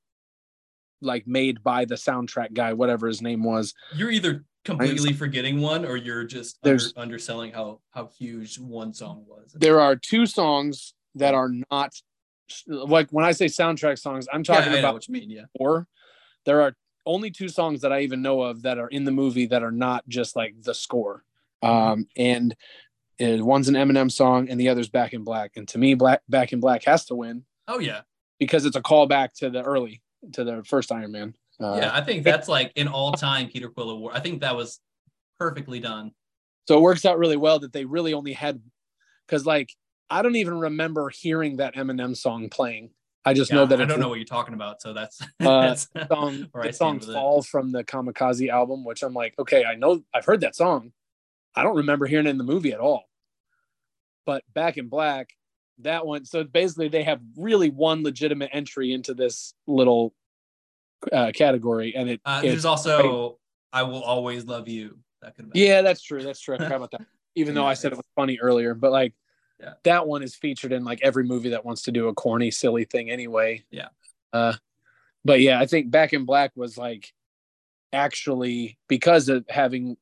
like 1.02 1.28
made 1.28 1.64
by 1.64 1.86
the 1.86 1.96
soundtrack 1.96 2.54
guy, 2.54 2.74
whatever 2.74 3.08
his 3.08 3.22
name 3.22 3.44
was. 3.44 3.74
You're 3.94 4.12
either 4.12 4.46
completely 4.64 5.14
forgetting 5.14 5.62
one 5.62 5.86
or 5.86 5.98
you're 5.98 6.24
just 6.24 6.58
under, 6.64 6.84
underselling 6.96 7.52
how 7.52 7.80
how 7.92 8.10
huge 8.18 8.58
one 8.58 8.94
song 8.94 9.26
was 9.28 9.54
there 9.54 9.80
are 9.80 9.96
two 9.96 10.26
songs 10.26 10.94
that 11.16 11.34
are 11.34 11.52
not 11.70 11.94
like 12.68 13.10
when 13.12 13.26
i 13.26 13.32
say 13.32 13.46
soundtrack 13.46 14.00
songs 14.00 14.28
i'm 14.32 14.44
talking 14.44 14.72
yeah, 14.72 14.80
about 14.80 14.94
what 14.94 15.08
you 15.08 15.14
mean 15.14 15.30
yeah 15.30 15.44
four 15.58 15.88
there 16.46 16.62
are 16.62 16.74
only 17.06 17.32
two 17.32 17.50
songs 17.50 17.82
that 17.82 17.92
i 17.92 18.02
even 18.02 18.22
know 18.22 18.42
of 18.42 18.64
that 18.64 18.78
are 18.78 18.88
in 18.88 19.04
the 19.04 19.12
movie 19.12 19.46
that 19.48 19.64
are 19.64 19.72
not 19.72 20.08
just 20.08 20.36
like 20.36 20.56
the 20.62 20.74
score. 20.74 21.24
Um 21.62 22.08
and 22.18 22.56
one's 23.20 23.70
an 23.70 23.76
eminem 23.76 24.12
song 24.12 24.50
and 24.50 24.60
the 24.60 24.70
other's 24.70 24.90
back 24.90 25.14
in 25.14 25.24
black. 25.24 25.52
And 25.56 25.68
to 25.70 25.78
me 25.78 25.94
black 25.94 26.22
back 26.28 26.54
in 26.54 26.60
black 26.60 26.84
has 26.86 27.06
to 27.06 27.16
win. 27.16 27.46
Oh 27.68 27.80
yeah. 27.80 28.02
Because 28.40 28.66
it's 28.66 28.76
a 28.76 28.82
callback 28.82 29.34
to 29.36 29.50
the 29.50 29.64
early 29.64 30.02
to 30.34 30.44
the 30.44 30.64
first 30.64 30.92
iron 30.92 31.12
man. 31.12 31.36
Uh, 31.60 31.76
yeah, 31.76 31.92
I 31.94 32.02
think 32.02 32.24
that's 32.24 32.48
like 32.48 32.72
an 32.76 32.88
all-time 32.88 33.48
Peter 33.48 33.70
Quill 33.70 33.92
award. 33.92 34.16
I 34.16 34.20
think 34.20 34.42
that 34.42 34.56
was 34.56 34.80
perfectly 35.38 35.80
done. 35.80 36.12
So 36.68 36.78
it 36.78 36.82
works 36.82 37.06
out 37.06 37.20
really 37.20 37.38
well 37.38 37.60
that 37.60 37.74
they 37.74 37.86
really 37.86 38.14
only 38.14 38.34
had 38.34 38.62
because 39.28 39.46
like 39.46 39.70
I 40.10 40.22
don't 40.22 40.36
even 40.36 40.60
remember 40.60 41.10
hearing 41.10 41.58
that 41.58 41.76
Eminem 41.76 42.16
song 42.16 42.50
playing 42.50 42.92
I 43.26 43.34
just 43.34 43.52
Yeah, 43.52 43.58
know 43.58 43.66
that 43.68 43.82
I 43.82 43.86
don't 43.86 44.00
know 44.00 44.10
what 44.10 44.20
you're 44.20 44.26
talking 44.26 44.54
about, 44.54 44.82
so 44.82 44.94
that's, 44.94 45.22
uh, 45.40 45.62
that's 45.62 45.86
the 45.88 46.08
song, 46.08 46.48
the 46.54 46.74
song 46.74 47.00
with 47.00 47.10
it. 47.10 47.14
"Fall" 47.14 47.42
from 47.42 47.72
the 47.72 47.84
Kamikaze 47.84 48.50
album, 48.50 48.84
which 48.84 49.04
I'm 49.04 49.14
like, 49.14 49.34
okay, 49.40 49.64
I 49.64 49.76
know 49.76 50.04
I've 50.14 50.26
heard 50.26 50.42
that 50.42 50.56
song. 50.56 50.92
I 51.56 51.64
don't 51.64 51.78
remember 51.78 52.06
hearing 52.06 52.28
it 52.28 52.32
in 52.32 52.38
the 52.38 52.44
movie 52.44 52.74
at 52.74 52.80
all. 52.80 53.04
But 54.26 54.44
Back 54.54 54.78
in 54.78 54.88
Black, 54.88 55.30
that 55.80 56.06
one. 56.06 56.26
So 56.26 56.44
basically, 56.44 56.88
they 56.88 57.04
have 57.04 57.22
really 57.38 57.70
one 57.70 58.04
legitimate 58.04 58.50
entry 58.54 58.94
into 58.94 59.14
this 59.14 59.54
little 59.68 60.14
uh, 61.12 61.32
category, 61.34 61.96
and 61.96 62.10
it. 62.10 62.22
Uh, 62.26 62.42
there's 62.42 62.66
also 62.66 63.40
"I 63.72 63.84
Will 63.84 64.04
Always 64.04 64.46
Love 64.46 64.68
You." 64.68 65.00
That 65.22 65.36
could 65.36 65.52
yeah, 65.54 65.82
that's 65.82 66.02
true. 66.02 66.22
That's 66.22 66.40
true. 66.40 66.56
I 66.56 66.58
forgot 66.58 66.76
about 66.76 66.92
that. 66.92 67.02
Even 67.36 67.56
though 67.56 67.66
I 67.66 67.74
said 67.74 67.92
it 67.94 67.98
was 67.98 68.06
funny 68.16 68.38
earlier, 68.40 68.74
but 68.74 68.92
like 68.92 69.14
Yeah. 69.64 69.74
that 69.84 70.08
one 70.08 70.24
is 70.24 70.36
featured 70.36 70.74
in 70.74 70.84
like 70.84 71.00
every 71.02 71.24
movie 71.24 71.50
that 71.52 71.64
wants 71.64 71.84
to 71.84 71.92
do 71.94 72.10
a 72.10 72.14
corny, 72.14 72.52
silly 72.52 72.84
thing 72.84 73.10
anyway. 73.10 73.64
Yeah. 73.72 73.88
Uh, 74.34 74.54
but 75.24 75.40
yeah, 75.40 75.60
I 75.60 75.66
think 75.68 75.90
Back 75.90 76.12
in 76.12 76.26
Black 76.26 76.52
was 76.56 76.78
like 76.78 77.14
actually 77.92 78.78
because 78.88 79.30
of 79.30 79.46
having 79.50 79.98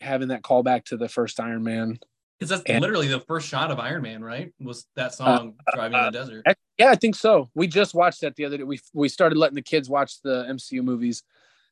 having 0.00 0.28
that 0.28 0.42
callback 0.42 0.84
to 0.86 0.96
the 0.96 1.08
first 1.08 1.38
Iron 1.40 1.62
Man. 1.62 1.98
because 2.38 2.50
that's 2.50 2.62
And- 2.66 2.80
literally 2.82 3.06
the 3.08 3.20
first 3.20 3.48
shot 3.48 3.70
of 3.70 3.78
Iron 3.78 4.02
Man, 4.02 4.22
right? 4.22 4.52
Was 4.60 4.86
that 4.96 5.06
uh, 5.06 5.10
song 5.10 5.54
uh, 5.66 5.70
uh, 5.70 5.76
"Driving 5.76 5.98
in 5.98 6.04
the 6.06 6.10
Desert"? 6.10 6.44
Yeah, 6.78 6.90
I 6.90 6.96
think 6.96 7.14
so. 7.14 7.50
We 7.54 7.66
just 7.68 7.94
watched 7.94 8.20
that 8.22 8.34
the 8.36 8.44
other 8.44 8.58
day. 8.58 8.64
We 8.64 8.80
we 8.92 9.08
started 9.08 9.38
letting 9.38 9.54
the 9.54 9.62
kids 9.62 9.88
watch 9.88 10.20
the 10.22 10.44
MCU 10.50 10.82
movies. 10.82 11.22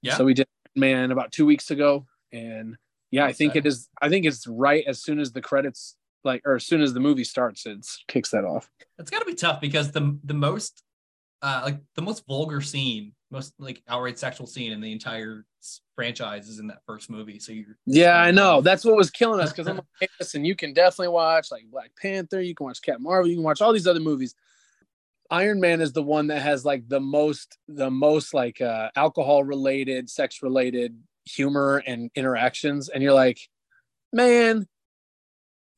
Yeah. 0.02 0.14
So 0.16 0.24
we 0.24 0.34
did 0.34 0.46
Man 0.76 1.10
about 1.10 1.32
two 1.32 1.44
weeks 1.44 1.70
ago, 1.72 2.06
and 2.32 2.76
yeah, 3.10 3.24
I 3.24 3.32
think 3.32 3.50
Okay. 3.52 3.58
it 3.58 3.66
is. 3.66 3.88
I 4.00 4.08
think 4.08 4.24
it's 4.24 4.46
right 4.46 4.84
as 4.86 5.02
soon 5.02 5.18
as 5.18 5.32
the 5.32 5.40
credits 5.42 5.96
like 6.24 6.42
or 6.44 6.56
as 6.56 6.66
soon 6.66 6.82
as 6.82 6.92
the 6.94 7.00
movie 7.00 7.24
starts, 7.24 7.66
it 7.66 7.86
kicks 8.08 8.30
that 8.30 8.44
off. 8.44 8.70
It's 8.98 9.10
got 9.10 9.20
to 9.20 9.24
be 9.24 9.34
tough 9.34 9.60
because 9.60 9.92
the 9.92 10.18
the 10.24 10.34
most 10.34 10.82
uh 11.42 11.62
like 11.64 11.78
the 11.94 12.02
most 12.02 12.26
vulgar 12.26 12.60
scene, 12.60 13.12
most 13.30 13.54
like 13.58 13.82
outright 13.88 14.18
sexual 14.18 14.46
scene 14.46 14.72
in 14.72 14.80
the 14.80 14.92
entire 14.92 15.44
franchise 15.94 16.48
is 16.48 16.58
in 16.58 16.66
that 16.68 16.80
first 16.86 17.10
movie. 17.10 17.38
So 17.38 17.52
you're 17.52 17.76
Yeah, 17.86 18.20
I 18.20 18.30
know. 18.30 18.60
That's 18.62 18.84
what 18.84 18.96
was 18.96 19.10
killing 19.10 19.40
us 19.40 19.50
because 19.50 19.68
I'm 19.68 19.76
like, 19.76 19.86
hey, 20.00 20.08
listen, 20.18 20.44
you 20.44 20.56
can 20.56 20.72
definitely 20.72 21.08
watch 21.08 21.50
like 21.50 21.64
Black 21.70 21.90
Panther, 22.00 22.40
you 22.40 22.54
can 22.54 22.66
watch 22.66 22.82
Cat 22.82 23.00
Marvel, 23.00 23.28
you 23.28 23.36
can 23.36 23.44
watch 23.44 23.60
all 23.60 23.72
these 23.72 23.86
other 23.86 24.00
movies. 24.00 24.34
Iron 25.30 25.60
Man 25.60 25.80
is 25.80 25.92
the 25.92 26.02
one 26.02 26.26
that 26.28 26.42
has 26.42 26.64
like 26.64 26.88
the 26.88 27.00
most, 27.00 27.56
the 27.68 27.90
most 27.90 28.34
like 28.34 28.60
uh, 28.60 28.90
alcohol 28.96 29.44
related, 29.44 30.10
sex 30.10 30.42
related 30.42 30.98
humor 31.24 31.82
and 31.86 32.10
interactions, 32.16 32.88
and 32.88 33.02
you're 33.02 33.12
like, 33.12 33.38
man, 34.12 34.66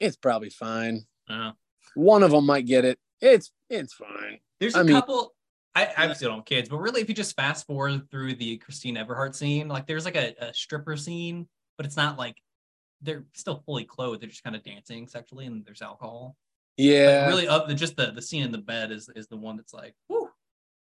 it's 0.02 0.16
probably 0.16 0.50
fine. 0.50 1.06
Uh, 1.28 1.52
One 1.94 2.22
of 2.22 2.30
them 2.30 2.44
might 2.46 2.66
get 2.66 2.84
it. 2.84 2.98
It's 3.20 3.50
it's 3.70 3.94
fine. 3.94 4.40
there's 4.60 4.74
I 4.74 4.80
a 4.80 4.84
mean- 4.84 4.94
couple. 4.96 5.34
I, 5.74 5.86
I 5.86 6.02
obviously 6.02 6.26
don't 6.26 6.36
have 6.36 6.44
kids, 6.44 6.68
but 6.68 6.76
really, 6.78 7.00
if 7.00 7.08
you 7.08 7.14
just 7.14 7.34
fast 7.34 7.66
forward 7.66 8.10
through 8.10 8.34
the 8.34 8.58
Christine 8.58 8.96
Everhart 8.96 9.34
scene, 9.34 9.68
like 9.68 9.86
there's 9.86 10.04
like 10.04 10.16
a, 10.16 10.34
a 10.38 10.52
stripper 10.52 10.98
scene, 10.98 11.48
but 11.78 11.86
it's 11.86 11.96
not 11.96 12.18
like 12.18 12.36
they're 13.00 13.24
still 13.32 13.62
fully 13.64 13.84
clothed. 13.84 14.20
They're 14.20 14.28
just 14.28 14.44
kind 14.44 14.54
of 14.54 14.62
dancing 14.62 15.06
sexually, 15.08 15.46
and 15.46 15.64
there's 15.64 15.80
alcohol. 15.80 16.36
Yeah, 16.76 17.20
Like 17.22 17.28
really, 17.28 17.48
up 17.48 17.68
the 17.68 17.74
just 17.74 17.96
the 17.96 18.10
the 18.12 18.20
scene 18.20 18.42
in 18.42 18.52
the 18.52 18.58
bed 18.58 18.90
is 18.92 19.08
is 19.16 19.28
the 19.28 19.36
one 19.38 19.56
that's 19.56 19.72
like, 19.72 19.94
whew. 20.08 20.28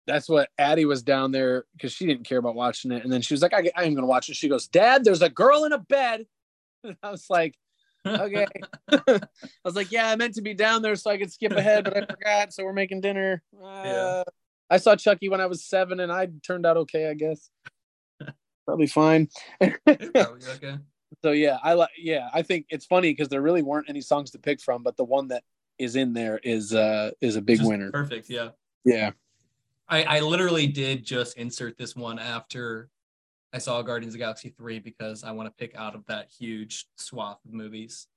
that's 0.07 0.27
what 0.27 0.49
Addie 0.57 0.83
was 0.85 1.03
down 1.03 1.31
there 1.31 1.63
because 1.73 1.93
she 1.93 2.05
didn't 2.05 2.25
care 2.25 2.39
about 2.39 2.55
watching 2.55 2.91
it, 2.91 3.03
and 3.05 3.13
then 3.13 3.21
she 3.21 3.33
was 3.33 3.41
like, 3.41 3.53
"I, 3.53 3.71
I 3.77 3.83
am 3.85 3.93
gonna 3.95 4.07
watch 4.07 4.27
it." 4.29 4.35
She 4.35 4.49
goes, 4.49 4.67
"Dad, 4.67 5.05
there's 5.05 5.21
a 5.21 5.29
girl 5.29 5.63
in 5.63 5.71
a 5.73 5.77
bed." 5.79 6.25
And 6.83 6.97
I 7.03 7.11
was 7.11 7.27
like, 7.29 7.55
"Okay." 8.05 8.45
I 8.91 9.19
was 9.63 9.75
like, 9.75 9.91
"Yeah, 9.91 10.09
I 10.09 10.15
meant 10.15 10.35
to 10.35 10.41
be 10.41 10.53
down 10.53 10.81
there 10.81 10.95
so 10.95 11.11
I 11.11 11.17
could 11.17 11.31
skip 11.31 11.51
ahead, 11.53 11.85
but 11.85 11.97
I 11.97 12.05
forgot. 12.09 12.53
So 12.53 12.63
we're 12.63 12.73
making 12.73 13.01
dinner." 13.01 13.43
Uh, 13.61 13.81
Yeah. 13.85 14.23
I 14.69 14.77
saw 14.77 14.95
Chucky 14.95 15.27
when 15.27 15.41
I 15.41 15.47
was 15.47 15.65
seven, 15.65 15.99
and 15.99 16.11
I 16.11 16.29
turned 16.43 16.65
out 16.65 16.77
okay, 16.77 17.09
I 17.09 17.13
guess. 17.13 17.49
Probably 18.65 18.87
fine. 18.87 19.27
Probably 19.59 20.47
okay. 20.55 20.77
so 21.21 21.31
yeah, 21.31 21.57
I 21.61 21.73
like. 21.73 21.89
Yeah, 21.97 22.29
I 22.33 22.41
think 22.41 22.67
it's 22.69 22.85
funny 22.85 23.11
because 23.11 23.27
there 23.27 23.41
really 23.41 23.63
weren't 23.63 23.89
any 23.89 24.01
songs 24.01 24.31
to 24.31 24.39
pick 24.39 24.61
from, 24.61 24.81
but 24.81 24.95
the 24.95 25.03
one 25.03 25.27
that 25.27 25.43
is 25.77 25.95
in 25.95 26.13
there 26.13 26.39
is 26.43 26.73
uh 26.73 27.11
is 27.21 27.35
a 27.35 27.41
big 27.41 27.57
Just 27.57 27.69
winner. 27.69 27.91
Perfect. 27.91 28.29
Yeah. 28.29 28.49
Yeah. 28.85 29.11
I, 29.89 30.03
I 30.03 30.19
literally 30.21 30.67
did 30.67 31.03
just 31.03 31.37
insert 31.37 31.77
this 31.77 31.97
one 31.97 32.17
after 32.17 32.89
I 33.53 33.57
saw 33.57 33.81
Guardians 33.81 34.13
of 34.13 34.19
the 34.19 34.23
Galaxy 34.23 34.53
3 34.57 34.79
because 34.79 35.23
I 35.23 35.31
want 35.31 35.47
to 35.47 35.53
pick 35.57 35.75
out 35.75 35.95
of 35.95 36.05
that 36.07 36.29
huge 36.37 36.85
swath 36.97 37.39
of 37.45 37.53
movies. 37.53 38.07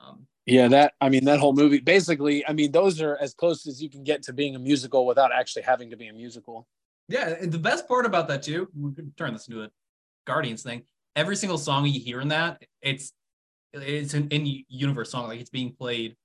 Um, 0.00 0.26
Yeah, 0.46 0.68
that 0.68 0.94
I 1.00 1.08
mean 1.08 1.24
that 1.26 1.38
whole 1.40 1.52
movie 1.52 1.80
basically, 1.80 2.46
I 2.46 2.52
mean 2.52 2.72
those 2.72 3.00
are 3.00 3.16
as 3.20 3.34
close 3.34 3.66
as 3.66 3.82
you 3.82 3.90
can 3.90 4.02
get 4.02 4.22
to 4.24 4.32
being 4.32 4.56
a 4.56 4.58
musical 4.58 5.06
without 5.06 5.30
actually 5.32 5.62
having 5.62 5.90
to 5.90 5.96
be 5.96 6.08
a 6.08 6.12
musical. 6.12 6.66
yeah, 7.08 7.28
and 7.40 7.52
the 7.52 7.58
best 7.58 7.86
part 7.86 8.06
about 8.06 8.28
that 8.28 8.42
too, 8.42 8.68
we 8.78 8.92
could 8.94 9.16
turn 9.16 9.32
this 9.34 9.46
into 9.48 9.62
a 9.62 9.70
Guardians 10.26 10.62
thing. 10.62 10.82
Every 11.14 11.36
single 11.36 11.58
song 11.58 11.86
you 11.86 12.00
hear 12.00 12.20
in 12.20 12.28
that, 12.28 12.62
it's 12.80 13.12
it's 13.74 14.14
an 14.14 14.28
in 14.28 14.64
universe 14.68 15.10
song, 15.10 15.28
like 15.28 15.40
it's 15.40 15.50
being 15.50 15.74
played 15.74 16.16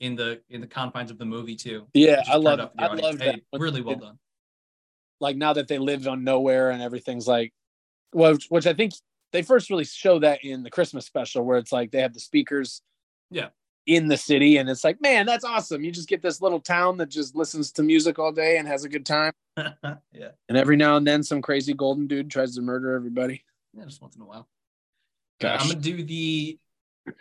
in 0.00 0.16
the 0.16 0.40
in 0.48 0.60
the 0.60 0.66
confines 0.66 1.10
of 1.10 1.18
the 1.18 1.24
movie 1.24 1.56
too. 1.56 1.86
Yeah, 1.94 2.22
I 2.28 2.36
love 2.36 2.60
I 2.78 2.86
audience. 2.86 3.02
love 3.02 3.18
that. 3.18 3.34
Hey, 3.36 3.42
really 3.58 3.80
well 3.80 3.96
done. 3.96 4.18
Like 5.20 5.36
now 5.36 5.52
that 5.52 5.68
they 5.68 5.78
live 5.78 6.06
on 6.06 6.24
Knowhere 6.24 6.72
and 6.72 6.82
everything's 6.82 7.26
like 7.26 7.52
which, 8.12 8.46
which 8.48 8.66
I 8.66 8.72
think 8.74 8.92
they 9.32 9.42
first 9.42 9.70
really 9.70 9.84
show 9.84 10.18
that 10.20 10.44
in 10.44 10.62
the 10.62 10.70
Christmas 10.70 11.06
special 11.06 11.44
where 11.44 11.58
it's 11.58 11.72
like 11.72 11.90
they 11.90 12.00
have 12.00 12.14
the 12.14 12.20
speakers 12.20 12.82
Yeah. 13.30 13.48
in 13.86 14.08
the 14.08 14.16
city 14.16 14.56
and 14.56 14.68
it's 14.70 14.84
like, 14.84 15.00
man, 15.00 15.26
that's 15.26 15.44
awesome. 15.44 15.84
You 15.84 15.90
just 15.92 16.08
get 16.08 16.22
this 16.22 16.40
little 16.40 16.60
town 16.60 16.96
that 16.98 17.08
just 17.10 17.34
listens 17.36 17.72
to 17.72 17.82
music 17.82 18.18
all 18.18 18.32
day 18.32 18.56
and 18.58 18.66
has 18.66 18.84
a 18.84 18.88
good 18.88 19.04
time. 19.06 19.32
yeah, 19.56 20.30
And 20.48 20.56
every 20.56 20.76
now 20.76 20.96
and 20.96 21.06
then 21.06 21.22
some 21.22 21.42
crazy 21.42 21.74
golden 21.74 22.06
dude 22.06 22.30
tries 22.30 22.54
to 22.56 22.62
murder 22.62 22.94
everybody. 22.94 23.44
yeah, 23.76 23.84
just 23.84 24.00
once 24.00 24.16
in 24.16 24.22
a 24.22 24.26
while. 24.26 24.48
Gosh. 25.40 25.62
I'm 25.62 25.68
gonna 25.68 25.80
do 25.80 26.02
the 26.02 26.58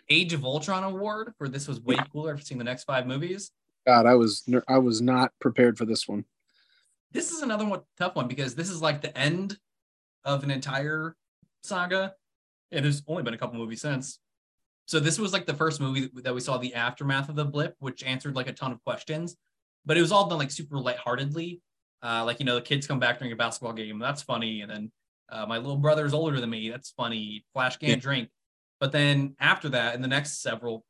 Age 0.10 0.34
of 0.34 0.44
Ultron 0.44 0.84
award 0.84 1.34
for 1.38 1.48
this 1.48 1.68
was 1.68 1.80
way 1.82 1.96
cooler 2.12 2.38
seeing 2.40 2.58
the 2.58 2.64
next 2.66 2.84
five 2.86 3.06
movies. 3.08 3.52
God, 3.86 4.06
I 4.06 4.16
was 4.16 4.44
I 4.68 4.80
was 4.80 5.02
not 5.02 5.32
prepared 5.40 5.78
for 5.78 5.86
this 5.86 6.08
one. 6.08 6.26
This 7.12 7.32
is 7.32 7.42
another 7.42 7.64
one 7.66 7.82
tough 7.98 8.16
one 8.16 8.28
because 8.28 8.54
this 8.56 8.70
is 8.70 8.82
like 8.82 9.02
the 9.02 9.18
end 9.18 9.58
of 10.26 10.44
an 10.44 10.52
entire 10.52 11.16
saga, 11.64 12.14
and 12.72 12.84
there's 12.86 13.04
only 13.08 13.24
been 13.24 13.34
a 13.34 13.38
couple 13.38 13.58
movies 13.58 13.82
since. 13.82 14.20
So 14.86 15.00
this 15.00 15.20
was 15.20 15.34
like 15.34 15.46
the 15.46 15.54
first 15.54 15.82
movie 15.82 16.10
that 16.24 16.34
we 16.34 16.40
saw 16.40 16.58
the 16.58 16.74
aftermath 16.74 17.28
of 17.30 17.36
the 17.36 17.46
blip, 17.46 17.76
which 17.80 18.04
answered 18.04 18.36
like 18.36 18.48
a 18.48 18.54
ton 18.54 18.72
of 18.72 18.82
questions, 18.84 19.36
but 19.86 19.98
it 19.98 20.02
was 20.02 20.12
all 20.12 20.28
done 20.30 20.38
like 20.40 20.52
super 20.52 20.78
lightheartedly. 20.80 21.62
Uh, 22.04 22.24
like 22.26 22.40
you 22.40 22.46
know, 22.46 22.56
the 22.56 22.62
kids 22.62 22.88
come 22.88 23.00
back 23.00 23.20
during 23.20 23.34
a 23.34 23.36
basketball 23.36 23.74
game, 23.74 24.00
that's 24.00 24.22
funny, 24.22 24.62
and 24.62 24.72
then 24.72 24.92
uh, 25.30 25.46
my 25.46 25.58
little 25.58 25.78
brother's 25.78 26.14
older 26.14 26.40
than 26.40 26.50
me, 26.50 26.70
that's 26.70 26.92
funny. 26.92 27.44
Flash 27.54 27.78
can't 27.78 27.90
Yeah. 27.90 27.96
drink, 27.96 28.30
but 28.80 28.92
then 28.92 29.36
after 29.40 29.68
that, 29.70 29.96
in 29.96 30.02
the 30.02 30.08
next 30.08 30.42
several 30.42 30.86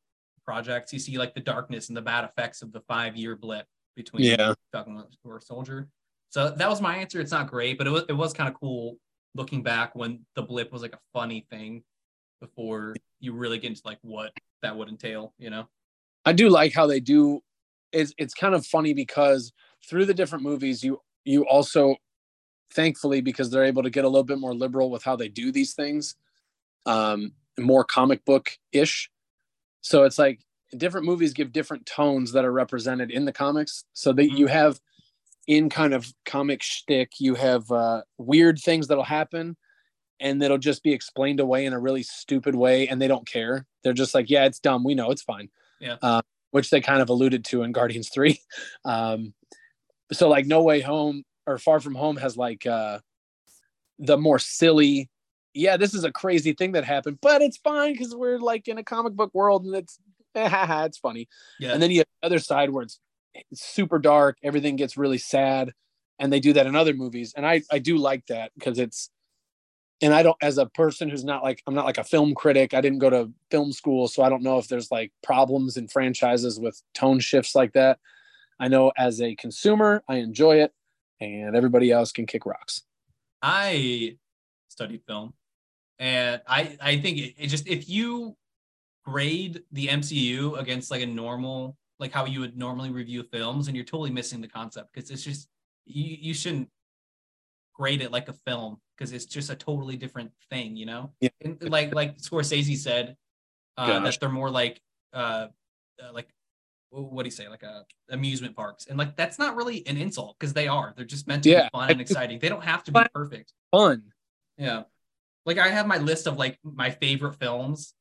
projects, 0.46 0.94
you 0.94 1.00
see 1.00 1.18
like 1.18 1.34
the 1.34 1.42
darkness 1.42 1.88
and 1.88 1.98
the 1.98 2.02
bad 2.02 2.24
effects 2.24 2.62
of 2.62 2.72
the 2.72 2.82
five-year 2.82 3.36
blip 3.36 3.66
between 3.96 4.26
Yeah. 4.26 4.54
Falcon 4.72 4.96
Winter 4.96 5.40
Soldier. 5.44 5.90
So 6.30 6.52
that 6.52 6.70
was 6.70 6.82
my 6.82 6.98
answer. 6.98 7.20
It's 7.20 7.32
not 7.32 7.48
great, 7.48 7.78
but 7.78 7.88
it 7.88 7.90
was 7.90 8.04
it 8.10 8.14
was 8.14 8.34
kind 8.34 8.48
of 8.50 8.56
cool 8.56 8.98
looking 9.38 9.62
back 9.62 9.96
when 9.96 10.26
the 10.36 10.42
blip 10.42 10.72
was 10.72 10.82
like 10.82 10.94
a 10.94 11.00
funny 11.14 11.46
thing 11.50 11.84
before 12.42 12.96
you 13.20 13.34
really 13.34 13.60
get 13.60 13.70
into 13.70 13.82
like 13.86 14.00
what 14.02 14.32
that 14.62 14.76
would 14.76 14.90
entail, 14.90 15.34
you 15.38 15.50
know? 15.50 15.68
I 16.26 16.34
do 16.34 16.50
like 16.50 16.74
how 16.74 16.88
they 16.88 17.00
do. 17.00 17.42
It's 17.94 18.14
it's 18.18 18.34
kind 18.34 18.54
of 18.54 18.66
funny 18.66 18.94
because 18.94 19.54
through 19.88 20.06
the 20.06 20.14
different 20.14 20.44
movies, 20.44 20.84
you 20.84 21.00
you 21.24 21.46
also, 21.46 21.96
thankfully, 22.74 23.22
because 23.22 23.50
they're 23.50 23.64
able 23.64 23.84
to 23.84 23.90
get 23.90 24.04
a 24.04 24.10
little 24.10 24.24
bit 24.24 24.40
more 24.40 24.54
liberal 24.54 24.90
with 24.90 25.04
how 25.04 25.16
they 25.16 25.30
do 25.30 25.52
these 25.52 25.74
things, 25.74 26.16
um, 26.86 27.32
more 27.58 27.86
comic 27.86 28.26
book 28.26 28.52
ish. 28.72 29.10
So 29.82 30.04
it's 30.04 30.20
like 30.20 30.42
different 30.76 31.06
movies 31.06 31.34
give 31.34 31.54
different 31.54 31.86
tones 31.86 32.34
that 32.34 32.44
are 32.44 32.52
represented 32.52 33.12
in 33.12 33.24
the 33.24 33.32
comics. 33.32 33.86
So 33.94 34.12
that 34.14 34.32
you 34.32 34.48
have 34.48 34.82
in 35.48 35.70
kind 35.70 35.94
of 35.94 36.12
comic 36.26 36.62
shtick, 36.62 37.14
you 37.20 37.36
have 37.36 37.72
uh, 37.72 38.02
weird 38.18 38.60
things 38.60 38.88
that'll 38.88 39.04
happen, 39.04 39.56
and 40.20 40.42
that'll 40.42 40.58
just 40.58 40.84
be 40.84 40.94
explained 40.94 41.40
away 41.40 41.66
in 41.66 41.74
a 41.74 41.80
really 41.80 42.04
stupid 42.04 42.54
way, 42.56 42.88
and 42.88 43.02
they 43.02 43.08
don't 43.08 43.28
care. 43.28 43.66
They're 43.84 43.94
just 43.94 44.14
like, 44.14 44.30
yeah, 44.30 44.46
it's 44.46 44.60
dumb. 44.60 44.84
We 44.84 44.94
know 44.96 45.12
it's 45.12 45.22
fine 45.22 45.50
Yeah. 45.80 46.22
which 46.52 46.70
they 46.70 46.82
kind 46.82 47.02
of 47.02 47.10
alluded 47.10 47.46
to 47.46 47.64
in 47.64 47.72
Guardians 47.72 48.10
3. 48.10 48.40
Um, 48.86 49.34
so 50.12 50.30
like 50.30 50.46
No 50.46 50.64
Way 50.64 50.82
Home 50.82 51.24
or 51.46 51.58
Far 51.58 51.80
From 51.80 51.96
Home 51.96 52.18
has 52.18 52.38
like 52.38 52.66
uh, 52.66 53.00
the 54.00 54.18
more 54.18 54.40
silly, 54.40 55.10
yeah, 55.54 55.76
this 55.78 55.94
is 55.94 56.04
a 56.04 56.12
crazy 56.12 56.54
thing 56.54 56.74
that 56.74 56.84
happened, 56.86 57.20
but 57.22 57.42
it's 57.42 57.58
fine 57.58 57.94
because 57.94 58.16
we're 58.16 58.40
like 58.40 58.68
in 58.68 58.78
a 58.78 58.84
comic 58.84 59.14
book 59.14 59.32
world 59.34 59.66
and 59.66 59.76
it's 59.76 60.00
it's 60.36 60.98
funny. 60.98 61.28
Yeah. 61.60 61.74
And 61.74 61.82
then 61.82 61.92
you 61.92 62.00
have 62.00 62.08
the 62.22 62.28
other 62.28 62.40
side 62.40 62.70
where 62.70 62.84
it's, 62.84 63.00
it's 63.52 63.64
super 63.64 64.00
dark, 64.00 64.38
everything 64.44 64.76
gets 64.76 64.98
really 64.98 65.18
sad, 65.18 65.74
and 66.20 66.32
they 66.32 66.40
do 66.40 66.54
that 66.54 66.68
in 66.68 66.76
other 66.76 66.94
movies. 66.94 67.34
And 67.36 67.46
I 67.46 67.62
I 67.72 67.80
do 67.80 67.98
like 67.98 68.26
that 68.28 68.52
because 68.56 68.80
it's 68.80 69.10
and 70.02 70.14
I 70.14 70.24
don't 70.24 70.38
as 70.42 70.58
a 70.58 70.68
person 70.68 71.10
who's 71.10 71.24
not 71.24 71.44
like 71.44 71.64
I'm 71.68 71.74
not 71.74 71.86
like 71.86 71.98
a 71.98 72.04
film 72.04 72.36
critic. 72.36 72.74
I 72.74 72.82
didn't 72.82 73.00
go 73.00 73.10
to 73.10 73.32
film 73.50 73.72
school, 73.72 74.08
so 74.08 74.24
I 74.24 74.30
don't 74.30 74.44
know 74.44 74.58
if 74.58 74.68
there's 74.68 74.92
like 74.92 75.12
problems 75.24 75.78
in 75.78 75.88
franchises 75.88 76.60
with 76.60 76.82
tone 76.94 77.20
shifts 77.20 77.56
like 77.56 77.74
that. 77.74 78.00
I 78.60 78.68
know 78.68 78.92
as 78.98 79.22
a 79.22 79.36
consumer, 79.36 80.04
I 80.08 80.18
enjoy 80.18 80.62
it, 80.62 80.72
and 81.20 81.56
everybody 81.56 81.92
else 81.92 82.12
can 82.12 82.26
kick 82.26 82.46
rocks. 82.46 82.84
I 83.42 84.18
studied 84.68 85.02
film, 85.08 85.34
and 86.00 86.42
I 86.48 86.78
I 86.80 86.98
think 87.00 87.18
it, 87.18 87.34
it 87.38 87.48
just 87.48 87.68
if 87.68 87.90
you 87.90 88.36
grade 89.04 89.64
the 89.72 89.88
MCU 89.88 90.60
against 90.60 90.92
like 90.92 91.02
a 91.02 91.08
normal 91.08 91.78
like 92.00 92.12
how 92.12 92.26
you 92.26 92.40
would 92.42 92.58
normally 92.58 92.90
review 92.92 93.24
films, 93.24 93.68
and 93.68 93.76
you're 93.76 93.86
totally 93.86 94.12
missing 94.12 94.42
the 94.42 94.48
concept 94.48 94.94
because 94.94 95.10
it's 95.10 95.24
just 95.24 95.48
you 95.86 96.18
you 96.20 96.34
shouldn't 96.34 96.70
grade 97.74 98.02
it 98.02 98.12
like 98.12 98.28
a 98.30 98.34
film 98.34 98.78
because 98.98 99.14
it's 99.14 99.26
just 99.26 99.50
a 99.50 99.56
totally 99.56 99.98
different 99.98 100.32
thing, 100.50 100.76
you 100.76 100.86
know. 100.86 101.12
Yeah. 101.22 101.30
And 101.42 101.58
like 101.70 101.94
like 101.94 102.18
Scorsese 102.18 102.78
said, 102.78 103.16
uh, 103.78 104.00
that 104.00 104.18
they're 104.20 104.30
more 104.30 104.50
like 104.50 104.82
uh, 105.14 105.48
uh 106.04 106.14
like 106.14 106.28
what 106.90 107.24
do 107.24 107.28
you 107.28 107.32
say 107.32 107.48
like 107.50 107.64
uh 107.64 107.82
amusement 108.10 108.56
parks 108.56 108.86
and 108.88 108.98
like 108.98 109.16
that's 109.18 109.38
not 109.38 109.56
really 109.56 109.86
an 109.88 109.98
insult 109.98 110.36
because 110.40 110.54
they 110.54 110.68
are 110.68 110.94
they're 110.96 111.06
just 111.06 111.28
meant 111.28 111.44
to 111.44 111.50
Yeah. 111.50 111.64
be 111.64 111.70
fun 111.74 111.92
and 111.92 112.02
exciting 112.02 112.40
they 112.40 112.48
don't 112.50 112.64
have 112.64 112.84
to 112.86 112.92
be 112.92 113.02
perfect 113.14 113.52
Fun. 113.72 114.04
yeah 114.58 114.84
like 115.46 115.58
i 115.58 115.68
have 115.68 115.86
my 115.86 115.98
list 115.98 116.28
of 116.28 116.38
like 116.38 116.58
my 116.64 116.90
favorite 116.90 117.36
films 117.36 117.94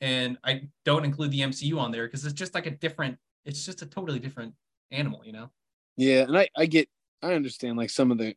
and 0.00 0.38
i 0.44 0.62
don't 0.84 1.04
include 1.04 1.32
the 1.32 1.40
mcu 1.40 1.78
on 1.78 1.90
there 1.90 2.06
because 2.06 2.24
it's 2.24 2.32
just 2.34 2.54
like 2.54 2.66
a 2.66 2.70
different 2.70 3.18
it's 3.44 3.64
just 3.64 3.82
a 3.82 3.86
totally 3.86 4.18
different 4.18 4.54
animal 4.90 5.22
you 5.24 5.32
know 5.32 5.50
Yeah, 5.96 6.22
and 6.22 6.36
I 6.36 6.48
I 6.56 6.66
get 6.66 6.88
I 7.22 7.34
understand 7.34 7.76
like 7.76 7.90
some 7.90 8.10
of 8.10 8.18
the 8.18 8.34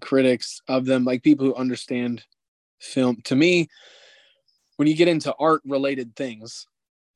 critics 0.00 0.60
of 0.68 0.84
them, 0.84 1.04
like 1.04 1.22
people 1.22 1.46
who 1.46 1.54
understand 1.54 2.24
film. 2.80 3.20
To 3.24 3.36
me, 3.36 3.68
when 4.76 4.88
you 4.88 4.94
get 4.94 5.08
into 5.08 5.34
art 5.38 5.62
related 5.64 6.14
things, 6.16 6.66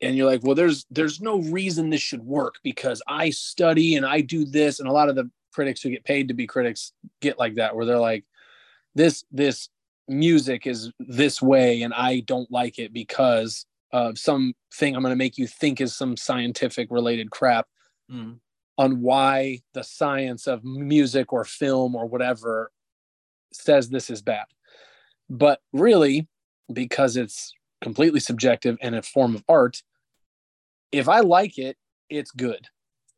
and 0.00 0.16
you're 0.16 0.26
like, 0.26 0.42
well, 0.42 0.54
there's 0.54 0.86
there's 0.90 1.20
no 1.20 1.40
reason 1.40 1.90
this 1.90 2.00
should 2.00 2.24
work 2.24 2.54
because 2.62 3.02
I 3.06 3.30
study 3.30 3.96
and 3.96 4.06
I 4.06 4.20
do 4.20 4.44
this, 4.44 4.80
and 4.80 4.88
a 4.88 4.92
lot 4.92 5.08
of 5.08 5.16
the 5.16 5.30
critics 5.52 5.82
who 5.82 5.90
get 5.90 6.04
paid 6.04 6.28
to 6.28 6.34
be 6.34 6.46
critics 6.46 6.92
get 7.20 7.38
like 7.38 7.56
that, 7.56 7.74
where 7.76 7.84
they're 7.84 7.98
like, 7.98 8.24
this 8.94 9.24
this 9.30 9.68
music 10.08 10.66
is 10.66 10.90
this 10.98 11.42
way, 11.42 11.82
and 11.82 11.92
I 11.92 12.20
don't 12.20 12.50
like 12.50 12.78
it 12.78 12.92
because 12.92 13.66
of 13.92 14.18
something 14.18 14.54
I'm 14.82 15.02
going 15.02 15.10
to 15.10 15.16
make 15.16 15.38
you 15.38 15.46
think 15.46 15.80
is 15.80 15.96
some 15.96 16.16
scientific 16.16 16.88
related 16.90 17.30
crap 17.30 17.66
Mm. 18.10 18.40
on 18.76 19.02
why 19.02 19.60
the 19.72 19.84
science 19.84 20.48
of 20.48 20.64
music 20.64 21.32
or 21.32 21.44
film 21.44 21.94
or 21.94 22.06
whatever 22.06 22.72
says 23.52 23.88
this 23.88 24.10
is 24.10 24.20
bad. 24.20 24.46
But 25.28 25.60
really, 25.72 26.26
because 26.72 27.16
it's 27.16 27.52
completely 27.80 28.18
subjective 28.18 28.76
and 28.80 28.96
a 28.96 29.02
form 29.02 29.36
of 29.36 29.44
art, 29.48 29.82
if 30.90 31.08
I 31.08 31.20
like 31.20 31.56
it, 31.56 31.76
it's 32.08 32.32
good. 32.32 32.66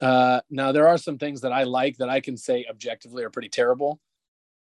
Uh, 0.00 0.40
now, 0.50 0.72
there 0.72 0.88
are 0.88 0.98
some 0.98 1.16
things 1.16 1.40
that 1.40 1.52
I 1.52 1.62
like 1.62 1.96
that 1.98 2.10
I 2.10 2.20
can 2.20 2.36
say 2.36 2.66
objectively 2.68 3.24
are 3.24 3.30
pretty 3.30 3.48
terrible. 3.48 3.98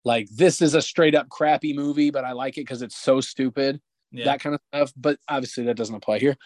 Like, 0.06 0.30
this 0.30 0.62
is 0.62 0.76
a 0.76 0.82
straight 0.82 1.16
up 1.16 1.28
crappy 1.28 1.74
movie, 1.74 2.10
but 2.12 2.24
I 2.24 2.32
like 2.32 2.58
it 2.58 2.62
because 2.62 2.82
it's 2.84 2.96
so 2.96 3.20
stupid 3.20 3.82
yeah 4.18 4.26
that 4.26 4.40
kind 4.42 4.56
of 4.56 4.62
stuff. 4.74 4.94
But 4.98 5.20
obviously, 5.28 5.66
that 5.66 5.78
doesn't 5.78 5.96
apply 5.96 6.20
here. 6.20 6.38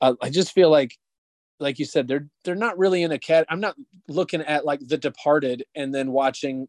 Uh, 0.00 0.14
I 0.22 0.30
just 0.30 0.52
feel 0.52 0.70
like, 0.70 0.96
like 1.60 1.78
you 1.78 1.84
said, 1.84 2.08
they're 2.08 2.28
they're 2.44 2.54
not 2.54 2.78
really 2.78 3.02
in 3.02 3.12
a 3.12 3.18
cat. 3.18 3.46
I'm 3.48 3.60
not 3.60 3.76
looking 4.08 4.40
at 4.42 4.64
like 4.64 4.80
The 4.86 4.98
Departed 4.98 5.64
and 5.74 5.94
then 5.94 6.12
watching, 6.12 6.68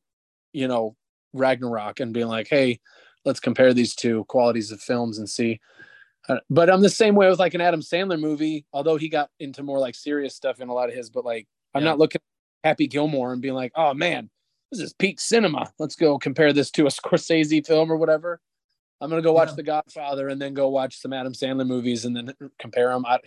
you 0.53 0.67
know, 0.67 0.95
Ragnarok 1.33 1.99
and 1.99 2.13
being 2.13 2.27
like, 2.27 2.47
hey, 2.47 2.79
let's 3.25 3.39
compare 3.39 3.73
these 3.73 3.95
two 3.95 4.25
qualities 4.25 4.71
of 4.71 4.81
films 4.81 5.17
and 5.17 5.29
see. 5.29 5.59
Uh, 6.29 6.37
but 6.49 6.69
I'm 6.69 6.81
the 6.81 6.89
same 6.89 7.15
way 7.15 7.27
with 7.29 7.39
like 7.39 7.53
an 7.53 7.61
Adam 7.61 7.81
Sandler 7.81 8.19
movie, 8.19 8.65
although 8.71 8.95
he 8.95 9.09
got 9.09 9.29
into 9.39 9.63
more 9.63 9.79
like 9.79 9.95
serious 9.95 10.35
stuff 10.35 10.61
in 10.61 10.69
a 10.69 10.73
lot 10.73 10.89
of 10.89 10.95
his. 10.95 11.09
But 11.09 11.25
like, 11.25 11.47
I'm 11.73 11.83
Yeah. 11.83 11.89
not 11.89 11.99
looking 11.99 12.21
at 12.63 12.69
Happy 12.69 12.87
Gilmore 12.87 13.33
and 13.33 13.41
being 13.41 13.55
like, 13.55 13.71
oh 13.75 13.93
man, 13.93 14.29
this 14.71 14.79
is 14.79 14.93
peak 14.93 15.19
cinema. 15.19 15.71
Let's 15.79 15.95
go 15.95 16.17
compare 16.17 16.53
this 16.53 16.71
to 16.71 16.85
a 16.85 16.89
Scorsese 16.89 17.65
film 17.65 17.91
or 17.91 17.97
whatever. 17.97 18.39
I'm 19.03 19.09
gonna 19.09 19.21
go 19.21 19.33
watch 19.33 19.49
Yeah. 19.49 19.55
The 19.55 19.63
Godfather 19.63 20.29
and 20.29 20.41
then 20.41 20.53
go 20.53 20.69
watch 20.69 20.97
some 20.99 21.13
Adam 21.13 21.33
Sandler 21.33 21.67
movies 21.67 22.05
and 22.05 22.15
then 22.15 22.33
compare 22.59 22.89
them. 22.89 23.05
I, 23.05 23.19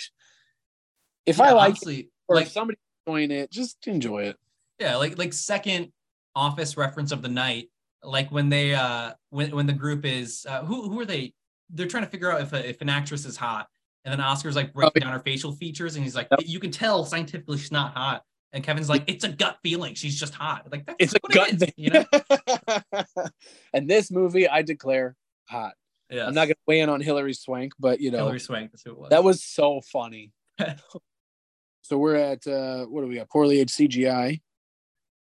if 1.26 1.38
Yeah, 1.38 1.44
I 1.44 1.52
like 1.52 1.76
it, 1.86 2.06
or 2.28 2.36
like 2.36 2.46
if 2.46 2.52
somebody's 2.52 2.80
enjoying 3.06 3.30
it, 3.30 3.50
just 3.50 3.86
enjoy 3.86 4.24
it. 4.24 4.36
yeah 4.80 4.96
like 4.96 5.18
like 5.18 5.32
second 5.32 5.92
office 6.34 6.76
reference 6.76 7.12
of 7.12 7.22
the 7.22 7.28
night 7.28 7.70
like 8.02 8.30
when 8.30 8.48
they 8.48 8.74
uh 8.74 9.12
when 9.30 9.50
when 9.54 9.66
the 9.66 9.72
group 9.72 10.04
is 10.04 10.44
uh 10.48 10.64
who 10.64 10.88
who 10.88 11.00
are 11.00 11.06
they 11.06 11.32
they're 11.70 11.86
trying 11.88 12.04
to 12.04 12.10
figure 12.10 12.30
out 12.30 12.40
if 12.40 12.52
a, 12.52 12.68
if 12.68 12.80
an 12.82 12.88
actress 12.88 13.24
is 13.24 13.36
hot 13.36 13.66
and 14.04 14.12
then 14.12 14.20
oscar's 14.20 14.54
like 14.54 14.72
breaking 14.74 14.92
yeah. 14.96 15.04
down 15.04 15.12
her 15.14 15.18
facial 15.24 15.52
features 15.52 15.96
and 15.96 16.04
he's 16.04 16.14
like 16.14 16.28
Yep. 16.30 16.40
you 16.44 16.60
can 16.60 16.70
tell 16.70 17.04
scientifically 17.04 17.58
she's 17.58 17.72
not 17.72 17.94
hot 17.94 18.22
and 18.52 18.62
kevin's 18.62 18.88
like 18.88 19.02
it's 19.06 19.24
a 19.24 19.28
gut 19.30 19.56
feeling 19.62 19.94
she's 19.94 20.18
just 20.20 20.34
hot 20.34 20.66
like 20.70 20.84
that's 20.86 20.96
It's 21.00 21.14
a 21.14 21.20
gut 21.32 21.48
it 21.48 21.54
is, 21.54 21.60
thing, 21.60 21.72
you 21.76 21.90
know 21.90 22.04
and 23.72 23.88
this 23.88 24.10
movie, 24.10 24.46
I 24.48 24.62
declare 24.62 25.16
hot. 25.48 25.74
yeah 26.10 26.26
I'm 26.26 26.34
not 26.34 26.46
gonna 26.46 26.54
weigh 26.66 26.80
in 26.80 26.88
on 26.88 27.00
Hilary 27.00 27.34
Swank, 27.34 27.72
but 27.78 28.00
you 28.00 28.10
know 28.10 28.18
Hilary 28.18 28.40
Swank 28.40 28.72
that's 28.72 28.82
who 28.84 28.90
it 28.90 28.98
was 28.98 29.10
that 29.10 29.24
was 29.24 29.42
so 29.42 29.80
funny. 29.80 30.32
so 31.82 31.98
we're 31.98 32.16
at 32.16 32.46
uh 32.46 32.84
what 32.86 33.02
do 33.02 33.08
we 33.08 33.16
got? 33.16 33.28
Poorly 33.30 33.60
aged 33.60 33.74
CGI. 33.76 34.40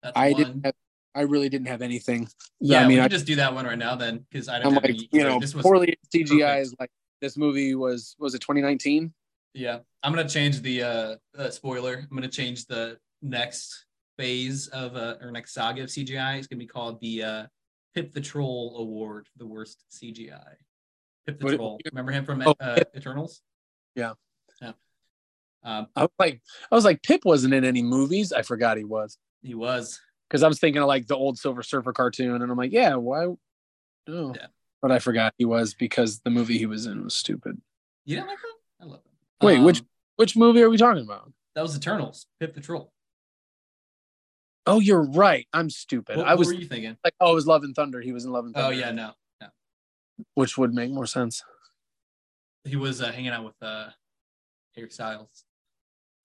that's 0.02 0.14
I 0.16 0.32
one. 0.32 0.42
didn't 0.42 0.66
have, 0.66 0.76
I 1.16 1.22
really 1.22 1.50
didn't 1.50 1.68
have 1.68 1.82
anything. 1.82 2.28
yeah 2.60 2.82
I 2.82 2.88
we 2.88 2.96
mean, 2.96 3.00
I, 3.04 3.08
just 3.08 3.26
do 3.26 3.36
that 3.36 3.54
one 3.54 3.66
right 3.66 3.78
now 3.78 3.96
then 3.96 4.26
because 4.30 4.50
i 4.50 4.60
don't 4.60 4.76
I'm 4.78 4.84
like, 4.84 5.14
you 5.14 5.24
know, 5.24 5.40
this 5.40 5.54
was 5.54 5.64
poorly 5.64 5.98
CGI 6.14 6.40
perfect. 6.40 6.62
is 6.62 6.76
like 6.80 6.92
this 7.22 7.38
movie 7.38 7.76
was 7.76 8.16
was 8.20 8.36
it 8.36 8.40
2019? 8.40 9.14
Yeah, 9.54 9.80
I'm 10.02 10.12
gonna 10.14 10.28
change 10.28 10.62
the 10.62 10.84
uh, 10.84 11.16
uh 11.38 11.50
spoiler. 11.52 12.06
I'm 12.10 12.18
gonna 12.18 12.28
change 12.28 12.66
the 12.66 12.98
next 13.22 13.86
phase 14.18 14.68
of 14.68 14.96
uh 14.96 15.16
or 15.22 15.32
next 15.32 15.54
saga 15.54 15.84
of 15.84 15.90
CGI. 15.90 16.38
It's 16.38 16.48
gonna 16.48 16.60
be 16.60 16.66
called 16.68 17.00
the 17.00 17.24
uh 17.24 17.46
Pip 17.94 18.14
the 18.14 18.22
Troll 18.22 18.76
Award 18.80 19.28
for 19.28 19.38
the 19.38 19.46
worst 19.46 19.84
CGI. 19.92 20.56
Pip 21.26 21.40
the 21.40 21.46
What- 21.46 21.56
Troll. 21.56 21.80
Remember 21.92 22.12
him 22.12 22.26
from 22.26 22.42
Oh, 22.46 22.56
uh. 22.60 22.80
Eternals? 22.96 23.42
Yeah. 23.96 24.14
Yeah. 24.62 24.74
Um, 25.64 25.88
I 25.96 26.02
was 26.02 26.12
like, 26.20 26.42
I 26.72 26.76
was 26.76 26.86
like, 26.86 27.02
Pip 27.04 27.22
wasn't 27.24 27.54
in 27.54 27.64
any 27.64 27.82
movies. 27.82 28.34
I 28.34 28.42
forgot 28.42 28.78
he 28.78 28.84
was 28.84 29.18
he 29.42 29.54
was. 29.56 30.02
because 30.30 30.44
I 30.44 30.48
was 30.48 30.60
thinking 30.60 30.82
of 30.82 30.88
like 30.88 31.08
the 31.08 31.16
old 31.16 31.38
Silver 31.38 31.64
Surfer 31.64 31.94
cartoon, 31.94 32.42
and 32.42 32.52
I'm 32.52 32.58
like, 32.58 32.72
yeah, 32.74 32.96
why? 32.96 33.28
No, 34.08 34.34
Yeah. 34.36 34.48
but 34.82 34.92
I 34.92 35.00
forgot 35.00 35.34
he 35.38 35.46
was 35.46 35.74
because 35.74 36.20
the 36.20 36.30
movie 36.30 36.58
he 36.58 36.66
was 36.66 36.86
in 36.86 37.04
was 37.04 37.14
stupid. 37.14 37.62
You 38.06 38.18
didn't 38.18 38.28
like 38.30 38.40
that? 38.40 38.86
I 38.86 38.90
love 38.90 39.02
it. 39.06 39.46
Wait, 39.46 39.60
which- 39.60 39.84
Which 40.16 40.36
movie 40.36 40.62
are 40.62 40.70
we 40.70 40.78
talking 40.78 41.04
about? 41.04 41.32
that 41.56 41.62
was 41.62 41.76
Eternals. 41.78 42.28
Pip 42.40 42.54
the 42.54 42.62
Troll. 42.62 42.92
Oh, 44.66 44.80
you're 44.80 45.04
right. 45.04 45.48
I'm 45.54 45.70
stupid. 45.70 46.18
What, 46.18 46.28
I 46.28 46.36
was 46.36 46.48
what 46.48 46.56
were 46.56 46.62
you 46.62 46.68
thinking? 46.68 46.98
like, 47.04 47.16
oh, 47.20 47.32
it 47.32 47.36
was 47.36 47.48
Love 47.48 47.64
and 47.64 47.76
Thunder. 47.76 48.02
He 48.02 48.14
was 48.14 48.26
in 48.26 48.32
Love 48.32 48.46
and 48.46 48.54
Thunder. 48.54 48.68
Oh 48.68 48.72
yeah, 48.72 48.92
no. 48.92 49.12
which 50.36 50.58
would 50.58 50.74
make 50.74 50.92
more 50.92 51.06
sense. 51.06 51.44
He 52.64 52.76
was 52.76 53.02
uh, 53.02 53.12
hanging 53.12 53.32
out 53.32 53.44
with 53.44 53.62
uh 53.62 53.90
Harry 54.76 54.90
Styles. 54.90 55.44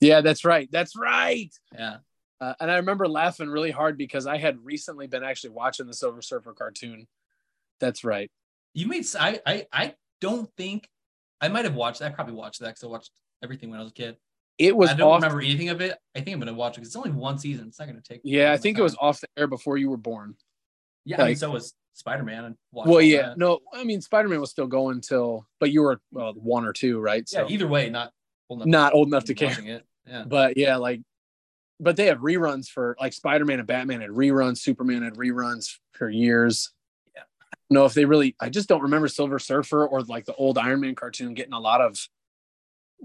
Yeah, 0.00 0.20
that's 0.20 0.44
right. 0.44 0.68
That's 0.70 0.96
right. 0.96 1.50
Yeah. 1.74 1.96
Uh, 2.40 2.54
and 2.60 2.70
I 2.70 2.76
remember 2.76 3.08
laughing 3.08 3.48
really 3.48 3.72
hard 3.72 3.98
because 3.98 4.26
I 4.26 4.38
had 4.38 4.58
recently 4.64 5.08
been 5.08 5.24
actually 5.24 5.50
watching 5.50 5.86
the 5.86 5.94
Silver 5.94 6.22
Surfer 6.22 6.52
cartoon. 6.52 7.08
That's 7.80 8.04
right. 8.04 8.30
You 8.74 8.86
made 8.86 9.06
I 9.18 9.40
I 9.44 9.66
I 9.72 9.94
don't 10.20 10.48
think 10.56 10.88
I 11.40 11.48
might 11.48 11.64
have 11.64 11.74
watched. 11.74 12.02
I 12.02 12.10
probably 12.10 12.34
watched 12.34 12.60
that 12.60 12.68
because 12.68 12.84
I 12.84 12.86
watched 12.88 13.10
everything 13.42 13.70
when 13.70 13.80
I 13.80 13.82
was 13.82 13.90
a 13.92 13.94
kid. 13.94 14.16
It 14.58 14.76
was 14.76 14.90
I 14.90 14.94
don't 14.94 15.12
off. 15.12 15.22
remember 15.22 15.40
anything 15.40 15.68
of 15.68 15.80
it. 15.80 15.96
I 16.16 16.20
think 16.20 16.34
I'm 16.34 16.40
gonna 16.40 16.54
watch 16.54 16.78
it 16.78 16.82
it's 16.82 16.96
only 16.96 17.12
one 17.12 17.38
season. 17.38 17.68
It's 17.68 17.78
not 17.78 17.86
gonna 17.86 18.00
take. 18.00 18.20
Yeah, 18.24 18.52
I 18.52 18.56
think 18.56 18.78
it 18.78 18.82
was 18.82 18.96
off 19.00 19.20
the 19.20 19.28
air 19.36 19.46
before 19.46 19.78
you 19.78 19.88
were 19.88 19.96
born. 19.96 20.34
Yeah, 21.04 21.22
I 21.22 21.26
mean, 21.28 21.36
so 21.36 21.50
was 21.50 21.74
Spider 21.92 22.24
Man. 22.24 22.56
Well, 22.72 23.00
yeah, 23.00 23.28
that. 23.28 23.38
no, 23.38 23.60
I 23.72 23.84
mean 23.84 24.00
Spider 24.00 24.28
Man 24.28 24.40
was 24.40 24.50
still 24.50 24.66
going 24.66 25.00
till, 25.00 25.46
but 25.60 25.70
you 25.70 25.82
were 25.82 26.00
well 26.10 26.32
one 26.34 26.64
or 26.64 26.72
two, 26.72 26.98
right? 26.98 27.24
Yeah. 27.30 27.40
So 27.40 27.48
Either 27.48 27.68
way, 27.68 27.88
not 27.88 28.12
old 28.50 28.62
enough 28.62 28.70
not 28.70 28.94
old 28.94 29.08
enough 29.08 29.24
to 29.24 29.34
care. 29.34 29.56
It. 29.58 29.86
Yeah. 30.06 30.24
But 30.26 30.56
yeah, 30.56 30.76
like, 30.76 31.02
but 31.78 31.96
they 31.96 32.06
had 32.06 32.18
reruns 32.18 32.68
for 32.68 32.96
like 33.00 33.12
Spider 33.12 33.44
Man 33.44 33.58
and 33.58 33.66
Batman 33.66 34.00
had 34.00 34.10
reruns, 34.10 34.58
Superman 34.58 35.02
had 35.02 35.14
reruns 35.14 35.76
for 35.92 36.08
years. 36.08 36.72
Yeah. 37.14 37.22
No, 37.70 37.84
if 37.84 37.94
they 37.94 38.04
really, 38.04 38.34
I 38.40 38.48
just 38.48 38.68
don't 38.68 38.82
remember 38.82 39.08
Silver 39.08 39.38
Surfer 39.38 39.86
or 39.86 40.02
like 40.02 40.24
the 40.24 40.34
old 40.34 40.58
Iron 40.58 40.80
Man 40.80 40.94
cartoon 40.94 41.34
getting 41.34 41.52
a 41.52 41.60
lot 41.60 41.80
of 41.80 41.98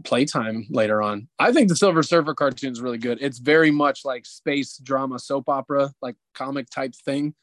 playtime 0.04 0.66
later 0.70 1.02
on. 1.02 1.28
I 1.40 1.52
think 1.52 1.70
the 1.70 1.76
Silver 1.76 2.04
Surfer 2.04 2.34
cartoon 2.34 2.72
is 2.72 2.82
really 2.82 2.98
good. 2.98 3.20
It's 3.22 3.40
very 3.40 3.72
much 3.72 4.06
like 4.06 4.26
space 4.26 4.78
drama, 4.78 5.20
soap 5.20 5.50
opera, 5.50 5.92
like 6.02 6.16
comic 6.34 6.70
type 6.70 6.94
thing. 7.06 7.36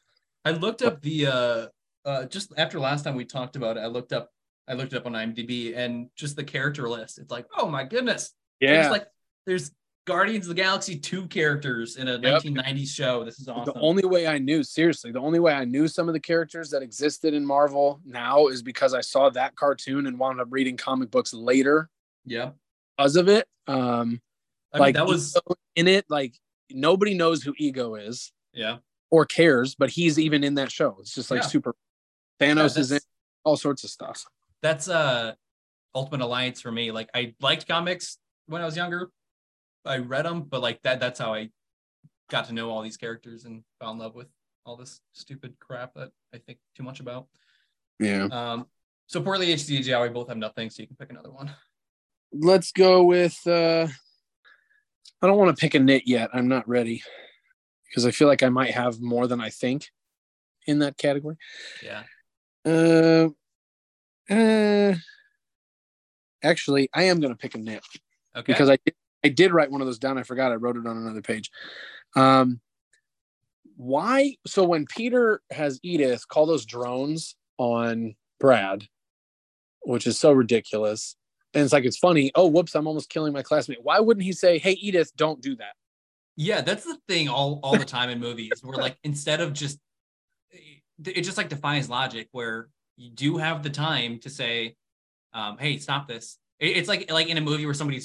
I 0.43 0.51
looked 0.51 0.81
up 0.81 1.01
the 1.01 1.27
uh 1.27 1.67
uh 2.05 2.25
just 2.25 2.51
after 2.57 2.79
last 2.79 3.03
time 3.03 3.15
we 3.15 3.25
talked 3.25 3.55
about 3.55 3.77
it. 3.77 3.81
I 3.81 3.87
looked 3.87 4.13
up 4.13 4.29
I 4.67 4.73
looked 4.73 4.93
it 4.93 4.97
up 4.97 5.05
on 5.05 5.13
IMDb 5.13 5.75
and 5.75 6.09
just 6.15 6.35
the 6.35 6.43
character 6.43 6.87
list. 6.89 7.19
It's 7.19 7.31
like, 7.31 7.45
oh 7.57 7.67
my 7.67 7.83
goodness. 7.83 8.33
Yeah. 8.59 8.73
There's 8.73 8.91
like 8.91 9.07
there's 9.45 9.71
Guardians 10.07 10.45
of 10.45 10.55
the 10.55 10.61
Galaxy 10.61 10.97
two 10.97 11.27
characters 11.27 11.95
in 11.95 12.07
a 12.07 12.13
Yep. 12.13 12.41
1990s 12.41 12.87
show. 12.87 13.23
This 13.23 13.39
is 13.39 13.47
awesome. 13.47 13.73
The 13.75 13.79
only 13.79 14.03
way 14.03 14.25
I 14.25 14.39
knew, 14.39 14.63
seriously, 14.63 15.11
the 15.11 15.19
only 15.19 15.39
way 15.39 15.53
I 15.53 15.63
knew 15.63 15.87
some 15.87 16.07
of 16.07 16.13
the 16.13 16.19
characters 16.19 16.71
that 16.71 16.81
existed 16.81 17.35
in 17.35 17.45
Marvel 17.45 18.01
now 18.03 18.47
is 18.47 18.63
because 18.63 18.95
I 18.95 19.01
saw 19.01 19.29
that 19.29 19.55
cartoon 19.55 20.07
and 20.07 20.17
wound 20.17 20.41
up 20.41 20.47
reading 20.49 20.75
comic 20.75 21.11
books 21.11 21.35
later 21.35 21.87
yeah. 22.25 22.51
because 22.97 23.15
of 23.15 23.27
it. 23.27 23.47
Um, 23.67 24.21
I 24.73 24.77
like 24.77 24.95
mean, 24.95 25.05
that 25.05 25.09
was 25.09 25.37
in 25.75 25.87
it, 25.87 26.05
like 26.09 26.33
nobody 26.69 27.13
knows 27.13 27.43
who 27.43 27.53
Ego 27.57 27.95
is 27.95 28.31
Yeah. 28.53 28.77
or 29.09 29.25
cares, 29.25 29.75
but 29.75 29.89
he's 29.89 30.17
even 30.17 30.43
in 30.43 30.55
that 30.55 30.71
show. 30.71 30.97
It's 30.99 31.13
just 31.13 31.29
like 31.31 31.41
Yeah. 31.41 31.47
super. 31.47 31.75
Thanos 32.39 32.77
is 32.77 32.91
in 32.91 32.99
all 33.43 33.57
sorts 33.57 33.83
of 33.83 33.89
stuff. 33.89 34.25
That's 34.61 34.87
uh 34.87 35.35
Ultimate 35.93 36.23
Alliance 36.23 36.61
for 36.61 36.71
me. 36.71 36.91
Like 36.91 37.09
I 37.13 37.35
liked 37.41 37.67
comics 37.67 38.17
when 38.47 38.61
I 38.61 38.65
was 38.65 38.75
younger. 38.77 39.11
I 39.85 39.97
read 39.97 40.25
them, 40.25 40.43
but 40.43 40.61
like 40.61 40.81
that 40.83 40.99
that's 40.99 41.19
how 41.19 41.33
I 41.33 41.49
got 42.29 42.45
to 42.45 42.53
know 42.53 42.69
all 42.69 42.81
these 42.81 42.97
characters 42.97 43.43
and 43.45 43.63
fell 43.79 43.91
in 43.91 43.97
love 43.97 44.15
with 44.15 44.27
all 44.65 44.77
this 44.77 45.01
stupid 45.13 45.55
crap 45.59 45.93
that 45.95 46.11
I 46.33 46.37
think 46.37 46.59
too 46.75 46.83
much 46.83 46.99
about. 46.99 47.27
Yeah. 47.99 48.27
Um 48.31 48.67
so 49.07 49.21
poorly 49.21 49.47
HDJ, 49.47 50.01
we 50.01 50.09
both 50.09 50.29
have 50.29 50.37
nothing, 50.37 50.69
so 50.69 50.81
you 50.81 50.87
can 50.87 50.95
pick 50.95 51.09
another 51.09 51.31
one. 51.31 51.53
Let's 52.33 52.71
go 52.71 53.03
with. 53.03 53.39
uh 53.45 53.87
I 55.23 55.27
don't 55.27 55.37
want 55.37 55.55
to 55.55 55.61
pick 55.61 55.75
a 55.75 55.79
knit 55.79 56.03
yet. 56.07 56.31
I'm 56.33 56.47
not 56.47 56.67
ready 56.67 57.03
because 57.87 58.05
I 58.07 58.11
feel 58.11 58.27
like 58.27 58.41
I 58.41 58.49
might 58.49 58.71
have 58.71 58.99
more 58.99 59.27
than 59.27 59.39
I 59.39 59.49
think 59.49 59.91
in 60.65 60.79
that 60.79 60.97
category. 60.97 61.35
Yeah. 61.83 62.03
Uh, 62.65 63.29
uh, 64.33 64.95
actually, 66.41 66.89
I 66.93 67.03
am 67.03 67.19
going 67.19 67.33
to 67.33 67.37
pick 67.37 67.53
a 67.53 67.59
knit 67.59 67.83
Okay. 68.35 68.51
because 68.51 68.69
I 68.69 68.77
did, 68.83 68.95
I 69.23 69.29
did 69.29 69.51
write 69.51 69.69
one 69.69 69.81
of 69.81 69.87
those 69.87 69.99
down. 69.99 70.17
I 70.17 70.23
forgot 70.23 70.51
I 70.51 70.55
wrote 70.55 70.77
it 70.77 70.87
on 70.87 70.97
another 70.97 71.21
page. 71.21 71.51
Um, 72.15 72.59
why? 73.75 74.35
So 74.47 74.63
when 74.63 74.85
Peter 74.87 75.41
has 75.51 75.79
Edith 75.83 76.27
call 76.27 76.47
those 76.47 76.65
drones 76.65 77.35
on 77.59 78.15
Brad, 78.39 78.85
which 79.83 80.07
is 80.07 80.17
so 80.17 80.31
ridiculous, 80.31 81.15
and 81.53 81.63
it's 81.63 81.73
like 81.73 81.85
it's 81.85 81.97
funny. 81.97 82.31
Oh, 82.35 82.47
whoops! 82.47 82.75
I'm 82.75 82.87
almost 82.87 83.09
killing 83.09 83.33
my 83.33 83.41
classmate. 83.41 83.79
Why 83.83 83.99
wouldn't 83.99 84.23
he 84.25 84.31
say, 84.33 84.57
"Hey, 84.57 84.73
Edith, 84.73 85.11
don't 85.15 85.41
do 85.41 85.55
that"? 85.57 85.73
Yeah, 86.37 86.61
that's 86.61 86.85
the 86.85 86.97
thing 87.07 87.27
all 87.29 87.59
all 87.63 87.77
the 87.77 87.85
time 87.85 88.09
in 88.09 88.19
movies 88.19 88.51
where 88.63 88.77
like 88.77 88.97
instead 89.03 89.41
of 89.41 89.53
just 89.53 89.79
it 90.51 91.21
just 91.23 91.37
like 91.37 91.49
defies 91.49 91.89
logic 91.89 92.27
where 92.31 92.69
you 92.97 93.09
do 93.09 93.37
have 93.37 93.63
the 93.63 93.69
time 93.69 94.19
to 94.19 94.29
say, 94.29 94.75
um, 95.33 95.57
hey, 95.57 95.77
stop 95.77 96.07
this. 96.07 96.37
It- 96.59 96.77
it's 96.77 96.87
like 96.87 97.11
like 97.11 97.27
in 97.27 97.37
a 97.37 97.41
movie 97.41 97.65
where 97.65 97.73
somebody 97.73 98.01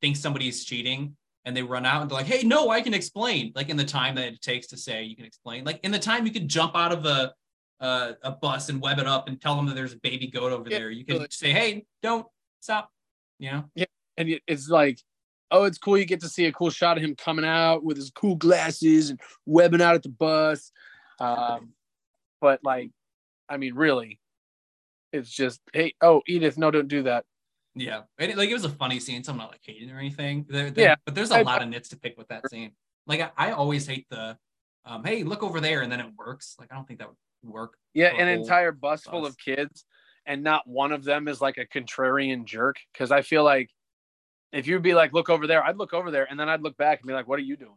thinks 0.00 0.20
somebody's 0.20 0.64
cheating 0.64 1.16
and 1.44 1.56
they 1.56 1.62
run 1.62 1.84
out 1.84 2.02
and 2.02 2.10
they're 2.10 2.16
like, 2.18 2.26
hey, 2.26 2.46
no, 2.46 2.70
I 2.70 2.80
can 2.80 2.94
explain. 2.94 3.52
Like 3.54 3.68
in 3.68 3.76
the 3.76 3.84
time 3.84 4.14
that 4.16 4.28
it 4.34 4.40
takes 4.40 4.68
to 4.68 4.76
say 4.76 5.02
you 5.02 5.16
can 5.16 5.24
explain. 5.24 5.64
Like 5.64 5.80
in 5.82 5.90
the 5.90 5.98
time 5.98 6.24
you 6.26 6.32
could 6.32 6.48
jump 6.48 6.76
out 6.76 6.92
of 6.92 7.04
a 7.06 7.32
uh, 7.80 8.12
a 8.22 8.32
bus 8.32 8.68
and 8.70 8.80
web 8.80 8.98
it 8.98 9.06
up 9.06 9.28
and 9.28 9.40
tell 9.40 9.54
them 9.56 9.66
that 9.66 9.74
there's 9.74 9.92
a 9.92 9.98
baby 9.98 10.26
goat 10.26 10.52
over 10.52 10.68
Yeah, 10.68 10.78
there. 10.78 10.90
You 10.90 11.04
can 11.04 11.14
totally. 11.16 11.28
say, 11.30 11.52
hey, 11.52 11.84
don't 12.02 12.26
stop. 12.60 12.90
You 13.38 13.50
know? 13.52 13.64
and 14.16 14.40
it's 14.46 14.68
like, 14.68 15.00
oh, 15.50 15.64
it's 15.64 15.78
cool. 15.78 15.96
You 15.96 16.04
get 16.04 16.20
to 16.20 16.28
see 16.28 16.46
a 16.46 16.52
cool 16.52 16.70
shot 16.70 16.96
of 16.96 17.04
him 17.04 17.14
coming 17.14 17.44
out 17.44 17.84
with 17.84 17.96
his 17.96 18.10
cool 18.10 18.34
glasses 18.34 19.10
and 19.10 19.20
webbing 19.46 19.80
out 19.80 19.94
at 19.94 20.02
the 20.02 20.08
bus. 20.08 20.72
Um, 21.20 21.70
but 22.40 22.60
like, 22.64 22.90
I 23.48 23.56
mean, 23.56 23.74
really, 23.74 24.20
it's 25.12 25.30
just, 25.30 25.60
hey, 25.72 25.94
oh, 26.02 26.22
Edith, 26.26 26.58
no, 26.58 26.70
don't 26.70 26.88
do 26.88 27.04
that. 27.04 27.24
Yeah, 27.74 28.02
and 28.18 28.32
it, 28.32 28.36
like 28.36 28.50
it 28.50 28.54
was 28.54 28.64
a 28.64 28.70
funny 28.70 28.98
scene. 28.98 29.22
So 29.22 29.30
I'm 29.32 29.38
not 29.38 29.50
like 29.52 29.60
hating 29.62 29.90
or 29.90 29.98
anything. 29.98 30.44
There, 30.48 30.70
there- 30.70 30.84
Yeah, 30.84 30.94
but 31.04 31.14
there's 31.14 31.30
a 31.30 31.36
I- 31.36 31.42
lot 31.42 31.62
of 31.62 31.68
nits 31.68 31.88
to 31.90 31.96
pick 31.96 32.18
with 32.18 32.28
that 32.28 32.48
scene. 32.50 32.72
Like 33.06 33.20
I, 33.20 33.30
I 33.36 33.50
always 33.52 33.86
hate 33.86 34.06
the, 34.10 34.36
um, 34.84 35.04
hey, 35.04 35.22
look 35.22 35.42
over 35.42 35.60
there, 35.60 35.82
and 35.82 35.90
then 35.92 36.00
it 36.00 36.06
works. 36.16 36.56
Like 36.58 36.72
I 36.72 36.74
don't 36.74 36.86
think 36.86 36.98
that 36.98 37.08
would 37.08 37.50
work. 37.52 37.76
Yeah, 37.94 38.14
an 38.14 38.26
entire 38.28 38.72
bus 38.72 39.04
full 39.04 39.24
of 39.24 39.36
kids, 39.38 39.84
and 40.28 40.44
not 40.44 40.64
one 40.68 40.92
of 40.92 41.02
them 41.02 41.26
is 41.26 41.40
like 41.40 41.58
a 41.58 41.66
contrarian 41.66 42.44
jerk. 42.44 42.76
Because 42.92 43.10
I 43.10 43.22
feel 43.22 43.42
like 43.42 43.70
if 44.52 44.66
you'd 44.68 44.82
be 44.82 44.94
like, 44.94 45.12
look 45.12 45.28
over 45.28 45.46
there, 45.48 45.64
I'd 45.64 45.76
look 45.76 45.92
over 45.92 46.10
there, 46.12 46.26
and 46.30 46.38
then 46.38 46.48
I'd 46.48 46.62
look 46.62 46.76
back 46.76 47.00
and 47.00 47.08
be 47.08 47.14
like, 47.14 47.26
what 47.26 47.38
are 47.40 47.42
you 47.42 47.56
doing? 47.56 47.76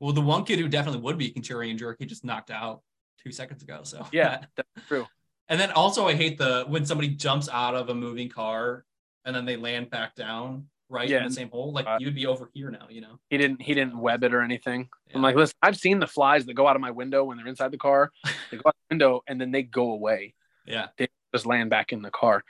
Well, 0.00 0.12
the 0.12 0.20
one 0.22 0.44
kid 0.44 0.58
who 0.58 0.68
definitely 0.68 1.00
would 1.02 1.18
be 1.18 1.26
a 1.28 1.32
contrarian 1.32 1.78
jerk, 1.78 1.96
he 1.98 2.06
just 2.06 2.24
knocked 2.24 2.50
out 2.50 2.80
two 3.22 3.30
seconds 3.30 3.62
ago. 3.62 3.80
So 3.84 4.06
Yeah, 4.12 4.44
that's 4.56 4.86
true. 4.88 5.06
and 5.48 5.60
then 5.60 5.70
also 5.72 6.08
I 6.08 6.14
hate 6.14 6.38
the 6.38 6.64
when 6.66 6.86
somebody 6.86 7.08
jumps 7.08 7.48
out 7.48 7.74
of 7.74 7.88
a 7.88 7.94
moving 7.94 8.28
car 8.28 8.84
and 9.24 9.36
then 9.36 9.44
they 9.44 9.56
land 9.56 9.90
back 9.90 10.16
down 10.16 10.66
right 10.88 11.08
Yeah. 11.08 11.18
in 11.18 11.24
the 11.28 11.30
same 11.32 11.50
hole. 11.50 11.72
Like 11.72 11.86
Uh, 11.86 11.98
you'd 12.00 12.16
be 12.16 12.26
over 12.26 12.50
here 12.52 12.68
now, 12.72 12.86
you 12.90 13.00
know. 13.00 13.20
He 13.30 13.38
didn't. 13.38 13.62
He 13.62 13.74
didn't 13.74 13.96
web 13.96 14.24
it 14.24 14.34
or 14.34 14.42
anything. 14.42 14.88
I'm 15.14 15.22
like, 15.22 15.36
listen, 15.36 15.54
I've 15.62 15.76
seen 15.76 16.00
the 16.00 16.06
flies 16.08 16.46
that 16.46 16.54
go 16.54 16.66
out 16.66 16.74
of 16.74 16.82
my 16.82 16.90
window 16.90 17.22
when 17.22 17.36
they're 17.36 17.46
inside 17.46 17.70
the 17.70 17.78
car. 17.78 18.10
They 18.50 18.56
go 18.56 18.62
out 18.66 18.74
the 18.88 18.94
window 18.94 19.22
and 19.28 19.40
then 19.40 19.52
they 19.52 19.62
go 19.62 19.92
away. 19.92 20.34
Yeah. 20.66 20.88
Just 21.34 21.46
land 21.46 21.70
back 21.70 21.92
in 21.92 22.02
the 22.02 22.10
car. 22.10 22.44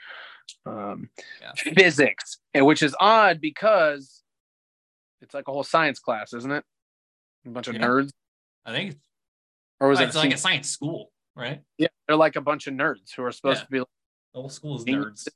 Um, 0.65 1.09
Yeah. 1.41 1.53
Physics, 1.73 2.37
and 2.53 2.65
which 2.65 2.83
is 2.83 2.95
odd 2.99 3.39
because 3.41 4.23
it's 5.21 5.33
like 5.33 5.47
a 5.47 5.51
whole 5.51 5.63
science 5.63 5.99
class, 5.99 6.33
isn't 6.33 6.51
it? 6.51 6.63
A 7.45 7.49
bunch 7.49 7.67
of 7.67 7.75
Yeah. 7.75 7.81
nerds, 7.81 8.09
I 8.65 8.71
think 8.73 8.97
or 9.79 9.87
was 9.89 9.99
it? 9.99 10.05
it's 10.05 10.15
like 10.15 10.33
a 10.33 10.37
science 10.37 10.69
school, 10.69 11.11
right? 11.35 11.61
yeah, 11.77 11.87
they're 12.07 12.15
like 12.17 12.35
a 12.35 12.41
bunch 12.41 12.67
of 12.67 12.73
nerds 12.73 13.13
who 13.15 13.23
are 13.23 13.31
supposed 13.31 13.61
Yeah. 13.61 13.65
to 13.65 13.71
be. 13.71 13.79
Like, 13.79 13.87
The 14.33 14.39
whole 14.41 14.49
school 14.49 14.75
is 14.77 14.85
nerds. 14.85 15.27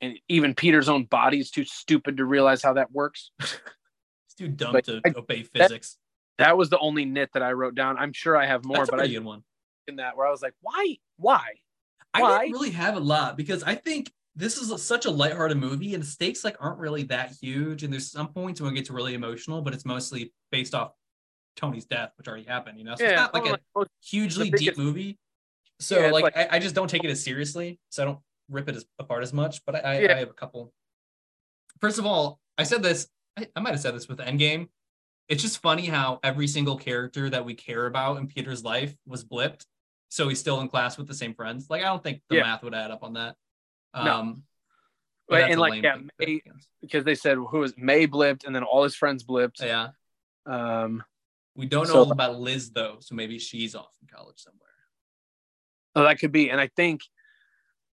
and 0.00 0.18
even 0.28 0.54
Peter's 0.54 0.88
own 0.88 1.04
body 1.04 1.38
is 1.40 1.50
too 1.50 1.64
stupid 1.64 2.16
to 2.16 2.24
realize 2.24 2.62
how 2.62 2.72
that 2.74 2.90
works. 2.92 3.30
It's 4.26 4.34
too 4.36 4.48
dumb 4.48 4.72
But 4.72 4.84
to 4.84 5.00
I- 5.04 5.12
obey 5.16 5.42
physics. 5.42 5.98
That 6.38 6.56
was 6.56 6.70
the 6.70 6.78
only 6.78 7.04
nit 7.04 7.30
that 7.34 7.42
I 7.42 7.52
wrote 7.52 7.74
down. 7.74 7.98
I'm 7.98 8.12
sure 8.12 8.36
I 8.36 8.46
have 8.46 8.64
more, 8.64 8.76
That's 8.78 8.90
but 8.90 9.00
I 9.00 9.08
good 9.08 9.24
one. 9.24 9.42
in 9.88 9.96
that 9.96 10.16
where 10.16 10.24
I 10.26 10.30
was 10.30 10.40
like, 10.40 10.54
why, 10.60 10.96
why? 11.16 11.42
I 12.14 12.22
Why? 12.22 12.38
didn't 12.40 12.52
really 12.52 12.70
have 12.70 12.96
a 12.96 13.00
lot 13.00 13.36
because 13.36 13.62
I 13.62 13.74
think 13.74 14.12
this 14.36 14.56
is 14.56 14.82
such 14.82 15.06
a 15.06 15.10
lighthearted 15.10 15.56
movie 15.56 15.94
and 15.94 16.02
the 16.02 16.06
stakes 16.06 16.44
like 16.44 16.56
aren't 16.60 16.78
really 16.78 17.04
that 17.04 17.32
huge. 17.40 17.82
And 17.82 17.92
there's 17.92 18.10
some 18.10 18.28
points 18.28 18.60
when 18.60 18.72
it 18.72 18.76
gets 18.76 18.90
really 18.90 19.14
emotional, 19.14 19.62
but 19.62 19.74
it's 19.74 19.84
mostly 19.84 20.32
based 20.50 20.74
off 20.74 20.92
Tony's 21.56 21.84
death, 21.84 22.12
which 22.16 22.28
already 22.28 22.44
happened, 22.44 22.78
you 22.78 22.84
know? 22.84 22.94
So 22.96 23.04
it's 23.04 23.16
not 23.16 23.34
like 23.34 23.46
a 23.46 23.58
hugely 24.02 24.50
the 24.50 24.58
deep 24.58 24.78
movie. 24.78 25.18
So 25.78 25.98
Yeah, 26.00 26.10
like, 26.10 26.24
like- 26.24 26.36
I, 26.36 26.56
I 26.56 26.58
just 26.58 26.74
don't 26.74 26.88
take 26.88 27.04
it 27.04 27.10
as 27.10 27.22
seriously. 27.22 27.78
So 27.90 28.02
I 28.02 28.06
don't 28.06 28.18
rip 28.48 28.68
it 28.68 28.76
as, 28.76 28.84
apart 28.98 29.22
as 29.22 29.32
much. 29.32 29.64
But 29.64 29.76
I, 29.76 29.78
I, 29.80 30.00
Yeah. 30.00 30.16
I 30.16 30.18
have 30.20 30.30
a 30.30 30.34
couple. 30.34 30.72
First 31.80 31.98
of 31.98 32.06
all, 32.06 32.40
I 32.58 32.64
said 32.64 32.82
this, 32.82 33.08
I, 33.36 33.48
I 33.56 33.60
might 33.60 33.70
have 33.70 33.80
said 33.80 33.94
this 33.94 34.08
with 34.08 34.18
Endgame. 34.18 34.68
It's 35.28 35.42
just 35.42 35.62
funny 35.62 35.86
how 35.86 36.18
every 36.22 36.48
single 36.48 36.76
character 36.76 37.30
that 37.30 37.44
we 37.44 37.54
care 37.54 37.86
about 37.86 38.18
in 38.18 38.26
Peter's 38.26 38.64
life 38.64 38.94
was 39.06 39.24
blipped. 39.24 39.64
So 40.10 40.28
he's 40.28 40.38
still 40.40 40.60
in 40.60 40.68
class 40.68 40.98
with 40.98 41.06
the 41.08 41.14
same 41.14 41.32
friends. 41.34 41.70
Like 41.70 41.80
I 41.82 41.86
don't 41.86 42.02
think 42.02 42.20
the 42.28 42.36
Yeah. 42.36 42.42
math 42.42 42.62
would 42.62 42.74
add 42.74 42.90
up 42.90 43.02
on 43.02 43.14
that. 43.14 43.36
No. 43.94 44.00
Um 44.02 44.44
but 45.28 45.42
Right, 45.42 45.50
and 45.52 45.60
like, 45.60 45.82
yeah, 45.82 45.96
May- 46.18 46.42
because 46.80 47.04
they 47.04 47.14
said 47.14 47.36
who 47.36 47.58
was 47.60 47.72
May 47.78 48.06
blipped 48.08 48.44
and 48.44 48.54
then 48.54 48.64
all 48.64 48.82
his 48.82 48.96
friends 48.96 49.22
blipped. 49.24 49.60
yeah. 49.60 49.90
Um, 50.46 51.02
We 51.54 51.66
don't 51.66 51.86
know 51.88 52.04
So- 52.04 52.10
about 52.10 52.38
Liz 52.40 52.70
though, 52.72 52.98
so 53.00 53.14
maybe 53.14 53.38
she's 53.38 53.74
off 53.74 53.96
in 54.02 54.08
college 54.08 54.38
somewhere. 54.40 54.68
Oh, 55.94 56.02
that 56.04 56.18
could 56.18 56.32
be. 56.32 56.50
And 56.50 56.60
I 56.60 56.66
think 56.68 57.02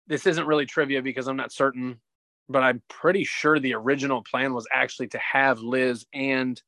this 0.06 0.26
isn't 0.26 0.46
really 0.46 0.66
trivia 0.66 1.02
because 1.02 1.26
I'm 1.28 1.36
not 1.36 1.50
certain, 1.52 2.00
but 2.48 2.62
I'm 2.62 2.82
pretty 2.88 3.24
sure 3.24 3.58
the 3.58 3.74
original 3.74 4.22
plan 4.22 4.52
was 4.54 4.66
actually 4.72 5.08
to 5.08 5.18
have 5.18 5.58
Liz 5.60 6.06
and 6.12 6.60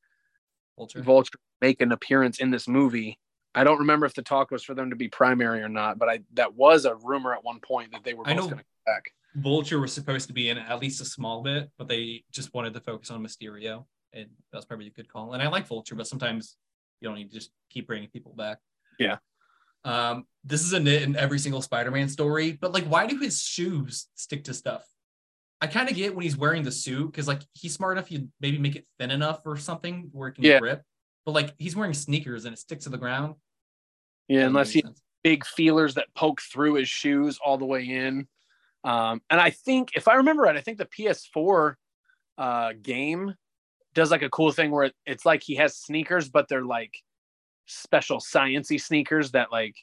Vulture. 0.76 1.02
Vulture 1.02 1.38
make 1.60 1.80
an 1.80 1.92
appearance 1.92 2.38
in 2.40 2.50
this 2.50 2.66
movie. 2.66 3.18
I 3.56 3.64
don't 3.64 3.78
remember 3.78 4.06
if 4.06 4.14
the 4.14 4.22
talk 4.22 4.50
was 4.50 4.62
for 4.62 4.74
them 4.74 4.90
to 4.90 4.96
be 4.96 5.08
primary 5.08 5.62
or 5.62 5.68
not, 5.68 5.98
but 5.98 6.08
I 6.08 6.20
that 6.34 6.54
was 6.54 6.84
a 6.84 6.94
rumor 6.96 7.34
at 7.34 7.42
one 7.42 7.58
point 7.60 7.92
that 7.92 8.04
they 8.04 8.14
were 8.14 8.24
both 8.24 8.36
going 8.36 8.48
to 8.50 8.54
come 8.56 8.64
back. 8.84 9.10
Vulture 9.34 9.80
was 9.80 9.92
supposed 9.92 10.28
to 10.28 10.32
be 10.32 10.48
in 10.50 10.58
at 10.58 10.80
least 10.80 11.00
a 11.00 11.04
small 11.04 11.42
bit, 11.42 11.70
but 11.78 11.88
they 11.88 12.24
just 12.32 12.54
wanted 12.54 12.74
to 12.74 12.80
focus 12.80 13.10
on 13.10 13.22
Mysterio, 13.22 13.84
and 14.12 14.28
that's 14.52 14.64
probably 14.64 14.86
a 14.86 14.90
good 14.90 15.08
call. 15.08 15.32
And 15.32 15.42
I 15.42 15.48
like 15.48 15.66
Vulture, 15.66 15.94
but 15.94 16.06
sometimes 16.06 16.56
you 17.00 17.08
don't 17.08 17.16
need 17.16 17.30
to 17.30 17.34
just 17.34 17.50
keep 17.70 17.86
bringing 17.86 18.08
people 18.08 18.32
back. 18.34 18.58
Yeah. 18.98 19.16
Um, 19.84 20.26
this 20.44 20.62
is 20.62 20.72
a 20.72 20.80
nit 20.80 21.02
in 21.02 21.16
every 21.16 21.38
single 21.38 21.62
Spider-Man 21.62 22.08
story, 22.08 22.52
but 22.52 22.72
like, 22.72 22.84
why 22.84 23.06
do 23.06 23.18
his 23.18 23.40
shoes 23.42 24.08
stick 24.14 24.44
to 24.44 24.54
stuff? 24.54 24.84
I 25.60 25.66
kind 25.66 25.88
of 25.88 25.96
get 25.96 26.14
when 26.14 26.22
he's 26.22 26.36
wearing 26.36 26.62
the 26.64 26.72
suit 26.72 27.06
because 27.12 27.28
like 27.28 27.40
he's 27.54 27.72
smart 27.74 27.96
enough, 27.96 28.10
you 28.10 28.28
maybe 28.40 28.58
make 28.58 28.76
it 28.76 28.86
thin 28.98 29.10
enough 29.10 29.40
or 29.46 29.56
something 29.56 30.08
where 30.12 30.28
it 30.28 30.34
can 30.34 30.44
Yeah. 30.44 30.58
grip. 30.58 30.82
But 31.24 31.32
like 31.32 31.54
he's 31.58 31.74
wearing 31.74 31.94
sneakers 31.94 32.44
and 32.44 32.52
it 32.52 32.58
sticks 32.58 32.84
to 32.84 32.90
the 32.90 32.98
ground. 32.98 33.34
Yeah, 34.28 34.46
unless 34.46 34.70
he 34.70 34.80
sense. 34.80 35.00
big 35.22 35.44
feelers 35.44 35.94
that 35.94 36.06
poke 36.14 36.40
through 36.40 36.74
his 36.74 36.88
shoes 36.88 37.38
all 37.44 37.58
the 37.58 37.64
way 37.64 37.84
in. 37.84 38.26
Um, 38.84 39.20
and 39.30 39.40
I 39.40 39.50
think, 39.50 39.90
if 39.94 40.08
I 40.08 40.14
remember 40.14 40.44
right, 40.44 40.56
I 40.56 40.60
think 40.60 40.78
the 40.78 40.86
PS4 40.86 41.74
uh, 42.38 42.72
game 42.80 43.34
does 43.94 44.10
like 44.10 44.22
a 44.22 44.30
cool 44.30 44.52
thing 44.52 44.70
where 44.70 44.84
it, 44.84 44.94
it's 45.06 45.24
like 45.24 45.42
he 45.42 45.56
has 45.56 45.76
sneakers, 45.76 46.28
but 46.28 46.48
they're 46.48 46.64
like 46.64 46.92
special 47.66 48.18
sciency 48.18 48.80
sneakers 48.80 49.32
that 49.32 49.50
like 49.50 49.74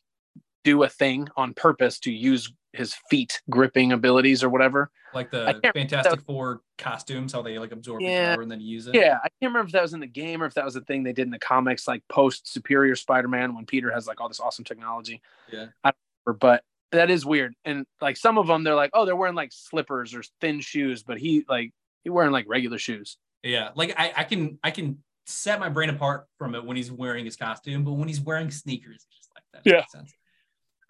do 0.63 0.83
a 0.83 0.89
thing 0.89 1.27
on 1.35 1.53
purpose 1.53 1.99
to 1.99 2.11
use 2.11 2.51
his 2.73 2.95
feet 3.09 3.41
gripping 3.49 3.91
abilities 3.91 4.43
or 4.43 4.49
whatever. 4.49 4.89
like 5.13 5.29
the 5.29 5.59
Fantastic 5.75 6.21
Four 6.21 6.61
costumes, 6.79 7.33
how 7.33 7.43
they 7.43 7.59
like 7.59 7.71
absorb 7.71 7.99
the 8.01 8.07
Yeah. 8.07 8.33
power 8.33 8.41
and 8.41 8.49
then 8.51 8.59
use 8.59 8.87
it. 8.87 8.95
Yeah, 8.95 9.19
I 9.23 9.27
can't 9.29 9.51
remember 9.51 9.67
if 9.67 9.71
that 9.73 9.83
was 9.83 9.93
in 9.93 9.99
the 9.99 10.07
game 10.07 10.41
or 10.41 10.47
if 10.47 10.55
that 10.55 10.65
was 10.65 10.75
a 10.75 10.81
thing 10.81 11.03
they 11.03 11.13
did 11.13 11.27
in 11.27 11.29
the 11.31 11.37
comics, 11.37 11.87
like 11.87 12.01
post 12.09 12.51
Superior 12.51 12.95
Spider-Man 12.95 13.53
when 13.53 13.67
Peter 13.67 13.91
has 13.91 14.07
like 14.07 14.19
all 14.19 14.27
this 14.27 14.39
awesome 14.39 14.65
technology. 14.65 15.21
Yeah. 15.51 15.67
I 15.83 15.89
don't 15.91 15.97
remember, 16.25 16.39
but 16.39 16.63
that 16.93 17.11
is 17.11 17.27
weird. 17.27 17.53
And 17.63 17.85
like 18.01 18.17
some 18.17 18.39
of 18.39 18.47
them, 18.47 18.63
they're 18.63 18.73
like, 18.73 18.89
oh, 18.93 19.05
they're 19.05 19.15
wearing 19.15 19.35
like 19.35 19.51
slippers 19.51 20.15
or 20.15 20.23
thin 20.41 20.59
shoes, 20.61 21.03
but 21.03 21.19
he 21.19 21.45
like 21.47 21.71
he 22.03 22.09
wearing 22.09 22.31
like 22.31 22.45
regular 22.47 22.79
shoes. 22.79 23.17
Yeah, 23.43 23.69
like 23.75 23.93
I, 23.99 24.13
I 24.17 24.23
can 24.23 24.57
I 24.63 24.71
can 24.71 24.97
set 25.27 25.59
my 25.59 25.69
brain 25.69 25.89
apart 25.89 26.25
from 26.39 26.55
it 26.55 26.65
when 26.65 26.75
he's 26.75 26.91
wearing 26.91 27.25
his 27.25 27.35
costume, 27.35 27.83
but 27.83 27.93
when 27.93 28.07
he's 28.07 28.19
wearing 28.21 28.49
sneakers, 28.49 28.95
it's 28.95 29.17
just 29.17 29.29
like 29.35 29.43
that. 29.53 29.69
Yeah. 29.69 29.75
Makes 29.77 29.91
sense. 29.91 30.13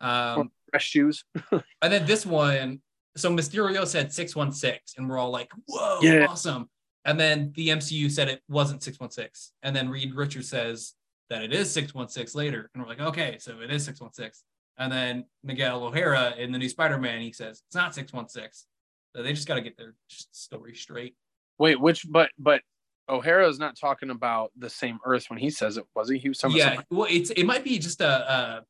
Um, 0.03 0.51
Fresh 0.71 0.87
shoes. 0.89 1.23
and 1.51 1.93
then 1.93 2.05
this 2.05 2.25
one, 2.25 2.81
so 3.15 3.31
Mysterio 3.31 3.85
said 3.85 4.11
616, 4.11 4.79
and 4.97 5.09
we're 5.09 5.17
all 5.17 5.29
like, 5.29 5.51
whoa, 5.67 5.99
Yeah. 6.01 6.25
awesome. 6.27 6.69
And 7.05 7.19
then 7.19 7.51
the 7.55 7.69
MCU 7.69 8.09
said 8.09 8.29
it 8.29 8.41
wasn't 8.47 8.81
616. 8.81 9.53
And 9.61 9.75
then 9.75 9.89
Reed 9.89 10.15
Richards 10.15 10.49
says 10.49 10.93
that 11.29 11.43
it 11.43 11.53
is 11.53 11.71
616 11.71 12.37
later. 12.37 12.69
And 12.73 12.83
we're 12.83 12.89
like, 12.89 13.01
okay, 13.01 13.37
so 13.39 13.59
it 13.61 13.71
is 13.71 13.85
616. 13.85 14.43
And 14.77 14.91
then 14.91 15.25
Miguel 15.43 15.83
O'Hara 15.83 16.33
in 16.37 16.51
the 16.51 16.57
new 16.57 16.69
Spider 16.69 16.97
Man, 16.97 17.21
he 17.21 17.31
says 17.31 17.61
it's 17.67 17.75
not 17.75 17.93
616. 17.93 18.67
So 19.15 19.21
they 19.21 19.33
just 19.33 19.47
got 19.47 19.55
to 19.55 19.61
get 19.61 19.77
their 19.77 19.93
story 20.07 20.75
straight. 20.75 21.15
Wait, 21.59 21.79
which 21.79 22.05
but 22.09 22.31
but 22.39 22.61
O'Hara 23.07 23.47
is 23.47 23.59
not 23.59 23.77
talking 23.77 24.09
about 24.09 24.51
the 24.57 24.69
same 24.69 24.97
Earth 25.05 25.25
when 25.29 25.37
he 25.37 25.49
says 25.49 25.77
it, 25.77 25.85
was 25.95 26.09
he? 26.09 26.17
He 26.17 26.29
was 26.29 26.39
talking 26.39 26.57
yeah, 26.57 26.81
well, 26.89 27.07
it's 27.09 27.29
it 27.29 27.43
might 27.43 27.63
be 27.63 27.77
just 27.77 28.01
a, 28.01 28.07
a 28.07 28.63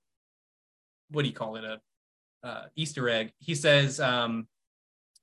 what 1.13 1.23
do 1.23 1.29
you 1.29 1.33
call 1.35 1.55
it 1.55 1.63
a 1.63 1.79
uh, 2.45 2.65
Easter 2.75 3.07
egg. 3.07 3.31
He 3.39 3.55
says, 3.55 3.99
um, 3.99 4.47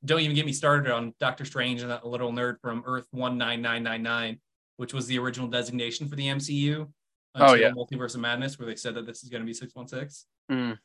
"Don't 0.05 0.21
even 0.21 0.35
get 0.35 0.47
me 0.47 0.53
started 0.53 0.91
on 0.91 1.15
Doctor 1.21 1.45
Strange 1.45 1.83
and 1.83 1.91
that 1.91 2.07
little 2.07 2.33
nerd 2.33 2.57
from 2.63 2.83
Earth 2.87 3.07
one 3.11 3.37
nine 3.37 3.61
nine 3.61 3.83
nine 3.83 4.03
nine, 4.03 4.41
which 4.79 4.95
was 4.95 5.07
the 5.07 5.19
original 5.19 5.49
designation 5.49 6.09
for 6.09 6.17
the 6.17 6.27
MCU 6.27 6.89
Oh, 7.35 7.55
yeah. 7.55 7.71
Multiverse 7.71 8.15
of 8.15 8.21
Madness, 8.21 8.59
where 8.59 8.67
they 8.67 8.77
said 8.77 8.95
that 8.97 9.07
this 9.07 9.23
is 9.23 9.29
going 9.29 9.43
to 9.43 9.47
be 9.47 9.55
six 9.55 9.75
one 9.75 9.87
six. 9.87 10.27
Mm. 10.51 10.79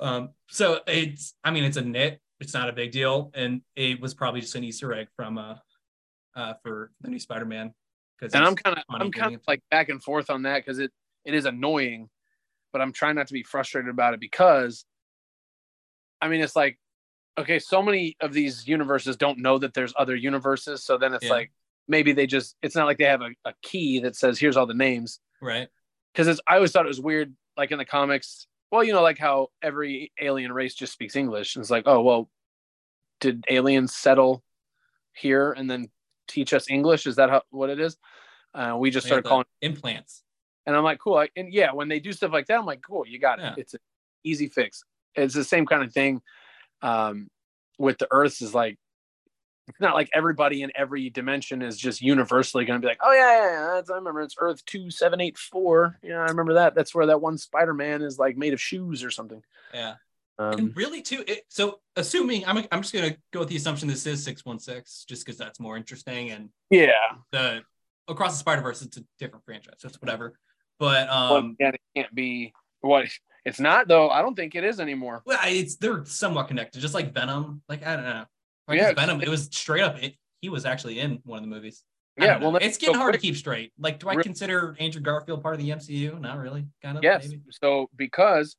Um, 0.00 0.30
so 0.48 0.80
it's, 0.86 1.34
I 1.44 1.50
mean, 1.50 1.64
it's 1.64 1.76
a 1.76 1.82
nit. 1.82 2.20
It's 2.40 2.52
not 2.52 2.68
a 2.68 2.72
big 2.72 2.92
deal, 2.92 3.30
and 3.34 3.62
it 3.76 4.00
was 4.00 4.12
probably 4.12 4.40
just 4.40 4.54
an 4.56 4.64
Easter 4.64 4.92
egg 4.92 5.08
from 5.16 5.38
uh, 5.38 5.54
uh 6.34 6.54
for 6.62 6.90
the 7.00 7.08
new 7.08 7.18
Spider 7.18 7.46
Man. 7.46 7.72
Because 8.18 8.34
and 8.34 8.44
I'm 8.44 8.56
kind 8.56 8.76
of 8.76 8.84
I'm 8.90 9.10
kind 9.10 9.34
of 9.34 9.40
like 9.48 9.62
back 9.70 9.88
and 9.88 10.02
forth 10.02 10.28
on 10.28 10.42
that 10.42 10.58
because 10.58 10.78
it 10.78 10.90
it 11.24 11.32
is 11.32 11.46
annoying, 11.46 12.10
but 12.76 12.82
I'm 12.82 12.92
trying 12.92 13.14
not 13.14 13.26
to 13.28 13.32
be 13.32 13.42
frustrated 13.42 13.88
about 13.88 14.12
it 14.12 14.20
because, 14.20 14.84
I 16.20 16.28
mean, 16.28 16.42
it's 16.42 16.54
like, 16.54 16.78
okay, 17.38 17.58
so 17.58 17.80
many 17.80 18.18
of 18.20 18.34
these 18.34 18.68
universes 18.68 19.16
don't 19.16 19.38
know 19.38 19.56
that 19.56 19.72
there's 19.72 19.94
other 19.96 20.14
universes, 20.14 20.84
so 20.84 20.98
then 20.98 21.14
it's 21.14 21.24
Yeah. 21.24 21.30
like 21.30 21.52
maybe 21.88 22.12
they 22.12 22.26
just 22.26 22.54
it's 22.60 22.76
not 22.76 22.84
like 22.84 22.98
they 22.98 23.04
have 23.04 23.22
a, 23.22 23.30
a 23.46 23.54
key 23.62 24.00
that 24.00 24.14
says 24.14 24.38
here's 24.38 24.58
all 24.58 24.66
the 24.66 24.74
names 24.74 25.20
right. 25.40 25.68
because 26.12 26.28
it's 26.28 26.38
I 26.46 26.56
always 26.56 26.70
thought 26.70 26.84
it 26.84 26.88
was 26.88 27.00
weird 27.00 27.34
like 27.56 27.70
in 27.70 27.78
the 27.78 27.86
comics. 27.86 28.46
Well, 28.70 28.84
you 28.84 28.92
know, 28.92 29.00
like 29.00 29.16
how 29.16 29.48
every 29.62 30.12
alien 30.20 30.52
race 30.52 30.74
just 30.74 30.92
speaks 30.92 31.16
English. 31.16 31.56
And 31.56 31.62
it's 31.62 31.70
like, 31.70 31.84
oh 31.86 32.02
well, 32.02 32.28
did 33.20 33.42
aliens 33.48 33.94
settle 33.94 34.44
here 35.14 35.50
and 35.50 35.70
then 35.70 35.88
teach 36.28 36.52
us 36.52 36.68
English? 36.68 37.06
Is 37.06 37.16
that 37.16 37.30
how 37.30 37.40
what 37.48 37.70
it 37.70 37.80
is? 37.80 37.96
Uh, 38.52 38.76
we 38.78 38.90
just 38.90 39.06
They 39.06 39.08
started 39.08 39.26
calling, 39.26 39.46
implants. 39.62 40.22
And 40.66 40.74
I'm 40.74 40.84
like, 40.84 40.98
cool. 40.98 41.16
I, 41.16 41.28
and 41.36 41.52
yeah, 41.52 41.72
when 41.72 41.88
they 41.88 42.00
do 42.00 42.12
stuff 42.12 42.32
like 42.32 42.46
that, 42.46 42.58
I'm 42.58 42.66
like, 42.66 42.82
cool, 42.82 43.06
you 43.06 43.18
got 43.18 43.38
it. 43.38 43.42
Yeah. 43.42 43.54
It's 43.56 43.74
an 43.74 43.80
easy 44.24 44.48
fix. 44.48 44.82
It's 45.14 45.34
the 45.34 45.44
same 45.44 45.66
kind 45.66 45.82
of 45.82 45.92
thing 45.92 46.20
um, 46.82 47.28
with 47.78 47.98
the 47.98 48.08
Earths. 48.10 48.42
Is 48.42 48.54
like, 48.54 48.76
it's 49.68 49.80
not 49.80 49.94
like 49.94 50.10
everybody 50.12 50.62
in 50.62 50.72
every 50.74 51.08
dimension 51.08 51.62
is 51.62 51.78
just 51.78 52.02
universally 52.02 52.64
going 52.64 52.80
to 52.80 52.84
be 52.84 52.88
like, 52.88 53.00
oh 53.02 53.12
yeah, 53.12 53.38
yeah, 53.38 53.50
yeah 53.50 53.74
that's, 53.74 53.90
I 53.90 53.94
remember 53.94 54.22
it's 54.22 54.34
Earth 54.38 54.64
two 54.66 54.90
seven 54.90 55.20
eight 55.20 55.38
four. 55.38 55.98
Yeah, 56.02 56.18
I 56.18 56.26
remember 56.26 56.54
that. 56.54 56.74
That's 56.74 56.94
where 56.94 57.06
that 57.06 57.20
one 57.20 57.38
Spider 57.38 57.74
Man 57.74 58.02
is 58.02 58.18
like 58.18 58.36
made 58.36 58.52
of 58.52 58.60
shoes 58.60 59.04
or 59.04 59.10
something. 59.10 59.42
Yeah. 59.72 59.94
Um, 60.38 60.52
and 60.52 60.76
really 60.76 61.00
too 61.00 61.24
it, 61.26 61.44
so 61.48 61.80
assuming 61.96 62.46
I'm, 62.46 62.58
I'm 62.70 62.82
just 62.82 62.92
gonna 62.92 63.16
go 63.32 63.40
with 63.40 63.48
the 63.48 63.56
assumption 63.56 63.88
this 63.88 64.04
is 64.04 64.22
616 64.22 65.06
just 65.08 65.24
because 65.24 65.38
that's 65.38 65.58
more 65.58 65.78
interesting 65.78 66.30
and 66.30 66.50
yeah. 66.68 66.90
the 67.32 67.62
across 68.06 68.32
the 68.32 68.40
spider-verse 68.40 68.82
it's 68.82 68.98
a 68.98 69.04
different 69.18 69.46
franchise 69.46 69.78
that's 69.82 69.98
whatever 70.02 70.38
but 70.78 71.08
Well, 71.08 71.36
um 71.36 71.56
again, 71.58 71.74
it 71.74 71.80
can't 71.94 72.14
be 72.14 72.52
what 72.80 73.06
it's 73.44 73.60
not 73.60 73.88
though. 73.88 74.10
I 74.10 74.22
don't 74.22 74.34
think 74.34 74.54
it 74.54 74.64
is 74.64 74.80
anymore. 74.80 75.22
well, 75.26 75.38
it's 75.44 75.76
they're 75.76 76.04
somewhat 76.04 76.48
connected 76.48 76.80
just 76.80 76.94
like 76.94 77.12
venom 77.14 77.62
like 77.68 77.84
i 77.86 77.96
don't 77.96 78.04
know 78.04 78.24
like 78.68 78.78
Yeah. 78.78 78.92
venom 78.92 79.20
it 79.20 79.28
was 79.28 79.44
straight 79.52 79.82
up 79.82 80.02
it, 80.02 80.14
he 80.40 80.48
was 80.48 80.64
actually 80.66 81.00
in 81.00 81.20
one 81.24 81.38
of 81.38 81.42
the 81.48 81.54
movies 81.54 81.84
I 82.18 82.24
Yeah, 82.24 82.38
well, 82.38 82.56
it's 82.56 82.78
getting 82.78 82.94
so 82.94 82.98
hard 83.00 83.12
to 83.14 83.18
keep 83.20 83.36
straight 83.36 83.72
like 83.78 83.98
do 83.98 84.08
i 84.08 84.16
consider 84.22 84.76
andrew 84.80 85.00
garfield 85.02 85.42
part 85.42 85.54
of 85.54 85.60
the 85.60 85.68
mcu 85.70 86.20
not 86.20 86.38
really 86.38 86.66
kind 86.82 86.96
of 86.98 87.04
Yes. 87.04 87.28
maybe 87.28 87.42
So 87.50 87.88
because 87.96 88.56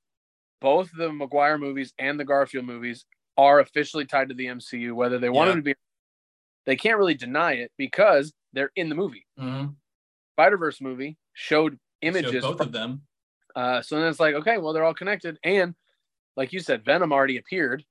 both 0.61 0.89
the 0.97 1.11
Maguire 1.13 1.57
movies 1.59 1.93
and 1.99 2.19
the 2.19 2.25
Garfield 2.25 2.65
movies 2.65 3.05
are 3.37 3.59
officially 3.59 4.05
tied 4.05 4.29
to 4.29 4.33
the 4.35 4.47
MCU, 4.47 4.93
whether 4.95 5.19
they 5.19 5.29
want 5.29 5.49
them 5.49 5.57
to 5.57 5.61
be, 5.61 5.75
they 6.65 6.75
can't 6.75 6.97
really 6.97 7.13
deny 7.13 7.53
it 7.53 7.71
because 7.77 8.33
they're 8.53 8.71
in 8.75 8.89
the 8.89 8.95
movie. 8.95 9.27
Mhm. 9.39 9.75
Spider 10.33 10.57
Verse 10.57 10.81
movie 10.81 11.15
showed 11.33 11.77
images. 12.01 12.43
both 12.43 12.57
from- 12.57 12.67
of 12.67 12.71
them 12.71 13.01
uh, 13.57 13.81
so 13.81 13.99
then 13.99 14.07
it's 14.07 14.19
like, 14.19 14.35
okay, 14.35 14.59
well 14.59 14.71
they're 14.71 14.83
all 14.83 14.93
connected, 14.93 15.39
and 15.43 15.73
like 16.35 16.53
you 16.53 16.59
said, 16.59 16.85
Venom 16.85 17.11
already 17.11 17.37
appeared 17.37 17.83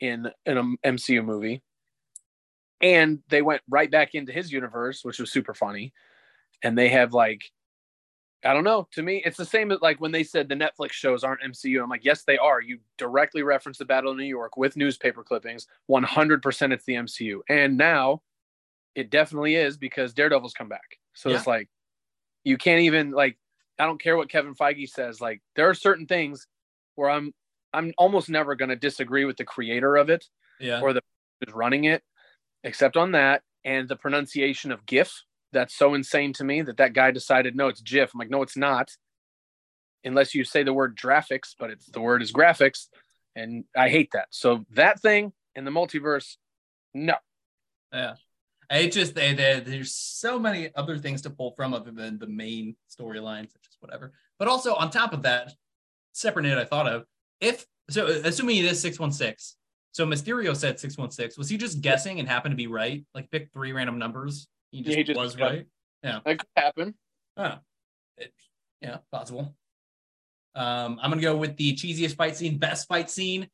in 0.00 0.28
in 0.44 0.58
an 0.58 0.76
MCU 0.84 1.24
movie, 1.24 1.62
and 2.82 3.20
they 3.28 3.42
went 3.42 3.62
right 3.70 3.90
back 3.90 4.16
into 4.16 4.32
his 4.32 4.52
universe, 4.52 5.04
which 5.04 5.20
was 5.20 5.30
super 5.30 5.54
funny. 5.54 5.92
And 6.64 6.76
they 6.76 6.88
have 6.88 7.12
like, 7.12 7.42
I 8.44 8.52
don't 8.52 8.64
know. 8.64 8.88
To 8.92 9.02
me, 9.02 9.22
it's 9.24 9.36
the 9.36 9.44
same 9.44 9.70
as 9.70 9.80
like 9.80 10.00
when 10.00 10.10
they 10.10 10.24
said 10.24 10.48
the 10.48 10.56
Netflix 10.56 10.92
shows 10.92 11.22
aren't 11.22 11.42
MCU. 11.42 11.80
I'm 11.80 11.88
like, 11.88 12.04
yes, 12.04 12.24
they 12.24 12.38
are. 12.38 12.60
You 12.60 12.78
directly 12.98 13.44
reference 13.44 13.78
the 13.78 13.84
Battle 13.84 14.10
of 14.10 14.16
New 14.16 14.24
York 14.24 14.56
with 14.56 14.76
newspaper 14.76 15.22
clippings. 15.22 15.68
100% 15.88 16.72
it's 16.72 16.84
the 16.84 16.94
MCU. 16.94 17.40
And 17.48 17.76
now 17.76 18.22
it 18.96 19.10
definitely 19.10 19.54
is 19.54 19.76
because 19.76 20.12
Daredevil's 20.12 20.54
come 20.54 20.68
back. 20.68 20.98
So 21.14 21.30
it's 21.30 21.46
like, 21.46 21.68
you 22.44 22.56
can't 22.56 22.82
even 22.82 23.10
like, 23.10 23.38
I 23.78 23.86
don't 23.86 24.00
care 24.00 24.16
what 24.16 24.28
Kevin 24.28 24.54
Feige 24.54 24.88
says. 24.88 25.20
Like, 25.20 25.40
there 25.56 25.68
are 25.68 25.74
certain 25.74 26.06
things 26.06 26.46
where 26.94 27.10
I'm, 27.10 27.32
I'm 27.72 27.92
almost 27.96 28.28
never 28.28 28.54
going 28.54 28.68
to 28.68 28.76
disagree 28.76 29.24
with 29.24 29.36
the 29.36 29.44
creator 29.44 29.96
of 29.96 30.10
it 30.10 30.26
yeah 30.60 30.80
or 30.80 30.92
the 30.92 31.00
who's 31.40 31.54
running 31.54 31.84
it, 31.84 32.02
except 32.64 32.96
on 32.96 33.12
that 33.12 33.42
and 33.64 33.88
the 33.88 33.96
pronunciation 33.96 34.72
of 34.72 34.86
GIF. 34.86 35.22
That's 35.52 35.74
so 35.74 35.94
insane 35.94 36.32
to 36.34 36.44
me 36.44 36.62
that 36.62 36.78
that 36.78 36.94
guy 36.94 37.10
decided 37.10 37.56
no, 37.56 37.68
it's 37.68 37.80
GIF. 37.80 38.12
I'm 38.14 38.18
like, 38.18 38.30
no, 38.30 38.42
it's 38.42 38.56
not, 38.56 38.90
unless 40.04 40.34
you 40.34 40.44
say 40.44 40.62
the 40.62 40.72
word 40.72 40.96
graphics, 40.96 41.54
but 41.58 41.70
it's 41.70 41.86
the 41.86 42.00
word 42.00 42.22
is 42.22 42.32
graphics, 42.32 42.88
and 43.36 43.64
I 43.76 43.88
hate 43.88 44.10
that. 44.12 44.28
So 44.30 44.64
that 44.72 45.00
thing 45.00 45.32
in 45.54 45.64
the 45.64 45.70
multiverse, 45.70 46.36
no. 46.94 47.14
Yeah. 47.92 48.14
It 48.72 48.92
just 48.92 49.14
they, 49.14 49.34
they, 49.34 49.60
there's 49.60 49.94
so 49.94 50.38
many 50.38 50.70
other 50.74 50.96
things 50.96 51.22
to 51.22 51.30
pull 51.30 51.52
from 51.52 51.74
other 51.74 51.90
than 51.90 52.18
the 52.18 52.26
main 52.26 52.74
storylines, 52.90 53.52
such 53.52 53.66
as 53.68 53.76
whatever. 53.80 54.12
But 54.38 54.48
also 54.48 54.74
on 54.74 54.90
top 54.90 55.12
of 55.12 55.22
that, 55.22 55.52
separate 56.12 56.44
note 56.44 56.58
I 56.58 56.64
thought 56.64 56.86
of, 56.88 57.04
if 57.40 57.66
so 57.90 58.06
assuming 58.06 58.56
it 58.58 58.64
is 58.64 58.80
616, 58.80 59.58
so 59.92 60.06
Mysterio 60.06 60.56
said 60.56 60.80
616, 60.80 61.38
was 61.38 61.48
he 61.50 61.58
just 61.58 61.82
guessing 61.82 62.18
and 62.18 62.26
happened 62.28 62.52
to 62.52 62.56
be 62.56 62.66
right? 62.66 63.04
Like 63.14 63.30
pick 63.30 63.50
three 63.52 63.72
random 63.72 63.98
numbers. 63.98 64.48
He 64.70 64.78
just, 64.82 64.90
Yeah, 64.92 64.96
he 64.96 65.04
just- 65.04 65.18
was 65.20 65.36
yeah. 65.36 65.44
right. 65.44 65.66
Yeah, 66.02 66.18
that 66.24 66.38
could 66.38 66.48
happen. 66.56 66.94
Oh. 67.36 67.58
It- 68.16 68.32
yeah, 68.80 68.96
possible. 69.12 69.54
Um, 70.54 70.98
I'm 71.00 71.10
gonna 71.10 71.22
go 71.22 71.36
with 71.36 71.56
the 71.56 71.74
cheesiest 71.74 72.16
fight 72.16 72.36
scene, 72.36 72.58
best 72.58 72.88
fight 72.88 73.10
scene. 73.10 73.48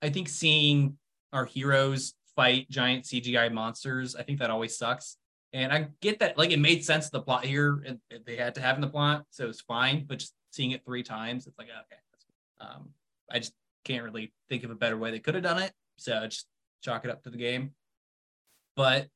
I 0.00 0.10
think 0.10 0.28
seeing 0.28 0.96
our 1.32 1.44
heroes 1.44 2.14
fight 2.40 2.70
giant 2.70 3.04
CGI 3.04 3.52
monsters, 3.52 4.16
I 4.16 4.22
think 4.22 4.38
that 4.38 4.50
always 4.50 4.74
sucks. 4.78 5.18
And 5.52 5.70
I 5.72 5.88
get 6.00 6.20
that, 6.20 6.38
like, 6.38 6.52
it 6.52 6.58
made 6.58 6.82
sense 6.84 7.04
to 7.06 7.12
the 7.12 7.20
plot 7.20 7.44
here, 7.44 7.82
and 7.86 7.98
they 8.24 8.36
had 8.36 8.54
to 8.54 8.62
have 8.62 8.76
in 8.76 8.80
the 8.80 8.88
plot, 8.88 9.26
so 9.30 9.48
it's 9.48 9.60
fine. 9.60 10.06
But 10.08 10.20
just 10.20 10.32
seeing 10.50 10.70
it 10.70 10.82
three 10.84 11.02
times, 11.02 11.46
it's 11.46 11.58
like, 11.58 11.68
okay. 11.68 12.00
Um, 12.60 12.90
I 13.30 13.40
just 13.40 13.52
can't 13.84 14.04
really 14.04 14.32
think 14.48 14.64
of 14.64 14.70
a 14.70 14.74
better 14.74 14.96
way 14.96 15.10
they 15.10 15.18
could 15.18 15.34
have 15.34 15.42
done 15.42 15.60
it. 15.60 15.72
So 15.96 16.24
just 16.26 16.46
chalk 16.82 17.04
it 17.04 17.10
up 17.10 17.22
to 17.24 17.30
the 17.30 17.36
game. 17.36 17.72
But 18.74 19.08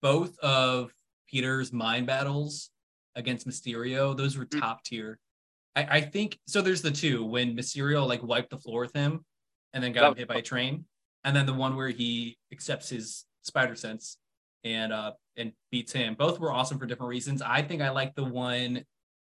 both 0.00 0.38
of 0.38 0.92
Peter's 1.28 1.72
mind 1.74 2.06
battles 2.06 2.70
against 3.16 3.46
Mysterio, 3.46 4.16
those 4.16 4.36
were 4.38 4.46
Mm. 4.46 4.60
top 4.60 4.82
tier. 4.82 5.18
I, 5.74 5.98
I 5.98 6.00
think 6.00 6.38
so. 6.46 6.62
There's 6.62 6.82
the 6.82 6.90
two 6.90 7.24
when 7.24 7.56
Mysterio 7.56 8.06
like 8.06 8.22
wiped 8.22 8.50
the 8.50 8.58
floor 8.58 8.80
with 8.82 8.94
him 8.94 9.24
and 9.74 9.82
then 9.84 9.92
got 9.92 10.00
That 10.00 10.06
him 10.06 10.12
was 10.12 10.18
hit 10.20 10.28
by 10.28 10.36
a 10.36 10.42
train, 10.42 10.86
and 11.26 11.36
then 11.36 11.44
the 11.44 11.52
one 11.52 11.76
where 11.76 11.88
he 11.88 12.38
accepts 12.52 12.88
his 12.88 13.24
spider 13.42 13.74
sense 13.74 14.16
and 14.64 14.92
uh 14.92 15.12
and 15.36 15.52
beats 15.70 15.92
him. 15.92 16.14
Both 16.14 16.38
were 16.40 16.52
awesome 16.52 16.78
for 16.78 16.86
different 16.86 17.10
reasons. 17.10 17.42
I 17.42 17.60
think 17.60 17.82
I 17.82 17.90
like 17.90 18.14
the 18.14 18.24
one 18.24 18.84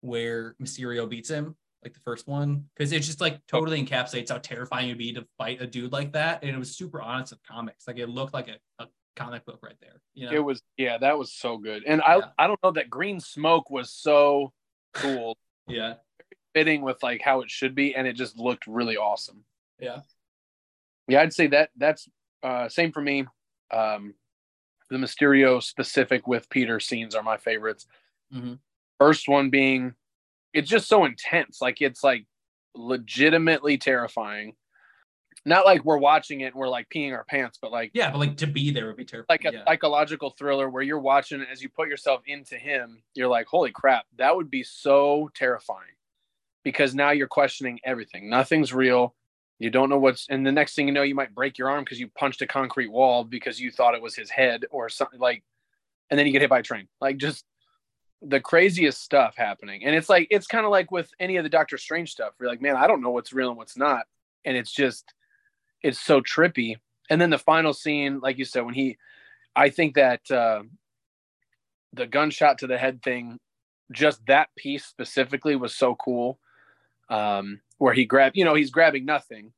where 0.01 0.55
Mysterio 0.61 1.07
beats 1.07 1.29
him, 1.29 1.55
like 1.81 1.93
the 1.93 2.01
first 2.01 2.27
one, 2.27 2.65
because 2.75 2.91
it 2.91 2.99
just 2.99 3.21
like 3.21 3.39
totally 3.47 3.83
encapsulates 3.83 4.29
how 4.29 4.39
terrifying 4.39 4.87
it'd 4.87 4.97
be 4.97 5.13
to 5.13 5.25
fight 5.37 5.61
a 5.61 5.67
dude 5.67 5.93
like 5.93 6.11
that, 6.13 6.43
and 6.43 6.53
it 6.53 6.59
was 6.59 6.75
super 6.75 7.01
honest 7.01 7.31
with 7.31 7.43
comics. 7.43 7.87
Like 7.87 7.99
it 7.99 8.09
looked 8.09 8.33
like 8.33 8.49
a, 8.49 8.83
a 8.83 8.87
comic 9.15 9.45
book 9.45 9.59
right 9.63 9.77
there. 9.79 10.01
You 10.13 10.25
know, 10.25 10.33
It 10.33 10.43
was 10.43 10.61
yeah, 10.77 10.97
that 10.97 11.17
was 11.17 11.31
so 11.31 11.57
good. 11.57 11.83
And 11.85 12.01
I 12.01 12.17
Yeah. 12.17 12.29
I 12.37 12.47
don't 12.47 12.59
know 12.63 12.71
that 12.71 12.89
green 12.89 13.19
smoke 13.19 13.69
was 13.69 13.91
so 13.91 14.51
cool, 14.95 15.37
yeah, 15.67 15.95
fitting 16.53 16.81
with 16.81 17.01
like 17.03 17.21
how 17.21 17.41
it 17.41 17.51
should 17.51 17.75
be, 17.75 17.95
and 17.95 18.07
it 18.07 18.13
just 18.13 18.37
looked 18.37 18.67
really 18.67 18.97
awesome. 18.97 19.45
Yeah. 19.79 19.99
Yeah, 21.07 21.21
I'd 21.21 21.33
say 21.33 21.47
that 21.47 21.69
that's 21.77 22.07
uh 22.43 22.69
same 22.69 22.91
for 22.91 23.01
me. 23.01 23.25
Um 23.71 24.15
the 24.89 24.97
Mysterio 24.97 25.61
specific 25.63 26.27
with 26.27 26.49
Peter 26.49 26.79
scenes 26.79 27.15
are 27.15 27.23
my 27.23 27.37
favorites. 27.37 27.87
Mhm. 28.33 28.59
First 28.99 29.27
one 29.27 29.49
being, 29.49 29.95
it's 30.53 30.69
just 30.69 30.87
so 30.87 31.05
intense. 31.05 31.61
Like 31.61 31.81
it's 31.81 32.03
like 32.03 32.25
legitimately 32.75 33.77
terrifying. 33.77 34.55
Not 35.45 35.65
like 35.65 35.83
we're 35.83 35.97
watching 35.97 36.41
it 36.41 36.47
and 36.47 36.55
we're 36.55 36.69
like 36.69 36.87
peeing 36.89 37.11
our 37.11 37.25
pants, 37.25 37.57
but 37.61 37.71
like 37.71 37.91
Yeah, 37.93 38.11
but 38.11 38.19
like 38.19 38.37
to 38.37 38.47
be 38.47 38.71
there 38.71 38.87
would 38.87 38.95
be 38.95 39.03
terrible. 39.05 39.25
like 39.29 39.45
a 39.45 39.51
yeah. 39.53 39.65
psychological 39.65 40.29
thriller 40.29 40.69
where 40.69 40.83
you're 40.83 40.99
watching 40.99 41.41
as 41.41 41.61
you 41.61 41.69
put 41.69 41.89
yourself 41.89 42.21
into 42.27 42.57
him. 42.57 43.03
You're 43.13 43.27
like, 43.27 43.47
holy 43.47 43.71
crap, 43.71 44.05
that 44.17 44.35
would 44.35 44.49
be 44.49 44.63
so 44.63 45.29
terrifying 45.35 45.95
because 46.63 46.95
now 46.95 47.11
you're 47.11 47.27
questioning 47.27 47.79
everything. 47.83 48.29
Nothing's 48.29 48.73
real. 48.73 49.15
You 49.59 49.69
don't 49.69 49.89
know 49.89 49.99
what's, 49.99 50.27
and 50.29 50.45
the 50.45 50.51
next 50.51 50.75
thing 50.75 50.87
you 50.87 50.93
know, 50.93 51.03
you 51.03 51.15
might 51.15 51.33
break 51.33 51.57
your 51.57 51.69
arm 51.69 51.83
because 51.83 51.99
you 51.99 52.07
punched 52.09 52.41
a 52.41 52.47
concrete 52.47 52.91
wall 52.91 53.23
because 53.23 53.59
you 53.59 53.71
thought 53.71 53.95
it 53.95 54.01
was 54.01 54.15
his 54.15 54.29
head 54.29 54.65
or 54.71 54.89
something 54.89 55.19
like, 55.19 55.43
and 56.09 56.19
then 56.19 56.25
you 56.25 56.33
get 56.33 56.41
hit 56.41 56.49
by 56.49 56.59
a 56.59 56.63
train. 56.63 56.87
Like 56.99 57.17
just 57.17 57.45
the 58.21 58.39
craziest 58.39 59.01
stuff 59.01 59.35
happening. 59.37 59.85
And 59.85 59.95
it's 59.95 60.09
like, 60.09 60.27
it's 60.31 60.47
kind 60.47 60.65
of 60.65 60.71
like 60.71 60.91
with 60.91 61.09
any 61.19 61.37
of 61.37 61.43
the 61.43 61.49
Doctor 61.49 61.77
Strange 61.77 62.11
stuff. 62.11 62.33
You're 62.39 62.49
like, 62.49 62.61
man, 62.61 62.75
I 62.75 62.87
don't 62.87 63.01
know 63.01 63.11
what's 63.11 63.33
real 63.33 63.49
and 63.49 63.57
what's 63.57 63.77
not. 63.77 64.05
And 64.45 64.57
it's 64.57 64.71
just, 64.71 65.13
it's 65.81 65.99
so 65.99 66.21
trippy. 66.21 66.77
And 67.09 67.19
then 67.19 67.29
the 67.29 67.37
final 67.37 67.73
scene, 67.73 68.19
like 68.21 68.37
you 68.37 68.45
said, 68.45 68.65
when 68.65 68.73
he, 68.73 68.97
I 69.55 69.69
think 69.69 69.95
that 69.95 70.29
uh, 70.31 70.63
the 71.93 72.07
gunshot 72.07 72.59
to 72.59 72.67
the 72.67 72.77
head 72.77 73.03
thing, 73.03 73.39
just 73.91 74.25
that 74.27 74.49
piece 74.55 74.85
specifically 74.85 75.55
was 75.55 75.75
so 75.75 75.95
cool. 75.95 76.39
Um, 77.09 77.61
where 77.83 77.93
he 77.93 78.05
grabbed, 78.05 78.37
you 78.37 78.45
know, 78.45 78.55
he's 78.55 78.71
grabbing 78.71 79.03
nothing 79.03 79.51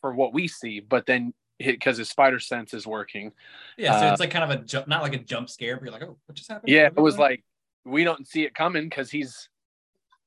for 0.00 0.14
what 0.14 0.32
we 0.32 0.46
see, 0.46 0.78
but 0.78 1.04
then 1.04 1.34
because 1.58 1.98
his 1.98 2.08
spider 2.08 2.38
sense 2.38 2.72
is 2.72 2.86
working. 2.86 3.32
yeah, 3.76 3.98
so 3.98 4.06
uh, 4.06 4.12
it's 4.12 4.20
like 4.20 4.30
kind 4.30 4.44
of 4.44 4.50
a 4.60 4.62
jump, 4.62 4.86
not 4.86 5.02
like 5.02 5.14
a 5.14 5.18
jump 5.18 5.50
scare, 5.50 5.74
but 5.76 5.82
you're 5.82 5.92
like, 5.92 6.04
oh, 6.04 6.16
what 6.26 6.36
just 6.36 6.48
happened? 6.48 6.68
Yeah, 6.70 6.86
it 6.86 6.94
was 6.96 7.18
like 7.18 7.42
we 7.84 8.04
don't 8.04 8.24
see 8.24 8.44
it 8.44 8.54
coming 8.54 8.84
because 8.88 9.10
he's 9.10 9.48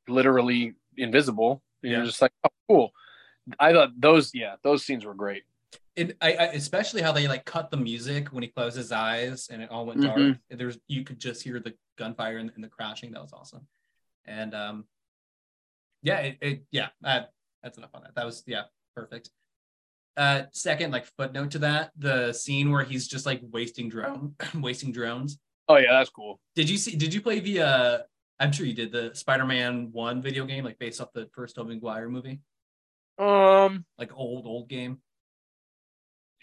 literally 0.10 0.74
invisible. 0.98 1.64
And 1.82 1.92
Yeah. 1.92 1.98
You're 2.00 2.08
just 2.08 2.22
like, 2.22 2.34
oh, 2.44 2.50
cool. 2.68 2.92
I 3.58 3.72
thought 3.72 3.92
those, 3.98 4.32
yeah, 4.34 4.56
those 4.62 4.84
scenes 4.86 5.06
were 5.06 5.14
great. 5.14 5.44
it, 5.96 6.18
I, 6.22 6.34
I 6.34 6.44
especially 6.48 7.02
how 7.02 7.14
they 7.14 7.30
like 7.30 7.46
cut 7.46 7.72
the 7.72 7.78
music 7.78 8.34
when 8.34 8.44
he 8.44 8.50
closed 8.50 8.76
his 8.76 8.92
eyes 8.92 9.48
and 9.50 9.62
it 9.62 9.72
all 9.72 9.86
went 9.86 10.02
dark. 10.02 10.18
Mhm. 10.18 10.40
There's 10.50 10.78
you 10.90 11.06
could 11.06 11.20
just 11.20 11.42
hear 11.42 11.62
the 11.62 11.74
gunfire 11.98 12.38
and, 12.38 12.52
and 12.56 12.64
the 12.66 12.68
crashing. 12.68 13.12
That 13.14 13.22
was 13.22 13.32
awesome. 13.32 13.66
And 14.26 14.54
um, 14.54 14.86
yeah, 16.08 16.20
it, 16.20 16.38
it 16.42 16.64
yeah, 16.72 16.88
that, 17.02 17.32
that's 17.62 17.78
enough 17.78 17.90
on 17.94 18.04
that. 18.04 18.16
That 18.16 18.26
was 18.26 18.44
yeah, 18.48 18.64
perfect. 18.96 19.30
Uh, 20.16 20.44
second, 20.54 20.92
like 20.92 21.06
footnote 21.18 21.52
to 21.52 21.60
that, 21.60 21.92
the 21.98 22.32
scene 22.32 22.72
where 22.72 22.84
he's 22.84 23.08
just 23.08 23.26
like 23.26 23.42
wasting 23.52 23.90
drone, 23.90 24.34
wasting 24.56 24.94
drones. 24.94 25.38
Oh 25.68 25.76
yeah, 25.76 25.92
that's 25.92 26.10
cool. 26.10 26.40
Did 26.56 26.70
you 26.70 26.78
see? 26.78 26.96
Did 26.96 27.14
you 27.14 27.22
play 27.22 27.40
the? 27.42 27.60
Uh, 27.62 27.98
I'm 28.40 28.52
sure 28.54 28.66
you 28.66 28.74
did 28.74 28.92
the 28.92 29.12
Spider-Man 29.14 29.90
One 29.92 30.22
video 30.22 30.46
game, 30.46 30.64
like 30.64 30.80
based 30.80 31.02
off 31.02 31.12
the 31.14 31.28
first 31.34 31.56
Tobey 31.56 31.74
Maguire 31.76 32.08
movie, 32.08 32.40
Um, 33.20 33.84
like 33.98 34.12
old 34.16 34.46
old 34.46 34.70
game. 34.70 35.02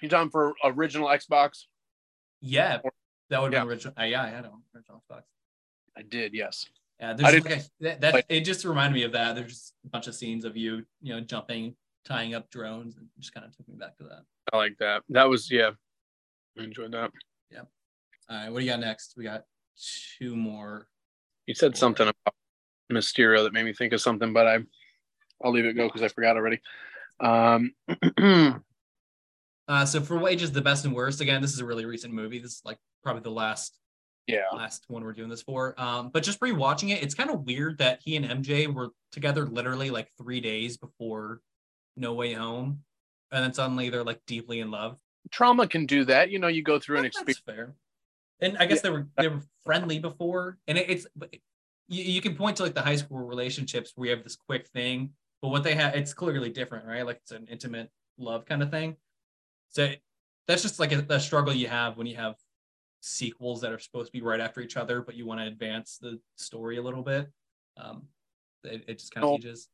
you 0.03 0.09
talking 0.11 0.31
for 0.31 0.55
original 0.62 1.09
Xbox? 1.09 1.65
Yeah, 2.43 2.81
that 3.31 3.41
would 3.41 3.53
be 3.53 3.57
original. 3.57 3.95
Uh, 3.99 4.05
yeah, 4.05 4.23
I 4.23 4.28
had 4.28 4.45
an 4.45 4.51
original 4.74 5.03
Xbox. 5.11 5.23
I 5.97 6.03
did, 6.03 6.35
yes. 6.35 6.66
Yeah, 7.00 7.12
there's 7.14 7.44
like 7.44 7.58
a, 7.58 7.62
that, 7.80 8.00
that 8.00 8.24
it 8.28 8.40
just 8.40 8.64
reminded 8.64 8.94
me 8.94 9.02
of 9.02 9.12
that. 9.12 9.34
There's 9.34 9.72
a 9.84 9.88
bunch 9.88 10.06
of 10.06 10.14
scenes 10.14 10.44
of 10.44 10.56
you, 10.56 10.84
you 11.02 11.14
know, 11.14 11.20
jumping, 11.20 11.74
tying 12.04 12.34
up 12.34 12.50
drones, 12.50 12.96
and 12.96 13.06
just 13.18 13.34
kind 13.34 13.44
of 13.44 13.56
took 13.56 13.68
me 13.68 13.74
back 13.76 13.96
to 13.98 14.04
that. 14.04 14.22
I 14.52 14.56
like 14.56 14.76
that. 14.78 15.02
That 15.08 15.28
was 15.28 15.50
yeah. 15.50 15.70
I 16.58 16.62
enjoyed 16.62 16.92
that. 16.92 17.10
Yeah. 17.50 17.62
All 18.30 18.36
right, 18.36 18.52
what 18.52 18.60
do 18.60 18.64
you 18.64 18.70
got 18.70 18.80
next? 18.80 19.14
We 19.16 19.24
got 19.24 19.44
two 20.18 20.36
more. 20.36 20.86
You 21.46 21.54
said 21.54 21.76
something 21.76 22.06
about 22.08 22.34
Mysterio 22.92 23.42
that 23.42 23.52
made 23.52 23.64
me 23.64 23.72
think 23.72 23.92
of 23.92 24.00
something, 24.00 24.32
but 24.32 24.46
I 24.46 24.58
I'll 25.42 25.52
leave 25.52 25.64
it 25.64 25.74
go 25.74 25.88
because 25.88 26.02
I 26.02 26.08
forgot 26.08 26.36
already. 26.36 26.60
Um 27.20 27.74
Uh, 29.66 29.86
so 29.86 30.00
for 30.00 30.18
wages, 30.18 30.52
the 30.52 30.60
best 30.60 30.84
and 30.84 30.94
worst. 30.94 31.20
Again, 31.20 31.40
this 31.40 31.52
is 31.52 31.60
a 31.60 31.64
really 31.64 31.86
recent 31.86 32.12
movie. 32.12 32.38
This 32.38 32.56
is 32.56 32.62
like 32.64 32.78
probably 33.02 33.22
the 33.22 33.30
last 33.30 33.78
yeah. 34.26 34.44
last 34.52 34.84
one 34.88 35.05
we're 35.05 35.12
doing 35.12 35.28
this 35.28 35.42
for. 35.42 35.78
Um, 35.80 36.10
but 36.12 36.22
just 36.22 36.40
rewatching 36.40 36.90
it, 36.90 37.02
it's 37.02 37.14
kind 37.14 37.30
of 37.30 37.40
weird 37.40 37.78
that 37.78 38.01
he 38.02 38.16
and 38.16 38.24
MJ 38.24 38.72
were 38.72 38.90
together 39.12 39.46
literally 39.46 39.90
like 39.90 40.10
three 40.18 40.40
days 40.40 40.76
before 40.76 41.40
No 41.96 42.14
Way 42.14 42.32
Home, 42.32 42.80
and 43.32 43.44
then 43.44 43.52
suddenly 43.52 43.90
they're 43.90 44.05
like 44.05 44.20
deeply 44.26 44.60
in 44.60 44.70
love. 44.70 44.96
Trauma 45.30 45.66
can 45.66 45.86
do 45.86 46.05
that. 46.05 46.30
You 46.30 46.38
know, 46.38 46.48
you 46.48 46.62
go 46.62 46.78
through 46.78 46.98
an 46.98 47.02
That's 47.05 47.20
experience. 47.20 47.42
fair. 47.46 47.74
And 48.40 48.59
I 48.59 48.66
guess 48.66 48.80
they 48.80 48.90
were 48.90 49.06
they 49.16 49.28
were 49.28 49.42
friendly 49.64 49.98
before, 49.98 50.59
and 50.66 50.76
it, 50.76 50.90
it's 50.90 51.06
you, 51.88 52.02
you 52.05 52.20
can 52.20 52.34
point 52.34 52.56
to 52.56 52.62
like 52.62 52.74
the 52.74 52.82
high 52.82 52.96
school 52.96 53.18
relationships 53.18 53.92
where 53.94 54.09
you 54.09 54.14
have 54.14 54.24
this 54.24 54.36
quick 54.36 54.66
thing, 54.68 55.10
but 55.40 55.48
what 55.48 55.62
they 55.62 55.74
have 55.74 55.94
it's 55.94 56.12
clearly 56.12 56.51
different, 56.51 56.86
right? 56.86 57.06
Like 57.06 57.18
it's 57.22 57.30
an 57.30 57.46
intimate 57.51 57.90
love 58.18 58.44
kind 58.44 58.62
of 58.62 58.70
thing. 58.70 58.96
So 59.70 59.92
that's 60.46 60.62
just 60.62 60.78
like 60.78 60.92
a, 60.92 61.05
a 61.09 61.20
struggle 61.20 61.55
you 61.55 61.68
have 61.68 61.96
when 61.96 62.06
you 62.06 62.16
have 62.16 62.36
sequels 63.06 63.60
that 63.60 63.70
are 63.70 63.78
supposed 63.78 64.06
to 64.06 64.12
be 64.12 64.22
right 64.22 64.40
after 64.40 64.62
each 64.62 64.78
other, 64.78 65.02
but 65.02 65.14
you 65.14 65.26
want 65.26 65.39
to 65.40 65.47
advance 65.47 65.98
the 66.01 66.18
story 66.36 66.78
a 66.78 66.82
little 66.82 67.02
bit. 67.02 67.28
Um, 67.76 68.05
it, 68.64 68.85
it 68.89 68.98
just 68.98 69.12
kind 69.12 69.24
of 69.24 69.31
Oh. 69.32 69.36
teaches. 69.36 69.68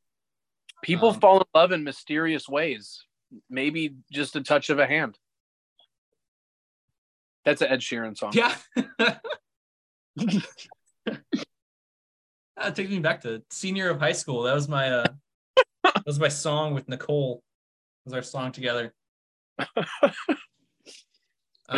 People 0.83 1.09
Um, 1.09 1.19
fall 1.19 1.37
in 1.37 1.43
love 1.55 1.71
in 1.71 1.83
mysterious 1.83 2.49
ways. 2.49 3.03
Maybe 3.49 3.95
just 4.11 4.35
a 4.35 4.41
touch 4.41 4.69
of 4.69 4.79
a 4.79 4.87
hand. 4.87 5.17
That's 7.45 7.61
an 7.61 7.69
Ed 7.69 7.79
Sheeran 7.79 8.17
song. 8.17 8.33
Yeah. 8.33 8.55
that 12.57 12.75
takes 12.75 12.89
me 12.89 12.99
back 12.99 13.21
to 13.21 13.41
senior 13.49 13.89
of 13.89 13.99
high 13.99 14.11
school. 14.11 14.43
That 14.43 14.53
was 14.53 14.67
my 14.67 14.89
uh 14.91 15.05
that 15.83 16.05
was 16.05 16.19
my 16.19 16.27
song 16.27 16.73
with 16.73 16.87
Nicole. 16.89 17.41
That 18.05 18.11
was 18.11 18.13
our 18.13 18.21
song 18.23 18.51
together. 18.51 18.93
I 19.57 20.13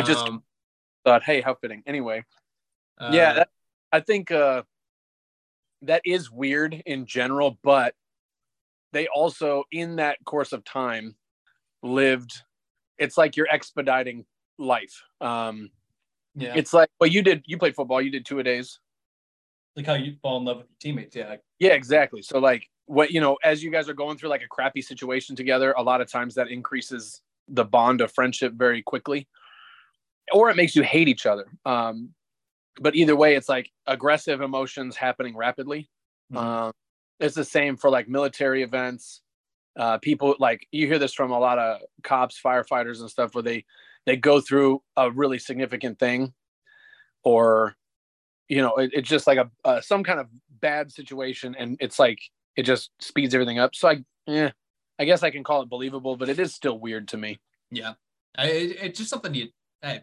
just- 0.04 0.26
Um, 0.26 0.42
Thought, 1.04 1.22
hey, 1.22 1.40
how 1.40 1.54
fitting. 1.54 1.82
Anyway, 1.86 2.24
uh, 2.98 3.10
yeah, 3.12 3.32
that, 3.34 3.48
I 3.92 4.00
think 4.00 4.30
uh, 4.30 4.62
that 5.82 6.02
is 6.04 6.30
weird 6.30 6.82
in 6.86 7.06
general, 7.06 7.58
but 7.62 7.94
they 8.92 9.06
also, 9.08 9.64
in 9.70 9.96
that 9.96 10.24
course 10.24 10.52
of 10.52 10.64
time, 10.64 11.16
lived. 11.82 12.42
It's 12.96 13.18
like 13.18 13.36
you're 13.36 13.48
expediting 13.50 14.24
life. 14.58 15.02
Um, 15.20 15.70
yeah. 16.36 16.54
It's 16.56 16.72
like, 16.72 16.88
well, 17.00 17.10
you 17.10 17.22
did. 17.22 17.42
You 17.46 17.58
played 17.58 17.74
football. 17.74 18.00
You 18.00 18.10
did 18.10 18.24
two 18.24 18.38
a 18.38 18.42
days. 18.42 18.78
like 19.76 19.86
how 19.86 19.94
you 19.94 20.14
fall 20.22 20.38
in 20.38 20.44
love 20.44 20.58
with 20.58 20.66
your 20.66 20.76
teammates. 20.80 21.16
Yeah. 21.16 21.36
Yeah, 21.58 21.72
exactly. 21.72 22.22
So 22.22 22.38
like 22.38 22.68
what 22.86 23.10
you 23.10 23.20
know, 23.20 23.36
as 23.44 23.62
you 23.62 23.70
guys 23.70 23.88
are 23.88 23.94
going 23.94 24.16
through 24.18 24.30
like 24.30 24.42
a 24.42 24.48
crappy 24.48 24.82
situation 24.82 25.36
together, 25.36 25.74
a 25.76 25.82
lot 25.82 26.00
of 26.00 26.10
times 26.10 26.34
that 26.34 26.48
increases 26.48 27.20
the 27.48 27.64
bond 27.64 28.00
of 28.00 28.12
friendship 28.12 28.52
very 28.54 28.82
quickly. 28.82 29.28
Or 30.32 30.50
it 30.50 30.56
makes 30.56 30.74
you 30.74 30.82
hate 30.82 31.08
each 31.08 31.26
other. 31.26 31.46
Um, 31.64 32.10
but 32.80 32.94
either 32.94 33.14
way, 33.14 33.36
it's 33.36 33.48
like 33.48 33.70
aggressive 33.86 34.40
emotions 34.40 34.96
happening 34.96 35.36
rapidly. 35.36 35.88
Mhm. 36.32 36.38
Um, 36.38 36.72
it's 37.20 37.34
the 37.34 37.44
same 37.44 37.76
for 37.76 37.90
like 37.90 38.08
military 38.08 38.62
events. 38.62 39.22
Uh, 39.76 39.98
people 39.98 40.34
like 40.38 40.66
you 40.72 40.86
hear 40.86 40.98
this 40.98 41.14
from 41.14 41.30
a 41.30 41.38
lot 41.38 41.58
of 41.58 41.80
cops, 42.02 42.40
firefighters, 42.40 43.00
and 43.00 43.10
stuff 43.10 43.34
where 43.34 43.42
they 43.42 43.64
they 44.06 44.16
go 44.16 44.40
through 44.40 44.82
a 44.96 45.10
really 45.10 45.38
significant 45.38 45.98
thing, 45.98 46.32
or 47.22 47.76
you 48.48 48.58
know, 48.58 48.76
it, 48.76 48.90
it's 48.92 49.08
just 49.08 49.26
like 49.26 49.38
a 49.38 49.50
uh, 49.64 49.80
some 49.80 50.04
kind 50.04 50.20
of 50.20 50.28
bad 50.60 50.92
situation, 50.92 51.54
and 51.58 51.76
it's 51.80 51.98
like 51.98 52.18
it 52.56 52.62
just 52.62 52.90
speeds 53.00 53.34
everything 53.34 53.58
up. 53.58 53.74
So 53.74 53.88
I, 53.88 54.04
yeah, 54.26 54.50
I 54.98 55.04
guess 55.04 55.22
I 55.22 55.30
can 55.30 55.44
call 55.44 55.62
it 55.62 55.68
believable, 55.68 56.16
but 56.16 56.28
it 56.28 56.38
is 56.38 56.54
still 56.54 56.78
weird 56.78 57.08
to 57.08 57.16
me. 57.16 57.40
Yeah. 57.70 57.94
I, 58.36 58.46
it, 58.46 58.76
it's 58.80 58.98
just 58.98 59.10
something 59.10 59.34
you 59.34 59.48
I, 59.82 60.02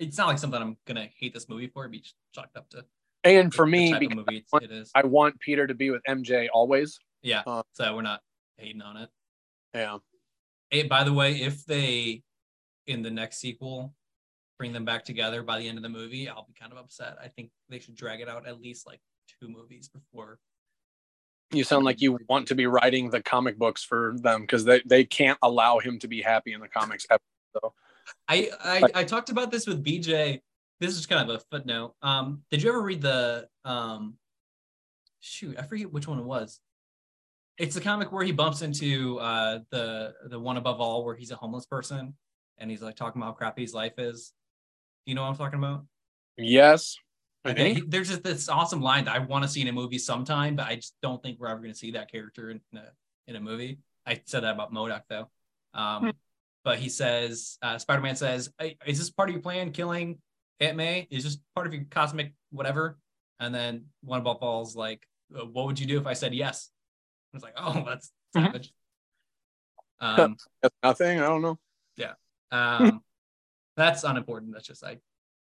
it's 0.00 0.18
not 0.18 0.28
like 0.28 0.38
something 0.38 0.60
I'm 0.60 0.76
gonna 0.86 1.08
hate 1.16 1.32
this 1.32 1.48
movie 1.48 1.68
for. 1.68 1.86
Be 1.88 2.02
chalked 2.34 2.56
up 2.56 2.68
to 2.70 2.84
And 3.22 3.54
for 3.54 3.66
me, 3.66 3.92
type 3.92 4.02
of 4.02 4.08
because 4.08 4.16
movie 4.16 4.44
it's, 4.52 4.64
it 4.64 4.72
is. 4.72 4.90
I 4.94 5.04
want 5.04 5.38
Peter 5.38 5.66
to 5.66 5.74
be 5.74 5.90
with 5.90 6.02
MJ 6.08 6.48
always. 6.52 6.98
Yeah. 7.22 7.42
uh, 7.46 7.62
so 7.72 7.94
we're 7.94 8.02
not 8.02 8.20
hating 8.56 8.82
on 8.82 8.96
it. 8.96 9.10
Yeah. 9.74 9.98
Hey, 10.70 10.84
by 10.84 11.04
the 11.04 11.12
way, 11.12 11.34
if 11.34 11.64
they 11.66 12.22
in 12.86 13.02
the 13.02 13.10
next 13.10 13.38
sequel 13.38 13.94
bring 14.58 14.72
them 14.74 14.84
back 14.84 15.04
together 15.04 15.42
by 15.42 15.58
the 15.58 15.66
end 15.66 15.78
of 15.78 15.82
the 15.82 15.88
movie, 15.88 16.28
I'll 16.28 16.44
be 16.44 16.52
kind 16.58 16.70
of 16.70 16.76
upset. 16.78 17.16
I 17.22 17.28
think 17.28 17.50
they 17.70 17.78
should 17.78 17.94
drag 17.94 18.20
it 18.20 18.28
out 18.28 18.46
at 18.46 18.60
least 18.60 18.86
like 18.86 19.00
two 19.40 19.48
movies 19.48 19.88
before. 19.88 20.38
You 21.50 21.64
sound 21.64 21.86
like 21.86 22.02
you 22.02 22.18
want 22.28 22.46
to 22.48 22.54
be 22.54 22.66
writing 22.66 23.08
the 23.08 23.22
comic 23.22 23.58
books 23.58 23.82
for 23.82 24.14
them 24.18 24.42
because 24.42 24.66
they, 24.66 24.82
they 24.84 25.04
can't 25.04 25.38
allow 25.40 25.78
him 25.78 25.98
to 26.00 26.08
be 26.08 26.20
happy 26.20 26.52
in 26.52 26.60
the 26.60 26.68
comics. 26.68 27.06
ever. 27.10 27.20
So 27.54 27.72
I 28.28 28.50
I, 28.62 28.82
I 28.94 29.04
talked 29.04 29.30
about 29.30 29.50
this 29.50 29.66
with 29.66 29.84
BJ. 29.84 30.40
This 30.80 30.96
is 30.96 31.06
kind 31.06 31.28
of 31.28 31.36
a 31.36 31.40
footnote. 31.50 31.94
Um, 32.02 32.42
did 32.50 32.62
you 32.62 32.70
ever 32.70 32.80
read 32.82 33.02
the 33.02 33.48
um, 33.64 34.14
shoot? 35.20 35.56
I 35.58 35.62
forget 35.62 35.92
which 35.92 36.08
one 36.08 36.18
it 36.18 36.24
was. 36.24 36.60
It's 37.58 37.74
the 37.74 37.80
comic 37.82 38.10
where 38.12 38.24
he 38.24 38.32
bumps 38.32 38.62
into 38.62 39.18
uh 39.18 39.58
the 39.70 40.14
the 40.26 40.38
one 40.40 40.56
above 40.56 40.80
all, 40.80 41.04
where 41.04 41.14
he's 41.14 41.30
a 41.30 41.36
homeless 41.36 41.66
person 41.66 42.14
and 42.58 42.70
he's 42.70 42.80
like 42.82 42.96
talking 42.96 43.20
about 43.20 43.32
how 43.32 43.34
crappy 43.36 43.62
his 43.62 43.74
life 43.74 43.98
is. 43.98 44.32
Do 45.06 45.10
you 45.10 45.14
know 45.14 45.22
what 45.22 45.28
I'm 45.30 45.36
talking 45.36 45.58
about? 45.58 45.84
yes, 46.38 46.96
I 47.44 47.52
think. 47.52 47.76
he- 47.78 47.84
there's 47.86 48.08
just 48.08 48.22
this 48.22 48.48
awesome 48.48 48.80
line 48.80 49.04
that 49.04 49.14
I 49.14 49.18
want 49.18 49.44
to 49.44 49.48
see 49.48 49.60
in 49.60 49.68
a 49.68 49.72
movie 49.72 49.98
sometime, 49.98 50.56
but 50.56 50.66
I 50.68 50.76
just 50.76 50.94
don't 51.02 51.22
think 51.22 51.38
we're 51.38 51.48
ever 51.48 51.60
going 51.60 51.72
to 51.72 51.78
see 51.78 51.90
that 51.92 52.10
character 52.10 52.50
in 52.50 52.60
a, 52.74 52.82
in 53.26 53.36
a 53.36 53.40
movie. 53.40 53.78
I 54.06 54.20
said 54.24 54.42
that 54.44 54.54
about 54.54 54.72
MODOK 54.72 55.02
though. 55.10 55.30
Um, 55.74 56.02
Hmm. 56.04 56.10
But 56.64 56.78
he 56.78 56.88
says, 56.88 57.58
uh, 57.62 57.78
Spider 57.78 58.02
Man 58.02 58.16
says, 58.16 58.52
"Hey, 58.58 58.76
"Is 58.86 58.98
this 58.98 59.10
part 59.10 59.28
of 59.28 59.34
your 59.34 59.42
plan? 59.42 59.72
Killing 59.72 60.18
Aunt 60.60 60.76
May? 60.76 61.06
Is 61.10 61.24
this 61.24 61.38
part 61.54 61.66
of 61.66 61.74
your 61.74 61.84
cosmic 61.90 62.32
whatever?" 62.50 62.98
And 63.38 63.54
then 63.54 63.86
one 64.02 64.22
ball 64.22 64.38
falls 64.38 64.76
like, 64.76 65.06
"Uh, 65.34 65.46
"What 65.46 65.66
would 65.66 65.78
you 65.80 65.86
do 65.86 65.98
if 65.98 66.06
I 66.06 66.12
said 66.12 66.34
yes?" 66.34 66.70
I 67.32 67.36
was 67.36 67.42
like, 67.42 67.54
"Oh, 67.56 67.84
that's 67.86 68.12
Mhm. 68.36 68.44
savage." 68.52 68.72
um, 70.00 70.36
That's 70.62 70.74
nothing. 70.82 71.20
I 71.20 71.26
don't 71.26 71.42
know. 71.42 71.58
Yeah, 71.96 72.14
um, 72.52 73.02
that's 73.76 74.04
unimportant. 74.04 74.52
That's 74.52 74.66
just 74.66 74.84
I 74.84 74.98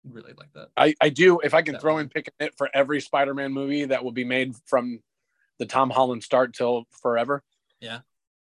really 0.04 0.34
like 0.34 0.52
that. 0.54 0.70
I, 0.78 0.94
I 1.02 1.10
do. 1.10 1.40
If 1.40 1.54
I 1.54 1.62
can 1.62 1.74
That 1.74 1.82
throw 1.82 1.94
one. 1.96 2.04
in 2.04 2.10
picking 2.10 2.34
it 2.40 2.56
for 2.58 2.70
every 2.74 3.02
Spider-Man 3.02 3.52
movie 3.52 3.86
that 3.86 4.04
will 4.04 4.12
be 4.12 4.24
made 4.24 4.56
from 4.66 5.00
the 5.60 5.66
Tom 5.66 5.90
Holland 5.90 6.24
start 6.24 6.54
till 6.54 6.86
forever. 7.02 7.44
Yeah. 7.80 8.00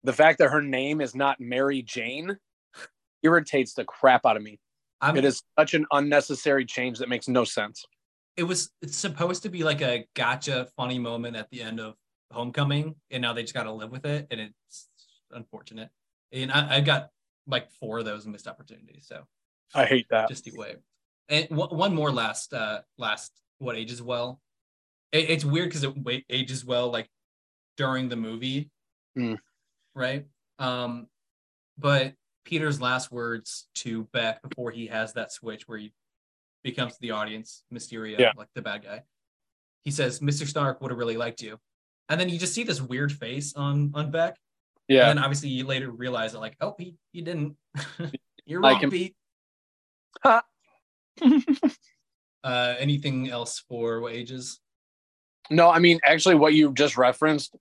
The 0.04 0.14
fact 0.14 0.40
that 0.40 0.50
her 0.52 0.62
name 0.62 1.02
is 1.02 1.16
not 1.16 1.40
Mary 1.42 1.82
Jane 1.82 2.38
irritates 3.24 3.74
the 3.74 3.86
crap 3.86 4.26
out 4.26 4.38
of 4.38 4.44
me. 4.44 4.60
I'm, 5.02 5.16
It 5.18 5.26
is 5.26 5.42
such 5.58 5.74
an 5.74 5.86
unnecessary 5.92 6.66
change 6.66 7.00
that 7.00 7.10
makes 7.10 7.28
no 7.28 7.44
sense. 7.46 7.86
it 8.38 8.44
was 8.44 8.70
it's 8.82 8.98
supposed 8.98 9.44
to 9.44 9.50
be 9.50 9.64
like 9.64 9.82
a 9.82 10.06
gotcha 10.16 10.68
funny 10.78 11.00
moment 11.00 11.36
at 11.36 11.50
the 11.52 11.62
end 11.62 11.80
of 11.80 11.96
homecoming 12.32 12.96
and 13.12 13.22
now 13.22 13.34
they 13.34 13.42
just 13.42 13.54
got 13.54 13.64
to 13.64 13.72
live 13.72 13.92
with 13.92 14.06
it 14.06 14.28
and 14.32 14.40
it's 14.40 14.88
unfortunate 15.32 15.90
and 16.32 16.52
I, 16.52 16.78
I 16.78 16.82
got 16.82 17.10
like 17.48 17.72
four 17.72 18.00
of 18.00 18.06
those 18.06 18.28
missed 18.28 18.48
opportunities 18.48 19.06
so 19.08 19.24
I 19.74 19.86
hate 19.86 20.06
that. 20.12 20.30
just 20.30 20.48
way 20.56 20.76
and 21.28 21.48
one 21.50 21.70
one 21.76 21.96
more 21.96 22.12
last 22.12 22.54
uh 22.54 22.82
last 22.98 23.32
what 23.58 23.76
ages 23.76 24.02
well 24.02 24.40
it, 25.12 25.30
it's 25.30 25.44
weird 25.46 25.70
because 25.70 25.84
it 25.84 26.24
ages 26.30 26.64
well 26.64 26.92
like 26.92 27.10
during 27.78 28.10
the 28.10 28.16
movie 28.16 28.70
Hmm. 29.16 29.36
right 29.96 30.26
um 30.60 31.08
but 31.80 32.14
peter's 32.46 32.82
last 32.82 33.12
words 33.12 33.68
to 33.76 34.04
beck 34.14 34.42
before 34.42 34.72
he 34.72 34.88
has 34.88 35.14
that 35.14 35.32
switch 35.32 35.68
where 35.68 35.78
he 35.78 35.92
becomes 36.64 36.98
the 37.00 37.12
audience 37.12 37.64
mysterio 37.74 38.18
Yeah. 38.18 38.32
like 38.38 38.48
the 38.56 38.62
bad 38.62 38.84
guy 38.84 39.04
he 39.84 39.92
says 39.92 40.20
mr 40.20 40.46
stark 40.48 40.82
would 40.82 40.92
have 40.92 40.98
really 40.98 41.18
liked 41.18 41.42
you 41.42 41.58
and 42.10 42.20
then 42.20 42.30
you 42.30 42.40
just 42.40 42.54
see 42.54 42.64
this 42.64 42.82
weird 42.82 43.12
face 43.12 43.54
on 43.56 43.92
on 43.94 44.12
beck 44.12 44.36
yeah. 44.88 45.10
and 45.10 45.18
then 45.18 45.24
obviously 45.24 45.50
you 45.50 45.66
later 45.66 45.92
realize 45.92 46.34
that 46.34 46.40
like 46.40 46.56
oh 46.62 46.76
he, 46.78 46.96
he 47.12 47.22
didn't 47.22 47.56
you're 48.46 48.62
Like 48.62 48.74
wrong 48.76 48.84
him. 48.84 48.92
pete 48.92 49.16
Ha. 50.24 50.42
uh 52.44 52.76
anything 52.80 53.30
else 53.30 53.60
for 53.68 54.00
what 54.02 54.14
ages 54.14 54.60
No, 55.52 55.70
I 55.70 55.80
mean, 55.80 56.00
actually, 56.04 56.36
what 56.36 56.54
you 56.54 56.72
just 56.74 56.96
referenced, 56.98 57.56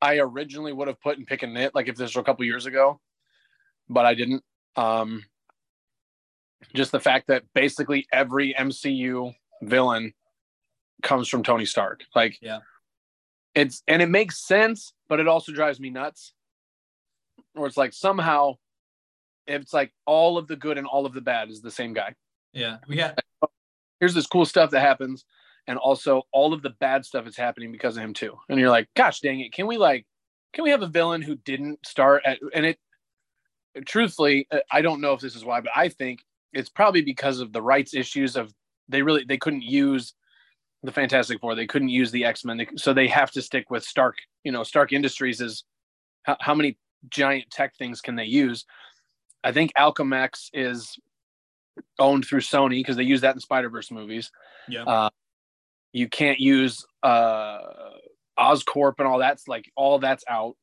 I 0.00 0.18
originally 0.18 0.72
would 0.72 0.86
have 0.88 1.00
put 1.00 1.18
in 1.18 1.24
pick 1.26 1.42
and 1.42 1.52
knit, 1.52 1.74
like 1.74 1.88
if 1.88 1.96
this 1.96 2.14
were 2.14 2.20
a 2.20 2.24
couple 2.24 2.44
years 2.44 2.66
ago, 2.66 3.00
but 3.88 4.06
I 4.06 4.14
didn't. 4.14 4.42
Um, 4.76 5.24
just 6.74 6.92
the 6.92 7.00
fact 7.00 7.28
that 7.28 7.44
basically 7.54 8.06
every 8.12 8.54
MCU 8.54 9.34
villain 9.62 10.12
comes 11.02 11.28
from 11.28 11.42
Tony 11.42 11.66
Stark. 11.66 12.02
Like, 12.14 12.38
Yeah. 12.40 12.60
it's 13.54 13.82
and 13.86 14.00
it 14.02 14.08
makes 14.08 14.44
sense, 14.46 14.92
but 15.08 15.20
it 15.20 15.28
also 15.28 15.52
drives 15.52 15.78
me 15.78 15.90
nuts. 15.90 16.32
Where 17.52 17.66
it's 17.66 17.76
like 17.76 17.92
somehow, 17.92 18.54
it's 19.46 19.72
like 19.72 19.92
all 20.06 20.38
of 20.38 20.48
the 20.48 20.56
good 20.56 20.78
and 20.78 20.86
all 20.86 21.06
of 21.06 21.12
the 21.12 21.20
bad 21.20 21.50
is 21.50 21.60
the 21.60 21.70
same 21.70 21.92
guy 21.92 22.14
yeah 22.54 22.78
we 22.88 22.96
got 22.96 23.18
here's 24.00 24.14
this 24.14 24.26
cool 24.26 24.46
stuff 24.46 24.70
that 24.70 24.80
happens 24.80 25.24
and 25.66 25.76
also 25.78 26.22
all 26.32 26.54
of 26.54 26.62
the 26.62 26.70
bad 26.70 27.04
stuff 27.04 27.26
is 27.26 27.36
happening 27.36 27.70
because 27.72 27.96
of 27.96 28.02
him 28.02 28.14
too 28.14 28.34
and 28.48 28.58
you're 28.58 28.70
like 28.70 28.88
gosh 28.96 29.20
dang 29.20 29.40
it 29.40 29.52
can 29.52 29.66
we 29.66 29.76
like 29.76 30.06
can 30.54 30.64
we 30.64 30.70
have 30.70 30.82
a 30.82 30.86
villain 30.86 31.20
who 31.20 31.34
didn't 31.36 31.84
start 31.84 32.22
at 32.24 32.38
and 32.54 32.64
it 32.64 32.78
truthfully 33.86 34.46
uh, 34.50 34.58
i 34.70 34.80
don't 34.80 35.00
know 35.00 35.12
if 35.12 35.20
this 35.20 35.34
is 35.34 35.44
why 35.44 35.60
but 35.60 35.72
i 35.74 35.88
think 35.88 36.20
it's 36.52 36.70
probably 36.70 37.02
because 37.02 37.40
of 37.40 37.52
the 37.52 37.60
rights 37.60 37.94
issues 37.94 38.36
of 38.36 38.52
they 38.88 39.02
really 39.02 39.24
they 39.24 39.38
couldn't 39.38 39.62
use 39.62 40.14
the 40.84 40.92
fantastic 40.92 41.40
four. 41.40 41.54
They 41.54 41.66
couldn't 41.66 41.88
use 41.88 42.10
the 42.10 42.24
x-men. 42.24 42.66
So 42.76 42.92
they 42.92 43.08
have 43.08 43.30
to 43.32 43.42
stick 43.42 43.70
with 43.70 43.82
stark 43.82 44.16
you 44.44 44.52
know 44.52 44.62
stark 44.62 44.92
industries 44.92 45.40
is 45.40 45.64
how, 46.22 46.36
how 46.40 46.54
many 46.54 46.78
giant 47.08 47.50
tech 47.50 47.76
things 47.76 48.00
can 48.00 48.16
they 48.16 48.24
use? 48.24 48.64
I 49.42 49.52
think 49.52 49.72
alchemax 49.76 50.48
is 50.52 50.96
owned 51.98 52.24
through 52.24 52.40
sony 52.40 52.80
because 52.80 52.96
they 52.96 53.02
use 53.02 53.22
that 53.22 53.34
in 53.34 53.40
spider-verse 53.40 53.90
movies. 53.90 54.30
Yeah. 54.68 54.84
Uh, 54.84 55.10
you 55.92 56.08
can't 56.08 56.38
use 56.38 56.84
uh, 57.02 57.58
Oscorp 58.38 58.94
and 58.98 59.08
all 59.08 59.18
that's 59.18 59.48
like 59.48 59.70
all 59.76 59.98
that's 59.98 60.24
out. 60.28 60.56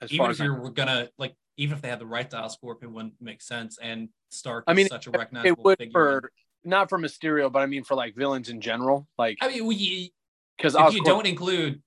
As 0.00 0.12
even 0.12 0.24
far 0.24 0.30
if 0.32 0.38
you're 0.38 0.70
gonna 0.70 1.08
like 1.18 1.34
even 1.56 1.76
if 1.76 1.82
they 1.82 1.88
had 1.88 1.98
the 1.98 2.06
right 2.06 2.28
to 2.30 2.36
Oscorp, 2.36 2.82
it 2.82 2.90
wouldn't 2.90 3.14
make 3.20 3.42
sense. 3.42 3.78
And 3.80 4.08
Stark 4.30 4.64
I 4.66 4.72
is 4.72 4.76
mean, 4.76 4.88
such 4.88 5.06
a 5.06 5.10
recognizable 5.10 5.48
it 5.48 5.64
would 5.64 5.78
figure. 5.78 5.92
for 5.92 6.32
not 6.64 6.88
for 6.88 6.98
Mysterio, 6.98 7.50
but 7.50 7.60
I 7.60 7.66
mean 7.66 7.84
for 7.84 7.94
like 7.94 8.14
villains 8.14 8.48
in 8.48 8.60
general, 8.60 9.06
like 9.18 9.38
I 9.40 9.48
mean, 9.48 9.66
we, 9.66 10.12
because 10.56 10.74
if 10.74 10.94
you 10.94 11.02
don't 11.02 11.26
include 11.26 11.82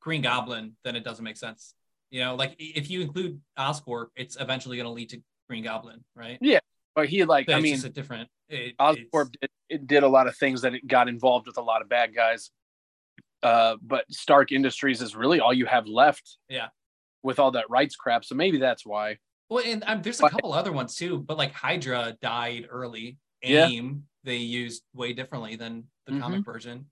Green 0.00 0.22
Goblin, 0.22 0.76
then 0.84 0.96
it 0.96 1.04
doesn't 1.04 1.24
make 1.24 1.36
sense. 1.36 1.74
You 2.10 2.24
know, 2.24 2.34
like 2.34 2.54
if 2.58 2.90
you 2.90 3.00
include 3.00 3.40
Oscorp, 3.58 4.06
it's 4.16 4.36
eventually 4.38 4.76
going 4.76 4.86
to 4.86 4.92
lead 4.92 5.10
to 5.10 5.22
Green 5.48 5.64
Goblin, 5.64 6.04
right? 6.14 6.38
Yeah, 6.40 6.60
but 6.94 7.08
he 7.08 7.24
like 7.24 7.46
But 7.46 7.56
I 7.56 7.60
mean 7.60 7.74
just 7.74 7.86
a 7.86 7.90
different. 7.90 8.28
It, 8.48 8.76
Oscorp 8.78 9.32
did, 9.40 9.50
it 9.68 9.86
did 9.86 10.02
a 10.02 10.08
lot 10.08 10.26
of 10.26 10.36
things 10.36 10.62
that 10.62 10.74
it 10.74 10.86
got 10.86 11.08
involved 11.08 11.46
with 11.46 11.56
a 11.56 11.62
lot 11.62 11.82
of 11.82 11.88
bad 11.88 12.14
guys. 12.14 12.50
Uh, 13.42 13.76
but 13.82 14.04
Stark 14.10 14.52
Industries 14.52 15.02
is 15.02 15.14
really 15.14 15.40
all 15.40 15.52
you 15.52 15.66
have 15.66 15.86
left. 15.86 16.38
Yeah. 16.48 16.68
With 17.24 17.40
all 17.40 17.50
that 17.52 17.68
rights 17.68 17.96
crap, 17.96 18.24
so 18.24 18.36
maybe 18.36 18.58
that's 18.58 18.86
why. 18.86 19.18
Well, 19.50 19.64
and 19.66 19.82
um, 19.86 20.02
there's 20.02 20.20
a 20.20 20.28
couple 20.28 20.52
other 20.52 20.72
ones 20.72 20.94
too, 20.94 21.18
but 21.18 21.36
like 21.36 21.52
Hydra 21.52 22.16
died 22.22 22.68
early. 22.70 23.18
Yeah. 23.42 23.66
AIM 23.66 24.04
they 24.22 24.36
used 24.36 24.82
way 24.94 25.12
differently 25.12 25.56
than 25.56 25.84
the 26.06 26.18
comic 26.20 26.40
Mm-hmm. 26.40 26.50
version. 26.50 26.86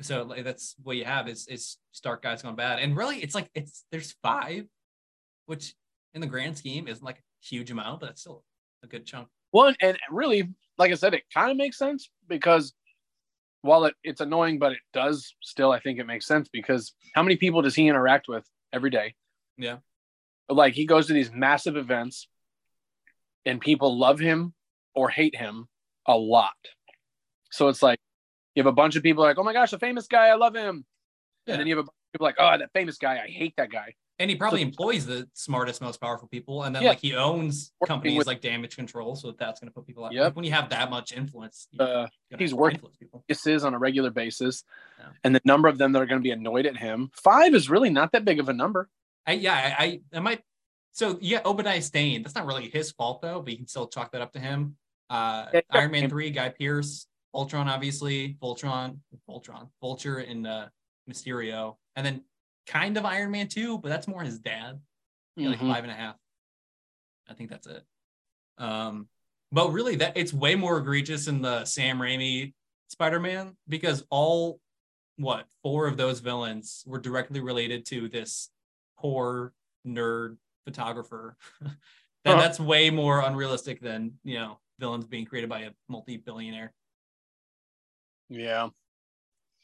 So 0.00 0.22
like, 0.22 0.44
that's 0.44 0.76
what 0.82 0.96
you 0.96 1.04
have 1.04 1.28
is 1.28 1.46
is 1.48 1.76
Stark 1.92 2.22
guys 2.22 2.42
gone 2.42 2.56
bad, 2.56 2.78
and 2.78 2.96
really 2.96 3.18
it's 3.22 3.34
like 3.34 3.50
it's 3.54 3.84
there's 3.90 4.14
five, 4.22 4.66
which 5.46 5.74
in 6.14 6.20
the 6.20 6.26
grand 6.26 6.56
scheme 6.56 6.86
isn't 6.88 7.04
like 7.04 7.18
a 7.18 7.22
huge 7.40 7.70
amount, 7.70 8.00
but 8.00 8.10
it's 8.10 8.20
still 8.20 8.44
a 8.82 8.86
good 8.86 9.06
chunk. 9.06 9.28
One 9.50 9.76
and 9.80 9.98
really, 10.10 10.48
like 10.78 10.90
I 10.90 10.94
said, 10.94 11.14
it 11.14 11.22
kind 11.32 11.50
of 11.50 11.56
makes 11.56 11.78
sense 11.78 12.10
because 12.28 12.74
while 13.62 13.84
it, 13.84 13.94
it's 14.02 14.20
annoying, 14.20 14.58
but 14.58 14.72
it 14.72 14.78
does 14.92 15.34
still, 15.40 15.70
I 15.72 15.80
think 15.80 15.98
it 15.98 16.06
makes 16.06 16.26
sense 16.26 16.48
because 16.52 16.92
how 17.14 17.22
many 17.22 17.36
people 17.36 17.62
does 17.62 17.74
he 17.74 17.88
interact 17.88 18.26
with 18.28 18.44
every 18.72 18.90
day? 18.90 19.14
Yeah. 19.56 19.78
Like 20.48 20.74
he 20.74 20.84
goes 20.86 21.06
to 21.06 21.12
these 21.12 21.30
massive 21.32 21.76
events 21.76 22.28
and 23.46 23.60
people 23.60 23.98
love 23.98 24.18
him 24.18 24.52
or 24.94 25.08
hate 25.08 25.36
him 25.36 25.68
a 26.06 26.16
lot. 26.16 26.52
So 27.50 27.68
it's 27.68 27.82
like 27.82 27.98
you 28.54 28.62
have 28.62 28.70
a 28.70 28.72
bunch 28.72 28.96
of 28.96 29.02
people 29.02 29.22
like, 29.24 29.38
oh 29.38 29.42
my 29.42 29.52
gosh, 29.52 29.72
a 29.72 29.78
famous 29.78 30.06
guy, 30.06 30.26
I 30.28 30.34
love 30.34 30.54
him. 30.54 30.84
Yeah. 31.46 31.54
And 31.54 31.60
then 31.60 31.66
you 31.66 31.76
have 31.76 31.84
a 31.84 31.86
bunch 31.86 31.94
of 32.08 32.12
people 32.12 32.24
like, 32.26 32.36
oh, 32.38 32.58
that 32.58 32.70
famous 32.72 32.96
guy, 32.98 33.20
I 33.24 33.28
hate 33.28 33.54
that 33.56 33.70
guy. 33.70 33.94
And 34.20 34.30
he 34.30 34.36
probably 34.36 34.60
So- 34.60 34.66
employs 34.66 35.06
the 35.06 35.28
smartest, 35.34 35.80
most 35.82 36.00
powerful 36.00 36.28
people, 36.28 36.62
and 36.62 36.74
then 36.74 36.84
Yeah. 36.84 36.90
like 36.90 37.00
he 37.00 37.16
owns 37.16 37.72
companies 37.84 38.16
with- 38.18 38.28
like 38.28 38.40
Damage 38.40 38.76
Control, 38.76 39.16
so 39.16 39.32
that's 39.32 39.58
going 39.60 39.68
to 39.68 39.74
put 39.74 39.86
people 39.86 40.04
out. 40.04 40.12
Yep. 40.12 40.22
Like, 40.24 40.36
when 40.36 40.44
you 40.44 40.52
have 40.52 40.68
that 40.70 40.88
much 40.88 41.10
influence, 41.12 41.66
Uh, 41.78 42.06
he's 42.38 42.54
working- 42.54 42.80
people. 43.00 43.24
this 43.28 43.44
is 43.46 43.64
on 43.64 43.74
a 43.74 43.78
regular 43.78 44.10
basis. 44.10 44.62
Yeah. 45.00 45.06
And 45.24 45.34
the 45.34 45.40
number 45.44 45.66
of 45.68 45.78
them 45.78 45.90
that 45.92 46.00
are 46.02 46.06
going 46.06 46.20
to 46.20 46.22
be 46.22 46.30
annoyed 46.30 46.64
at 46.66 46.76
him, 46.76 47.10
five 47.12 47.54
is 47.54 47.68
really 47.68 47.90
not 47.90 48.12
that 48.12 48.24
big 48.24 48.38
of 48.38 48.48
a 48.48 48.52
number. 48.52 48.88
I 49.26 49.32
yeah, 49.32 49.74
I 49.78 49.84
I, 49.84 50.00
I 50.14 50.20
might. 50.20 50.42
So 50.92 51.18
yeah, 51.20 51.40
Obadiah 51.44 51.82
Stane. 51.82 52.22
That's 52.22 52.34
not 52.34 52.46
really 52.46 52.68
his 52.68 52.92
fault 52.92 53.22
though, 53.22 53.40
but 53.40 53.52
you 53.52 53.58
can 53.58 53.66
still 53.66 53.88
chalk 53.88 54.12
that 54.12 54.20
up 54.20 54.32
to 54.32 54.38
him. 54.38 54.76
Uh, 55.10 55.46
Yeah. 55.52 55.60
Iron 55.70 55.90
Man 55.90 56.08
three, 56.08 56.30
Guy 56.30 56.50
Pearce, 56.50 57.06
Ultron, 57.34 57.68
obviously, 57.68 58.36
Voltron, 58.42 58.98
Voltron, 59.28 59.68
Vulture, 59.80 60.18
and 60.18 60.46
uh, 60.46 60.66
Mysterio, 61.10 61.76
and 61.96 62.06
then 62.06 62.22
kind 62.66 62.96
of 62.96 63.04
Iron 63.04 63.30
Man 63.30 63.48
two, 63.48 63.78
but 63.78 63.88
that's 63.88 64.08
more 64.08 64.22
his 64.22 64.38
dad. 64.38 64.80
Yeah, 65.36 65.48
like 65.50 65.58
five 65.58 65.82
and 65.84 65.90
a 65.92 65.96
half. 65.96 66.16
I 67.28 67.34
think 67.34 67.50
that's 67.50 67.66
it. 67.66 67.82
Um, 68.58 69.08
but 69.50 69.72
really, 69.72 69.96
that 69.96 70.16
it's 70.16 70.32
way 70.32 70.54
more 70.54 70.78
egregious 70.78 71.26
in 71.26 71.42
the 71.42 71.64
Sam 71.64 71.98
Raimi 71.98 72.52
Spider-Man 72.88 73.56
because 73.68 74.04
all 74.10 74.60
what 75.16 75.46
four 75.62 75.86
of 75.86 75.96
those 75.96 76.20
villains 76.20 76.84
were 76.86 76.98
directly 76.98 77.40
related 77.40 77.86
to 77.86 78.08
this 78.08 78.50
poor 79.04 79.52
nerd 79.86 80.38
photographer. 80.64 81.36
that, 81.60 81.70
Huh. 82.26 82.36
That's 82.40 82.58
way 82.58 82.88
more 82.88 83.20
unrealistic 83.20 83.80
than 83.82 84.14
you 84.24 84.38
know 84.38 84.58
villains 84.80 85.04
being 85.06 85.26
created 85.26 85.50
by 85.50 85.60
a 85.60 85.70
multi-billionaire. 85.90 86.72
Yeah. 88.30 88.68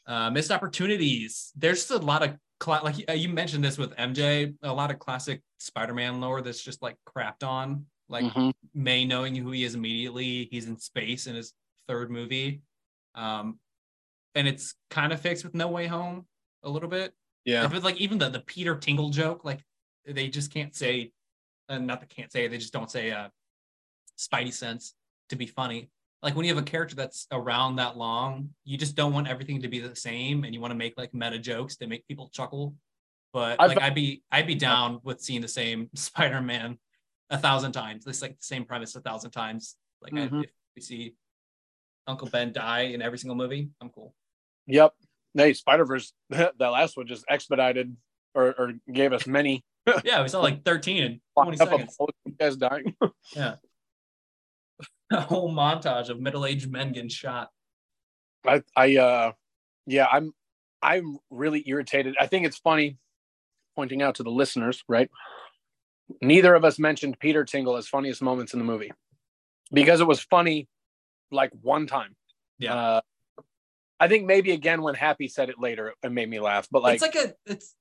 Uh, 0.07 0.31
missed 0.31 0.51
opportunities. 0.51 1.53
There's 1.57 1.79
just 1.79 1.91
a 1.91 2.05
lot 2.05 2.23
of 2.23 2.37
cla- 2.59 2.83
like 2.85 2.97
uh, 3.09 3.15
you 3.15 3.31
mentioned 3.31 3.65
this 3.65 3.79
with 3.79 3.97
MJ, 3.97 4.55
a 4.63 4.73
lot 4.73 4.91
of 4.91 4.99
classic 4.99 5.41
Spider-Man 5.59 6.21
lore 6.21 6.43
that's 6.43 6.63
just 6.63 6.83
like 6.83 6.97
crapped 7.09 7.43
on. 7.43 7.87
Like 8.11 8.25
Mhm. 8.27 8.53
May 8.75 9.07
knowing 9.07 9.35
who 9.35 9.53
he 9.53 9.65
is 9.65 9.75
immediately. 9.75 10.49
He's 10.51 10.67
in 10.67 10.77
space 10.79 11.27
in 11.27 11.35
his 11.37 11.55
third 11.89 12.11
movie. 12.11 12.61
Um, 13.15 13.59
and 14.35 14.47
it's 14.47 14.75
kind 14.91 15.13
of 15.15 15.21
fixed 15.21 15.45
with 15.45 15.55
No 15.55 15.69
Way 15.69 15.87
Home 15.87 16.27
a 16.63 16.69
little 16.69 16.89
bit. 16.91 17.15
Yeah. 17.45 17.67
But 17.67 17.83
like 17.83 17.97
even 17.97 18.19
the 18.19 18.29
the 18.29 18.41
Peter 18.41 18.77
Tingle 18.77 19.11
joke, 19.11 19.45
like 19.45 19.61
they 20.07 20.29
just 20.29 20.53
can't 20.53 20.75
say, 20.75 21.13
and 21.69 21.87
not 21.87 22.01
that 22.01 22.09
can't 22.11 22.31
say, 22.31 22.49
they 22.49 22.59
just 22.59 22.73
don't 22.73 22.91
say 22.91 23.11
uh, 23.11 23.29
Spidey 24.19 24.53
sense 24.53 24.95
to 25.31 25.37
be 25.37 25.47
funny. 25.47 25.91
Like 26.23 26.35
when 26.37 26.45
you 26.45 26.55
have 26.55 26.63
a 26.63 26.67
character 26.67 26.95
that's 26.97 27.27
around 27.33 27.77
that 27.77 27.97
long, 27.97 28.51
you 28.65 28.77
just 28.77 28.95
don't 28.95 29.15
want 29.15 29.27
everything 29.29 29.63
to 29.63 29.69
be 29.69 29.79
the 29.81 29.97
same, 29.97 30.45
and 30.45 30.55
you 30.55 30.61
want 30.61 30.73
to 30.73 30.77
make 30.79 30.99
like 30.99 31.15
meta 31.15 31.39
jokes 31.39 31.77
to 31.77 31.87
make 31.87 32.07
people 32.07 32.29
chuckle. 32.33 32.75
But 33.33 33.61
I've- 33.61 33.75
like 33.75 33.83
I'd 33.83 33.95
be 33.95 34.23
I'd 34.31 34.47
be 34.47 34.55
down 34.55 35.01
with 35.03 35.21
seeing 35.23 35.41
the 35.41 35.49
same 35.49 35.89
Spider-Man 35.95 36.79
a 37.31 37.39
thousand 37.39 37.73
times. 37.73 38.07
It's 38.07 38.21
like 38.23 38.37
the 38.37 38.45
same 38.45 38.65
premise 38.65 38.95
a 38.97 39.01
thousand 39.01 39.31
times. 39.31 39.77
Like 40.03 40.13
I, 40.15 40.29
Mhm. 40.29 40.45
if 40.45 40.51
we 40.77 40.83
see 40.83 41.15
Uncle 42.07 42.29
Ben 42.29 42.53
die 42.53 42.81
in 42.93 43.01
every 43.03 43.19
single 43.19 43.37
movie, 43.37 43.71
I'm 43.81 43.89
cool. 43.91 44.15
Yep. 44.67 44.95
Hey, 45.35 45.53
Spider 45.53 45.85
Verse. 45.85 46.13
that 46.31 46.59
last 46.59 46.97
one 46.97 47.07
just 47.07 47.25
expedited 47.29 47.97
or, 48.35 48.55
or 48.59 48.73
gave 48.93 49.13
us 49.13 49.27
many. 49.27 49.65
Yeah, 50.05 50.23
we 50.23 50.29
saw 50.29 50.41
like 50.41 50.65
13 50.65 50.97
in 50.99 51.21
20 51.37 51.59
Up 51.59 51.73
of 51.73 51.91
seconds. 51.91 51.97
guys 52.39 52.57
dying. 52.57 52.95
A 53.37 55.21
whole 55.21 55.53
montage 55.53 56.11
of 56.11 56.21
middle-aged 56.21 56.71
men 56.71 56.93
getting 56.93 57.09
shot. 57.09 57.49
I, 58.47 58.63
I, 58.77 58.97
uh, 58.97 59.33
yeah, 59.87 60.07
I'm, 60.13 60.33
I'm 60.81 61.19
really 61.31 61.65
irritated. 61.67 62.15
I 62.21 62.27
think 62.27 62.47
it's 62.47 62.59
funny 62.59 62.99
pointing 63.75 64.03
out 64.03 64.17
to 64.17 64.23
the 64.23 64.31
listeners, 64.31 64.85
right? 64.87 65.11
Neither 66.23 66.55
of 66.55 66.65
us 66.65 66.79
mentioned 66.79 67.19
Peter 67.19 67.45
Tingle 67.45 67.77
as 67.77 67.89
funniest 67.89 68.23
moments 68.23 68.53
in 68.53 68.61
the 68.61 68.65
movie 68.65 68.93
because 69.73 70.01
it 70.01 70.07
was 70.07 70.21
funny 70.21 70.69
like 71.33 71.51
one 71.63 71.87
time. 71.87 72.15
Yeah. 72.59 72.75
Uh, 72.75 73.01
I 74.01 74.09
think 74.09 74.27
maybe 74.27 74.53
again 74.53 74.81
when 74.81 74.95
Happy 74.95 75.29
said 75.29 75.51
it 75.51 75.61
later, 75.61 75.93
it 76.03 76.11
made 76.11 76.29
me 76.29 76.41
laugh. 76.41 76.67
But 76.71 76.83
like, 76.83 76.95
it's 76.95 77.03
like 77.03 77.15
a 77.15 77.35
it's 77.45 77.77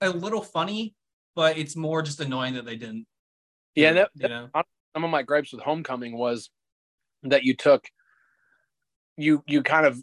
a 0.00 0.10
little 0.10 0.42
funny, 0.42 0.94
but 1.36 1.56
it's 1.56 1.76
more 1.76 2.02
just 2.02 2.20
annoying 2.20 2.54
that 2.54 2.66
they 2.66 2.76
didn't. 2.76 3.06
yeah, 3.76 3.92
that, 3.92 4.10
you 4.14 4.28
know. 4.28 4.50
some 4.92 5.04
of 5.04 5.10
my 5.10 5.22
gripes 5.22 5.52
with 5.52 5.62
Homecoming 5.62 6.18
was 6.18 6.50
that 7.22 7.44
you 7.44 7.54
took, 7.54 7.88
you 9.16 9.44
you 9.46 9.62
kind 9.62 9.86
of, 9.86 10.02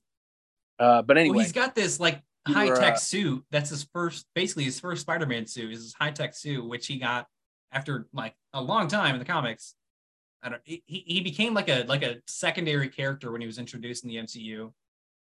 uh, 0.80 1.02
but 1.02 1.18
anyway, 1.18 1.36
Well, 1.36 1.44
he's 1.44 1.52
got 1.52 1.76
this 1.76 2.00
like 2.00 2.22
high 2.48 2.70
tech 2.70 2.94
uh, 2.94 2.98
suit. 2.98 3.44
That's 3.52 3.70
his 3.70 3.84
first, 3.94 4.26
basically 4.34 4.64
his 4.64 4.80
first 4.80 5.02
Spider-Man 5.02 5.46
suit. 5.46 5.74
Is 5.74 5.84
his 5.84 5.94
high 5.94 6.12
tech 6.12 6.34
suit, 6.34 6.66
which 6.66 6.88
he 6.88 6.98
got 6.98 7.28
after 7.74 8.08
like 8.14 8.34
a 8.54 8.62
long 8.62 8.88
time 8.88 9.16
in 9.16 9.20
the 9.20 9.26
comics. 9.26 9.76
I 10.42 10.50
don't. 10.50 10.62
He 10.64 10.82
he 10.88 11.20
became 11.20 11.54
like 11.54 11.68
a 11.68 11.84
like 11.84 12.02
a 12.02 12.16
secondary 12.28 12.88
character 12.88 13.30
when 13.30 13.42
he 13.42 13.48
was 13.48 13.58
introduced 13.58 14.06
in 14.06 14.10
the 14.10 14.16
MCU 14.16 14.72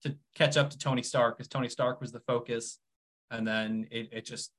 to 0.04 0.16
catch 0.36 0.58
up 0.58 0.70
to 0.70 0.78
Tony 0.78 1.04
Stark, 1.04 1.38
because 1.38 1.48
Tony 1.48 1.70
Stark 1.70 2.02
was 2.02 2.12
the 2.12 2.22
focus, 2.22 2.80
and 3.32 3.48
then 3.48 3.88
it 3.92 4.10
it 4.12 4.26
just 4.26 4.52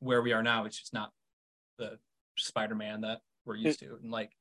where 0.00 0.22
we 0.22 0.32
are 0.32 0.42
now. 0.42 0.64
It's 0.64 0.78
just 0.78 0.92
not 0.94 1.12
the 1.78 1.98
Spider-Man 2.38 3.02
that 3.02 3.20
we're 3.44 3.56
used 3.56 3.80
to, 3.80 3.98
and 4.02 4.10
like 4.10 4.32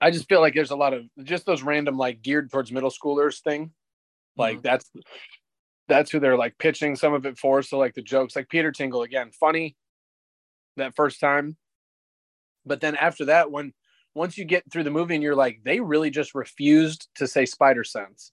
I 0.00 0.10
just 0.10 0.28
feel 0.28 0.40
like 0.40 0.54
there's 0.54 0.70
a 0.70 0.76
lot 0.76 0.92
of 0.92 1.04
just 1.22 1.46
those 1.46 1.62
random 1.62 1.96
like 1.96 2.20
geared 2.22 2.50
towards 2.50 2.72
middle 2.72 2.90
schoolers 2.90 3.40
thing. 3.40 3.72
Like 4.36 4.58
Mhm. 4.58 4.62
that's 4.62 4.90
that's 5.88 6.10
who 6.10 6.18
they're 6.18 6.36
like 6.36 6.58
pitching 6.58 6.96
some 6.96 7.14
of 7.14 7.26
it 7.26 7.38
for. 7.38 7.62
So 7.62 7.78
like 7.78 7.94
the 7.94 8.02
jokes, 8.02 8.36
like 8.36 8.48
Peter 8.48 8.72
Tingle 8.72 9.02
again, 9.02 9.30
funny 9.32 9.76
that 10.76 10.96
first 10.96 11.20
time, 11.20 11.56
but 12.66 12.80
then 12.80 12.96
after 12.96 13.26
that, 13.26 13.50
when 13.50 13.72
once 14.14 14.36
you 14.36 14.44
get 14.44 14.64
through 14.70 14.84
the 14.84 14.90
movie 14.90 15.14
and 15.14 15.22
you're 15.22 15.34
like, 15.34 15.60
they 15.64 15.80
really 15.80 16.10
just 16.10 16.34
refused 16.34 17.08
to 17.16 17.26
say 17.26 17.46
spider 17.46 17.84
sense. 17.84 18.32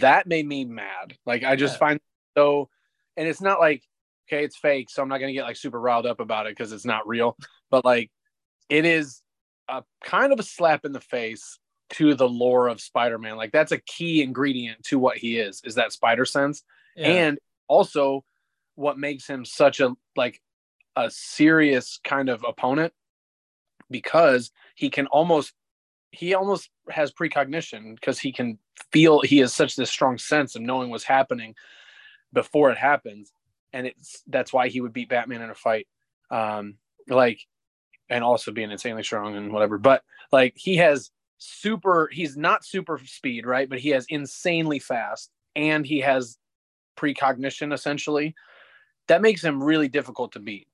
That 0.00 0.26
made 0.26 0.46
me 0.46 0.64
mad. 0.64 1.16
Like 1.26 1.44
I 1.44 1.56
just 1.56 1.74
Yeah. 1.74 1.78
find 1.78 2.00
so, 2.36 2.68
and 3.16 3.28
it's 3.28 3.40
not 3.40 3.60
like 3.60 3.82
okay, 4.28 4.44
it's 4.44 4.56
fake, 4.56 4.88
so 4.90 5.02
I'm 5.02 5.08
not 5.08 5.18
gonna 5.18 5.32
get 5.32 5.44
like 5.44 5.56
super 5.56 5.80
riled 5.80 6.06
up 6.06 6.20
about 6.20 6.46
it 6.46 6.56
because 6.56 6.72
it's 6.72 6.84
not 6.84 7.06
real. 7.06 7.36
But 7.70 7.84
like, 7.84 8.10
it 8.68 8.84
is 8.84 9.22
a 9.68 9.82
kind 10.04 10.32
of 10.32 10.40
a 10.40 10.42
slap 10.42 10.84
in 10.84 10.92
the 10.92 11.00
face 11.00 11.58
to 11.90 12.14
the 12.14 12.28
lore 12.28 12.68
of 12.68 12.80
Spider-Man. 12.80 13.36
Like 13.36 13.52
that's 13.52 13.72
a 13.72 13.78
key 13.78 14.22
ingredient 14.22 14.82
to 14.84 14.98
what 14.98 15.18
he 15.18 15.38
is, 15.38 15.60
is 15.64 15.74
that 15.74 15.92
spider 15.92 16.24
sense. 16.24 16.62
yeah. 16.96 17.08
And 17.08 17.38
also 17.68 18.24
what 18.74 18.98
makes 18.98 19.26
him 19.26 19.44
such 19.44 19.80
a 19.80 19.94
like 20.16 20.40
a 20.96 21.10
serious 21.10 22.00
kind 22.04 22.28
of 22.28 22.44
opponent 22.46 22.92
because 23.90 24.50
he 24.74 24.90
can 24.90 25.06
almost 25.08 25.52
he 26.12 26.34
almost 26.34 26.70
has 26.90 27.10
precognition 27.10 27.94
because 27.94 28.18
he 28.18 28.32
can 28.32 28.58
feel 28.92 29.20
he 29.22 29.38
has 29.38 29.52
such 29.52 29.74
this 29.74 29.90
strong 29.90 30.18
sense 30.18 30.54
of 30.54 30.62
knowing 30.62 30.90
what's 30.90 31.04
happening 31.04 31.54
before 32.32 32.70
it 32.70 32.78
happens. 32.78 33.32
And 33.72 33.86
it's 33.86 34.22
that's 34.26 34.52
why 34.52 34.68
he 34.68 34.82
would 34.82 34.92
beat 34.92 35.08
batman 35.08 35.40
in 35.40 35.50
a 35.50 35.54
fight 35.54 35.88
um 36.30 36.74
like 37.08 37.40
and 38.10 38.22
also 38.22 38.52
being 38.52 38.70
insanely 38.70 39.02
strong 39.02 39.36
and 39.36 39.52
whatever. 39.52 39.78
But 39.78 40.02
like 40.30 40.52
he 40.56 40.76
has 40.76 41.10
super 41.38 42.08
he's 42.12 42.36
not 42.36 42.64
super 42.64 43.00
speed 43.04 43.46
right? 43.46 43.68
But 43.68 43.80
he 43.80 43.88
has 43.88 44.04
insanely 44.10 44.78
fast 44.78 45.30
and 45.56 45.86
he 45.86 46.00
has 46.00 46.38
precognition 46.96 47.72
essentially. 47.72 48.34
That 49.08 49.22
makes 49.22 49.42
him 49.42 49.62
really 49.62 49.88
difficult 49.88 50.32
to 50.32 50.40
beat. 50.40 50.68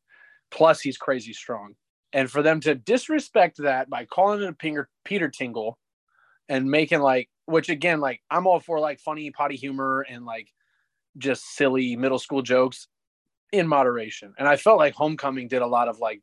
Plus 0.51 0.81
he's 0.81 0.99
crazy 0.99 1.33
strong 1.33 1.75
and 2.13 2.31
for 2.31 2.43
them 2.43 2.61
to 2.61 2.75
disrespect 2.75 3.59
that 3.59 3.89
by 3.91 4.05
calling 4.05 4.43
it 4.43 4.49
a 4.49 4.53
Pinger, 4.53 4.87
peter 5.05 5.29
tingle 5.29 5.79
and 6.49 6.71
making 6.71 7.01
like 7.01 7.29
which 7.47 7.69
again 7.69 8.01
like 8.01 8.23
i'm 8.31 8.47
all 8.47 8.61
for 8.61 8.81
like 8.81 9.01
funny 9.01 9.31
potty 9.31 9.57
humor 9.57 10.05
and 10.09 10.25
like 10.25 10.49
just 11.17 11.45
silly 11.55 11.97
middle 11.97 12.19
school 12.19 12.43
jokes 12.43 12.89
in 13.53 13.67
moderation 13.67 14.35
and 14.39 14.47
i 14.49 14.57
felt 14.57 14.79
like 14.79 14.95
homecoming 14.95 15.49
did 15.49 15.63
a 15.63 15.67
lot 15.67 15.89
of 15.89 15.99
like 15.99 16.23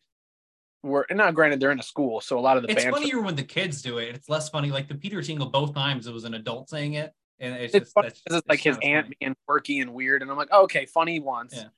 were 0.83 1.05
and 1.09 1.17
now 1.17 1.31
granted 1.31 1.59
they're 1.59 1.71
in 1.71 1.79
a 1.79 1.83
school 1.83 2.21
so 2.21 2.37
a 2.37 2.41
lot 2.41 2.57
of 2.57 2.63
the 2.63 2.71
it's 2.71 2.83
funnier 2.85 3.19
when 3.21 3.35
the 3.35 3.43
kids 3.43 3.81
do 3.81 3.97
it. 3.97 4.13
It's 4.13 4.29
less 4.29 4.49
funny. 4.49 4.69
Like 4.69 4.87
the 4.87 4.93
Peter 4.93 5.19
Tingle, 5.23 5.47
both 5.49 5.73
times 5.73 6.05
it 6.05 6.13
was 6.13 6.25
an 6.25 6.35
adult 6.35 6.69
saying 6.69 6.93
it, 6.93 7.11
and 7.39 7.55
it's, 7.55 7.73
it's 7.73 7.85
just 7.85 7.93
funny 7.95 8.09
that's- 8.09 8.21
'cause 8.27 8.37
it's 8.37 8.47
like 8.47 8.59
his 8.59 8.77
aunt 8.83 9.07
funny. 9.07 9.17
being 9.19 9.35
quirky 9.47 9.79
and 9.79 9.95
weird 9.95 10.21
and 10.21 10.29
i'm 10.29 10.37
like 10.37 10.49
oh, 10.51 10.61
okay 10.65 10.85
funny 10.85 11.19
once 11.19 11.55
Yeah. 11.55 11.69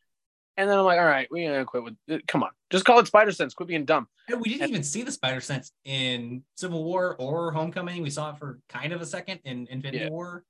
And 0.58 0.70
then 0.70 0.78
i'm 0.78 0.86
like 0.86 1.00
all 1.00 1.06
right 1.06 1.28
we're 1.32 1.50
gonna 1.52 1.66
quit 1.66 1.84
with 1.84 1.96
uh, 2.12 2.18
come 2.28 2.44
on. 2.44 2.50
Just 2.70 2.84
call 2.84 3.00
it 3.00 3.08
spider 3.08 3.32
sense. 3.32 3.54
Quit 3.54 3.70
being 3.70 3.86
dumb. 3.86 4.08
And 4.28 4.42
we 4.42 4.50
didn't 4.50 4.68
even 4.70 4.84
see 4.84 5.02
the 5.04 5.12
Spider 5.12 5.40
Sense 5.40 5.72
in 5.86 6.44
Civil 6.56 6.84
War 6.84 7.16
or 7.18 7.50
Homecoming. 7.54 8.02
We 8.04 8.10
saw 8.10 8.32
it 8.32 8.38
for 8.38 8.60
kind 8.68 8.92
of 8.92 9.00
a 9.02 9.06
second 9.06 9.40
in 9.46 9.68
Infinity 9.70 10.04
Yeah. 10.04 10.10
War. 10.10 10.44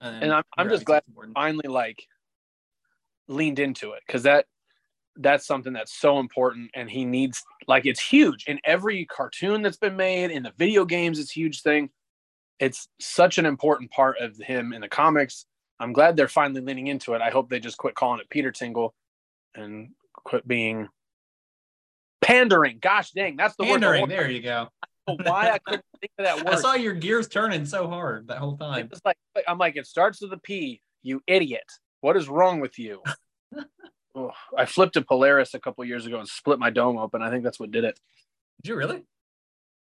And, 0.00 0.22
And 0.22 0.32
I'm- 0.32 0.44
I'm 0.56 0.68
just 0.68 0.84
glad- 0.84 1.02
finally 1.34 1.66
like 1.66 2.06
leaned 3.26 3.58
into 3.58 3.92
it 3.92 4.02
because 4.06 4.22
that 4.22 4.46
that's 5.16 5.46
something 5.46 5.72
that's 5.72 5.92
so 5.98 6.18
important 6.20 6.70
and 6.74 6.88
he 6.90 7.04
needs 7.04 7.42
like 7.66 7.86
it's 7.86 8.00
huge. 8.04 8.44
In 8.46 8.60
every 8.64 9.04
cartoon 9.06 9.62
that's 9.62 9.76
been 9.78 9.96
made 9.96 10.30
in 10.30 10.42
the 10.44 10.52
video 10.58 10.84
games 10.84 11.18
it's 11.18 11.30
a 11.32 11.40
huge 11.40 11.62
thing. 11.62 11.90
It's 12.60 12.88
such 13.00 13.38
an 13.38 13.46
important 13.46 13.90
part 13.90 14.18
of 14.20 14.36
him 14.36 14.72
in 14.72 14.80
the 14.80 14.88
comics. 14.88 15.46
I'm 15.80 15.92
glad 15.92 16.16
they're 16.16 16.28
finally 16.28 16.60
leaning 16.60 16.86
into 16.86 17.14
it. 17.14 17.20
I 17.20 17.30
hope 17.30 17.48
they 17.50 17.58
just 17.58 17.78
quit 17.78 17.94
calling 17.96 18.20
it 18.20 18.30
peter 18.30 18.52
tingle 18.52 18.94
and 19.54 19.90
quit 20.12 20.46
being 20.46 20.88
pandering 22.22 22.78
gosh 22.80 23.10
dang 23.12 23.36
that's 23.36 23.54
the 23.56 23.64
Pandering. 23.64 24.02
word 24.02 24.10
There 24.10 24.30
you 24.30 24.40
go. 24.42 24.68
why 25.06 25.50
i 25.50 25.58
couldn't 25.58 25.84
think 26.00 26.12
of 26.18 26.24
that 26.24 26.36
word 26.44 26.54
I 26.54 26.60
saw 26.60 26.74
your 26.74 26.94
gears 26.94 27.28
turning 27.28 27.66
so 27.66 27.86
hard 27.88 28.28
that 28.28 28.38
whole 28.38 28.56
time. 28.56 28.88
It's 28.90 29.00
like 29.04 29.16
I'm 29.46 29.58
like 29.58 29.76
it 29.76 29.86
starts 29.86 30.20
with 30.22 30.32
a 30.32 30.38
P. 30.38 30.80
You 31.02 31.22
idiot! 31.26 31.64
What 32.00 32.16
is 32.16 32.28
wrong 32.28 32.60
with 32.60 32.78
you? 32.78 33.02
oh, 34.14 34.30
I 34.56 34.64
flipped 34.64 34.96
a 34.96 35.02
Polaris 35.02 35.52
a 35.52 35.60
couple 35.60 35.84
years 35.84 36.06
ago 36.06 36.18
and 36.18 36.26
split 36.28 36.58
my 36.58 36.70
dome 36.70 36.96
open. 36.96 37.20
I 37.20 37.30
think 37.30 37.44
that's 37.44 37.60
what 37.60 37.70
did 37.70 37.84
it. 37.84 38.00
Did 38.62 38.70
you 38.70 38.76
really? 38.76 39.02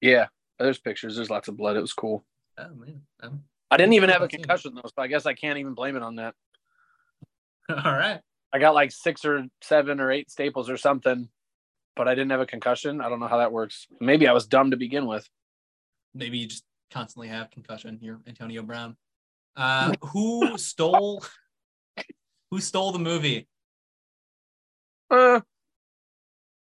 Yeah, 0.02 0.28
there's 0.60 0.78
pictures. 0.80 1.16
There's 1.16 1.30
lots 1.30 1.48
of 1.48 1.56
blood. 1.56 1.78
It 1.78 1.82
was 1.82 1.94
cool. 1.94 2.26
Oh 2.58 2.74
man. 2.76 3.02
Um, 3.24 3.44
I 3.72 3.78
didn't 3.78 3.94
even 3.94 4.10
have 4.10 4.22
a 4.22 4.26
I've 4.26 4.32
seen 4.32 4.42
it. 4.42 4.44
concussion 4.44 4.76
though, 4.76 4.82
so 4.88 5.02
I 5.02 5.08
guess 5.08 5.26
I 5.26 5.34
can't 5.34 5.58
even 5.60 5.74
blame 5.74 5.96
it 5.96 6.04
on 6.04 6.16
that. 6.18 6.36
all 7.70 7.94
right. 7.94 8.20
I 8.56 8.58
got 8.58 8.74
like 8.74 8.94
six 8.94 9.26
or 9.26 9.44
seven 9.62 10.00
or 10.00 10.14
eight 10.14 10.32
staples 10.32 10.70
or 10.70 10.78
something, 10.78 11.28
but 11.94 12.08
I 12.08 12.16
didn't 12.16 12.32
have 12.32 12.40
a 12.40 12.46
concussion. 12.46 13.02
I 13.02 13.10
don't 13.10 13.20
know 13.20 13.28
how 13.28 13.40
that 13.40 13.52
works. 13.52 13.86
Maybe 14.00 14.30
I 14.30 14.32
was 14.32 14.48
dumb 14.48 14.72
to 14.72 14.78
begin 14.78 15.08
with. 15.08 15.28
Maybe 16.14 16.38
you 16.38 16.48
just 16.48 16.64
constantly 16.90 17.28
have 17.28 17.52
concussion. 17.52 18.00
You're 18.02 18.22
Antonio 18.26 18.62
Brown. 18.62 18.96
Uh, 19.58 19.92
who 20.02 20.58
stole? 20.58 21.22
Who 22.50 22.62
stole 22.62 22.94
the 22.94 23.00
movie? 23.00 23.50
Uh, 25.12 25.42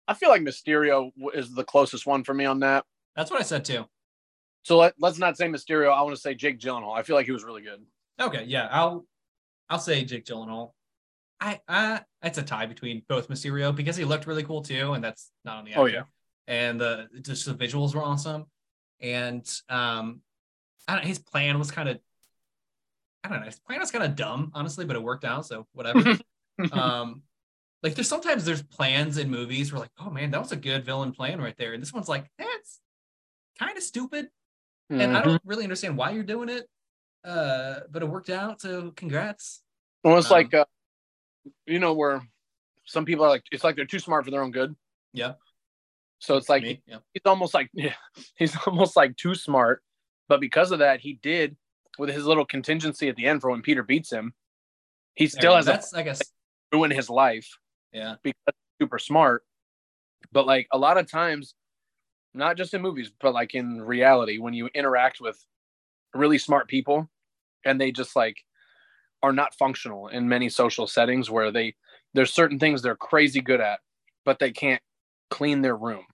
I 0.07 0.15
feel 0.15 0.29
like 0.29 0.41
Mysterio 0.41 1.11
is 1.35 1.53
the 1.53 1.63
closest 1.63 2.07
one 2.07 2.23
for 2.23 2.33
me 2.33 2.45
on 2.45 2.61
that. 2.61 2.85
That's 3.15 3.29
what 3.29 3.39
I 3.39 3.43
said 3.43 3.65
too. 3.65 3.85
So 4.63 4.79
let, 4.79 4.95
let's 4.97 5.19
not 5.19 5.37
say 5.37 5.45
Mysterio. 5.45 5.93
I 5.93 6.01
want 6.01 6.15
to 6.15 6.21
say 6.21 6.33
Jake 6.33 6.57
Gyllenhaal. 6.57 6.97
I 6.97 7.03
feel 7.03 7.15
like 7.15 7.27
he 7.27 7.31
was 7.31 7.43
really 7.43 7.61
good. 7.61 7.85
Okay, 8.19 8.45
yeah, 8.45 8.67
I'll 8.71 9.05
I'll 9.69 9.77
say 9.77 10.03
Jake 10.05 10.25
Gyllenhaal. 10.25 10.71
I 11.43 11.59
I 11.67 12.01
it's 12.23 12.37
a 12.37 12.43
tie 12.43 12.65
between 12.65 13.03
both 13.09 13.27
Mysterio 13.27 13.75
because 13.75 13.97
he 13.97 14.05
looked 14.05 14.27
really 14.27 14.43
cool 14.43 14.61
too, 14.61 14.93
and 14.93 15.03
that's 15.03 15.29
not 15.43 15.57
on 15.57 15.65
the 15.65 15.75
Oh, 15.75 15.85
yeah. 15.85 16.03
and 16.47 16.79
the 16.79 17.09
just 17.21 17.45
the 17.45 17.53
visuals 17.53 17.93
were 17.93 18.01
awesome, 18.01 18.45
and 19.01 19.45
um, 19.67 20.21
I 20.87 20.95
don't, 20.95 21.05
his 21.05 21.19
plan 21.19 21.59
was 21.59 21.69
kind 21.69 21.89
of 21.89 21.99
I 23.23 23.29
don't 23.29 23.39
know. 23.39 23.45
His 23.45 23.59
plan 23.59 23.79
was 23.79 23.91
kind 23.91 24.03
of 24.03 24.15
dumb, 24.15 24.51
honestly, 24.53 24.85
but 24.85 24.95
it 24.95 25.03
worked 25.03 25.25
out. 25.25 25.45
So 25.45 25.67
whatever. 25.73 26.17
um, 26.71 27.23
like 27.81 27.95
there's 27.95 28.07
sometimes 28.07 28.45
there's 28.45 28.63
plans 28.63 29.17
in 29.17 29.29
movies 29.29 29.71
where 29.73 29.81
like, 29.81 29.91
oh 29.99 30.09
man, 30.09 30.31
that 30.31 30.41
was 30.41 30.53
a 30.53 30.57
good 30.57 30.85
villain 30.85 31.11
plan 31.11 31.41
right 31.41 31.55
there, 31.57 31.73
and 31.73 31.81
this 31.81 31.91
one's 31.93 32.07
like, 32.07 32.25
that's 32.37 32.79
kind 33.59 33.75
of 33.77 33.83
stupid, 33.83 34.29
and 34.89 35.11
I 35.11 35.19
Mhm. 35.21 35.23
don't 35.25 35.41
really 35.45 35.63
understand 35.63 35.97
why 35.97 36.11
you're 36.11 36.23
doing 36.23 36.47
it. 36.49 36.69
Uh, 37.25 37.81
but 37.89 38.01
it 38.01 38.09
worked 38.09 38.29
out, 38.29 38.61
so 38.61 38.91
congrats. 38.91 39.61
Well, 40.03 40.17
it's 40.17 40.29
Um, 40.29 40.37
like, 40.37 40.53
uh, 40.53 40.65
you 41.65 41.79
know, 41.79 41.93
where 41.93 42.21
some 42.85 43.05
people 43.05 43.25
are 43.25 43.29
like, 43.29 43.43
it's 43.51 43.63
like 43.63 43.75
they're 43.75 43.85
too 43.85 43.99
smart 43.99 44.25
for 44.25 44.31
their 44.31 44.43
own 44.43 44.51
good. 44.51 44.75
Yeah. 45.13 45.33
So 46.19 46.37
it's 46.37 46.47
like 46.47 46.63
Me, 46.63 46.81
yeah. 46.87 46.97
he's 47.13 47.21
almost 47.25 47.53
like 47.53 47.69
yeah, 47.73 47.95
he's 48.35 48.55
almost 48.65 48.95
like 48.95 49.17
too 49.17 49.35
smart, 49.35 49.83
but 50.29 50.39
because 50.39 50.71
of 50.71 50.79
that, 50.79 51.01
he 51.01 51.19
did 51.21 51.57
with 51.99 52.09
his 52.09 52.25
little 52.25 52.45
contingency 52.45 53.09
at 53.09 53.15
the 53.15 53.25
end 53.25 53.41
for 53.41 53.51
when 53.51 53.61
Peter 53.61 53.83
beats 53.83 54.11
him. 54.11 54.33
He 55.15 55.27
still 55.27 55.55
has 55.55 55.67
a 55.67 55.71
that's 55.71 55.93
I 55.93 56.01
guess 56.01 56.21
ruin 56.71 56.91
his 56.91 57.09
life 57.09 57.47
yeah. 57.91 58.15
because 58.23 58.41
he's 58.47 58.85
super 58.85 58.99
smart. 58.99 59.43
But 60.31 60.47
like 60.47 60.67
a 60.71 60.77
lot 60.77 60.97
of 60.97 61.11
times, 61.11 61.55
not 62.33 62.57
just 62.57 62.73
in 62.73 62.81
movies, 62.81 63.11
but 63.21 63.33
like 63.33 63.53
in 63.53 63.81
reality, 63.81 64.39
when 64.39 64.53
you 64.53 64.69
interact 64.73 65.21
with 65.21 65.37
really 66.13 66.37
smart 66.37 66.67
people 66.67 67.09
and 67.65 67.79
they 67.79 67.91
just 67.91 68.15
like 68.15 68.37
are 69.23 69.33
not 69.33 69.55
functional 69.55 70.09
in 70.09 70.27
many 70.29 70.49
social 70.49 70.85
settings 70.85 71.31
where 71.31 71.51
they 71.51 71.75
there's 72.13 72.31
certain 72.33 72.59
things 72.59 72.81
they're 72.81 72.95
crazy 72.95 73.41
good 73.41 73.61
at, 73.61 73.79
but 74.25 74.37
they 74.37 74.51
can't 74.51 74.81
clean 75.31 75.61
their 75.61 75.75
room. 75.75 76.05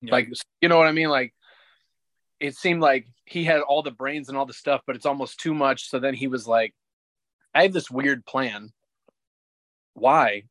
Yeah. 0.00 0.12
Like 0.12 0.28
you 0.62 0.68
know 0.70 0.78
what 0.78 0.86
I 0.86 0.92
mean? 0.92 1.08
Like 1.10 1.34
it 2.40 2.56
seemed 2.56 2.80
like 2.80 3.06
he 3.24 3.44
had 3.44 3.60
all 3.60 3.82
the 3.82 3.90
brains 3.90 4.28
and 4.28 4.38
all 4.38 4.46
the 4.46 4.52
stuff, 4.54 4.80
but 4.86 4.96
it's 4.96 5.06
almost 5.06 5.40
too 5.40 5.52
much. 5.52 5.90
So 5.90 5.98
then 5.98 6.14
he 6.14 6.28
was 6.28 6.46
like, 6.46 6.74
I 7.54 7.62
have 7.62 7.72
this 7.72 7.90
weird 7.90 8.24
plan. 8.24 8.70
Why? 9.94 10.44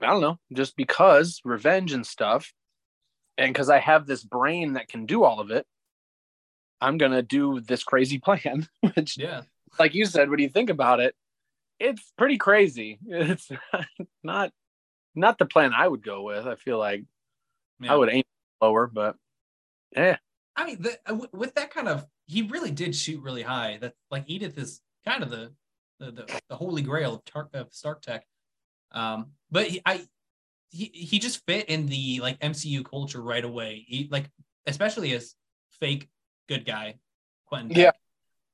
I 0.00 0.06
don't 0.06 0.20
know, 0.20 0.38
just 0.52 0.76
because 0.76 1.40
revenge 1.44 1.92
and 1.92 2.06
stuff. 2.06 2.52
And 3.38 3.52
because 3.52 3.68
I 3.68 3.78
have 3.78 4.06
this 4.06 4.24
brain 4.24 4.74
that 4.74 4.88
can 4.88 5.04
do 5.06 5.24
all 5.24 5.40
of 5.40 5.50
it, 5.50 5.66
I'm 6.80 6.96
going 6.98 7.12
to 7.12 7.22
do 7.22 7.60
this 7.60 7.84
crazy 7.84 8.18
plan, 8.26 8.66
which, 8.94 9.18
Yeah. 9.18 9.42
like 9.78 9.94
you 9.94 10.06
said, 10.06 10.30
when 10.30 10.38
you 10.38 10.48
think 10.48 10.70
about 10.70 11.00
it, 11.00 11.14
it's 11.78 12.12
pretty 12.16 12.38
crazy. 12.38 12.98
It's 13.06 13.50
not 14.22 14.52
not 15.14 15.38
the 15.38 15.46
plan 15.46 15.72
I 15.72 15.88
would 15.88 16.04
go 16.04 16.22
with. 16.22 16.46
I 16.46 16.56
feel 16.56 16.78
like 16.78 17.04
yeah. 17.80 17.92
I 17.92 17.96
would 17.96 18.10
aim 18.10 18.24
lower, 18.60 18.86
but 18.86 19.16
yeah, 19.94 20.18
I 20.56 20.66
mean, 20.66 20.82
the, 20.82 20.98
uh, 21.06 21.18
with 21.32 21.54
that 21.54 21.72
kind 21.72 21.88
of, 21.88 22.06
he 22.26 22.42
really 22.42 22.70
did 22.70 22.96
shoot 22.96 23.22
really 23.22 23.42
high. 23.42 23.78
That 23.80 23.94
like 24.10 24.24
Edith 24.26 24.58
is 24.58 24.80
kind 25.06 25.22
of 25.22 25.30
the 25.30 25.52
the, 25.98 26.10
the, 26.10 26.40
the 26.48 26.56
holy 26.56 26.82
grail 26.82 27.14
of, 27.14 27.24
Tar- 27.24 27.48
of 27.54 27.72
Stark 27.72 28.02
Tech. 28.02 28.26
Um, 28.92 29.28
but 29.50 29.66
he, 29.66 29.80
I 29.84 30.06
he 30.70 30.86
he 30.86 31.18
just 31.18 31.44
fit 31.46 31.68
in 31.68 31.86
the 31.86 32.20
like 32.20 32.40
MCU 32.40 32.84
culture 32.84 33.20
right 33.20 33.44
away. 33.44 33.84
He, 33.86 34.08
like 34.10 34.30
especially 34.66 35.12
as 35.12 35.34
fake 35.78 36.08
good 36.48 36.64
guy, 36.64 36.96
Quentin. 37.46 37.76
Yeah. 37.76 37.92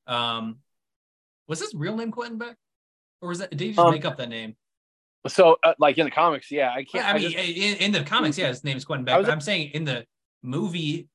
Um, 0.06 0.58
was 1.46 1.60
his 1.60 1.74
real 1.74 1.96
name 1.96 2.10
Quentin 2.10 2.38
Beck, 2.38 2.56
or 3.22 3.28
was 3.28 3.38
that 3.38 3.50
did 3.50 3.60
he 3.60 3.68
just 3.68 3.78
Um, 3.78 3.92
make 3.92 4.04
up 4.04 4.18
that 4.18 4.28
name? 4.28 4.56
So, 5.28 5.56
uh, 5.62 5.74
like 5.78 5.96
in 5.98 6.04
the 6.04 6.10
comics, 6.10 6.50
yeah, 6.50 6.70
I 6.72 6.84
can't. 6.84 6.94
Yeah, 6.94 7.06
I 7.06 7.10
I 7.10 7.18
mean, 7.18 7.30
just- 7.30 7.36
in, 7.48 7.76
in 7.76 7.92
the 7.92 8.02
comics, 8.02 8.36
yeah, 8.36 8.48
his 8.48 8.64
name 8.64 8.76
is 8.76 8.84
Quentin 8.84 9.04
Beck. 9.04 9.16
was- 9.16 9.26
But 9.26 9.32
I'm 9.32 9.40
saying 9.40 9.70
in 9.70 9.84
the 9.84 10.04
movie, 10.42 11.08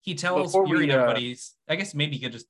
he 0.00 0.14
tells 0.14 0.52
Fury 0.52 0.86
we, 0.86 0.90
uh, 0.90 0.96
everybody's. 0.96 1.54
I 1.68 1.76
guess 1.76 1.94
maybe 1.94 2.16
he 2.16 2.22
could 2.22 2.32
just 2.32 2.46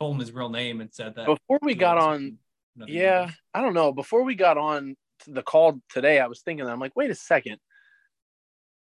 told 0.00 0.14
him 0.14 0.20
his 0.20 0.32
real 0.32 0.48
name 0.48 0.80
and 0.80 0.92
said 0.92 1.14
that. 1.16 1.26
before 1.26 1.58
we 1.60 1.74
got 1.74 1.98
on, 1.98 2.38
yeah. 2.86 3.30
I 3.52 3.60
don't 3.60 3.74
know. 3.74 3.92
Before 3.92 4.22
we 4.24 4.34
got 4.34 4.56
on 4.56 4.96
to 5.24 5.30
the 5.30 5.42
call 5.42 5.80
today, 5.90 6.20
I 6.20 6.26
was 6.26 6.40
thinking 6.40 6.64
that 6.64 6.72
I'm 6.72 6.80
like, 6.80 6.96
wait 6.96 7.10
a 7.10 7.14
second, 7.14 7.58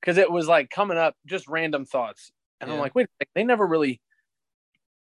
because 0.00 0.18
it 0.18 0.30
was 0.30 0.46
like 0.46 0.70
coming 0.70 0.96
up, 0.98 1.16
just 1.26 1.48
random 1.48 1.84
thoughts, 1.86 2.30
and 2.60 2.70
I'm 2.70 2.78
like, 2.78 2.94
wait, 2.94 3.06
a 3.06 3.10
second, 3.18 3.32
they 3.34 3.44
never 3.44 3.66
really. 3.66 4.00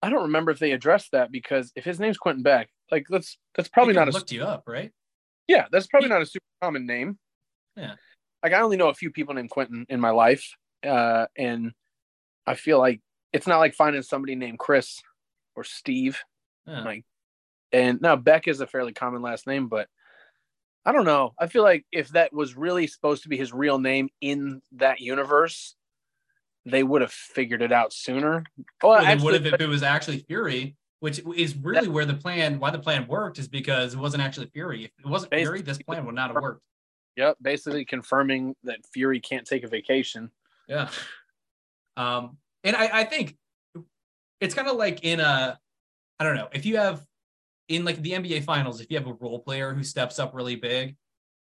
I 0.02 0.10
don't 0.10 0.24
remember 0.24 0.52
if 0.52 0.60
they 0.60 0.72
addressed 0.72 1.12
that 1.12 1.32
because 1.32 1.72
if 1.76 1.84
his 1.86 2.00
name's 2.00 2.18
Quentin 2.18 2.44
Beck, 2.44 2.70
like 2.92 3.06
that's 3.10 3.38
that's 3.56 3.70
probably 3.70 3.94
not 3.94 4.08
a 4.08 4.12
looked 4.12 4.32
you 4.32 4.44
up, 4.44 4.64
right? 4.68 4.92
yeah, 5.48 5.66
that's 5.72 5.88
probably 5.88 6.10
not 6.10 6.22
a 6.22 6.26
super 6.26 6.46
common 6.62 6.86
name. 6.86 7.18
Yeah. 7.76 7.94
Like 8.44 8.54
I 8.54 8.62
only 8.62 8.78
know 8.78 8.90
a 8.90 8.94
few 8.94 9.12
people 9.12 9.34
named 9.34 9.50
Quentin 9.50 9.86
in 9.90 10.00
my 10.00 10.12
life, 10.12 10.56
uh, 10.86 11.26
and 11.38 11.72
I 12.46 12.56
feel 12.56 12.80
like 12.80 13.02
it's 13.34 13.48
not 13.48 13.60
like 13.60 13.74
finding 13.74 14.02
somebody 14.04 14.36
named 14.36 14.60
Chris 14.60 15.02
or 15.56 15.64
Steve. 15.64 16.20
Yeah. 16.66 16.82
Like, 16.82 17.06
and 17.72 18.02
now 18.02 18.16
Beck 18.16 18.48
is 18.48 18.62
a 18.62 18.68
fairly 18.68 18.94
common 18.94 19.22
last 19.22 19.48
name, 19.48 19.68
but 19.68 19.88
I 20.86 20.92
don't 20.92 21.06
know. 21.06 21.34
I 21.40 21.48
feel 21.48 21.64
like 21.64 21.86
if 21.92 22.10
that 22.10 22.34
was 22.34 22.56
really 22.56 22.88
supposed 22.88 23.24
to 23.24 23.30
be 23.30 23.38
his 23.38 23.52
real 23.52 23.80
name 23.80 24.10
in 24.22 24.62
that 24.74 25.00
universe, 25.00 25.76
they 26.66 26.84
would 26.84 27.02
have 27.02 27.12
figured 27.12 27.62
it 27.62 27.72
out 27.72 27.92
sooner. 27.92 28.44
Or 28.84 29.00
they 29.00 29.06
actually, 29.06 29.26
would 29.26 29.46
have 29.46 29.54
if 29.54 29.62
it 29.62 29.68
was 29.68 29.84
actually 29.84 30.20
Fury, 30.20 30.76
which 31.00 31.22
is 31.36 31.56
really 31.58 31.88
where 31.88 32.06
the 32.06 32.14
plan, 32.14 32.60
why 32.60 32.72
the 32.72 32.80
plan 32.80 33.08
worked, 33.08 33.40
is 33.40 33.48
because 33.48 33.94
it 33.94 34.00
wasn't 34.00 34.24
actually 34.24 34.48
Fury. 34.48 34.86
If 34.86 35.06
it 35.06 35.10
wasn't 35.10 35.34
Fury, 35.34 35.62
this 35.62 35.78
plan 35.78 36.06
would 36.06 36.16
not 36.16 36.32
have 36.32 36.42
worked. 36.42 36.64
yep, 37.16 37.38
basically 37.42 37.86
confirming 37.86 38.56
that 38.64 38.80
Fury 38.94 39.20
can't 39.20 39.46
take 39.46 39.64
a 39.64 39.68
vacation. 39.68 40.32
Yeah. 40.68 40.90
Um, 41.96 42.38
and 42.64 42.76
I, 42.76 43.00
I 43.00 43.04
think 43.04 43.36
it's 44.40 44.54
kind 44.54 44.68
of 44.68 44.76
like 44.76 45.04
in 45.04 45.20
a, 45.20 45.58
I 46.20 46.24
don't 46.24 46.36
know, 46.36 46.50
if 46.52 46.66
you 46.66 46.78
have 46.78 47.04
in 47.68 47.86
like 47.86 48.02
the 48.02 48.12
NBA 48.12 48.44
finals, 48.44 48.82
if 48.82 48.90
you 48.90 48.98
have 48.98 49.08
a 49.08 49.14
role 49.14 49.40
player 49.40 49.74
who 49.74 49.84
steps 49.84 50.20
up 50.20 50.34
really 50.34 50.56
big, 50.56 50.96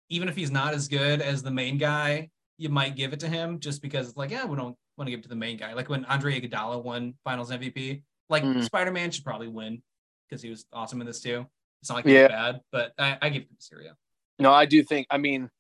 even 0.09 0.29
if 0.29 0.37
he's 0.37 0.51
not 0.51 0.75
as 0.75 0.89
good 0.89 1.23
as 1.23 1.43
the 1.43 1.51
main 1.51 1.79
guy, 1.79 2.31
you 2.59 2.69
might 2.69 2.97
give 2.97 3.13
it 3.13 3.21
to 3.21 3.29
him 3.29 3.59
just 3.59 3.81
because 3.81 4.09
it's 4.09 4.17
like, 4.17 4.31
yeah, 4.31 4.45
we 4.45 4.57
don't 4.57 4.77
want 4.97 5.07
to 5.07 5.11
give 5.11 5.21
it 5.21 5.23
to 5.23 5.29
the 5.29 5.37
main 5.37 5.57
guy. 5.57 5.73
Like 5.73 5.89
when 5.89 6.05
Andre 6.07 6.41
Iguodala 6.41 6.83
won 6.83 7.15
finals 7.25 7.51
MVP, 7.51 8.03
like 8.31 8.45
Mm. 8.45 8.65
Spider-Man 8.65 9.11
should 9.11 9.25
probably 9.25 9.49
win 9.49 9.83
because 10.29 10.41
he 10.43 10.49
was 10.49 10.65
awesome 10.73 11.01
in 11.01 11.07
this 11.07 11.21
too. 11.21 11.47
It's 11.81 11.91
not 11.91 11.97
like 11.97 12.05
Yeah. 12.07 12.23
he's 12.23 12.29
bad, 12.29 12.61
but 12.71 12.93
I, 12.99 13.19
I 13.21 13.29
give 13.29 13.43
it 13.43 13.49
to 13.49 13.63
Syria. 13.63 13.97
No, 14.39 14.53
I 14.53 14.65
do 14.65 14.83
think. 14.83 15.07
I 15.11 15.19
mean, 15.19 15.51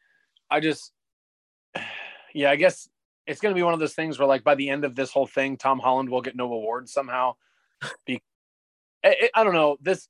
I 0.51 0.60
just, 0.60 0.92
yeah, 2.34 2.51
I 2.51 2.56
guess 2.56 2.88
it's 3.26 3.40
going 3.40 3.55
to 3.55 3.59
be 3.59 3.62
one 3.62 3.74
of 3.74 3.80
those 3.80 3.94
things 3.94 4.18
where, 4.18 4.28
like, 4.28 4.44
by 4.44 4.55
the 4.55 4.70
end 4.70 4.84
of 4.84 4.94
this 4.94 5.10
whole 5.10 5.26
thing, 5.26 5.56
Tom 5.56 5.78
Holland 5.78 6.09
will 6.09 6.22
get 6.22 6.36
no 6.36 6.44
award 6.44 6.88
somehow. 6.88 7.34
Be, 8.06 8.22
I, 9.05 9.30
I 9.34 9.44
don't 9.44 9.55
know. 9.55 9.76
This, 9.80 10.09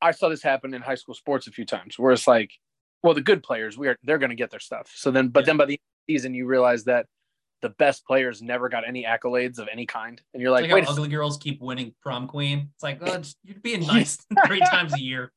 I 0.00 0.12
saw 0.12 0.28
this 0.28 0.42
happen 0.42 0.72
in 0.74 0.82
high 0.82 0.94
school 0.94 1.14
sports 1.14 1.46
a 1.46 1.50
few 1.50 1.64
times, 1.64 1.98
where 1.98 2.12
it's 2.12 2.26
like, 2.26 2.52
well, 3.02 3.14
the 3.14 3.20
good 3.20 3.42
players, 3.42 3.76
we 3.78 3.88
are 3.88 3.96
they're 4.02 4.18
going 4.18 4.30
to 4.30 4.36
get 4.36 4.50
their 4.50 4.60
stuff. 4.60 4.90
So 4.94 5.10
then, 5.10 5.28
but 5.28 5.40
Yeah. 5.40 5.46
then 5.46 5.56
by 5.56 5.64
the 5.66 5.72
end 5.74 5.80
of 5.80 6.06
the 6.06 6.14
season, 6.14 6.34
you 6.34 6.46
realize 6.46 6.84
that 6.84 7.06
the 7.62 7.70
best 7.70 8.06
players 8.06 8.40
never 8.42 8.68
got 8.68 8.86
any 8.86 9.04
accolades 9.04 9.58
of 9.58 9.68
any 9.70 9.86
kind, 9.86 10.20
and 10.32 10.42
you're 10.42 10.50
Like, 10.50 10.64
like, 10.64 10.72
wait, 10.72 10.88
ugly 10.88 11.08
girls 11.08 11.36
keep 11.36 11.60
winning 11.60 11.94
prom 12.02 12.26
queen. 12.26 12.70
It's 12.74 12.82
like, 12.82 12.98
oh, 13.02 13.22
you're 13.44 13.58
being 13.60 13.80
nice 13.86 14.18
three 14.46 14.60
times 14.60 14.94
a 14.94 15.00
year. 15.00 15.32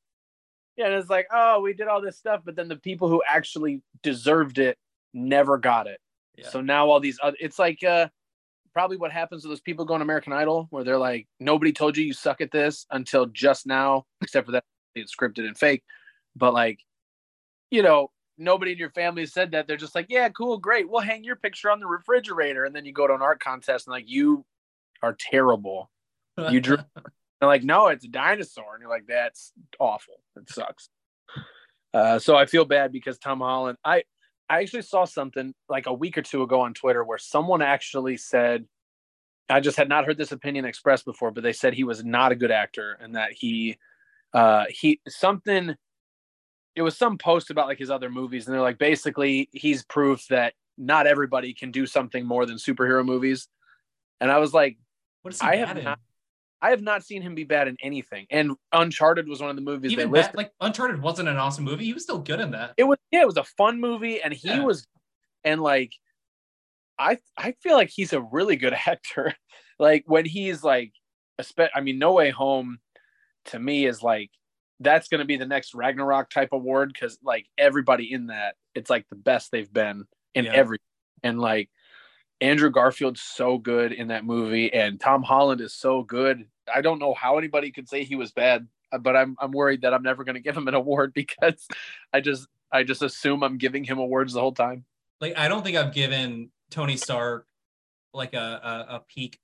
Yeah, 0.78 0.88
and 0.88 0.96
it's 0.96 1.10
like, 1.10 1.28
oh, 1.32 1.62
we 1.62 1.74
did 1.74 1.88
all 1.88 2.02
this 2.02 2.18
stuff, 2.18 2.42
but 2.46 2.56
then 2.56 2.68
the 2.68 2.76
people 2.76 3.08
who 3.08 3.22
actually 3.28 3.82
deserved 4.02 4.58
it 4.58 4.78
never 5.14 5.58
got 5.58 5.88
it. 5.88 6.00
Yeah. 6.36 6.50
So 6.50 6.62
now 6.62 6.90
all 6.90 7.00
these 7.00 7.20
other, 7.22 7.38
it's 7.40 7.60
like 7.60 7.84
uh, 7.84 8.08
probably 8.74 8.98
what 8.98 9.12
happens 9.12 9.44
to 9.44 9.50
those 9.50 9.62
people 9.62 9.86
going 9.86 10.02
American 10.02 10.34
Idol, 10.34 10.68
where 10.72 10.84
they're 10.84 10.98
like, 10.98 11.28
nobody 11.40 11.72
told 11.72 11.96
you 11.96 12.06
you 12.06 12.14
suck 12.14 12.42
at 12.42 12.52
this 12.52 12.86
until 12.90 13.28
just 13.28 13.68
now, 13.68 14.06
except 14.22 14.48
for 14.48 14.54
that 14.54 14.64
it's 14.96 15.16
scripted 15.16 15.46
and 15.46 15.58
fake. 15.58 15.84
But 16.36 16.54
like, 16.54 16.80
you 17.70 17.84
know, 17.84 18.10
nobody 18.38 18.72
in 18.72 18.78
your 18.78 18.92
family 18.92 19.26
said 19.26 19.52
that. 19.52 19.68
They're 19.68 19.78
just 19.78 19.96
like, 19.96 20.08
yeah, 20.10 20.30
cool, 20.30 20.58
great. 20.58 20.90
We'll 20.90 21.02
hang 21.02 21.24
your 21.24 21.36
picture 21.36 21.70
on 21.70 21.80
the 21.80 21.88
refrigerator, 21.88 22.66
and 22.66 22.76
then 22.76 22.86
you 22.86 22.94
go 22.94 23.08
to 23.08 23.14
an 23.14 23.22
art 23.22 23.40
contest 23.40 23.88
and 23.88 23.94
like, 23.94 24.10
you 24.10 24.46
are 25.02 25.16
terrible. 25.20 25.92
You 26.50 26.62
drew. 26.62 26.78
They're 26.78 27.04
like, 27.50 27.64
no, 27.64 27.88
it's 27.88 28.06
a 28.06 28.10
dinosaur. 28.10 28.74
And 28.74 28.82
you're 28.82 28.90
like, 28.90 29.06
that's 29.08 29.52
awful. 29.80 30.16
It 30.36 30.50
sucks. 30.50 30.90
Uh, 31.94 32.18
so 32.18 32.36
I 32.36 32.48
feel 32.48 32.66
bad 32.66 32.92
because 32.92 33.20
Tom 33.20 33.40
Holland, 33.40 33.78
I, 33.86 34.04
I 34.50 34.62
actually 34.62 34.82
saw 34.82 35.06
something 35.06 35.54
like 35.70 35.86
a 35.86 35.94
week 35.94 36.18
or 36.18 36.24
two 36.24 36.42
ago 36.42 36.62
on 36.62 36.74
Twitter 36.74 37.04
where 37.04 37.20
someone 37.20 37.62
actually 37.62 38.18
said, 38.18 38.66
I 39.50 39.60
just 39.60 39.78
had 39.78 39.90
not 39.90 40.06
heard 40.06 40.18
this 40.18 40.32
opinion 40.32 40.66
expressed 40.66 41.06
before, 41.06 41.32
but 41.32 41.44
they 41.44 41.54
said 41.54 41.74
he 41.74 41.84
was 41.84 42.04
not 42.04 42.32
a 42.32 42.36
good 42.36 42.50
actor 42.50 42.98
and 43.00 43.16
that 43.16 43.34
he, 43.34 43.78
uh, 44.34 44.66
he, 44.70 45.02
something, 45.08 45.76
it 46.76 46.82
was 46.82 46.98
some 46.98 47.18
post 47.18 47.50
about 47.52 47.68
like 47.68 47.78
his 47.80 47.90
other 47.92 48.10
movies. 48.10 48.48
And 48.48 48.54
they're 48.54 48.62
like, 48.62 48.78
basically, 48.78 49.50
he's 49.52 49.84
proof 49.84 50.26
that 50.30 50.54
not 50.78 51.06
everybody 51.08 51.54
can 51.54 51.72
do 51.72 51.86
something 51.86 52.26
more 52.26 52.46
than 52.46 52.58
superhero 52.58 53.06
movies. 53.06 53.48
And 54.20 54.32
I 54.32 54.40
was 54.40 54.54
like, 54.54 54.78
What 55.22 55.34
is 55.34 55.42
he 55.42 55.48
I 55.48 55.56
have 55.58 55.78
in? 55.78 55.84
not 55.84 56.00
I 56.62 56.70
have 56.70 56.82
not 56.82 57.04
seen 57.04 57.22
him 57.22 57.36
be 57.36 57.44
bad 57.44 57.68
in 57.68 57.76
anything. 57.84 58.26
And 58.30 58.54
Uncharted 58.72 59.28
was 59.28 59.42
one 59.42 59.50
of 59.50 59.58
the 59.58 59.62
movies 59.62 59.92
Even 59.92 60.10
they 60.12 60.20
listed. 60.20 60.36
like 60.38 60.52
Uncharted 60.62 61.02
wasn't 61.02 61.28
an 61.30 61.36
awesome 61.38 61.66
movie. 61.66 61.84
He 61.86 61.94
was 61.94 62.04
still 62.04 62.20
good 62.20 62.40
in 62.40 62.52
that. 62.52 62.74
it 62.78 62.86
was 62.86 62.98
yeah, 63.12 63.22
it 63.22 63.28
was 63.28 63.38
a 63.38 63.44
fun 63.44 63.80
movie, 63.82 64.22
and 64.22 64.34
he 64.34 64.50
Yeah. 64.50 64.64
was, 64.64 64.88
and 65.44 65.62
like, 65.62 65.92
I 66.98 67.18
I 67.38 67.54
feel 67.62 67.76
like 67.76 67.90
he's 67.90 68.14
a 68.14 68.22
really 68.22 68.56
good 68.56 68.74
actor. 68.88 69.34
like 69.78 70.04
when 70.08 70.26
he's 70.26 70.64
like, 70.64 70.94
I 71.76 71.82
mean, 71.82 72.00
No 72.00 72.14
Way 72.14 72.30
Home, 72.30 72.80
to 73.46 73.60
me 73.60 73.86
is 73.86 74.02
like 74.02 74.32
that's 74.84 75.08
going 75.08 75.20
to 75.20 75.26
be 75.26 75.38
the 75.38 75.46
next 75.46 75.74
Ragnarok 75.74 76.30
type 76.30 76.50
award 76.52 76.92
because 76.94 77.18
like 77.24 77.48
everybody 77.58 78.12
in 78.12 78.28
that, 78.28 78.56
it's 78.76 78.90
like 78.90 79.08
the 79.10 79.16
best 79.16 79.52
they've 79.52 79.72
been 79.72 80.06
in 80.36 80.46
Yeah. 80.46 80.54
every 80.54 80.80
and 81.24 81.40
like 81.40 81.70
Andrew 82.42 82.70
Garfield's 82.70 83.22
so 83.22 83.58
good 83.58 83.94
in 83.94 84.10
that 84.10 84.26
movie 84.26 84.72
and 84.74 85.00
Tom 85.00 85.24
Holland 85.24 85.62
is 85.62 85.74
so 85.74 86.04
good. 86.04 86.46
I 86.74 86.82
don't 86.82 87.00
know 87.00 87.14
how 87.14 87.38
anybody 87.38 87.72
could 87.72 87.88
say 87.88 88.04
he 88.04 88.16
was 88.16 88.32
bad, 88.32 88.68
uh, 88.92 88.98
but 88.98 89.16
I'm 89.16 89.36
I'm 89.40 89.52
worried 89.52 89.82
that 89.82 89.94
I'm 89.94 90.04
never 90.04 90.24
going 90.24 90.36
to 90.36 90.42
give 90.42 90.58
him 90.58 90.68
an 90.68 90.74
award 90.74 91.14
because 91.16 91.68
I 92.12 92.22
just 92.22 92.48
I 92.72 92.84
just 92.84 93.02
assume 93.02 93.44
I'm 93.44 93.58
giving 93.58 93.84
him 93.84 94.00
awards 94.00 94.34
the 94.34 94.42
whole 94.42 94.54
time. 94.54 94.86
Like 95.22 95.38
I 95.38 95.48
don't 95.48 95.64
think 95.64 95.78
I've 95.78 95.94
given 95.94 96.52
Tony 96.70 96.98
Stark 96.98 97.48
like 98.14 98.34
a 98.34 98.38
a, 98.90 98.96
a 98.96 99.00
peak, 99.08 99.40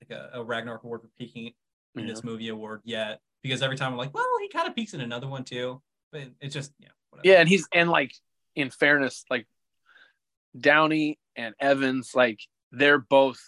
like 0.00 0.18
a, 0.18 0.38
a 0.38 0.44
Ragnarok 0.44 0.84
award 0.84 1.02
for 1.02 1.10
peaking 1.18 1.52
in 1.96 2.06
this 2.06 2.24
movie 2.24 2.48
award 2.48 2.80
yet. 2.84 3.20
Because 3.42 3.62
every 3.62 3.76
time 3.76 3.92
I'm 3.92 3.98
like, 3.98 4.14
well, 4.14 4.26
he 4.40 4.48
kind 4.48 4.68
of 4.68 4.74
peaks 4.74 4.94
in 4.94 5.00
another 5.00 5.28
one 5.28 5.44
too. 5.44 5.80
But 6.12 6.28
it's 6.40 6.54
just 6.54 6.72
yeah. 6.78 6.88
Whatever. 7.10 7.28
Yeah, 7.28 7.40
and 7.40 7.48
he's 7.48 7.66
and 7.72 7.90
like 7.90 8.12
in 8.54 8.70
fairness, 8.70 9.24
like 9.30 9.46
Downey 10.58 11.18
and 11.36 11.54
Evans, 11.60 12.12
like 12.14 12.40
they're 12.70 12.98
both 12.98 13.38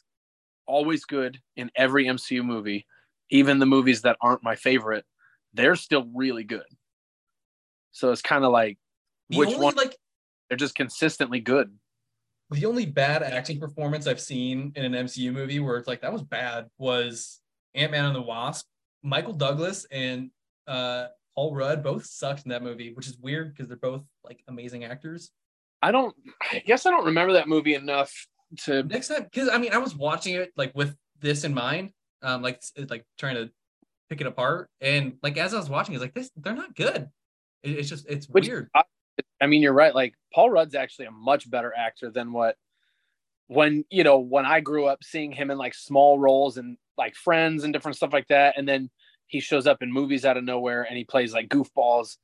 always 0.66 1.04
good 1.04 1.38
in 1.56 1.70
every 1.76 2.06
MCU 2.06 2.44
movie, 2.44 2.86
even 3.30 3.58
the 3.58 3.66
movies 3.66 4.02
that 4.02 4.16
aren't 4.20 4.42
my 4.42 4.56
favorite. 4.56 5.04
They're 5.52 5.76
still 5.76 6.08
really 6.14 6.44
good. 6.44 6.64
So 7.92 8.10
it's 8.10 8.22
kind 8.22 8.44
of 8.44 8.50
like 8.50 8.78
The 9.30 9.38
which 9.38 9.50
only 9.50 9.60
one 9.60 9.74
like 9.76 9.96
they're 10.48 10.56
just 10.58 10.74
consistently 10.74 11.40
good. 11.40 11.70
the 12.50 12.66
only 12.66 12.86
bad 12.86 13.22
acting 13.22 13.60
performance 13.60 14.06
I've 14.06 14.20
seen 14.20 14.72
in 14.74 14.84
an 14.84 15.06
MCU 15.06 15.32
movie 15.32 15.60
where 15.60 15.76
it's 15.76 15.86
like 15.88 16.00
that 16.02 16.12
was 16.12 16.22
bad 16.22 16.66
was 16.78 17.40
Ant 17.74 17.92
Man 17.92 18.06
and 18.06 18.14
the 18.16 18.22
Wasp. 18.22 18.66
Michael 19.04 19.34
Douglas 19.34 19.86
and 19.92 20.30
uh, 20.66 21.06
Paul 21.36 21.54
Rudd 21.54 21.82
both 21.84 22.06
sucked 22.06 22.44
in 22.44 22.48
that 22.50 22.62
movie, 22.62 22.92
which 22.94 23.06
is 23.06 23.16
weird 23.18 23.52
because 23.52 23.68
they're 23.68 23.76
both 23.76 24.02
like 24.24 24.42
amazing 24.48 24.82
actors. 24.84 25.30
I 25.82 25.92
don't 25.92 26.16
I 26.50 26.60
guess 26.66 26.86
I 26.86 26.90
don't 26.90 27.04
remember 27.04 27.34
that 27.34 27.46
movie 27.46 27.74
enough 27.74 28.12
to 28.64 28.82
Next 28.82 29.08
time, 29.08 29.24
because 29.24 29.48
I 29.48 29.58
mean, 29.58 29.72
I 29.72 29.78
was 29.78 29.94
watching 29.94 30.34
it 30.34 30.52
like 30.56 30.74
with 30.74 30.96
this 31.20 31.44
in 31.44 31.52
mind, 31.54 31.90
um, 32.22 32.40
like 32.42 32.60
like 32.88 33.04
trying 33.18 33.34
to 33.36 33.50
pick 34.08 34.20
it 34.20 34.26
apart, 34.26 34.70
and 34.80 35.14
like 35.22 35.36
as 35.36 35.52
I 35.54 35.58
was 35.58 35.68
watching, 35.68 35.94
it's 35.94 36.02
like 36.02 36.14
this, 36.14 36.30
they're 36.36 36.54
not 36.54 36.74
good. 36.74 37.08
It- 37.62 37.78
it's 37.78 37.88
just 37.88 38.06
it's 38.08 38.26
Which- 38.28 38.48
weird. 38.48 38.70
I 39.40 39.46
mean, 39.46 39.60
you're 39.62 39.74
right. 39.74 39.94
Like 39.94 40.14
Paul 40.32 40.50
Rudd's 40.50 40.74
actually 40.74 41.06
a 41.06 41.10
much 41.10 41.50
better 41.50 41.72
actor 41.76 42.10
than 42.10 42.32
what 42.32 42.56
when 43.48 43.84
you 43.90 44.04
know 44.04 44.18
when 44.20 44.46
I 44.46 44.60
grew 44.60 44.86
up 44.86 45.04
seeing 45.04 45.32
him 45.32 45.50
in 45.50 45.58
like 45.58 45.74
small 45.74 46.18
roles 46.18 46.56
and 46.56 46.78
like 46.98 47.14
Friends 47.16 47.64
and 47.64 47.72
different 47.72 47.96
stuff 47.96 48.12
like 48.12 48.28
that, 48.28 48.54
and 48.56 48.68
then 48.68 48.90
he 49.26 49.40
shows 49.40 49.66
up 49.66 49.82
in 49.82 49.90
movies 49.92 50.24
out 50.24 50.36
of 50.36 50.44
nowhere 50.44 50.82
and 50.82 50.96
he 50.96 51.04
plays 51.04 51.32
like 51.32 51.48
goofballs, 51.48 52.16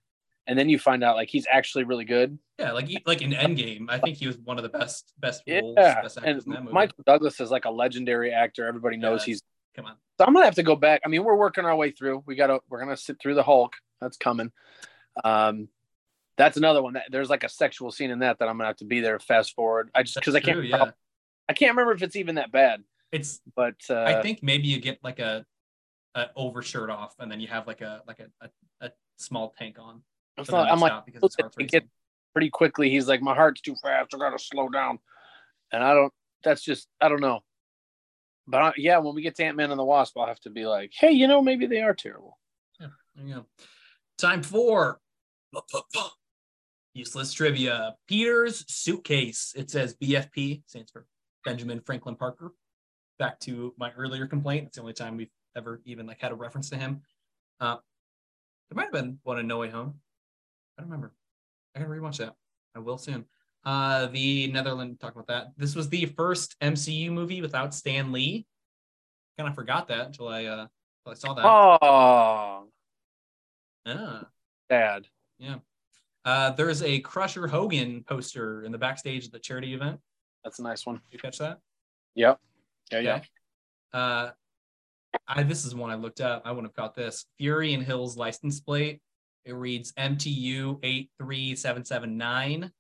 and 0.47 0.59
then 0.59 0.69
you 0.69 0.79
find 0.79 1.03
out 1.03 1.17
like 1.17 1.29
he's 1.29 1.47
actually 1.51 1.85
really 1.85 2.05
good. 2.05 2.39
Yeah, 2.59 2.73
like 2.73 2.87
he- 2.89 3.03
like 3.07 3.23
in 3.23 3.31
Endgame, 3.33 3.87
I 3.89 3.99
think 3.99 4.17
he 4.19 4.27
was 4.27 4.39
one 4.39 4.59
of 4.59 4.63
the 4.63 4.69
best 4.69 5.13
best 5.19 5.43
roles, 5.49 5.75
Yeah, 5.79 6.03
best 6.03 6.19
and 6.19 6.27
in 6.27 6.53
that 6.53 6.63
movie. 6.63 6.73
Michael 6.73 7.03
Douglas 7.07 7.41
is 7.41 7.51
like 7.51 7.65
a 7.65 7.71
legendary 7.71 8.33
actor. 8.33 8.67
Everybody 8.67 8.97
knows 8.97 9.21
Yes. 9.21 9.25
he's. 9.27 9.43
Come 9.77 9.87
on, 9.87 9.95
So 10.19 10.25
I'm 10.27 10.33
gonna 10.35 10.45
have 10.47 10.57
to 10.57 10.63
go 10.65 10.75
back. 10.77 11.01
I 11.05 11.09
mean, 11.09 11.23
we're 11.25 11.37
working 11.37 11.65
our 11.65 11.77
way 11.77 11.91
through. 11.93 12.23
We 12.27 12.35
gotta. 12.37 12.61
We're 12.69 12.81
gonna 12.81 12.97
sit 12.97 13.19
through 13.23 13.35
the 13.35 13.43
Hulk. 13.45 13.75
That's 14.01 14.17
coming. 14.17 14.51
Um, 15.25 15.69
that's 16.37 16.57
another 16.57 16.83
one. 16.83 16.95
That 16.95 17.05
there's 17.11 17.31
like 17.31 17.45
a 17.45 17.49
sexual 17.49 17.91
scene 17.93 18.11
in 18.11 18.19
that 18.21 18.39
that 18.41 18.49
I'm 18.49 18.57
gonna 18.57 18.69
have 18.69 18.77
to 18.79 18.85
be 18.85 19.01
there. 19.01 19.19
Fast 19.21 19.55
forward. 19.55 19.91
I 19.95 20.03
just 20.03 20.17
because 20.17 20.35
I 20.35 20.41
can't. 20.41 20.57
true, 20.59 20.67
yeah. 20.67 20.91
I 21.49 21.53
can't 21.53 21.71
remember 21.73 21.93
if 21.93 22.03
it's 22.03 22.17
even 22.17 22.35
that 22.37 22.51
bad. 22.53 22.83
It's 23.13 23.41
But 23.57 23.77
uh, 23.89 24.03
I 24.03 24.23
think 24.23 24.43
maybe 24.43 24.69
you 24.69 24.81
get 24.81 24.99
like 25.03 25.19
a, 25.19 25.45
a 26.15 26.27
overshirt 26.37 26.91
off, 26.91 27.15
and 27.19 27.31
then 27.31 27.41
you 27.41 27.49
have 27.49 27.67
like 27.67 27.81
a 27.81 28.03
like 28.07 28.21
a, 28.21 28.29
a, 28.45 28.51
a 28.87 28.91
small 29.17 29.55
tank 29.59 29.77
on. 29.79 30.03
I'm, 30.39 30.55
I'm 30.55 30.81
like 30.81 31.05
because 31.05 31.23
it 31.23 31.33
starts 31.33 31.57
it 31.59 31.71
get 31.71 31.85
pretty 32.33 32.51
quickly. 32.51 32.91
He's 32.91 33.09
like, 33.09 33.21
my 33.21 33.35
heart's 33.35 33.61
too 33.61 33.75
fast. 33.83 34.15
I 34.15 34.19
gotta 34.19 34.39
slow 34.39 34.69
down. 34.69 34.99
And 35.73 35.83
I 35.83 35.95
don't. 35.95 36.13
That's 36.45 36.63
just 36.63 36.89
I 37.01 37.09
don't 37.09 37.21
know. 37.21 37.41
But 38.47 38.63
I, 38.63 38.73
yeah, 38.77 38.99
when 38.99 39.15
we 39.15 39.23
get 39.23 39.37
to 39.37 39.45
Ant 39.45 39.57
Man 39.57 39.71
and 39.71 39.79
the 39.79 39.85
Wasp, 39.85 40.17
I'll 40.19 40.27
have 40.27 40.41
to 40.41 40.51
be 40.51 40.67
like, 40.67 40.93
hey, 40.95 41.13
you 41.13 41.29
know, 41.29 41.43
maybe 41.43 41.67
they 41.67 41.83
are 41.83 41.95
terrible. 41.95 42.39
There 42.79 42.91
you 43.17 43.35
go. 43.35 43.47
Time 44.19 44.43
for 44.43 45.01
useless 46.95 47.33
trivia. 47.33 47.95
Peter's 48.09 48.65
suitcase. 48.73 49.53
It 49.57 49.71
says 49.71 49.95
BFP, 50.03 50.63
stands 50.67 50.91
for 50.91 51.07
Benjamin 51.45 51.81
Franklin 51.81 52.17
Parker. 52.17 52.53
Back 53.21 53.39
to 53.41 53.75
my 53.77 53.93
earlier 53.99 54.27
complaint. 54.27 54.69
It's 54.69 54.77
the 54.77 54.81
only 54.81 54.95
time 54.95 55.19
we've 55.19 55.29
ever 55.55 55.83
even 55.85 56.07
like 56.07 56.19
had 56.23 56.33
a 56.33 56.35
reference 56.35 56.71
to 56.71 56.77
him. 56.77 57.03
Uh, 57.61 57.77
there 58.71 58.77
might 58.77 58.85
have 58.85 58.93
been 58.93 59.19
one 59.25 59.39
in 59.39 59.47
No 59.47 59.59
Way 59.59 59.69
Home. 59.69 59.95
I 60.79 60.81
don't 60.83 60.91
remember. 60.91 61.13
I 61.77 61.81
gotta 61.81 61.91
rewatch 61.91 62.17
that. 62.17 62.35
I 62.75 62.79
will 62.79 62.97
soon. 62.97 63.27
Uh, 63.63 64.07
the 64.07 64.51
Netherlands 64.51 64.99
talk 64.99 65.13
about 65.13 65.27
that. 65.27 65.49
This 65.59 65.75
was 65.75 65.91
the 65.91 66.07
first 66.07 66.57
MCU 66.63 67.13
movie 67.13 67.43
without 67.43 67.75
Stan 67.75 68.11
Lee. 68.11 68.47
Kind 69.37 69.51
of 69.51 69.55
forgot 69.55 69.89
that 69.89 70.07
until 70.07 70.29
I 70.29 70.47
uh 70.47 70.67
until 71.05 71.13
I 71.13 71.15
saw 71.15 71.35
that. 71.35 71.45
Oh, 71.45 72.69
Ah. 73.87 74.25
sad. 74.71 75.07
Yeah. 75.39 75.57
Uh, 76.25 76.53
there's 76.53 76.83
a 76.83 77.01
Crusher 77.01 77.47
Hogan 77.49 78.03
poster 78.05 78.63
in 78.65 78.73
the 78.73 78.79
backstage 78.79 79.27
of 79.27 79.33
the 79.33 79.39
charity 79.39 79.75
event. 79.75 80.01
That's 80.43 80.59
a 80.59 80.63
nice 80.63 80.87
one. 80.87 80.97
Did 80.97 81.03
you 81.13 81.19
catch 81.19 81.37
that? 81.39 81.59
Yep. 82.15 82.41
Yeah, 82.93 83.01
yeah. 83.01 83.21
Uh, 83.93 84.31
I 85.27 85.43
this 85.43 85.65
is 85.65 85.75
one 85.75 85.91
I 85.91 85.95
looked 85.95 86.21
up. 86.21 86.43
I 86.45 86.51
wouldn't 86.51 86.69
have 86.69 86.77
caught 86.77 86.95
this. 86.95 87.27
Fury 87.39 87.75
and 87.75 87.83
Hill's 87.83 88.17
license 88.17 88.61
plate. 88.61 89.01
It 89.45 89.55
reads 89.55 89.93
MTU 89.93 90.79
eight 90.83 91.11
three 91.19 91.57
seven 91.57 91.85
seven 91.85 92.17
nine. 92.17 92.71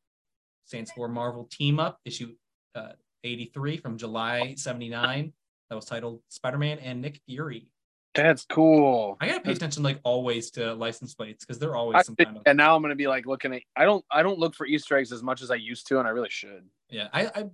Stands 0.66 0.92
for 0.92 1.08
Marvel 1.08 1.48
Team 1.50 1.80
Up 1.80 1.98
issue 2.04 2.34
uh, 2.74 2.92
eighty 3.24 3.50
three 3.52 3.76
from 3.76 3.96
July 3.96 4.54
seventy 4.56 4.88
nine. 4.88 5.32
That 5.68 5.76
was 5.76 5.84
titled 5.84 6.20
Spider 6.28 6.58
Man 6.58 6.78
and 6.78 7.00
Nick 7.00 7.20
Fury. 7.26 7.68
That's 8.14 8.44
cool. 8.44 9.16
I 9.20 9.28
gotta 9.28 9.40
pay 9.40 9.52
attention 9.52 9.84
like 9.84 10.00
always 10.02 10.50
to 10.52 10.74
license 10.74 11.14
plates 11.14 11.44
because 11.44 11.60
they're 11.60 11.76
always 11.76 11.96
I 11.96 12.02
some 12.02 12.16
kind 12.16 12.36
of 12.36 12.42
and 12.44 12.56
now 12.56 12.74
I'm 12.74 12.82
gonna 12.82 12.96
be 12.96 13.06
like 13.06 13.24
looking 13.24 13.54
at. 13.54 13.62
I 13.76 13.84
don't. 13.84 14.04
I 14.10 14.22
don't 14.22 14.38
look 14.38 14.54
for 14.54 14.66
Easter 14.66 14.96
eggs 14.96 15.12
as 15.12 15.22
much 15.22 15.42
as 15.42 15.50
I 15.50 15.54
used 15.54 15.86
to, 15.88 15.98
and 15.98 16.08
I 16.08 16.10
really 16.10 16.28
should. 16.28 16.64
Yeah, 16.88 17.08
I, 17.12 17.26
I 17.26 17.44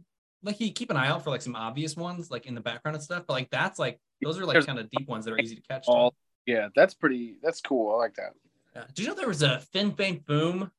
like 0.43 0.61
you 0.61 0.71
keep 0.73 0.91
an 0.91 0.97
eye 0.97 1.09
out 1.09 1.25
for 1.25 1.31
like 1.31 1.43
some 1.43 1.57
obvious 1.57 1.97
ones, 1.97 2.31
like 2.31 2.47
in 2.47 2.55
the 2.55 2.61
background 2.61 2.95
and 2.97 3.03
stuff. 3.05 3.25
But 3.27 3.35
like 3.35 3.51
that's 3.51 3.79
like 3.79 3.99
those 4.23 4.39
are 4.39 4.47
like 4.47 4.65
kind 4.67 4.79
of 4.79 4.89
deep 4.91 5.09
ones 5.09 5.25
that 5.25 5.33
are 5.33 5.39
easy 5.39 5.57
to 5.57 5.63
catch. 5.63 5.87
too. 5.87 5.93
All. 5.93 6.15
Yeah, 6.47 6.69
that's 6.77 6.95
pretty. 6.95 7.37
That's 7.43 7.61
cool. 7.61 7.95
I 7.95 7.99
like 7.99 8.15
that. 8.15 8.33
Yeah. 8.75 8.85
Do 8.95 9.03
you 9.03 9.09
know 9.09 9.15
there 9.15 9.27
was 9.29 9.43
a 9.43 9.59
Fin 9.73 9.93
Fang 9.93 10.21
Foom 10.21 10.71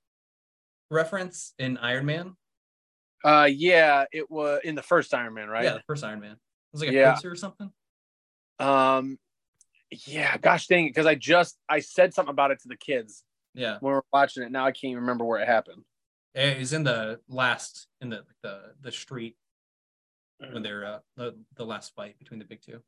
reference 0.89 1.53
in 1.59 1.77
Iron 1.77 2.05
Man? 2.05 2.35
Uh, 3.23 3.49
yeah, 3.51 4.05
it 4.13 4.29
was 4.29 4.61
in 4.63 4.75
the 4.75 4.83
first 4.83 5.13
Iron 5.13 5.33
Man, 5.33 5.49
right? 5.49 5.63
Yeah, 5.63 5.73
the 5.73 5.81
first 5.87 6.03
Iron 6.03 6.19
Man. 6.21 6.31
It 6.33 6.37
was 6.71 6.81
like 6.81 6.91
a 6.91 6.93
Yeah. 6.93 7.13
poster 7.13 7.31
or 7.31 7.35
something. 7.35 7.71
Um, 8.59 9.17
yeah. 10.05 10.37
Gosh 10.37 10.67
dang 10.67 10.85
it, 10.85 10.89
because 10.89 11.05
I 11.05 11.15
just 11.15 11.57
I 11.67 11.79
said 11.79 12.13
something 12.13 12.31
about 12.31 12.51
it 12.51 12.59
to 12.61 12.67
the 12.67 12.77
kids 12.77 13.23
Yeah, 13.53 13.77
when 13.79 13.91
we 13.91 13.95
were 13.95 14.05
watching 14.13 14.43
it. 14.43 14.51
Now 14.51 14.65
I 14.65 14.71
can't 14.71 14.91
even 14.91 15.01
remember 15.01 15.25
where 15.25 15.39
it 15.41 15.47
happened. 15.47 15.83
it 16.35 16.59
was 16.59 16.73
in 16.73 16.83
the 16.83 17.19
last 17.27 17.87
in 18.01 18.09
the 18.09 18.23
the 18.43 18.73
the 18.81 18.91
street 18.91 19.35
when 20.39 20.63
they're 20.63 20.85
uh, 20.85 20.99
the 21.15 21.35
the 21.55 21.65
last 21.65 21.93
fight 21.95 22.17
between 22.19 22.39
the 22.39 22.45
big 22.45 22.61
two. 22.61 22.79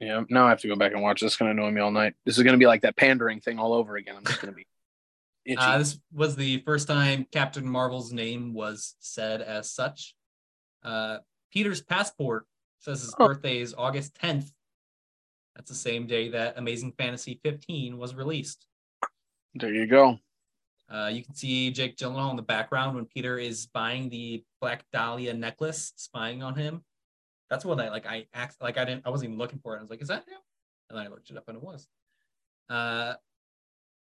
Yeah. 0.00 0.22
Now 0.30 0.46
I 0.46 0.50
have 0.50 0.60
to 0.60 0.68
go 0.68 0.76
back 0.76 0.92
and 0.92 1.02
watch. 1.02 1.20
This 1.20 1.32
is 1.32 1.36
gonna 1.36 1.50
annoy 1.52 1.70
me 1.70 1.80
all 1.80 1.90
night. 1.90 2.14
This 2.24 2.36
is 2.38 2.44
gonna 2.44 2.56
be 2.58 2.66
like 2.66 2.82
that 2.82 2.96
pandering 2.96 3.40
thing 3.40 3.58
all 3.58 3.72
over 3.72 3.96
again. 3.96 4.16
I'm 4.16 4.24
just 4.24 4.40
gonna 4.40 4.52
be 4.52 4.66
itchy. 5.44 5.58
Uh, 5.58 5.78
this 5.78 5.98
was 6.12 6.36
the 6.36 6.60
first 6.60 6.86
time 6.88 7.26
Captain 7.32 7.66
Marvel's 7.68 8.12
name 8.12 8.54
was 8.54 8.94
said 9.00 9.42
as 9.42 9.70
such. 9.72 10.14
Uh, 10.84 11.18
Peter's 11.52 11.82
passport 11.82 12.46
says 12.80 13.00
his 13.00 13.14
Oh. 13.18 13.26
birthday 13.26 13.58
is 13.58 13.74
August 13.76 14.14
10th. 14.22 14.50
That's 15.56 15.68
the 15.70 15.74
same 15.76 16.06
day 16.06 16.28
that 16.28 16.54
Amazing 16.56 16.92
Fantasy 16.92 17.40
15 17.42 17.98
was 17.98 18.14
released. 18.14 18.66
there 19.54 19.74
you 19.74 19.86
go. 19.88 20.18
Uh, 20.90 21.10
you 21.12 21.22
can 21.22 21.34
see 21.34 21.70
Jake 21.70 21.96
Gyllenhaal 21.96 22.30
in 22.30 22.36
the 22.36 22.42
background 22.42 22.96
when 22.96 23.04
Peter 23.04 23.38
is 23.38 23.66
buying 23.66 24.08
the 24.08 24.42
Black 24.60 24.84
Dahlia 24.92 25.34
necklace, 25.34 25.92
spying 25.96 26.42
on 26.42 26.54
him. 26.54 26.82
That's 27.50 27.64
what 27.64 27.80
I 27.80 27.88
like. 27.90 28.06
I 28.06 28.26
act 28.32 28.56
like 28.60 28.78
I 28.78 28.84
didn't. 28.84 29.06
I 29.06 29.10
wasn't 29.10 29.28
even 29.28 29.38
looking 29.38 29.58
for 29.58 29.74
it. 29.74 29.78
I 29.78 29.82
was 29.82 29.90
like, 29.90 30.02
"Is 30.02 30.08
that 30.08 30.28
him?" 30.28 30.38
And 30.88 30.98
then 30.98 31.06
I 31.06 31.08
looked 31.08 31.30
it 31.30 31.36
up, 31.36 31.44
and 31.48 31.56
it 31.56 31.62
was. 31.62 31.86
Uh, 32.70 33.14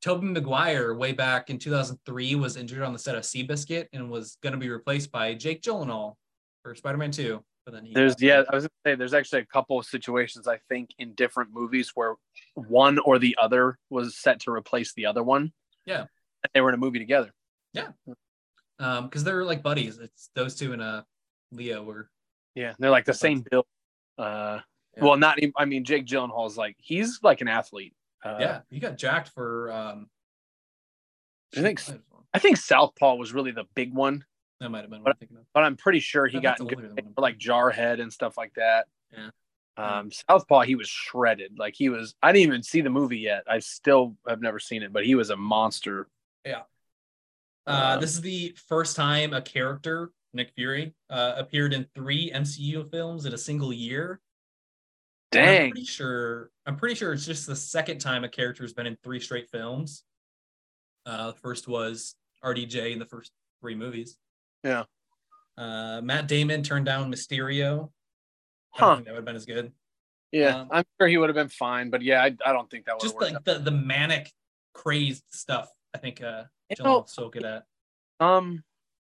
Tobey 0.02 0.28
Maguire, 0.28 0.94
way 0.94 1.12
back 1.12 1.50
in 1.50 1.58
2003, 1.58 2.36
was 2.36 2.56
injured 2.56 2.84
on 2.84 2.94
the 2.94 3.00
set 3.00 3.16
of 3.16 3.24
Seabiscuit 3.24 3.88
and 3.92 4.10
was 4.10 4.38
going 4.42 4.54
to 4.54 4.60
be 4.60 4.70
replaced 4.70 5.12
by 5.12 5.34
Jake 5.34 5.62
Gyllenhaal 5.62 6.16
for 6.64 6.74
Spider-Man 6.74 7.12
2. 7.12 7.44
But 7.66 7.74
then 7.74 7.86
he 7.86 7.94
There's 7.94 8.16
yeah. 8.20 8.44
I 8.50 8.56
was 8.56 8.64
gonna 8.64 8.70
say 8.86 8.96
there's 8.96 9.14
actually 9.14 9.42
a 9.42 9.46
couple 9.46 9.78
of 9.78 9.86
situations 9.86 10.48
I 10.48 10.60
think 10.70 10.90
in 10.98 11.14
different 11.14 11.52
movies 11.54 11.92
where 11.94 12.16
one 12.56 12.98
or 13.00 13.20
the 13.20 13.38
other 13.40 13.78
was 13.90 14.18
set 14.18 14.40
to 14.42 14.52
replace 14.52 14.94
the 14.94 15.06
other 15.06 15.22
one. 15.22 15.52
Yeah. 15.86 16.06
They 16.54 16.62
were 16.62 16.70
in 16.70 16.76
a 16.76 16.78
movie 16.78 17.00
together. 17.00 17.32
Yeah. 17.74 17.90
Um, 18.80 19.06
because 19.06 19.24
they're 19.24 19.44
like 19.44 19.62
buddies. 19.62 20.00
It's 20.00 20.30
those 20.36 20.56
two 20.56 20.74
and 20.74 20.82
uh 20.82 21.04
Leo 21.52 21.84
were 21.84 22.10
Yeah, 22.56 22.74
they're 22.80 22.90
like 22.92 23.06
the 23.06 23.14
same 23.14 23.44
build. 23.50 23.66
Uh, 24.18 24.60
Yeah. 24.98 25.04
well, 25.04 25.18
not 25.18 25.38
even. 25.40 25.54
I 25.58 25.66
mean, 25.66 25.84
Jake 25.84 26.06
Gyllenhaal 26.06 26.48
is 26.48 26.58
like 26.58 26.76
he's 26.80 27.20
like 27.24 27.42
an 27.42 27.48
athlete. 27.48 27.94
Uh, 28.24 28.38
yeah, 28.40 28.62
he 28.70 28.80
got 28.80 28.98
jacked 28.98 29.30
for. 29.30 29.72
um 29.72 30.08
I 31.58 31.62
think 31.62 31.82
I 32.34 32.40
think 32.40 32.58
Southpaw 32.58 33.16
was 33.16 33.34
really 33.34 33.52
the 33.52 33.66
big 33.76 33.94
one, 33.94 34.24
that 34.60 34.70
might 34.70 34.82
have 34.82 34.90
been 34.90 35.00
what 35.02 35.06
But- 35.06 35.12
I'm 35.16 35.18
thinking 35.20 35.38
of. 35.38 35.44
but 35.54 35.64
I'm 35.64 35.76
pretty 35.78 36.00
sure 36.00 36.28
he 36.28 36.40
got 36.40 36.52
that's 36.52 36.62
in 36.62 36.68
good 36.68 36.76
older 36.78 36.88
than 36.90 36.98
shape 36.98 37.06
one. 37.06 37.14
for 37.16 37.22
like 37.22 37.38
Jarhead 37.38 38.00
and 38.02 38.14
stuff 38.14 38.38
like 38.38 38.54
that. 38.56 38.88
Yeah. 39.12 39.30
Um, 39.78 40.12
Southpaw, 40.12 40.62
he 40.62 40.76
was 40.76 40.88
shredded. 40.90 41.58
Like 41.58 41.74
he 41.76 41.90
was. 41.90 42.14
I 42.22 42.32
didn't 42.34 42.48
even 42.48 42.64
see 42.64 42.82
the 42.82 42.90
movie 42.90 43.20
yet. 43.20 43.44
I 43.48 43.60
still 43.60 44.16
have 44.28 44.42
never 44.42 44.60
seen 44.60 44.84
it, 44.84 44.92
but 44.94 45.06
he 45.06 45.16
was 45.16 45.30
a 45.30 45.38
monster. 45.38 46.08
Uh, 46.46 46.64
Um, 47.68 48.00
this 48.02 48.12
is 48.14 48.22
the 48.22 48.56
first 48.68 48.96
time 48.96 49.34
a 49.34 49.42
character, 49.42 50.12
Nick 50.34 50.52
Fury, 50.56 50.94
uh, 51.10 51.34
appeared 51.38 51.74
in 51.74 51.86
three 51.94 52.32
MCU 52.34 52.90
films 52.90 53.26
in 53.26 53.34
a 53.34 53.38
single 53.38 53.72
year. 53.72 54.20
And 55.32 55.42
I'm 55.42 55.46
Dang. 55.56 55.72
pretty 55.72 55.86
sure. 55.86 56.50
I'm 56.66 56.76
pretty 56.78 56.96
sure 56.96 57.14
it's 57.14 57.26
just 57.26 57.46
the 57.46 57.56
second 57.56 58.00
time 58.00 58.24
a 58.24 58.30
character 58.30 58.64
has 58.64 58.74
been 58.74 58.88
in 58.88 58.98
three 59.04 59.20
straight 59.20 59.50
films. 59.52 60.04
Uh, 61.06 61.28
the 61.32 61.38
first 61.38 61.68
was 61.68 62.16
RDJ 62.44 62.94
in 62.94 63.00
the 63.00 63.06
first 63.06 63.32
three 63.62 63.76
movies. 63.76 64.18
Yeah. 64.64 64.86
Uh, 65.58 66.02
Matt 66.02 66.28
Damon 66.28 66.64
turned 66.64 66.86
down 66.86 67.12
Mysterio. 67.12 67.92
I 68.76 68.80
don't 68.80 68.90
Huh. 68.90 68.96
think 68.96 69.06
that 69.06 69.12
would 69.12 69.18
have 69.18 69.26
been 69.26 69.36
as 69.36 69.46
good. 69.46 69.72
Yeah, 70.32 70.62
um, 70.62 70.70
I'm 70.72 70.84
sure 71.00 71.08
he 71.08 71.18
would 71.18 71.30
have 71.30 71.36
been 71.36 71.50
fine, 71.50 71.90
but 71.90 72.02
yeah, 72.04 72.22
I, 72.24 72.36
I 72.46 72.54
don't 72.54 72.70
think 72.70 72.86
that 72.86 72.96
would 72.96 73.02
Just 73.02 73.20
like 73.20 73.44
the, 73.46 73.58
the 73.60 73.72
manic, 73.72 74.32
crazed 74.74 75.24
stuff. 75.32 75.70
I 75.94 75.98
think 75.98 76.22
uh, 76.22 76.44
You 76.70 76.76
Gyllenhaal's 76.78 76.84
know, 76.84 77.06
so 77.08 77.30
good 77.30 77.44
at. 77.44 77.66
Um, 78.20 78.64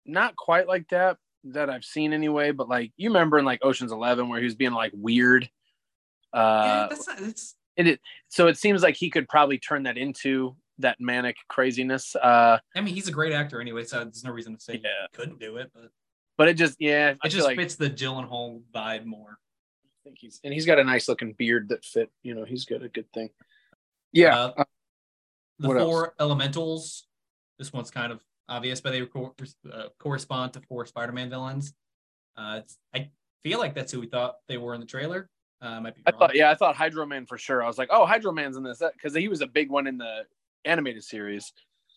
not 0.05 0.37
quite 0.37 0.67
like 0.69 0.89
that 0.91 1.19
that 1.45 1.71
I've 1.71 1.85
seen 1.85 2.13
anyway, 2.13 2.51
but 2.51 2.69
like 2.69 2.93
you 2.97 3.09
remember 3.11 3.39
in 3.39 3.45
like 3.45 3.61
Ocean's 3.65 3.93
Eleven 3.93 4.29
where 4.29 4.39
he 4.41 4.45
was 4.45 4.55
being 4.55 4.73
like 4.73 4.93
weird. 4.95 5.49
yeah, 6.35 6.41
Uh, 6.41 6.89
that's 6.89 7.07
not. 7.09 7.21
It's 7.21 7.55
it, 7.77 7.87
it 7.87 8.01
so 8.29 8.47
it 8.49 8.57
seems 8.59 8.83
like 8.83 8.97
he 8.97 9.11
could 9.11 9.29
probably 9.29 9.59
turn 9.59 9.85
that 9.85 9.97
into 9.97 10.57
that 10.79 11.01
manic 11.01 11.37
craziness. 11.49 12.15
Uh, 12.17 12.59
I 12.75 12.81
mean, 12.81 12.95
he's 12.95 13.09
a 13.09 13.13
great 13.13 13.33
actor 13.33 13.61
anyway, 13.61 13.85
so 13.85 14.03
there's 14.05 14.25
no 14.25 14.31
reason 14.31 14.55
to 14.57 14.61
say 14.61 14.75
Yeah. 14.83 15.07
he 15.11 15.17
couldn't 15.17 15.39
do 15.41 15.57
it. 15.57 15.71
But 15.75 15.91
but 16.37 16.49
it 16.49 16.55
just 16.55 16.77
yeah, 16.81 17.11
it 17.11 17.19
feel 17.23 17.31
just 17.31 17.47
like 17.47 17.57
fits 17.57 17.77
the 17.77 17.89
Gyllenhaal 17.91 18.61
vibe 18.75 19.05
more. 19.05 19.39
I 19.85 19.99
think 20.05 20.19
he's 20.21 20.41
and 20.45 20.53
he's 20.53 20.67
got 20.67 20.79
a 20.79 20.85
nice 20.85 21.09
looking 21.09 21.33
beard 21.33 21.69
that 21.71 21.85
fit. 21.85 22.11
You 22.23 22.35
know, 22.35 22.45
he's 22.45 22.65
got 22.65 22.83
a 22.83 22.89
good 22.89 23.11
thing. 23.13 23.31
Yeah, 24.13 24.37
Uh, 24.39 24.53
uh, 24.59 24.65
The 25.59 25.69
What 25.69 25.77
else? 25.79 25.89
four 25.89 26.15
elementals. 26.21 27.07
This 27.59 27.73
one's 27.73 27.91
kind 27.91 28.13
of 28.13 28.23
obvious, 28.49 28.81
but 28.81 28.91
they 28.91 29.05
co- 29.07 29.35
uh, 29.73 29.85
correspond 29.99 30.53
to 30.55 30.61
four 30.61 30.85
Spider-Man 30.87 31.31
villains. 31.31 31.73
Uh, 32.37 32.61
I 32.95 33.11
feel 33.43 33.59
like 33.59 33.75
that's 33.75 33.93
who 33.93 34.01
we 34.01 34.07
thought 34.07 34.37
they 34.49 34.59
were 34.59 34.75
in 34.75 34.81
the 34.81 34.87
trailer. 34.87 35.29
Uh, 35.63 35.81
might 35.81 35.95
be 35.95 36.03
I 36.05 36.11
thought 36.11 36.35
yeah, 36.35 36.51
I 36.51 36.55
thought 36.55 36.77
Hydro 36.77 37.07
Man 37.07 37.25
for 37.25 37.39
sure. 37.39 37.63
I 37.63 37.67
was 37.67 37.79
like, 37.79 37.89
oh, 37.91 38.05
Hydro 38.05 38.33
Man's 38.33 38.59
in 38.59 38.63
this 38.63 38.83
because 38.93 39.15
he 39.15 39.29
was 39.29 39.41
a 39.41 39.47
big 39.47 39.71
one 39.71 39.87
in 39.87 39.97
the 39.97 40.27
animated 40.67 41.03
series. 41.03 41.51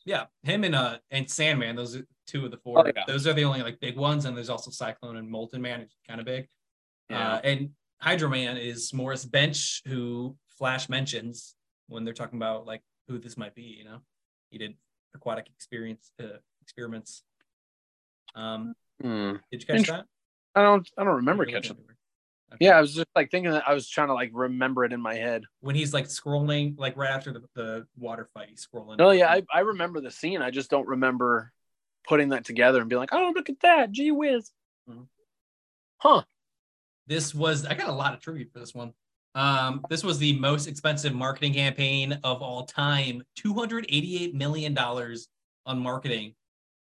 Yeah, 0.05 0.27
him 0.43 0.63
and 0.63 0.73
uh 0.73 0.99
and 1.11 1.29
Sandman. 1.29 1.75
Those 1.75 1.97
are 1.97 2.05
two 2.25 2.45
of 2.45 2.51
the 2.51 2.57
four. 2.57 2.79
Oh, 2.87 2.91
yeah. 2.95 3.03
Those 3.05 3.27
are 3.27 3.33
the 3.33 3.43
only 3.43 3.61
like 3.61 3.81
big 3.81 3.97
ones, 3.97 4.23
and 4.23 4.35
there's 4.37 4.49
also 4.49 4.71
Cyclone 4.71 5.17
and 5.17 5.29
Molten 5.29 5.61
Man, 5.61 5.81
which 5.81 5.91
kind 6.07 6.21
of 6.21 6.25
big. 6.25 6.47
Uh, 7.11 7.41
and 7.43 7.71
Hydro 7.99 8.29
Man 8.29 8.55
is 8.55 8.93
Morris 8.93 9.25
Bench, 9.25 9.81
who 9.85 10.37
Flash 10.47 10.87
mentions 10.87 11.55
when 11.87 12.05
they're 12.05 12.13
talking 12.13 12.37
about 12.37 12.65
like 12.65 12.81
who 13.09 13.17
this 13.19 13.35
might 13.37 13.55
be. 13.55 13.63
You 13.63 13.83
know, 13.83 13.97
he 14.51 14.57
did 14.57 14.75
aquatic 15.13 15.47
experience 15.55 16.11
uh, 16.21 16.37
experiments. 16.61 17.23
Um, 18.35 18.73
Hmm. 19.01 19.35
did 19.51 19.61
you 19.61 19.65
catch 19.65 19.87
that? 19.87 20.05
I 20.55 20.61
don't 20.61 20.87
I 20.97 21.03
don't 21.03 21.15
remember 21.17 21.43
You're 21.43 21.59
catching. 21.59 21.71
everywhere. 21.71 21.95
Okay. 22.53 22.65
Yeah, 22.65 22.77
I 22.77 22.81
was 22.81 22.93
just 22.93 23.07
like 23.15 23.29
thinking 23.31 23.51
that 23.51 23.67
I 23.67 23.73
was 23.73 23.87
trying 23.87 24.07
to 24.07 24.13
like 24.13 24.31
remember 24.33 24.83
it 24.83 24.91
in 24.93 24.99
my 25.01 25.15
head. 25.15 25.43
when 25.61 25.75
he's 25.75 25.93
like 25.93 26.05
scrolling, 26.05 26.77
like 26.77 26.97
right 26.97 27.11
after 27.11 27.31
the, 27.31 27.41
the 27.55 27.87
water 27.97 28.27
fight, 28.33 28.49
he's 28.49 28.67
scrolling. 28.67 28.97
No, 28.97 29.11
yeah, 29.11 29.31
I, 29.31 29.43
I 29.53 29.59
remember 29.61 30.01
the 30.01 30.11
scene. 30.11 30.41
I 30.41 30.49
just 30.51 30.69
don't 30.69 30.87
remember 30.87 31.51
putting 32.07 32.29
that 32.29 32.43
together 32.45 32.79
and 32.81 32.89
being 32.89 32.99
like, 32.99 33.13
oh, 33.13 33.31
look 33.35 33.49
at 33.49 33.59
that. 33.61 33.91
Gee 33.91 34.11
whiz. 34.11 34.51
Mhm. 34.89 35.07
Huh. 35.97 36.23
this 37.07 37.33
was 37.35 37.65
I 37.65 37.73
got 37.75 37.89
a 37.89 37.93
lot 37.93 38.13
of 38.13 38.19
tribute 38.19 38.51
for 38.51 38.59
this 38.59 38.73
one. 38.73 38.93
Um, 39.35 39.81
this 39.89 40.03
was 40.03 40.17
the 40.17 40.33
most 40.39 40.67
expensive 40.67 41.13
marketing 41.13 41.53
campaign 41.53 42.19
of 42.23 42.41
all 42.41 42.65
time. 42.65 43.23
Two 43.35 43.53
hundred 43.53 43.85
eighty-eight 43.89 44.33
million 44.35 44.73
dollars 44.73 45.27
on 45.65 45.79
marketing. 45.79 46.33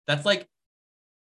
That's 0.07 0.25
like 0.25 0.47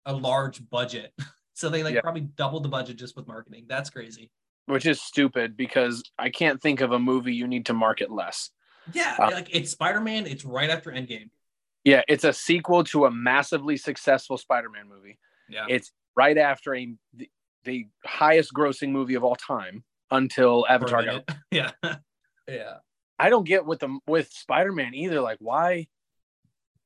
a 0.07 0.13
large 0.13 0.69
budget. 0.71 1.13
So 1.55 1.69
they 1.69 1.83
like 1.85 1.95
Yeah. 1.95 2.01
probably 2.01 2.23
doubled 2.23 2.63
the 2.65 2.71
budget 2.71 2.97
just 2.97 3.15
with 3.15 3.29
marketing. 3.29 3.67
That's 3.69 3.91
crazy. 3.91 4.31
Which 4.67 4.87
is 4.87 5.03
stupid 5.03 5.55
because 5.55 6.03
I 6.19 6.31
can't 6.31 6.61
think 6.63 6.81
of 6.81 6.93
a 6.93 6.99
movie 6.99 7.35
you 7.35 7.47
need 7.47 7.67
to 7.67 7.75
market 7.75 8.11
less. 8.11 8.49
Yeah, 8.93 9.15
Uh, 9.19 9.31
like 9.31 9.55
it's 9.55 9.71
Spider-Man. 9.71 10.27
It's 10.27 10.47
right 10.47 10.71
after 10.71 10.91
Endgame. 10.91 11.29
Yeah, 11.85 12.01
it's 12.09 12.25
a 12.25 12.33
sequel 12.33 12.85
to 12.85 13.05
a 13.05 13.11
massively 13.11 13.77
successful 13.77 14.39
Spider 14.39 14.71
Man 14.71 14.89
movie. 14.89 15.19
Yeah, 15.49 15.67
It's 15.69 15.93
right 16.17 16.39
after 16.39 16.75
a 16.75 16.95
the, 17.15 17.29
the 17.65 17.87
highest 18.07 18.55
grossing 18.55 18.89
movie 18.91 19.15
of 19.15 19.23
all 19.23 19.37
time 19.37 19.85
until 20.13 20.65
Avatar. 20.69 21.03
got- 21.05 21.29
yeah, 21.51 21.71
yeah. 22.49 22.75
I 23.19 23.29
don't 23.31 23.45
get 23.47 23.67
with 23.67 23.81
the 23.81 23.99
with 24.07 24.31
Spider 24.33 24.73
Man 24.73 24.95
either. 24.95 25.21
Like, 25.21 25.39
why? 25.41 25.87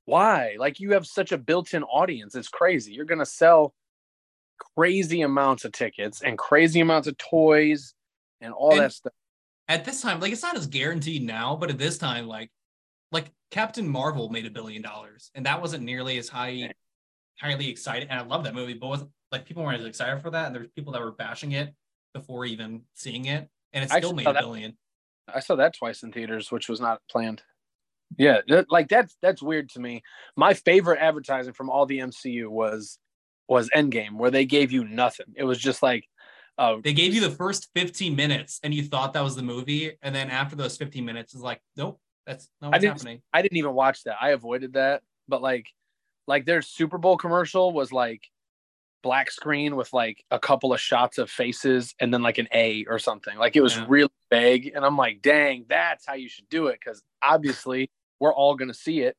Why? 0.06 0.56
Like, 0.58 0.80
you 0.80 0.92
have 0.92 1.06
such 1.06 1.32
a 1.32 1.38
built 1.38 1.74
in 1.74 1.82
audience. 1.82 2.34
It's 2.34 2.48
crazy. 2.48 2.92
You're 2.92 3.04
going 3.06 3.18
to 3.18 3.26
sell 3.26 3.74
crazy 4.76 5.22
amounts 5.22 5.64
of 5.64 5.72
tickets 5.72 6.22
and 6.22 6.38
crazy 6.38 6.80
amounts 6.80 7.08
of 7.08 7.18
toys 7.18 7.94
and 8.40 8.52
all 8.52 8.72
And- 8.72 8.80
that 8.80 8.92
stuff. 8.92 9.12
At 9.68 9.84
this 9.84 10.00
time, 10.00 10.20
like 10.20 10.30
it's 10.30 10.44
not 10.44 10.56
as 10.56 10.68
guaranteed 10.68 11.24
now, 11.24 11.56
but 11.56 11.70
at 11.70 11.78
this 11.78 11.98
time, 11.98 12.28
like 12.28 12.50
like 13.10 13.32
Captain 13.50 13.88
Marvel 13.88 14.28
made 14.30 14.46
a 14.46 14.50
billion 14.50 14.80
dollars, 14.80 15.32
and 15.34 15.44
that 15.46 15.60
wasn't 15.60 15.82
nearly 15.82 16.18
as 16.18 16.28
high, 16.28 16.72
highly 17.40 17.68
excited. 17.68 18.06
And 18.08 18.20
I 18.20 18.22
love 18.22 18.44
that 18.44 18.54
movie, 18.54 18.74
but 18.74 18.86
wasn't 18.86 19.10
like 19.32 19.44
people 19.44 19.64
weren't 19.64 19.80
as 19.80 19.86
excited 19.86 20.22
for 20.22 20.30
that, 20.30 20.46
and 20.46 20.54
there's 20.54 20.68
people 20.76 20.92
that 20.92 21.02
were 21.02 21.10
bashing 21.10 21.50
it 21.50 21.74
before 22.18 22.44
even 22.44 22.82
seeing 22.94 23.26
it, 23.26 23.48
and 23.72 23.84
it 23.84 23.90
still 23.90 24.12
made 24.14 24.26
a 24.26 24.32
that. 24.32 24.42
billion. 24.42 24.76
I 25.32 25.40
saw 25.40 25.56
that 25.56 25.74
twice 25.76 26.02
in 26.02 26.12
theaters, 26.12 26.50
which 26.50 26.68
was 26.68 26.80
not 26.80 27.00
planned. 27.10 27.42
Yeah, 28.16 28.40
like 28.70 28.88
that's 28.88 29.16
that's 29.20 29.42
weird 29.42 29.68
to 29.70 29.80
me. 29.80 30.02
My 30.36 30.54
favorite 30.54 31.00
advertising 31.00 31.52
from 31.52 31.68
all 31.68 31.86
the 31.86 31.98
MCU 31.98 32.48
was 32.48 32.98
was 33.48 33.68
Endgame, 33.70 34.16
where 34.16 34.30
they 34.30 34.44
gave 34.46 34.72
you 34.72 34.84
nothing. 34.84 35.26
It 35.36 35.44
was 35.44 35.58
just 35.58 35.82
like, 35.82 36.04
oh, 36.58 36.80
They 36.82 36.92
gave 36.92 37.14
you 37.14 37.20
the 37.20 37.30
first 37.30 37.68
15 37.74 38.14
minutes, 38.16 38.60
and 38.62 38.72
you 38.72 38.82
thought 38.84 39.12
that 39.12 39.22
was 39.24 39.36
the 39.36 39.42
movie, 39.42 39.92
and 40.02 40.14
then 40.14 40.30
after 40.30 40.56
those 40.56 40.76
15 40.76 41.04
minutes, 41.04 41.34
it's 41.34 41.42
like, 41.42 41.60
nope, 41.76 42.00
that's 42.26 42.48
not 42.60 42.70
what's 42.72 42.80
didn't- 42.82 42.94
happening. 42.98 43.22
I 43.32 43.42
didn't 43.42 43.58
even 43.58 43.74
watch 43.74 44.02
that. 44.04 44.16
I 44.20 44.30
avoided 44.30 44.72
that. 44.74 45.02
But 45.28 45.42
like, 45.42 45.66
like 46.28 46.44
their 46.46 46.62
Super 46.62 46.98
Bowl 46.98 47.16
commercial 47.16 47.72
was 47.72 47.92
like 47.92 48.22
black 49.06 49.30
screen 49.30 49.76
with 49.76 49.92
like 49.92 50.24
a 50.32 50.38
couple 50.38 50.72
of 50.74 50.80
shots 50.80 51.16
of 51.18 51.30
faces 51.30 51.94
and 52.00 52.12
then 52.12 52.22
like 52.22 52.38
an 52.38 52.48
A 52.52 52.84
or 52.88 52.98
something. 52.98 53.38
Like 53.38 53.54
it 53.54 53.60
was 53.60 53.76
Yeah. 53.76 53.84
really 53.88 54.10
vague. 54.30 54.72
And 54.74 54.84
I'm 54.84 54.96
like, 54.96 55.22
dang, 55.22 55.64
that's 55.68 56.04
how 56.04 56.14
you 56.14 56.28
should 56.28 56.48
do 56.48 56.66
it. 56.66 56.80
Cause 56.84 57.02
obviously 57.22 57.88
we're 58.18 58.34
all 58.34 58.56
gonna 58.56 58.74
see 58.74 59.00
it. 59.02 59.16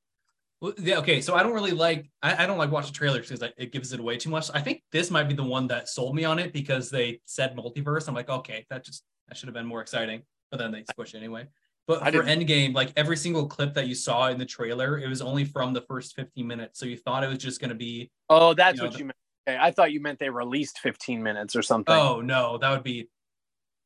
Well, 0.59 0.73
yeah, 0.79 0.97
okay, 0.97 1.21
so 1.21 1.35
I 1.35 1.43
don't 1.43 1.53
really 1.53 1.71
like 1.71 2.09
I, 2.21 2.43
I 2.43 2.45
don't 2.47 2.57
like 2.57 2.69
watching 2.71 2.91
trailers 2.93 3.29
because 3.29 3.49
it 3.57 3.71
gives 3.71 3.93
it 3.93 3.99
away 4.01 4.17
too 4.17 4.29
much. 4.29 4.49
I 4.53 4.59
think 4.59 4.83
this 4.91 5.09
might 5.09 5.29
be 5.29 5.35
the 5.35 5.43
one 5.43 5.67
that 5.67 5.87
sold 5.87 6.15
me 6.15 6.25
on 6.25 6.37
it 6.37 6.51
because 6.51 6.89
they 6.89 7.21
said 7.25 7.55
multiverse. 7.55 8.07
I'm 8.09 8.15
like, 8.15 8.29
okay, 8.29 8.65
that 8.69 8.83
just 8.83 9.03
that 9.29 9.37
should 9.37 9.47
have 9.47 9.53
been 9.53 9.65
more 9.67 9.81
exciting, 9.81 10.23
but 10.51 10.57
then 10.57 10.71
they 10.73 10.83
squish 10.89 11.13
it 11.13 11.17
anyway. 11.19 11.47
But 11.87 12.01
I 12.03 12.11
for 12.11 12.23
didn't- 12.23 12.47
Endgame, 12.47 12.73
like 12.73 12.91
every 12.97 13.15
single 13.15 13.47
clip 13.47 13.73
that 13.75 13.87
you 13.87 13.95
saw 13.95 14.27
in 14.27 14.37
the 14.37 14.45
trailer, 14.45 14.97
it 14.99 15.07
was 15.07 15.21
only 15.21 15.45
from 15.45 15.71
the 15.71 15.79
first 15.81 16.15
15 16.17 16.45
minutes. 16.45 16.79
So 16.79 16.85
you 16.85 16.97
thought 16.97 17.23
it 17.23 17.27
was 17.27 17.37
just 17.37 17.61
gonna 17.61 17.75
be, 17.75 18.11
Oh, 18.29 18.53
that's 18.53 18.75
You 18.75 18.81
know, 18.81 18.87
what 18.87 18.93
the- 18.93 18.99
you 18.99 19.05
meant. 19.05 19.17
Okay, 19.47 19.57
I 19.59 19.71
thought 19.71 19.91
you 19.93 20.01
meant 20.01 20.19
they 20.19 20.29
released 20.29 20.79
15 20.79 21.23
minutes 21.23 21.55
or 21.55 21.61
something. 21.61 21.95
oh 21.95 22.21
no, 22.21 22.57
that 22.57 22.69
would 22.69 22.83
be 22.83 23.07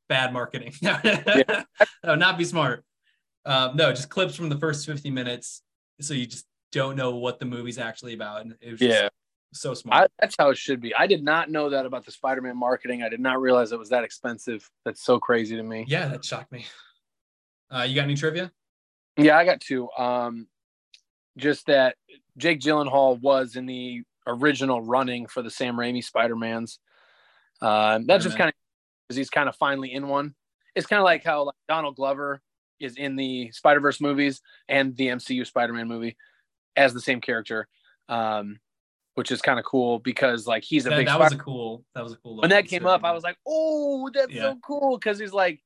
bad 0.10 0.34
marketing. 0.34 0.74
that 0.82 1.68
would 2.04 2.20
not 2.20 2.38
be 2.38 2.46
smart. 2.46 2.84
Um, 3.46 3.76
no, 3.76 3.92
just 3.92 4.10
clips 4.10 4.36
from 4.36 4.50
the 4.50 4.58
first 4.58 4.86
15 4.86 5.14
minutes. 5.14 5.62
So 6.00 6.14
you 6.14 6.26
just 6.26 6.46
don't 6.72 6.96
know 6.96 7.16
what 7.16 7.40
the 7.40 7.46
movie's 7.46 7.78
actually 7.78 8.14
about. 8.14 8.42
And 8.42 8.56
it 8.60 8.72
was 8.72 8.80
just 8.80 9.02
yeah. 9.02 9.10
so 9.54 9.74
smart. 9.74 10.04
I, 10.04 10.08
that's 10.20 10.36
how 10.38 10.50
it 10.50 10.58
should 10.58 10.82
be. 10.82 10.96
I 10.96 11.06
did 11.06 11.24
not 11.24 11.50
know 11.52 11.70
that 11.70 11.86
about 11.86 12.06
the 12.06 12.12
Spider-Man 12.12 12.58
marketing. 12.58 13.04
I 13.04 13.10
did 13.10 13.20
not 13.20 13.40
realize 13.40 13.72
it 13.72 13.80
was 13.80 13.90
that 13.90 14.04
expensive. 14.04 14.68
That's 14.84 15.04
so 15.04 15.20
crazy 15.20 15.56
to 15.56 15.64
me. 15.64 15.86
Yeah, 15.88 16.08
that 16.08 16.26
shocked 16.26 16.52
me. 16.52 16.66
Uh, 17.70 17.84
you 17.84 17.96
got 17.96 18.04
any 18.04 18.16
trivia? 18.16 18.52
Yeah, 19.18 19.38
I 19.38 19.46
got 19.46 19.62
two. 19.62 19.90
Um, 19.92 20.48
just 21.38 21.68
that 21.68 21.96
Jake 22.38 22.60
Gyllenhaal 22.60 23.20
was 23.22 23.56
in 23.56 23.66
the 23.66 24.04
original 24.28 24.82
running 24.82 25.28
for 25.28 25.42
the 25.42 25.50
Sam 25.50 25.76
Raimi 25.76 26.04
Spider 26.04 26.36
Mans. 26.36 26.80
Um, 27.62 28.06
that's 28.06 28.24
just 28.24 28.38
kind 28.38 28.50
of 28.50 28.54
because 29.08 29.18
he's 29.18 29.30
kind 29.30 29.50
of 29.50 29.56
finally 29.56 29.94
in 29.94 30.08
one. 30.08 30.36
It's 30.76 30.88
kind 30.88 31.00
of 31.00 31.04
like 31.06 31.24
how 31.24 31.46
like, 31.46 31.56
Donald 31.68 31.96
Glover 31.96 32.42
is 32.80 32.96
in 32.96 33.16
the 33.16 33.52
Spider 33.52 33.80
Verse 33.80 34.02
movies 34.02 34.42
and 34.68 34.96
the 34.96 35.08
MCU 35.08 35.46
Spider 35.46 35.74
Man 35.74 35.88
movie 35.88 36.18
as 36.76 36.94
the 36.94 37.02
same 37.02 37.22
character, 37.22 37.68
um, 38.10 38.60
which 39.16 39.32
is 39.32 39.42
kind 39.42 39.60
of 39.60 39.66
cool 39.66 40.00
because 40.00 40.48
like 40.48 40.64
he's 40.64 40.86
a 40.86 40.90
That, 40.90 40.96
big. 40.98 41.08
that 41.08 41.20
was 41.20 41.34
a 41.34 41.38
cool. 41.38 41.84
That 41.94 42.04
was 42.04 42.14
a 42.14 42.18
cool. 42.18 42.38
when 42.38 42.50
that 42.50 42.68
came 42.68 42.86
up, 42.88 43.04
I 43.04 43.12
was 43.12 43.24
like, 43.24 43.38
"Oh, 43.48 44.10
that's 44.14 44.32
Yeah. 44.32 44.42
so 44.54 44.60
cool!" 44.66 44.98
Because 44.98 45.20
he's 45.20 45.34
like, 45.34 45.62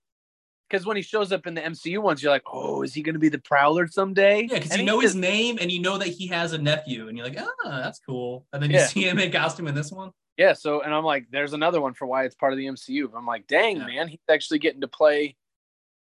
because 0.69 0.85
when 0.85 0.97
he 0.97 1.03
shows 1.03 1.31
up 1.31 1.45
in 1.47 1.53
the 1.53 1.61
MCU 1.61 1.99
ones, 2.01 2.21
you're 2.23 2.31
like, 2.31 2.43
oh, 2.51 2.81
is 2.81 2.93
he 2.93 3.01
going 3.01 3.13
to 3.13 3.19
be 3.19 3.29
the 3.29 3.39
Prowler 3.39 3.87
someday? 3.87 4.47
Yeah, 4.49 4.59
because 4.59 4.77
you 4.77 4.83
know 4.83 4.99
his 4.99 5.11
just- 5.11 5.21
name 5.21 5.57
and 5.61 5.71
you 5.71 5.79
know 5.81 5.97
that 5.97 6.07
he 6.07 6.27
has 6.27 6.53
a 6.53 6.57
nephew, 6.57 7.07
and 7.07 7.17
you're 7.17 7.27
like, 7.27 7.37
ah, 7.39 7.81
that's 7.81 7.99
cool. 7.99 8.45
And 8.53 8.61
then 8.63 8.69
you 8.71 8.77
Yeah. 8.77 8.87
see 8.87 9.07
him 9.07 9.19
in 9.19 9.31
costume 9.31 9.67
in 9.67 9.75
this 9.75 9.91
one. 9.91 10.11
Yeah. 10.37 10.53
So, 10.53 10.81
and 10.81 10.93
I'm 10.93 11.03
like, 11.05 11.27
there's 11.31 11.53
another 11.53 11.79
one 11.79 11.93
for 11.93 12.05
why 12.07 12.25
it's 12.25 12.35
part 12.35 12.51
of 12.51 12.57
the 12.57 12.65
MCU. 12.65 13.09
I'm 13.15 13.25
like, 13.25 13.47
dang, 13.47 13.77
Yeah. 13.77 13.85
man, 13.85 14.07
he's 14.07 14.19
actually 14.29 14.59
getting 14.59 14.81
to 14.81 14.87
play. 14.87 15.35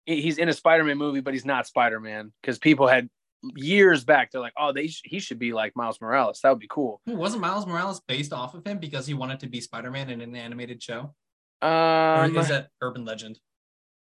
He's 0.05 0.37
in 0.37 0.49
a 0.49 0.53
Spider-Man 0.53 0.97
movie, 0.97 1.21
but 1.21 1.33
he's 1.33 1.45
not 1.45 1.65
Spider-Man 1.67 2.31
because 2.41 2.57
people 2.59 2.87
had 2.87 3.07
years 3.55 4.03
back. 4.03 4.31
They're 4.31 4.41
like, 4.41 4.53
oh, 4.57 4.71
they 4.73 4.87
sh- 4.87 5.01
he 5.05 5.19
should 5.19 5.39
be 5.39 5.53
like 5.53 5.75
Miles 5.75 5.99
Morales. 6.01 6.39
That 6.43 6.49
would 6.49 6.59
be 6.59 6.67
cool. 6.69 7.01
Wasn't 7.07 7.41
Miles 7.41 7.65
Morales 7.65 7.99
based 8.07 8.33
off 8.33 8.53
of 8.53 8.65
him 8.65 8.77
because 8.79 9.07
he 9.07 9.13
wanted 9.13 9.39
to 9.41 9.47
be 9.47 9.61
Spider-Man 9.61 10.09
in 10.09 10.21
an 10.21 10.35
animated 10.35 10.81
show? 10.83 11.13
Or 11.61 11.67
Um, 11.67 12.35
is 12.37 12.47
that 12.49 12.69
urban 12.81 13.05
legend? 13.05 13.39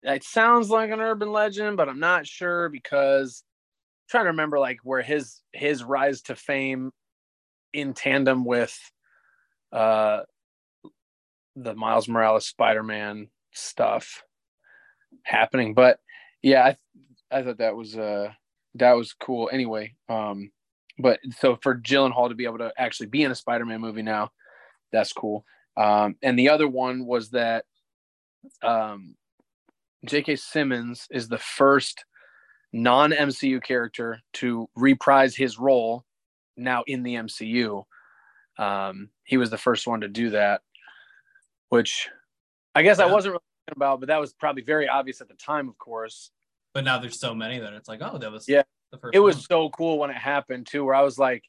It 0.04 0.24
sounds 0.24 0.70
like 0.70 0.92
an 0.92 1.02
urban 1.02 1.32
legend, 1.32 1.78
but 1.78 1.90
I'm 1.90 2.00
not 2.00 2.26
sure 2.26 2.70
because 2.70 3.44
I'm 3.44 4.06
trying 4.10 4.26
to 4.26 4.32
remember 4.32 4.60
like 4.60 4.80
where 4.84 5.02
his 5.02 5.42
his 5.54 5.84
rise 5.84 6.22
to 6.24 6.36
fame 6.36 6.92
in 7.74 7.94
tandem 7.94 8.46
with 8.46 8.78
uh 9.72 10.22
the 11.56 11.76
Miles 11.76 12.08
Morales 12.08 12.48
Spider-Man 12.48 13.30
stuff 13.54 14.24
happening. 15.24 15.74
But 15.74 16.00
yeah, 16.42 16.64
I 16.64 17.38
I 17.38 17.44
thought 17.44 17.58
that 17.58 17.76
was 17.76 17.98
uh 17.98 18.32
that 18.76 18.94
was 18.94 19.14
cool 19.14 19.50
anyway. 19.52 19.96
Um 20.08 20.52
but 20.98 21.20
so 21.38 21.58
for 21.62 21.76
Gyllenhaal 21.76 22.30
to 22.30 22.36
be 22.36 22.46
able 22.46 22.58
to 22.60 22.72
actually 22.78 23.08
be 23.08 23.24
in 23.24 23.32
a 23.32 23.36
Spider-Man 23.36 23.82
movie 23.82 24.02
now, 24.02 24.32
that's 24.92 25.14
cool. 25.14 25.46
Um 25.76 26.16
and 26.24 26.40
the 26.40 26.50
other 26.50 26.68
one 26.68 27.06
was 27.06 27.32
that 27.32 27.66
um 28.64 29.16
J.K. 30.06 30.36
Simmons 30.38 31.08
is 31.12 31.28
the 31.28 31.38
first 31.38 32.06
non 32.72 33.12
MCU 33.12 33.62
character 33.62 34.22
to 34.34 34.70
reprise 34.76 35.36
his 35.36 35.60
role 35.60 36.06
now 36.56 36.84
in 36.88 37.04
the 37.04 37.16
MCU. 37.16 37.84
Um, 38.58 39.10
he 39.24 39.38
was 39.38 39.50
the 39.50 39.58
first 39.58 39.88
one 39.88 40.02
to 40.02 40.08
do 40.08 40.32
that, 40.32 40.62
which 41.70 42.10
I 42.76 42.84
guess 42.84 43.00
I 43.00 43.06
wasn't 43.06 43.34
really 43.34 43.44
thinking 43.68 43.78
about, 43.78 44.00
but 44.00 44.08
that 44.08 44.20
was 44.20 44.34
probably 44.34 44.64
very 44.64 44.88
obvious 44.88 45.22
at 45.22 45.28
the 45.28 45.36
time, 45.36 45.70
of 45.70 45.78
course. 45.78 46.32
But 46.74 46.84
now 46.84 47.00
there's 47.00 47.20
so 47.20 47.34
many 47.34 47.60
that 47.60 47.74
it's 47.74 47.90
like, 47.90 48.00
oh, 48.02 48.18
that 48.18 48.32
was 48.32 48.48
Yeah. 48.48 48.64
the 48.92 48.98
first. 48.98 49.16
It 49.16 49.20
was 49.20 49.46
so 49.46 49.70
cool 49.70 49.98
when 49.98 50.10
it 50.10 50.18
happened, 50.18 50.68
too, 50.68 50.86
where 50.86 50.96
I 50.96 51.02
was 51.02 51.18
like, 51.18 51.44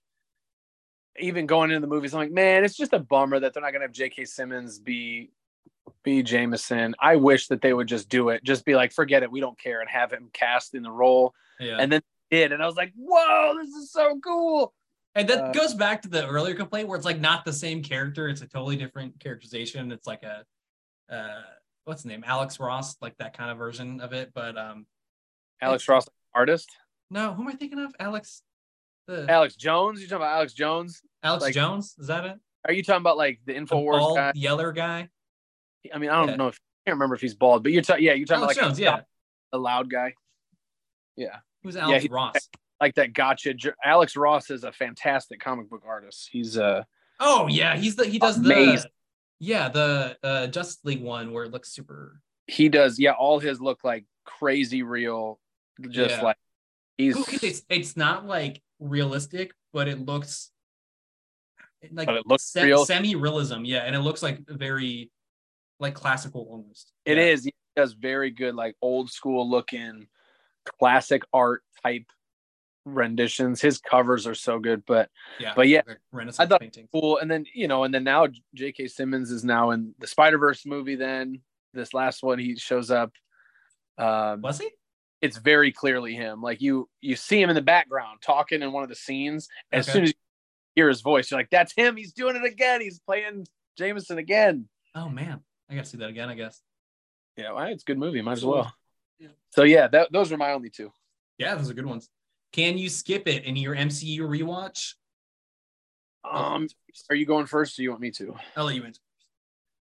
even 1.19 1.47
going 1.47 1.71
into 1.71 1.81
the 1.81 1.93
movies, 1.93 2.15
I'm 2.15 2.21
like, 2.21 2.31
man, 2.31 2.65
it's 2.65 2.77
just 2.77 2.93
a 2.93 2.99
bummer 2.99 3.41
that 3.41 3.53
they're 3.53 3.63
not 3.63 3.73
going 3.73 3.81
to 3.81 3.87
have 3.87 3.93
J.K. 3.93 4.25
Simmons 4.25 4.79
be 4.79 5.31
be 6.03 6.23
Jameson. 6.23 6.95
I 7.01 7.17
wish 7.17 7.49
that 7.49 7.61
they 7.63 7.73
would 7.73 7.87
just 7.89 8.09
do 8.09 8.29
it, 8.31 8.43
just 8.45 8.65
be 8.65 8.75
like, 8.75 8.93
forget 8.93 9.23
it, 9.23 9.31
we 9.31 9.41
don't 9.41 9.59
care, 9.59 9.81
and 9.81 9.89
have 9.91 10.13
him 10.13 10.31
cast 10.33 10.75
in 10.75 10.83
the 10.83 10.91
role. 10.91 11.35
yeah. 11.59 11.77
And 11.79 11.91
then 11.93 12.03
did, 12.31 12.53
and 12.53 12.63
I 12.63 12.67
was 12.67 12.77
like, 12.77 12.93
whoa, 12.97 13.55
this 13.59 13.71
is 13.71 13.91
so 13.93 14.19
cool. 14.25 14.73
And 15.17 15.29
that 15.29 15.39
Uh, 15.47 15.53
goes 15.53 15.75
back 15.75 16.03
to 16.03 16.09
the 16.09 16.25
earlier 16.29 16.55
complaint 16.55 16.87
where 16.87 16.97
it's 16.97 17.05
like 17.05 17.19
not 17.21 17.45
the 17.45 17.53
same 17.53 17.83
character. 17.83 18.29
It's 18.29 18.41
a 18.43 18.47
totally 18.47 18.77
different 18.77 19.19
characterization. 19.19 19.91
It's 19.91 20.07
like 20.07 20.23
a 20.23 20.45
uh 21.13 21.43
what's 21.85 22.03
the 22.05 22.09
name? 22.09 22.23
Alex 22.25 22.61
Ross, 22.61 22.97
like 23.03 23.17
that 23.19 23.37
kind 23.37 23.51
of 23.51 23.59
version 23.59 24.01
of 24.01 24.13
it. 24.13 24.31
But 24.33 24.57
um 24.57 24.87
Alex 25.61 25.89
Ross, 25.89 26.07
artist. 26.33 26.71
no, 27.11 27.33
who 27.35 27.43
am 27.43 27.49
I 27.49 27.53
thinking 27.55 27.81
of? 27.81 27.93
Alex 27.99 28.43
the 29.09 29.27
Alex 29.29 29.57
Jones. 29.57 30.01
You 30.01 30.07
talking 30.07 30.23
about 30.23 30.37
Alex 30.37 30.53
Jones? 30.53 31.03
Alex 31.25 31.43
like- 31.43 31.55
Jones? 31.55 31.97
Is 31.99 32.07
that 32.07 32.25
it? 32.25 32.39
Are 32.67 32.73
you 32.73 32.85
talking 32.85 33.01
about 33.01 33.17
like 33.17 33.41
the 33.45 33.55
Infowars 33.55 34.15
guy? 34.15 34.31
yeller 34.37 34.71
guy? 34.71 35.09
I 35.95 35.99
mean, 35.99 36.11
I 36.11 36.17
don't 36.21 36.29
Yeah. 36.31 36.37
know 36.37 36.49
if 36.49 36.55
I 36.57 36.91
can't 36.91 36.95
remember 36.97 37.15
if 37.15 37.21
he's 37.21 37.35
bald, 37.35 37.63
but 37.63 37.73
you're 37.73 37.83
talking. 37.83 38.05
Yeah, 38.05 38.15
you're 38.15 38.27
talking 38.27 38.43
Alex 38.45 38.57
about 38.59 38.69
like 38.71 38.77
Jones, 38.77 38.81
yeah. 38.81 39.01
the 39.53 39.59
loud 39.59 39.91
guy. 39.91 40.15
Yeah, 41.17 41.39
Who's 41.63 41.77
Alex 41.77 42.03
he- 42.05 42.09
Ross? 42.11 42.35
like 42.81 42.95
that. 42.95 43.13
Gotcha. 43.13 43.55
Alex 43.85 44.17
Ross 44.17 44.51
is 44.51 44.65
a 44.65 44.73
fantastic 44.73 45.41
comic 45.41 45.69
book 45.69 45.83
artist. 45.87 46.29
He's 46.33 46.57
uh 46.59 46.85
Oh 47.19 47.47
yeah, 47.49 47.77
he's 47.77 47.97
the 47.97 48.07
he 48.07 48.19
does 48.19 48.41
the 48.41 48.87
yeah, 49.39 49.69
the 49.69 50.17
uh 50.23 50.47
Justice 50.49 50.79
League 50.85 51.03
one 51.03 51.33
where 51.33 51.45
it 51.45 51.51
looks 51.53 51.71
super 51.73 52.21
he 52.47 52.69
does. 52.69 52.99
Yeah, 52.99 53.13
all 53.13 53.39
his 53.39 53.61
look 53.61 53.85
like 53.85 54.05
crazy 54.25 54.83
real. 54.83 55.39
Just 55.91 56.17
Yeah. 56.17 56.23
like 56.23 56.37
he's. 56.99 57.43
it's 57.43 57.63
it's 57.69 57.97
not 57.97 58.27
like 58.27 58.63
realistic, 58.79 59.53
but 59.73 59.87
it 59.89 59.99
looks 60.05 60.51
like 61.93 62.07
But 62.07 62.17
it 62.17 62.27
looks 62.27 62.55
real. 62.57 62.85
semi-realism, 62.85 63.65
yeah, 63.65 63.81
and 63.81 63.95
it 63.95 64.01
looks 64.01 64.23
like 64.23 64.41
very 64.49 65.11
like 65.81 65.95
classical 65.95 66.47
almost. 66.51 66.93
It 67.05 67.17
yeah. 67.17 67.25
is. 67.25 67.45
He 67.45 67.55
does 67.77 67.93
very 67.95 68.31
good, 68.31 68.55
like 68.55 68.77
old 68.83 69.11
school 69.11 69.49
looking, 69.51 70.07
classic 70.79 71.23
art 71.33 71.63
type 71.83 72.05
renditions. 72.85 73.61
His 73.61 73.79
covers 73.79 74.27
are 74.27 74.35
so 74.35 74.59
good, 74.59 74.85
but 74.87 75.11
Yeah, 75.39 75.53
but 75.57 75.69
yeah, 75.69 75.83
Renaissance 76.13 76.49
thought- 76.49 76.61
paintings. 76.61 76.89
cool. 76.93 77.19
And 77.19 77.31
then 77.31 77.45
you 77.55 77.69
know, 77.69 77.85
and 77.85 77.93
then 77.95 78.05
now 78.05 78.27
J.K. 78.55 78.89
Simmons 78.89 79.31
is 79.31 79.45
now 79.45 79.71
in 79.71 79.95
the 79.99 80.07
Spider 80.07 80.39
Verse 80.39 80.65
movie. 80.67 80.97
Then 80.97 81.41
this 81.75 81.95
last 81.95 82.23
one, 82.23 82.39
he 82.39 82.57
shows 82.57 82.91
up. 82.91 83.13
Um, 83.99 84.41
Was 84.43 84.59
he? 84.59 84.71
it's 85.21 85.37
very 85.37 85.71
clearly 85.73 86.15
him. 86.15 86.41
Like 86.41 86.61
you, 86.63 86.89
you 87.03 87.15
see 87.17 87.41
him 87.41 87.51
in 87.51 87.55
the 87.55 87.61
background 87.63 88.21
talking 88.23 88.63
in 88.63 88.73
one 88.73 88.83
of 88.83 88.89
the 88.89 88.95
scenes. 88.95 89.49
As 89.71 89.87
Okay. 89.87 89.93
soon 89.93 90.03
as 90.05 90.09
you 90.11 90.15
hear 90.75 90.89
his 90.89 91.03
voice, 91.03 91.31
you're 91.31 91.39
like, 91.39 91.51
"That's 91.51 91.75
him. 91.75 91.97
He's 91.97 92.13
doing 92.13 92.37
it 92.37 92.45
again. 92.45 92.81
He's 92.81 92.99
playing 93.01 93.47
Jameson 93.77 94.19
again." 94.19 94.69
Oh 94.95 95.09
man, 95.11 95.41
I 95.71 95.75
gotta 95.75 95.87
see 95.87 95.99
that 95.99 96.11
again. 96.11 96.29
I 96.29 96.35
guess. 96.35 96.61
Yeah, 97.37 97.53
well, 97.53 97.67
it's 97.67 97.85
a 97.85 97.87
good 97.87 97.99
movie. 97.99 98.21
Might 98.23 98.33
as 98.33 98.45
well. 98.45 98.73
Yeah. 99.19 99.29
So 99.51 99.63
yeah, 99.63 99.89
that, 99.89 100.13
those 100.13 100.33
are 100.33 100.37
my 100.37 100.53
only 100.53 100.71
two. 100.71 100.93
Yeah, 101.39 101.55
those 101.55 101.71
are 101.71 101.75
good 101.75 101.87
ones. 101.87 102.09
Can 102.53 102.77
you 102.77 102.89
skip 102.89 103.29
it 103.29 103.45
in 103.45 103.57
your 103.57 103.75
MCU 103.75 104.21
rewatch? 104.21 104.95
Um, 106.29 106.69
are 107.09 107.17
you 107.17 107.25
going 107.25 107.47
first, 107.47 107.75
or 107.75 107.77
do 107.77 107.83
you 107.85 107.91
want 107.91 108.03
me 108.03 108.11
to? 108.13 108.35
I'll 108.57 108.65
let 108.65 108.75
you 108.75 108.85
answer. 108.85 109.01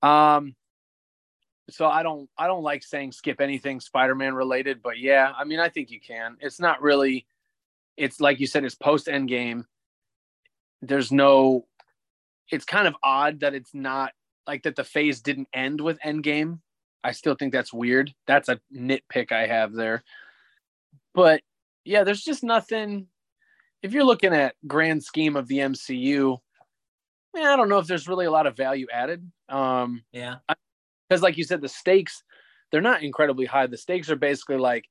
Um, 0.01 0.55
so 1.69 1.87
I 1.87 2.03
don't, 2.03 2.29
I 2.37 2.47
don't 2.47 2.63
like 2.63 2.83
saying 2.83 3.11
skip 3.11 3.39
anything 3.39 3.79
Spider-Man 3.79 4.33
related, 4.33 4.81
but 4.81 4.97
yeah, 4.97 5.31
I 5.37 5.43
mean, 5.43 5.59
I 5.59 5.69
think 5.69 5.91
you 5.91 5.99
can. 5.99 6.37
It's 6.39 6.59
not 6.59 6.81
really. 6.81 7.25
It's 7.97 8.19
like 8.19 8.39
you 8.39 8.47
said, 8.47 8.63
it's 8.63 8.75
post 8.75 9.07
Endgame. 9.07 9.65
There's 10.81 11.11
no. 11.11 11.65
It's 12.51 12.65
kind 12.65 12.87
of 12.87 12.95
odd 13.03 13.41
that 13.41 13.53
it's 13.53 13.73
not 13.73 14.11
like 14.47 14.63
that. 14.63 14.75
The 14.75 14.83
phase 14.83 15.21
didn't 15.21 15.47
end 15.53 15.81
with 15.81 15.99
Endgame. 16.05 16.59
I 17.03 17.11
still 17.11 17.35
think 17.35 17.51
that's 17.53 17.73
weird. 17.73 18.13
That's 18.27 18.49
a 18.49 18.59
nitpick 18.75 19.31
I 19.31 19.45
have 19.47 19.73
there. 19.73 20.03
But 21.13 21.41
yeah, 21.83 22.03
there's 22.03 22.23
just 22.23 22.43
nothing. 22.43 23.07
If 23.81 23.91
you're 23.91 24.05
looking 24.05 24.33
at 24.33 24.55
grand 24.67 25.03
scheme 25.03 25.35
of 25.35 25.47
the 25.47 25.57
MCU, 25.57 26.37
man, 27.35 27.45
I 27.45 27.55
don't 27.57 27.69
know 27.69 27.79
if 27.79 27.87
there's 27.87 28.07
really 28.07 28.25
a 28.25 28.31
lot 28.31 28.47
of 28.47 28.55
value 28.55 28.87
added. 28.91 29.29
Um, 29.49 30.03
Yeah. 30.13 30.35
because 31.09 31.21
like 31.21 31.37
you 31.37 31.43
said 31.43 31.61
the 31.61 31.69
stakes 31.69 32.23
they're 32.71 32.81
not 32.81 33.03
incredibly 33.03 33.45
high 33.45 33.67
the 33.67 33.77
stakes 33.77 34.09
are 34.09 34.15
basically 34.15 34.57
like 34.57 34.85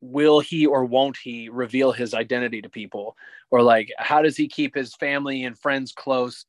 will 0.00 0.38
he 0.38 0.66
or 0.66 0.84
won't 0.84 1.16
he 1.16 1.48
reveal 1.48 1.90
his 1.90 2.14
identity 2.14 2.62
to 2.62 2.68
people 2.68 3.16
or 3.50 3.62
like 3.62 3.90
how 3.98 4.22
does 4.22 4.36
he 4.36 4.46
keep 4.46 4.74
his 4.74 4.94
family 4.94 5.44
and 5.44 5.58
friends 5.58 5.92
close 5.92 6.46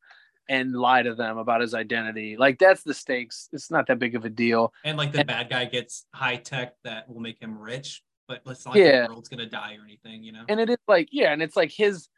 and 0.50 0.74
lie 0.74 1.02
to 1.04 1.16
them 1.16 1.38
about 1.38 1.62
his 1.62 1.74
identity 1.74 2.36
like 2.38 2.60
that's 2.60 2.84
the 2.84 2.94
stakes 2.94 3.48
it's 3.54 3.72
not 3.72 3.88
that 3.88 3.98
big 4.00 4.16
of 4.16 4.26
a 4.26 4.30
deal 4.30 4.74
And 4.84 4.98
like 4.98 5.12
the 5.12 5.24
bad 5.24 5.50
guy 5.50 5.66
gets 5.66 6.06
high 6.14 6.36
tech 6.36 6.74
that 6.84 7.08
will 7.10 7.22
make 7.22 7.40
him 7.42 7.58
rich, 7.58 8.02
but 8.28 8.42
it's 8.46 8.66
not 8.66 8.76
like 8.76 8.84
Yeah. 8.84 9.04
the 9.08 9.14
world's 9.14 9.30
gonna 9.30 9.46
die 9.46 9.78
or 9.80 9.84
anything, 9.86 10.24
you 10.24 10.32
know. 10.34 10.44
and 10.50 10.60
it 10.60 10.70
is 10.70 10.78
like 10.88 11.10
yeah 11.12 11.32
and 11.34 11.42
it's 11.42 11.56
like 11.56 11.72
his 11.72 12.10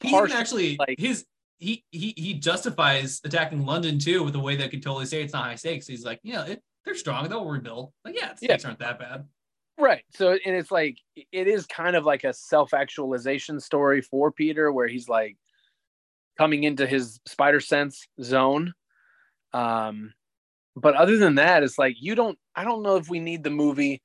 He 0.00 0.14
actually 0.16 0.76
like 0.78 0.98
his 0.98 1.24
he 1.58 1.84
he 1.90 2.14
he 2.16 2.34
justifies 2.34 3.20
attacking 3.24 3.66
London 3.66 3.98
too 3.98 4.22
with 4.22 4.34
a 4.36 4.38
way 4.40 4.54
that 4.56 4.70
could 4.70 4.82
totally 4.82 5.06
say 5.06 5.22
it's 5.22 5.32
not 5.32 5.44
high 5.44 5.56
stakes. 5.56 5.88
He's 5.88 6.04
like, 6.04 6.20
yeah, 6.22 6.44
it, 6.46 6.62
they're 6.84 6.94
strong, 6.94 7.28
they'll 7.28 7.44
rebuild. 7.44 7.92
Like, 8.04 8.14
yeah, 8.14 8.28
Yeah. 8.40 8.52
stakes 8.52 8.64
aren't 8.64 8.78
that 8.78 8.98
bad. 9.00 9.26
right 9.80 10.04
so 10.10 10.32
and 10.46 10.54
it's 10.56 10.70
like 10.70 10.98
it 11.16 11.46
is 11.48 11.66
kind 11.66 11.94
of 11.96 12.04
like 12.04 12.22
a 12.24 12.32
self-actualization 12.32 13.60
story 13.60 14.00
for 14.02 14.30
peter 14.32 14.72
where 14.72 14.88
he's 14.88 15.08
like 15.08 15.36
coming 16.38 16.64
into 16.64 16.86
his 16.86 17.20
spider 17.26 17.60
sense 17.60 18.06
zone 18.22 18.72
um 19.52 20.12
but 20.76 20.94
other 20.94 21.16
than 21.18 21.34
that 21.36 21.62
it's 21.62 21.78
like 21.78 21.96
you 21.98 22.14
don't 22.14 22.38
i 22.54 22.64
don't 22.64 22.82
know 22.82 22.96
if 22.96 23.08
we 23.10 23.20
need 23.20 23.42
the 23.42 23.50
movie 23.50 24.00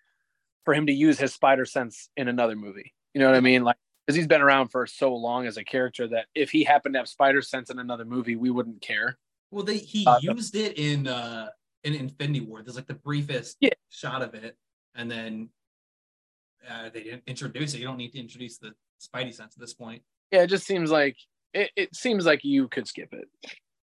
for 0.66 0.74
him 0.74 0.88
to 0.88 0.94
use 0.94 1.20
his 1.20 1.34
spider 1.34 1.66
sense 1.66 2.10
in 2.18 2.28
another 2.28 2.56
movie 2.56 2.94
you 3.14 3.20
know 3.22 3.28
what 3.28 3.36
i 3.36 3.42
mean 3.42 3.64
like 3.64 3.78
because 4.06 4.16
he's 4.18 4.28
been 4.28 4.42
around 4.42 4.70
for 4.70 4.86
so 4.88 5.16
long 5.16 5.46
as 5.46 5.58
a 5.58 5.64
character 5.64 6.08
that 6.08 6.26
if 6.36 6.50
he 6.52 6.64
happened 6.64 6.94
to 6.96 7.00
have 7.00 7.08
spider 7.08 7.42
sense 7.42 7.70
in 7.70 7.80
another 7.80 8.06
movie 8.06 8.36
we 8.36 8.50
wouldn't 8.50 8.82
care 8.82 9.18
Well, 9.52 9.64
they 9.64 9.78
he 9.78 10.06
Uh, 10.08 10.18
used 10.22 10.56
it 10.56 10.78
in 10.78 11.08
uh 11.08 11.50
in 11.84 11.94
Infinity 11.94 12.40
War. 12.40 12.64
There's 12.64 12.78
like 12.78 12.88
the 12.88 12.94
briefest 12.96 13.58
Yeah. 13.60 13.76
shot 13.90 14.22
of 14.22 14.34
it, 14.34 14.58
and 14.96 15.12
then 15.12 15.50
uh, 16.70 16.90
they 16.94 17.04
didn't 17.04 17.24
introduce 17.28 17.74
it. 17.74 17.80
You 17.80 17.88
don't 17.88 17.98
need 17.98 18.14
to 18.14 18.20
introduce 18.20 18.58
the 18.58 18.74
Spidey 19.02 19.34
sense 19.34 19.54
at 19.56 19.60
this 19.60 19.74
point. 19.74 20.02
yeah 20.32 20.42
it 20.44 20.48
just 20.48 20.66
seems 20.66 20.90
like 20.92 21.18
it, 21.54 21.72
it 21.76 21.96
seems 21.96 22.26
like 22.26 22.44
you 22.44 22.68
could 22.68 22.88
skip 22.88 23.14
it 23.14 23.28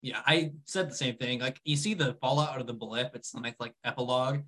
Yeah, 0.03 0.21
I 0.27 0.53
said 0.67 0.91
the 0.91 0.95
same 0.95 1.17
thing. 1.17 1.41
Like 1.41 1.61
you 1.65 1.77
see 1.77 1.95
the 1.95 2.15
fallout 2.21 2.51
out 2.51 2.61
of 2.61 2.67
the 2.67 2.75
blip. 2.75 3.15
It's 3.15 3.35
a 3.35 3.41
nice 3.41 3.55
like 3.61 3.75
epilogue, 3.85 4.41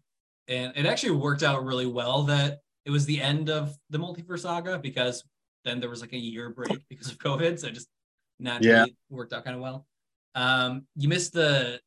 and 0.48 0.72
it 0.76 0.86
actually 0.86 1.12
worked 1.12 1.42
out 1.42 1.64
really 1.64 1.86
well 1.86 2.24
that 2.24 2.60
it 2.84 2.90
was 2.90 3.06
the 3.06 3.20
end 3.20 3.48
of 3.50 3.76
the 3.90 3.98
multiverse 3.98 4.40
saga 4.40 4.78
because 4.78 5.24
then 5.64 5.80
there 5.80 5.88
was 5.90 6.00
like 6.00 6.12
a 6.12 6.18
year 6.18 6.50
break 6.50 6.84
because 6.90 7.08
of 7.10 7.18
COVID, 7.18 7.58
so 7.58 7.68
it 7.68 7.74
just 7.74 7.88
naturally 8.40 8.74
Yeah. 8.74 8.86
worked 9.10 9.32
out 9.32 9.44
kind 9.44 9.56
of 9.56 9.62
well. 9.62 9.86
Um, 10.34 10.86
you 10.96 11.08
missed 11.08 11.32
the 11.32 11.80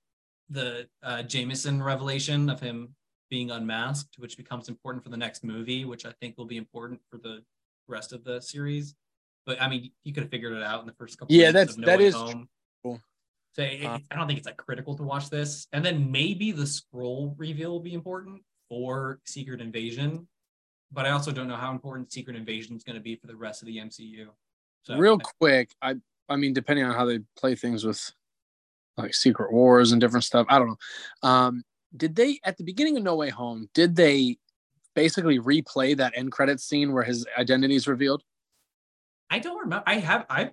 the 0.49 0.87
uh, 1.03 1.23
Jameson 1.23 1.83
revelation 1.83 2.49
of 2.49 2.59
him 2.61 2.95
being 3.29 3.51
unmasked, 3.51 4.15
which 4.17 4.37
becomes 4.37 4.69
important 4.69 5.03
for 5.03 5.09
the 5.09 5.17
next 5.17 5.43
movie, 5.43 5.83
which 5.83 6.05
I 6.05 6.13
think 6.21 6.37
will 6.37 6.45
be 6.45 6.55
important 6.57 7.01
for 7.11 7.17
the 7.17 7.43
rest 7.87 8.13
of 8.13 8.23
the 8.23 8.39
series. 8.39 8.95
But 9.47 9.61
I 9.61 9.69
mean, 9.69 9.91
you 10.03 10.13
could 10.13 10.23
have 10.23 10.29
figured 10.29 10.51
it 10.53 10.61
out 10.61 10.81
in 10.81 10.85
the 10.85 10.93
first 10.93 11.17
couple. 11.17 11.33
Yeah, 11.33 11.51
that's- 11.51 11.77
that 11.77 12.13
Home. 12.13 12.49
true. 12.83 13.01
So 13.53 13.63
it, 13.63 13.85
Uh, 13.85 13.97
I 14.11 14.15
don't 14.15 14.27
think 14.27 14.37
it's 14.37 14.45
like 14.45 14.57
critical 14.57 14.95
to 14.97 15.03
watch 15.03 15.31
this, 15.31 15.67
and 15.71 15.83
then 15.83 16.11
maybe 16.11 16.51
the 16.51 16.67
scroll 16.67 17.33
reveal 17.39 17.71
will 17.71 17.79
be 17.79 17.93
important 17.93 18.43
for 18.69 19.19
Secret 19.25 19.61
Invasion, 19.61 20.27
but 20.91 21.05
I 21.07 21.11
also 21.11 21.31
don't 21.31 21.47
know 21.47 21.55
how 21.55 21.71
important 21.71 22.11
Secret 22.11 22.35
Invasion 22.35 22.75
is 22.75 22.83
going 22.83 22.97
to 22.97 23.01
be 23.01 23.15
for 23.15 23.25
the 23.25 23.35
rest 23.35 23.63
of 23.63 23.67
the 23.67 23.79
MCU. 23.79 24.27
So 24.83 24.97
Real 24.97 25.17
quick, 25.17 25.73
I 25.81 25.95
I 26.29 26.35
mean, 26.35 26.51
depending 26.53 26.83
on 26.83 26.93
how 26.93 27.05
they 27.05 27.19
play 27.37 27.55
things 27.55 27.85
with 27.85 28.11
like 28.97 29.13
Secret 29.13 29.53
Wars 29.53 29.93
and 29.93 30.01
different 30.01 30.25
stuff, 30.25 30.45
I 30.49 30.59
don't 30.59 30.67
know. 30.67 30.77
Um, 31.23 31.63
did 31.95 32.15
they 32.17 32.41
at 32.43 32.57
the 32.57 32.65
beginning 32.65 32.97
of 32.97 33.03
No 33.03 33.15
Way 33.15 33.29
Home? 33.29 33.69
Did 33.73 33.95
they 33.95 34.37
basically 34.93 35.39
replay 35.39 35.95
that 35.95 36.13
end 36.17 36.33
credit 36.33 36.59
scene 36.59 36.91
where 36.91 37.03
his 37.03 37.25
identity 37.37 37.75
is 37.75 37.87
revealed? 37.87 38.23
I 39.29 39.39
don't 39.39 39.59
remember. 39.59 39.83
I 39.85 39.95
have 39.95 40.25
I 40.29 40.51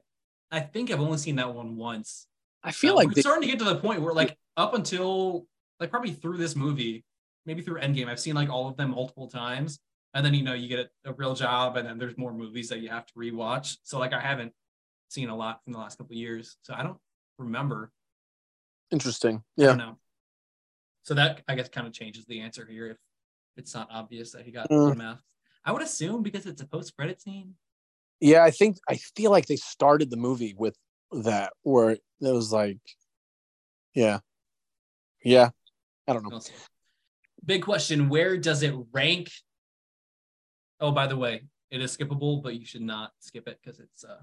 I 0.51 0.61
think 0.61 0.91
I've 0.91 1.01
only 1.01 1.19
seen 1.19 1.37
that 1.37 1.55
one 1.55 1.77
once. 1.77 2.27
I 2.63 2.73
feel 2.73 2.93
Uh, 2.95 2.97
like 2.97 3.09
we're 3.09 3.15
they, 3.15 3.21
starting 3.21 3.43
to 3.43 3.49
get 3.49 3.59
to 3.59 3.65
the 3.65 3.77
point 3.77 4.03
where 4.03 4.15
like 4.15 4.37
up 4.57 4.75
until 4.75 5.47
like 5.81 5.91
probably 5.91 6.13
through 6.13 6.39
this 6.39 6.55
movie, 6.57 7.05
maybe 7.47 7.63
through 7.63 7.81
Endgame, 7.81 8.09
I've 8.09 8.21
seen 8.21 8.35
like 8.35 8.49
all 8.49 8.69
of 8.69 8.77
them 8.77 8.91
multiple 8.91 9.29
times. 9.29 9.79
And 10.15 10.25
then 10.25 10.33
you 10.33 10.43
know 10.45 10.55
you 10.55 10.69
get 10.69 10.91
a, 11.05 11.11
a 11.11 11.13
real 11.13 11.35
job, 11.35 11.77
and 11.77 11.87
then 11.89 11.99
there's 11.99 12.17
more 12.17 12.33
movies 12.33 12.69
that 12.69 12.79
you 12.79 12.89
have 12.89 13.05
to 13.07 13.15
rewatch. 13.15 13.79
So 13.83 13.99
like 13.99 14.13
I 14.13 14.21
haven't 14.21 14.53
seen 15.09 15.29
a 15.29 15.37
lot 15.37 15.63
from 15.65 15.73
the 15.73 15.79
last 15.81 15.99
couple 15.99 16.15
of 16.15 16.19
years, 16.19 16.57
so 16.63 16.73
I 16.75 16.83
don't 16.85 16.99
remember. 17.39 17.91
interesting. 18.91 19.43
Yeah. 19.57 19.93
So 21.03 21.15
that 21.15 21.43
I 21.49 21.55
guess 21.57 21.69
kind 21.69 21.87
of 21.87 21.93
changes 21.93 22.25
the 22.27 22.41
answer 22.41 22.65
here 22.65 22.87
if 22.87 22.97
it's 23.57 23.75
not 23.75 23.89
obvious 23.91 24.33
that 24.33 24.43
he 24.45 24.53
got 24.53 24.71
Mm. 24.71 24.93
unmasked. 24.93 25.25
I 25.65 25.73
would 25.73 25.83
assume 25.83 26.23
because 26.23 26.47
it's 26.47 26.63
a 26.63 26.67
post 26.67 26.97
credit 26.97 27.21
scene. 27.21 27.55
Yeah. 28.25 28.43
I 28.43 28.51
think 28.51 28.79
I 28.89 28.97
feel 28.97 29.31
like 29.31 29.47
they 29.47 29.57
started 29.57 30.11
the 30.11 30.17
movie 30.17 30.55
with 30.57 30.77
that 31.13 31.53
where 31.63 31.91
it 31.91 32.01
was 32.21 32.53
like, 32.53 32.79
yeah, 33.95 34.21
yeah. 35.23 35.51
I 36.09 36.13
don't 36.13 36.29
know. 36.29 36.41
Big 37.45 37.63
question: 37.63 38.09
Where 38.09 38.37
does 38.37 38.63
it 38.63 38.75
rank? 38.93 39.31
Oh, 40.81 40.91
by 40.91 41.07
the 41.07 41.17
way, 41.17 41.43
it 41.71 41.81
is 41.81 41.97
skippable, 41.97 42.43
but 42.43 42.55
you 42.55 42.67
should 42.67 42.83
not 42.83 43.13
skip 43.21 43.47
it 43.49 43.59
because 43.63 43.81
it's 43.81 44.05
uh 44.05 44.23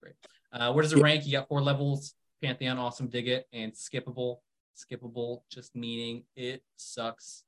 great. 0.00 0.14
Uh, 0.52 0.72
where 0.72 0.82
does 0.82 0.92
it 0.92 0.98
Yeah. 0.98 1.04
rank? 1.04 1.26
You 1.26 1.32
got 1.32 1.48
four 1.48 1.62
levels: 1.62 2.14
Pantheon, 2.42 2.78
Awesome, 2.78 3.08
Dig 3.08 3.28
It, 3.28 3.48
and 3.52 3.72
Skippable. 3.72 4.38
Skippable, 4.76 5.42
just 5.50 5.74
meaning 5.76 6.24
it 6.36 6.62
sucks 6.76 7.44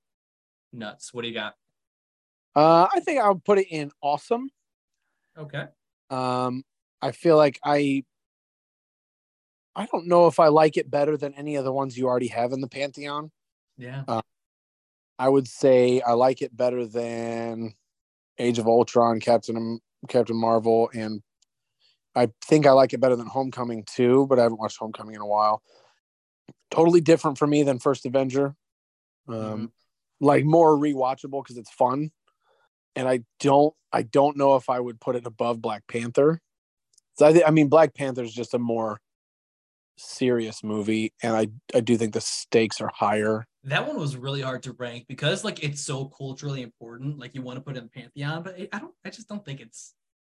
nuts. 0.73 1.15
What 1.15 1.23
do 1.23 1.29
you 1.29 1.35
got? 1.35 1.55
Uh, 2.55 2.87
I 2.93 3.01
think 3.01 3.21
I'll 3.21 3.37
put 3.37 3.59
it 3.59 3.69
in 3.71 3.91
awesome. 4.03 4.51
Okay. 5.39 5.67
Um, 6.13 6.65
I 7.01 7.13
feel 7.13 7.37
like 7.37 7.59
I 7.65 8.05
I 9.75 9.87
don't 9.87 10.07
know 10.07 10.27
if 10.27 10.39
I 10.39 10.49
like 10.49 10.77
it 10.77 10.91
better 10.91 11.17
than 11.17 11.33
any 11.35 11.57
of 11.57 11.65
the 11.65 11.73
ones 11.73 11.97
you 11.97 12.07
already 12.07 12.29
have 12.29 12.53
in 12.53 12.61
the 12.61 12.69
Pantheon. 12.69 13.31
Yeah. 13.79 14.05
I 15.19 15.29
would 15.29 15.47
say 15.47 16.01
I 16.01 16.13
like 16.13 16.43
it 16.43 16.57
better 16.57 16.85
than 16.85 17.75
Age 18.39 18.59
of 18.59 18.67
Ultron, 18.67 19.21
Captain 19.21 19.81
Captain 20.09 20.37
Marvel, 20.37 20.91
and 20.93 21.23
I 22.15 22.29
think 22.45 22.67
I 22.67 22.73
like 22.73 22.93
it 22.93 23.01
better 23.01 23.17
than 23.17 23.27
Homecoming 23.27 23.85
too, 23.85 24.27
but 24.27 24.39
I 24.39 24.43
haven't 24.43 24.59
watched 24.59 24.79
Homecoming 24.79 25.15
in 25.15 25.21
a 25.21 25.27
while. 25.27 25.63
Totally 26.71 27.01
different 27.01 27.39
for 27.39 27.47
me 27.47 27.63
than 27.63 27.79
First 27.79 28.05
Avenger. 28.05 28.57
Um, 29.29 29.35
Mhm. 29.35 29.73
like 30.21 30.45
more 30.45 30.77
rewatchable 30.77 31.43
because 31.43 31.57
it's 31.57 31.71
fun. 31.71 32.11
And 32.97 33.09
I 33.09 33.21
don't 33.41 33.75
I 33.93 34.03
don't 34.03 34.37
know 34.37 34.57
if 34.57 34.69
I 34.71 34.81
would 34.81 35.01
put 35.01 35.17
it 35.17 35.27
above 35.27 35.61
Black 35.63 35.83
Panther. 35.87 36.41
So 37.19 37.27
I, 37.27 37.33
thi- 37.33 37.45
I 37.45 37.51
mean 37.51 37.69
Black 37.69 37.95
Panther 37.95 38.23
is 38.23 38.33
just 38.35 38.55
a 38.55 38.59
more 38.59 39.01
serious 39.99 40.65
movie, 40.65 41.13
and 41.23 41.37
I 41.37 41.49
I 41.75 41.81
do 41.81 41.97
think 41.97 42.15
the 42.15 42.21
stakes 42.21 42.81
are 42.81 42.91
higher. 42.95 43.47
That 43.65 43.87
one 43.87 43.99
was 43.99 44.17
really 44.17 44.41
hard 44.41 44.63
to 44.65 44.73
rank 44.73 45.07
because 45.09 45.45
like 45.45 45.63
it's 45.63 45.81
so 45.81 46.07
culturally 46.07 46.63
important. 46.63 47.19
Like 47.19 47.35
you 47.35 47.43
want 47.43 47.59
to 47.59 47.61
put 47.61 47.77
it 47.77 47.79
in 47.79 47.85
the 47.85 47.91
pantheon, 47.91 48.43
but 48.43 48.59
it, 48.59 48.69
I 48.73 48.79
don't. 48.79 48.95
I 49.05 49.11
just 49.11 49.29
don't 49.29 49.45
think 49.45 49.61
it's 49.61 49.95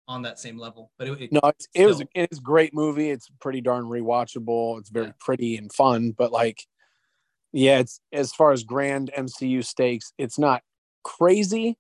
on 0.08 0.24
that 0.24 0.38
same 0.40 0.58
level. 0.58 0.92
But 0.98 1.08
it, 1.08 1.22
it 1.22 1.32
No, 1.32 1.40
it's, 1.44 1.68
it 1.74 1.86
was 1.86 2.04
it's 2.14 2.40
great 2.40 2.74
movie. 2.74 3.10
It's 3.10 3.30
pretty 3.40 3.62
darn 3.62 3.86
rewatchable. 3.86 4.80
It's 4.80 4.90
very 4.90 5.08
Yeah. 5.08 5.12
pretty 5.20 5.56
and 5.56 5.72
fun, 5.72 6.12
but 6.12 6.32
like, 6.32 6.66
yeah, 7.54 7.80
it's 7.80 8.02
as 8.12 8.34
far 8.34 8.52
as 8.52 8.64
grand 8.64 9.12
MCU 9.18 9.64
stakes, 9.64 10.12
it's 10.18 10.38
not 10.38 10.62
crazy, 11.04 11.78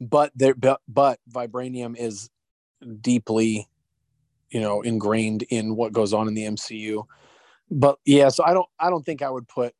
but 0.00 0.32
there, 0.34 0.54
but, 0.54 0.80
but 0.88 1.18
vibranium 1.30 1.96
is 1.96 2.30
deeply, 3.00 3.68
you 4.50 4.60
know, 4.60 4.80
ingrained 4.80 5.42
in 5.44 5.76
what 5.76 5.92
goes 5.92 6.12
on 6.12 6.28
in 6.28 6.34
the 6.34 6.44
MCU. 6.44 7.04
But 7.70 7.98
yeah, 8.04 8.30
so 8.30 8.44
I 8.44 8.54
don't, 8.54 8.68
I 8.78 8.90
don't 8.90 9.04
think 9.04 9.22
I 9.22 9.30
would 9.30 9.46
put 9.46 9.74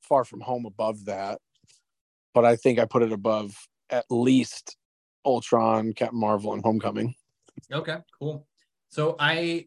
Far 0.00 0.24
From 0.24 0.40
Home 0.40 0.66
above 0.66 1.04
that, 1.06 1.40
but 2.34 2.44
I 2.44 2.56
think 2.56 2.78
I 2.78 2.84
put 2.84 3.02
it 3.02 3.12
above 3.12 3.54
at 3.90 4.04
least 4.10 4.76
Ultron, 5.24 5.92
Captain 5.92 6.18
Marvel, 6.18 6.52
and 6.52 6.62
Homecoming. 6.62 7.14
Okay, 7.72 7.98
cool. 8.18 8.46
So 8.90 9.16
I 9.18 9.66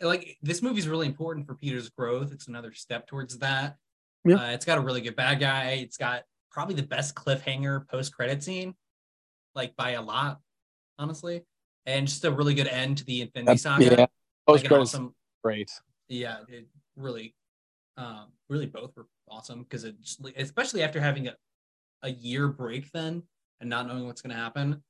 like 0.00 0.38
this 0.42 0.62
movie 0.62 0.78
is 0.78 0.88
really 0.88 1.06
important 1.06 1.46
for 1.46 1.54
Peter's 1.54 1.90
growth. 1.90 2.32
It's 2.32 2.48
another 2.48 2.72
step 2.72 3.06
towards 3.06 3.38
that. 3.38 3.76
Yeah. 4.24 4.36
Uh, 4.36 4.50
it's 4.50 4.64
got 4.64 4.78
a 4.78 4.80
really 4.80 5.00
good 5.00 5.16
bad 5.16 5.40
guy. 5.40 5.80
It's 5.82 5.96
got 5.96 6.22
probably 6.58 6.74
the 6.74 6.82
best 6.82 7.14
cliffhanger 7.14 7.86
post 7.86 8.12
credit 8.12 8.42
scene, 8.42 8.74
like 9.54 9.76
by 9.76 9.92
a 9.92 10.02
lot, 10.02 10.40
honestly, 10.98 11.44
and 11.86 12.08
just 12.08 12.24
a 12.24 12.32
really 12.32 12.52
good 12.52 12.66
end 12.66 12.98
to 12.98 13.04
the 13.04 13.20
Infinity 13.20 13.58
Saga. 13.58 13.84
yeah, 13.84 13.90
like 14.00 14.10
post 14.44 14.66
credits 14.66 14.94
awesome, 14.94 15.14
great. 15.44 15.70
yeah, 16.08 16.38
it 16.48 16.66
really, 16.96 17.36
um, 17.96 18.32
really 18.48 18.66
both 18.66 18.90
were 18.96 19.06
awesome 19.30 19.62
because 19.62 19.84
it 19.84 20.00
just, 20.00 20.20
especially 20.36 20.82
after 20.82 21.00
having 21.00 21.28
a, 21.28 21.36
a 22.02 22.10
year 22.10 22.48
break 22.48 22.90
then 22.90 23.22
and 23.60 23.70
not 23.70 23.86
knowing 23.86 24.08
what's 24.08 24.20
going 24.20 24.34
to 24.34 24.42
happen, 24.42 24.82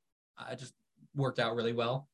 it 0.51 0.59
just 0.59 0.73
worked 1.15 1.39
out 1.39 1.55
really 1.55 1.75
well. 1.75 2.09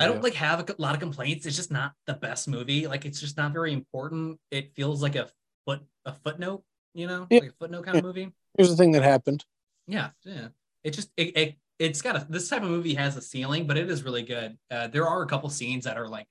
I 0.00 0.06
don't 0.06 0.22
like 0.22 0.32
have 0.36 0.60
a 0.60 0.74
lot 0.78 0.94
of 0.94 1.00
complaints. 1.00 1.44
It's 1.44 1.56
just 1.56 1.70
not 1.70 1.92
the 2.06 2.14
best 2.14 2.48
movie. 2.48 2.86
Like 2.86 3.04
it's 3.04 3.20
just 3.20 3.36
not 3.36 3.52
very 3.52 3.74
important. 3.74 4.38
It 4.50 4.72
feels 4.74 5.02
like 5.02 5.16
a 5.16 5.28
foot 5.66 5.82
a 6.06 6.14
footnote, 6.14 6.62
you 6.94 7.06
know, 7.06 7.26
Yeah. 7.30 7.40
like 7.40 7.50
a 7.50 7.54
footnote 7.54 7.84
kind 7.84 7.98
of 7.98 8.04
movie. 8.04 8.32
Here's 8.56 8.70
the 8.70 8.76
thing 8.76 8.92
that 8.92 9.02
happened. 9.02 9.44
Yeah, 9.86 10.10
yeah. 10.24 10.48
It 10.84 10.90
just 10.92 11.10
it, 11.16 11.36
it 11.36 11.56
it's 11.78 12.02
got 12.02 12.16
a 12.16 12.26
this 12.28 12.48
type 12.48 12.62
of 12.62 12.68
movie 12.68 12.94
has 12.94 13.16
a 13.16 13.22
ceiling, 13.22 13.66
but 13.66 13.76
it 13.76 13.90
is 13.90 14.02
really 14.02 14.22
good. 14.22 14.56
Uh, 14.70 14.88
there 14.88 15.06
are 15.06 15.22
a 15.22 15.26
couple 15.26 15.48
scenes 15.50 15.84
that 15.84 15.96
are 15.96 16.08
like 16.08 16.26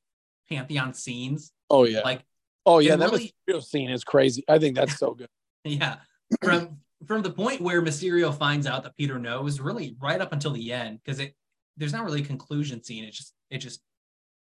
pantheon 0.49 0.93
scenes, 0.93 1.51
Oh 1.69 1.83
yeah. 1.85 2.01
like 2.01 2.23
oh 2.65 2.79
yeah. 2.79 2.95
That 2.95 3.11
really- 3.11 3.33
Mysterio 3.49 3.63
scene 3.63 3.89
is 3.89 4.03
crazy. 4.03 4.43
I 4.47 4.59
think 4.59 4.75
that's 4.75 4.97
so 4.97 5.13
good. 5.13 5.29
yeah, 5.63 5.97
from 6.43 6.77
from 7.05 7.21
the 7.21 7.31
point 7.31 7.61
where 7.61 7.81
Mysterio 7.81 8.35
finds 8.37 8.67
out 8.67 8.83
that 8.83 8.97
Peter 8.97 9.17
knows, 9.19 9.59
really 9.59 9.95
right 10.01 10.19
up 10.19 10.33
until 10.33 10.51
the 10.51 10.73
end, 10.73 10.99
because 11.03 11.19
it 11.19 11.35
there's 11.77 11.93
not 11.93 12.03
really 12.03 12.21
a 12.21 12.25
conclusion 12.25 12.83
scene. 12.83 13.03
It 13.03 13.11
just 13.13 13.33
it 13.49 13.59
just 13.59 13.81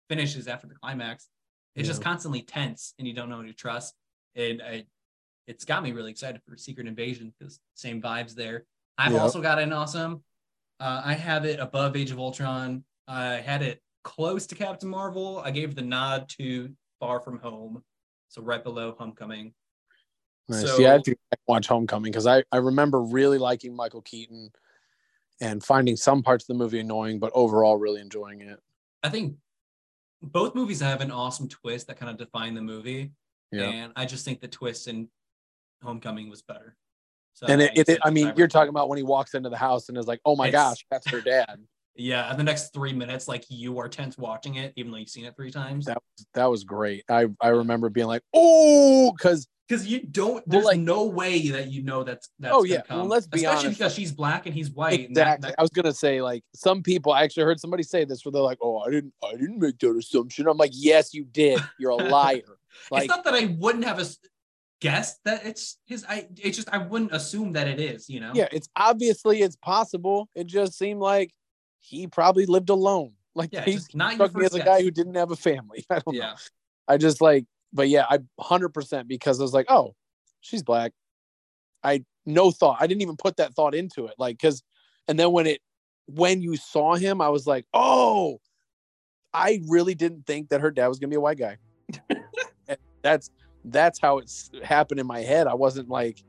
finishes 0.09 0.47
after 0.47 0.67
the 0.67 0.75
climax. 0.75 1.27
It's 1.75 1.87
just 1.87 2.01
constantly 2.01 2.41
tense, 2.41 2.93
and 2.97 3.07
you 3.07 3.13
don't 3.13 3.29
know 3.29 3.37
who 3.37 3.47
to 3.47 3.53
trust. 3.53 3.93
And 4.35 4.61
I, 4.63 4.85
it's 5.47 5.65
got 5.65 5.81
me 5.83 5.91
really 5.93 6.11
excited 6.11 6.41
for 6.43 6.57
Secret 6.57 6.87
Invasion 6.87 7.33
because 7.37 7.59
same 7.73 8.01
vibes 8.01 8.35
there. 8.35 8.65
I've 8.97 9.13
Yeah. 9.13 9.19
also 9.19 9.41
got 9.41 9.59
an 9.59 9.71
awesome. 9.73 10.23
Uh, 10.79 11.01
I 11.03 11.13
have 11.13 11.45
it 11.45 11.59
above 11.59 11.95
Age 11.95 12.11
of 12.11 12.19
Ultron. 12.19 12.83
I 13.07 13.35
had 13.35 13.61
it 13.63 13.81
close 14.03 14.45
to 14.47 14.55
Captain 14.55 14.89
Marvel. 14.89 15.39
I 15.39 15.51
gave 15.51 15.73
the 15.75 15.81
nod 15.81 16.29
to 16.37 16.75
Far 16.99 17.19
From 17.19 17.39
Home, 17.39 17.83
so 18.27 18.41
right 18.41 18.63
below 18.63 18.95
Homecoming. 18.97 19.53
Nice. 20.49 20.61
So- 20.65 20.77
yeah, 20.79 20.89
I 20.89 20.93
have 20.93 21.03
to 21.03 21.15
watch 21.47 21.67
Homecoming 21.67 22.11
because 22.11 22.27
I 22.27 22.43
I 22.51 22.57
remember 22.57 23.01
really 23.01 23.37
liking 23.37 23.75
Michael 23.75 24.01
Keaton, 24.01 24.51
and 25.39 25.63
finding 25.63 25.95
some 25.95 26.23
parts 26.23 26.43
of 26.45 26.47
the 26.47 26.53
movie 26.55 26.79
annoying, 26.79 27.19
but 27.19 27.31
overall 27.35 27.77
really 27.77 28.01
enjoying 28.01 28.41
it. 28.41 28.59
I 29.03 29.09
think 29.09 29.37
both 30.21 30.55
movies 30.55 30.79
have 30.81 30.99
an 31.01 31.11
awesome 31.11 31.47
twist 31.47 31.87
that 31.87 31.97
kind 31.97 32.09
of 32.09 32.17
define 32.17 32.55
the 32.55 32.61
movie, 32.61 33.11
Yeah. 33.51 33.69
and 33.69 33.93
I 33.95 34.05
just 34.05 34.25
think 34.25 34.41
the 34.41 34.47
twist 34.47 34.87
in 34.87 35.09
Homecoming 35.83 36.29
was 36.29 36.41
better. 36.41 36.75
So 37.33 37.45
and 37.47 37.61
it, 37.61 37.71
it, 37.77 37.87
that's 37.87 37.99
I 38.03 38.09
mean, 38.09 38.33
you're 38.35 38.47
talking 38.47 38.69
about 38.69 38.89
when 38.89 38.97
he 38.97 39.03
walks 39.03 39.33
into 39.35 39.49
the 39.49 39.57
house 39.57 39.89
and 39.89 39.97
is 39.97 40.07
like, 40.07 40.19
"Oh 40.25 40.35
my 40.35 40.49
gosh, 40.49 40.85
that's 40.89 41.07
her 41.09 41.21
dad." 41.21 41.59
Yeah, 41.99 42.29
and 42.29 42.37
the 42.37 42.43
next 42.43 42.75
three 42.75 42.93
minutes, 42.93 43.27
like 43.27 43.45
you 43.49 43.79
are 43.79 43.89
tense 43.89 44.19
watching 44.19 44.53
it, 44.53 44.71
even 44.75 44.91
though 44.91 44.99
you've 44.99 45.09
seen 45.09 45.25
it 45.25 45.35
three 45.35 45.49
times. 45.49 45.85
That 45.87 45.97
that 46.35 46.45
was 46.45 46.63
great. 46.63 47.03
I 47.09 47.25
I 47.41 47.47
remember 47.47 47.89
being 47.89 48.05
like, 48.05 48.21
oh, 48.35 49.11
because 49.17 49.47
Because 49.67 49.87
you 49.87 50.01
don't, 50.03 50.33
Well, 50.35 50.43
there's 50.45 50.65
like- 50.65 50.79
no 50.79 51.05
way 51.05 51.49
that 51.49 51.71
you 51.71 51.81
know 51.81 52.03
that's 52.03 52.29
that's. 52.37 52.53
Oh, 52.55 52.63
yeah. 52.65 52.83
Well, 52.87 53.05
let's 53.07 53.25
be 53.25 53.37
especially 53.39 53.65
honest. 53.65 53.79
because 53.79 53.95
she's 53.95 54.11
black 54.11 54.45
and 54.45 54.53
he's 54.53 54.69
white. 54.69 55.07
and 55.07 55.15
that- 55.15 55.21
exactly. 55.39 55.49
that- 55.49 55.55
I 55.57 55.61
was 55.63 55.71
gonna 55.71 55.91
say 55.91 56.21
like 56.21 56.43
some 56.53 56.83
people. 56.83 57.13
I 57.13 57.23
actually 57.23 57.45
heard 57.45 57.59
somebody 57.59 57.81
say 57.81 58.05
this 58.05 58.23
where 58.23 58.31
they're 58.31 58.43
like, 58.43 58.59
oh, 58.61 58.77
I 58.77 58.91
didn't 58.91 59.13
I 59.25 59.31
didn't 59.31 59.57
make 59.57 59.79
that 59.79 59.97
assumption. 59.97 60.47
I'm 60.47 60.57
like, 60.57 60.73
yes, 60.75 61.15
you 61.15 61.25
did. 61.25 61.59
You're 61.79 61.89
a 61.89 61.95
liar. 61.95 62.43
like 62.91 63.05
it's 63.05 63.15
not 63.15 63.23
that 63.23 63.33
I 63.33 63.45
wouldn't 63.57 63.85
have 63.85 63.97
a 63.97 64.05
guessed 64.79 65.19
that 65.25 65.45
it's 65.45 65.77
his. 65.85 66.05
I 66.07 66.27
it's 66.37 66.57
just 66.57 66.69
I 66.69 66.77
wouldn't 66.77 67.13
assume 67.13 67.53
that 67.53 67.67
it 67.67 67.79
is. 67.79 68.09
You 68.09 68.19
know. 68.19 68.31
yeah, 68.33 68.47
it's 68.51 68.69
obviously 68.75 69.41
it's 69.41 69.55
possible. 69.55 70.29
It 70.35 70.47
just 70.47 70.77
seemed 70.77 70.99
like 70.99 71.31
he 71.79 72.07
probably 72.07 72.45
lived 72.45 72.69
alone. 72.69 73.13
Like 73.35 73.51
Yeah. 73.53 73.63
he 73.63 73.73
Just 73.73 73.95
not 73.95 74.13
struck 74.13 74.35
me 74.35 74.45
as 74.45 74.53
a 74.53 74.63
guy 74.63 74.81
who 74.81 74.91
didn't 74.91 75.15
have 75.15 75.31
a 75.31 75.35
family. 75.35 75.85
I 75.89 75.95
don't 75.99 76.07
know. 76.15 76.19
Yeah. 76.19 76.35
I 76.87 76.97
just 76.97 77.21
like, 77.21 77.45
but 77.71 77.89
yeah, 77.89 78.05
I 78.09 78.19
hundred 78.39 78.69
percent 78.69 79.07
because 79.07 79.39
I 79.39 79.43
was 79.43 79.53
like, 79.53 79.67
oh, 79.69 79.95
she's 80.41 80.63
black. 80.63 80.91
I 81.83 82.03
no 82.25 82.51
thought. 82.51 82.77
I 82.79 82.87
didn't 82.87 83.01
even 83.01 83.17
put 83.17 83.37
that 83.37 83.53
thought 83.53 83.75
into 83.75 84.07
it. 84.07 84.15
Like, 84.17 84.39
cause, 84.39 84.63
and 85.07 85.17
then 85.19 85.31
when 85.31 85.47
it, 85.47 85.61
when 86.07 86.41
you 86.41 86.57
saw 86.57 86.95
him, 86.95 87.21
I 87.21 87.29
was 87.29 87.45
like, 87.45 87.65
oh, 87.73 88.39
I 89.33 89.61
really 89.67 89.93
didn't 89.95 90.25
think 90.25 90.49
that 90.49 90.61
her 90.61 90.71
dad 90.71 90.87
was 90.87 90.99
gonna 90.99 91.09
be 91.09 91.15
a 91.15 91.21
white 91.21 91.37
guy. 91.37 91.57
That's 93.01 93.29
that's 93.71 93.99
how 93.99 94.17
it's 94.19 94.49
happened 94.63 94.99
in 94.99 95.07
my 95.07 95.19
head. 95.21 95.47
I 95.47 95.53
wasn't 95.53 95.89
like, 95.89 96.23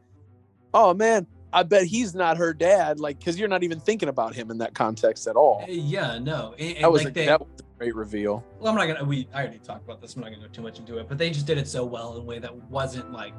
oh 0.74 0.94
man, 0.94 1.26
I 1.52 1.62
bet 1.62 1.84
he's 1.84 2.14
not 2.14 2.36
her 2.36 2.52
dad. 2.52 3.00
Like, 3.00 3.22
cause 3.24 3.38
you're 3.38 3.48
not 3.48 3.62
even 3.62 3.80
thinking 3.80 4.08
about 4.08 4.34
him 4.34 4.50
in 4.50 4.58
that 4.58 4.74
context 4.74 5.26
at 5.26 5.36
all. 5.36 5.62
Uh, 5.62 5.66
Yeah. 5.70 6.18
No. 6.18 6.54
And, 6.58 6.76
and 6.76 6.84
That 6.84 6.92
was 6.92 7.04
like 7.04 7.12
a, 7.12 7.14
they, 7.14 7.26
that 7.26 7.40
was 7.40 7.48
a 7.60 7.78
great 7.78 7.94
reveal. 7.94 8.44
well, 8.60 8.70
I'm 8.70 8.76
not 8.78 8.86
gonna. 8.86 9.04
We 9.04 9.28
I 9.32 9.42
already 9.42 9.58
talked 9.58 9.84
about 9.84 10.00
this. 10.00 10.14
I'm 10.14 10.22
not 10.22 10.30
gonna 10.32 10.42
go 10.46 10.52
too 10.52 10.62
much 10.62 10.78
into 10.78 10.98
it, 10.98 11.08
but 11.08 11.16
they 11.18 11.30
just 11.30 11.46
did 11.46 11.58
it 11.58 11.66
so 11.68 11.84
well 11.84 12.14
in 12.14 12.20
a 12.20 12.24
way 12.24 12.38
that 12.38 12.54
wasn't 12.70 13.12
like 13.12 13.32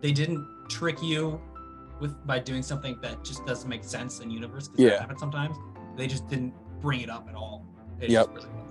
they 0.00 0.12
didn't 0.12 0.46
trick 0.68 1.02
you 1.02 1.40
with 2.00 2.14
by 2.26 2.38
doing 2.38 2.62
something 2.62 2.98
that 3.02 3.24
just 3.24 3.46
doesn't 3.46 3.68
make 3.68 3.82
sense 3.84 4.20
in 4.20 4.30
universe. 4.30 4.68
'cause 4.68 4.76
that 4.76 4.82
Yeah. 4.82 5.00
happens 5.00 5.20
sometimes. 5.20 5.56
They 5.96 6.06
just 6.06 6.26
didn't 6.28 6.52
bring 6.82 7.00
it 7.00 7.08
up 7.08 7.26
at 7.28 7.34
all. 7.34 7.64
It's 8.00 8.12
Yep. 8.12 8.28
really 8.34 8.40
well, 8.40 8.48
well 8.48 8.56
done. 8.56 8.65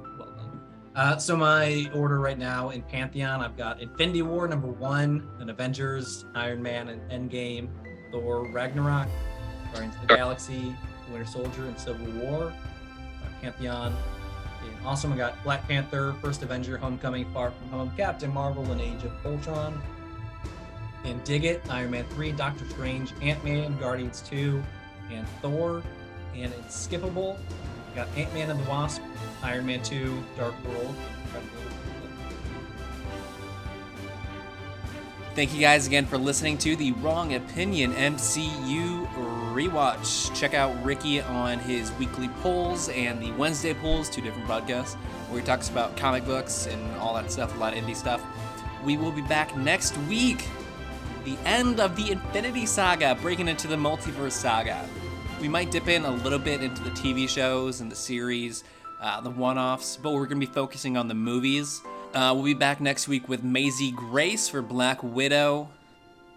Uh, 0.96 1.18
so 1.18 1.36
my 1.36 1.92
order 1.94 2.22
right 2.22 2.40
now 2.40 2.70
in 2.70 2.82
Pantheon, 2.82 3.42
I've 3.42 3.58
got 3.58 3.82
Infinity 3.82 4.22
War 4.22 4.48
number 4.48 4.68
one, 4.68 5.28
then 5.38 5.50
Avengers, 5.50 6.24
Iron 6.36 6.64
Man, 6.64 6.88
and 6.88 7.02
Endgame, 7.12 7.68
Thor, 8.12 8.50
Ragnarok, 8.50 9.10
Guardians 9.74 9.96
of 9.96 10.08
the 10.08 10.16
Galaxy, 10.16 10.74
Winter 11.12 11.26
Soldier, 11.26 11.66
and 11.66 11.78
Civil 11.78 12.08
War. 12.22 12.46
Uh, 12.46 12.54
Pantheon. 13.42 13.94
And 14.64 14.88
awesome, 14.88 15.12
I 15.12 15.18
got 15.18 15.44
Black 15.44 15.68
Panther, 15.68 16.16
First 16.22 16.44
Avenger, 16.44 16.78
Homecoming, 16.78 17.30
Far 17.34 17.52
From 17.52 17.70
Home, 17.72 17.92
Captain 17.98 18.34
Marvel, 18.34 18.64
and 18.72 18.80
Age 18.80 19.04
of 19.04 19.12
Ultron. 19.26 19.82
And 21.04 21.22
Dig 21.26 21.44
It, 21.44 21.62
Iron 21.70 21.92
Man 21.92 22.06
3, 22.12 22.32
Doctor 22.32 22.66
Strange, 22.70 23.14
Ant 23.22 23.44
Man, 23.44 23.78
Guardians 23.80 24.24
2, 24.30 24.64
and 25.12 25.28
Thor. 25.42 25.84
And 26.34 26.54
it's 26.54 26.88
skippable. 26.88 27.38
Got 27.96 28.10
Ant 28.18 28.34
Man 28.34 28.50
and 28.50 28.60
the 28.60 28.70
Wasp, 28.70 29.02
Iron 29.42 29.66
Man 29.66 29.82
2, 29.82 30.22
Dark 30.38 30.54
World, 30.68 30.96
Thank 35.36 35.54
you 35.54 35.60
guys 35.60 35.86
again 35.86 36.06
for 36.06 36.18
listening 36.18 36.58
to 36.60 36.78
the 36.78 36.94
Wrong 36.94 37.34
Opinion 37.34 37.92
MCU 37.92 39.06
rewatch. 39.54 40.34
Check 40.34 40.54
out 40.54 40.74
Ricky 40.82 41.20
on 41.20 41.60
his 41.60 41.92
weekly 41.94 42.30
polls 42.42 42.88
and 42.88 43.22
the 43.22 43.34
Wednesday 43.34 43.74
polls, 43.74 44.10
two 44.10 44.22
different 44.22 44.48
podcasts, 44.48 44.96
where 45.30 45.42
he 45.42 45.46
talks 45.46 45.68
about 45.68 45.98
comic 45.98 46.24
books 46.24 46.68
and 46.68 46.96
all 47.00 47.14
that 47.16 47.30
stuff, 47.30 47.54
a 47.54 47.60
lot 47.60 47.78
of 47.78 47.84
indie 47.84 47.98
stuff. 47.98 48.24
We 48.86 48.96
will 48.96 49.12
be 49.12 49.24
back 49.24 49.58
next 49.58 49.98
week, 50.08 50.46
the 51.26 51.38
end 51.44 51.82
of 51.82 51.98
the 51.98 52.12
Infinity 52.12 52.66
Saga, 52.66 53.16
breaking 53.22 53.50
into 53.50 53.68
the 53.68 53.76
multiverse 53.76 54.32
saga. 54.32 54.88
We 55.42 55.48
might 55.50 55.70
dip 55.70 55.88
in 55.88 56.06
a 56.06 56.12
little 56.12 56.40
bit 56.40 56.64
into 56.64 56.82
the 56.82 56.92
TV 56.92 57.28
shows 57.28 57.82
and 57.82 57.92
the 57.92 57.96
series, 57.96 58.64
uh, 59.02 59.22
the 59.22 59.30
one 59.30 59.58
offs, 59.58 59.98
but 59.98 60.14
we're 60.14 60.26
going 60.26 60.40
to 60.40 60.48
be 60.48 60.54
focusing 60.54 60.98
on 60.98 61.08
the 61.08 61.14
movies. 61.14 61.82
Uh, 62.14 62.32
we'll 62.34 62.46
be 62.46 62.54
back 62.54 62.80
next 62.80 63.08
week 63.08 63.28
with 63.28 63.44
Maisie 63.44 63.92
Grace 63.92 64.48
for 64.48 64.62
Black 64.62 65.04
Widow. 65.04 65.70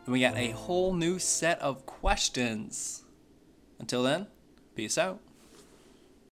And 0.04 0.12
we 0.12 0.20
got 0.20 0.36
a 0.36 0.50
whole 0.50 0.92
new 0.92 1.18
set 1.18 1.60
of 1.60 1.86
questions. 1.86 3.04
Until 3.78 4.02
then, 4.02 4.26
peace 4.74 4.98
out. 4.98 5.20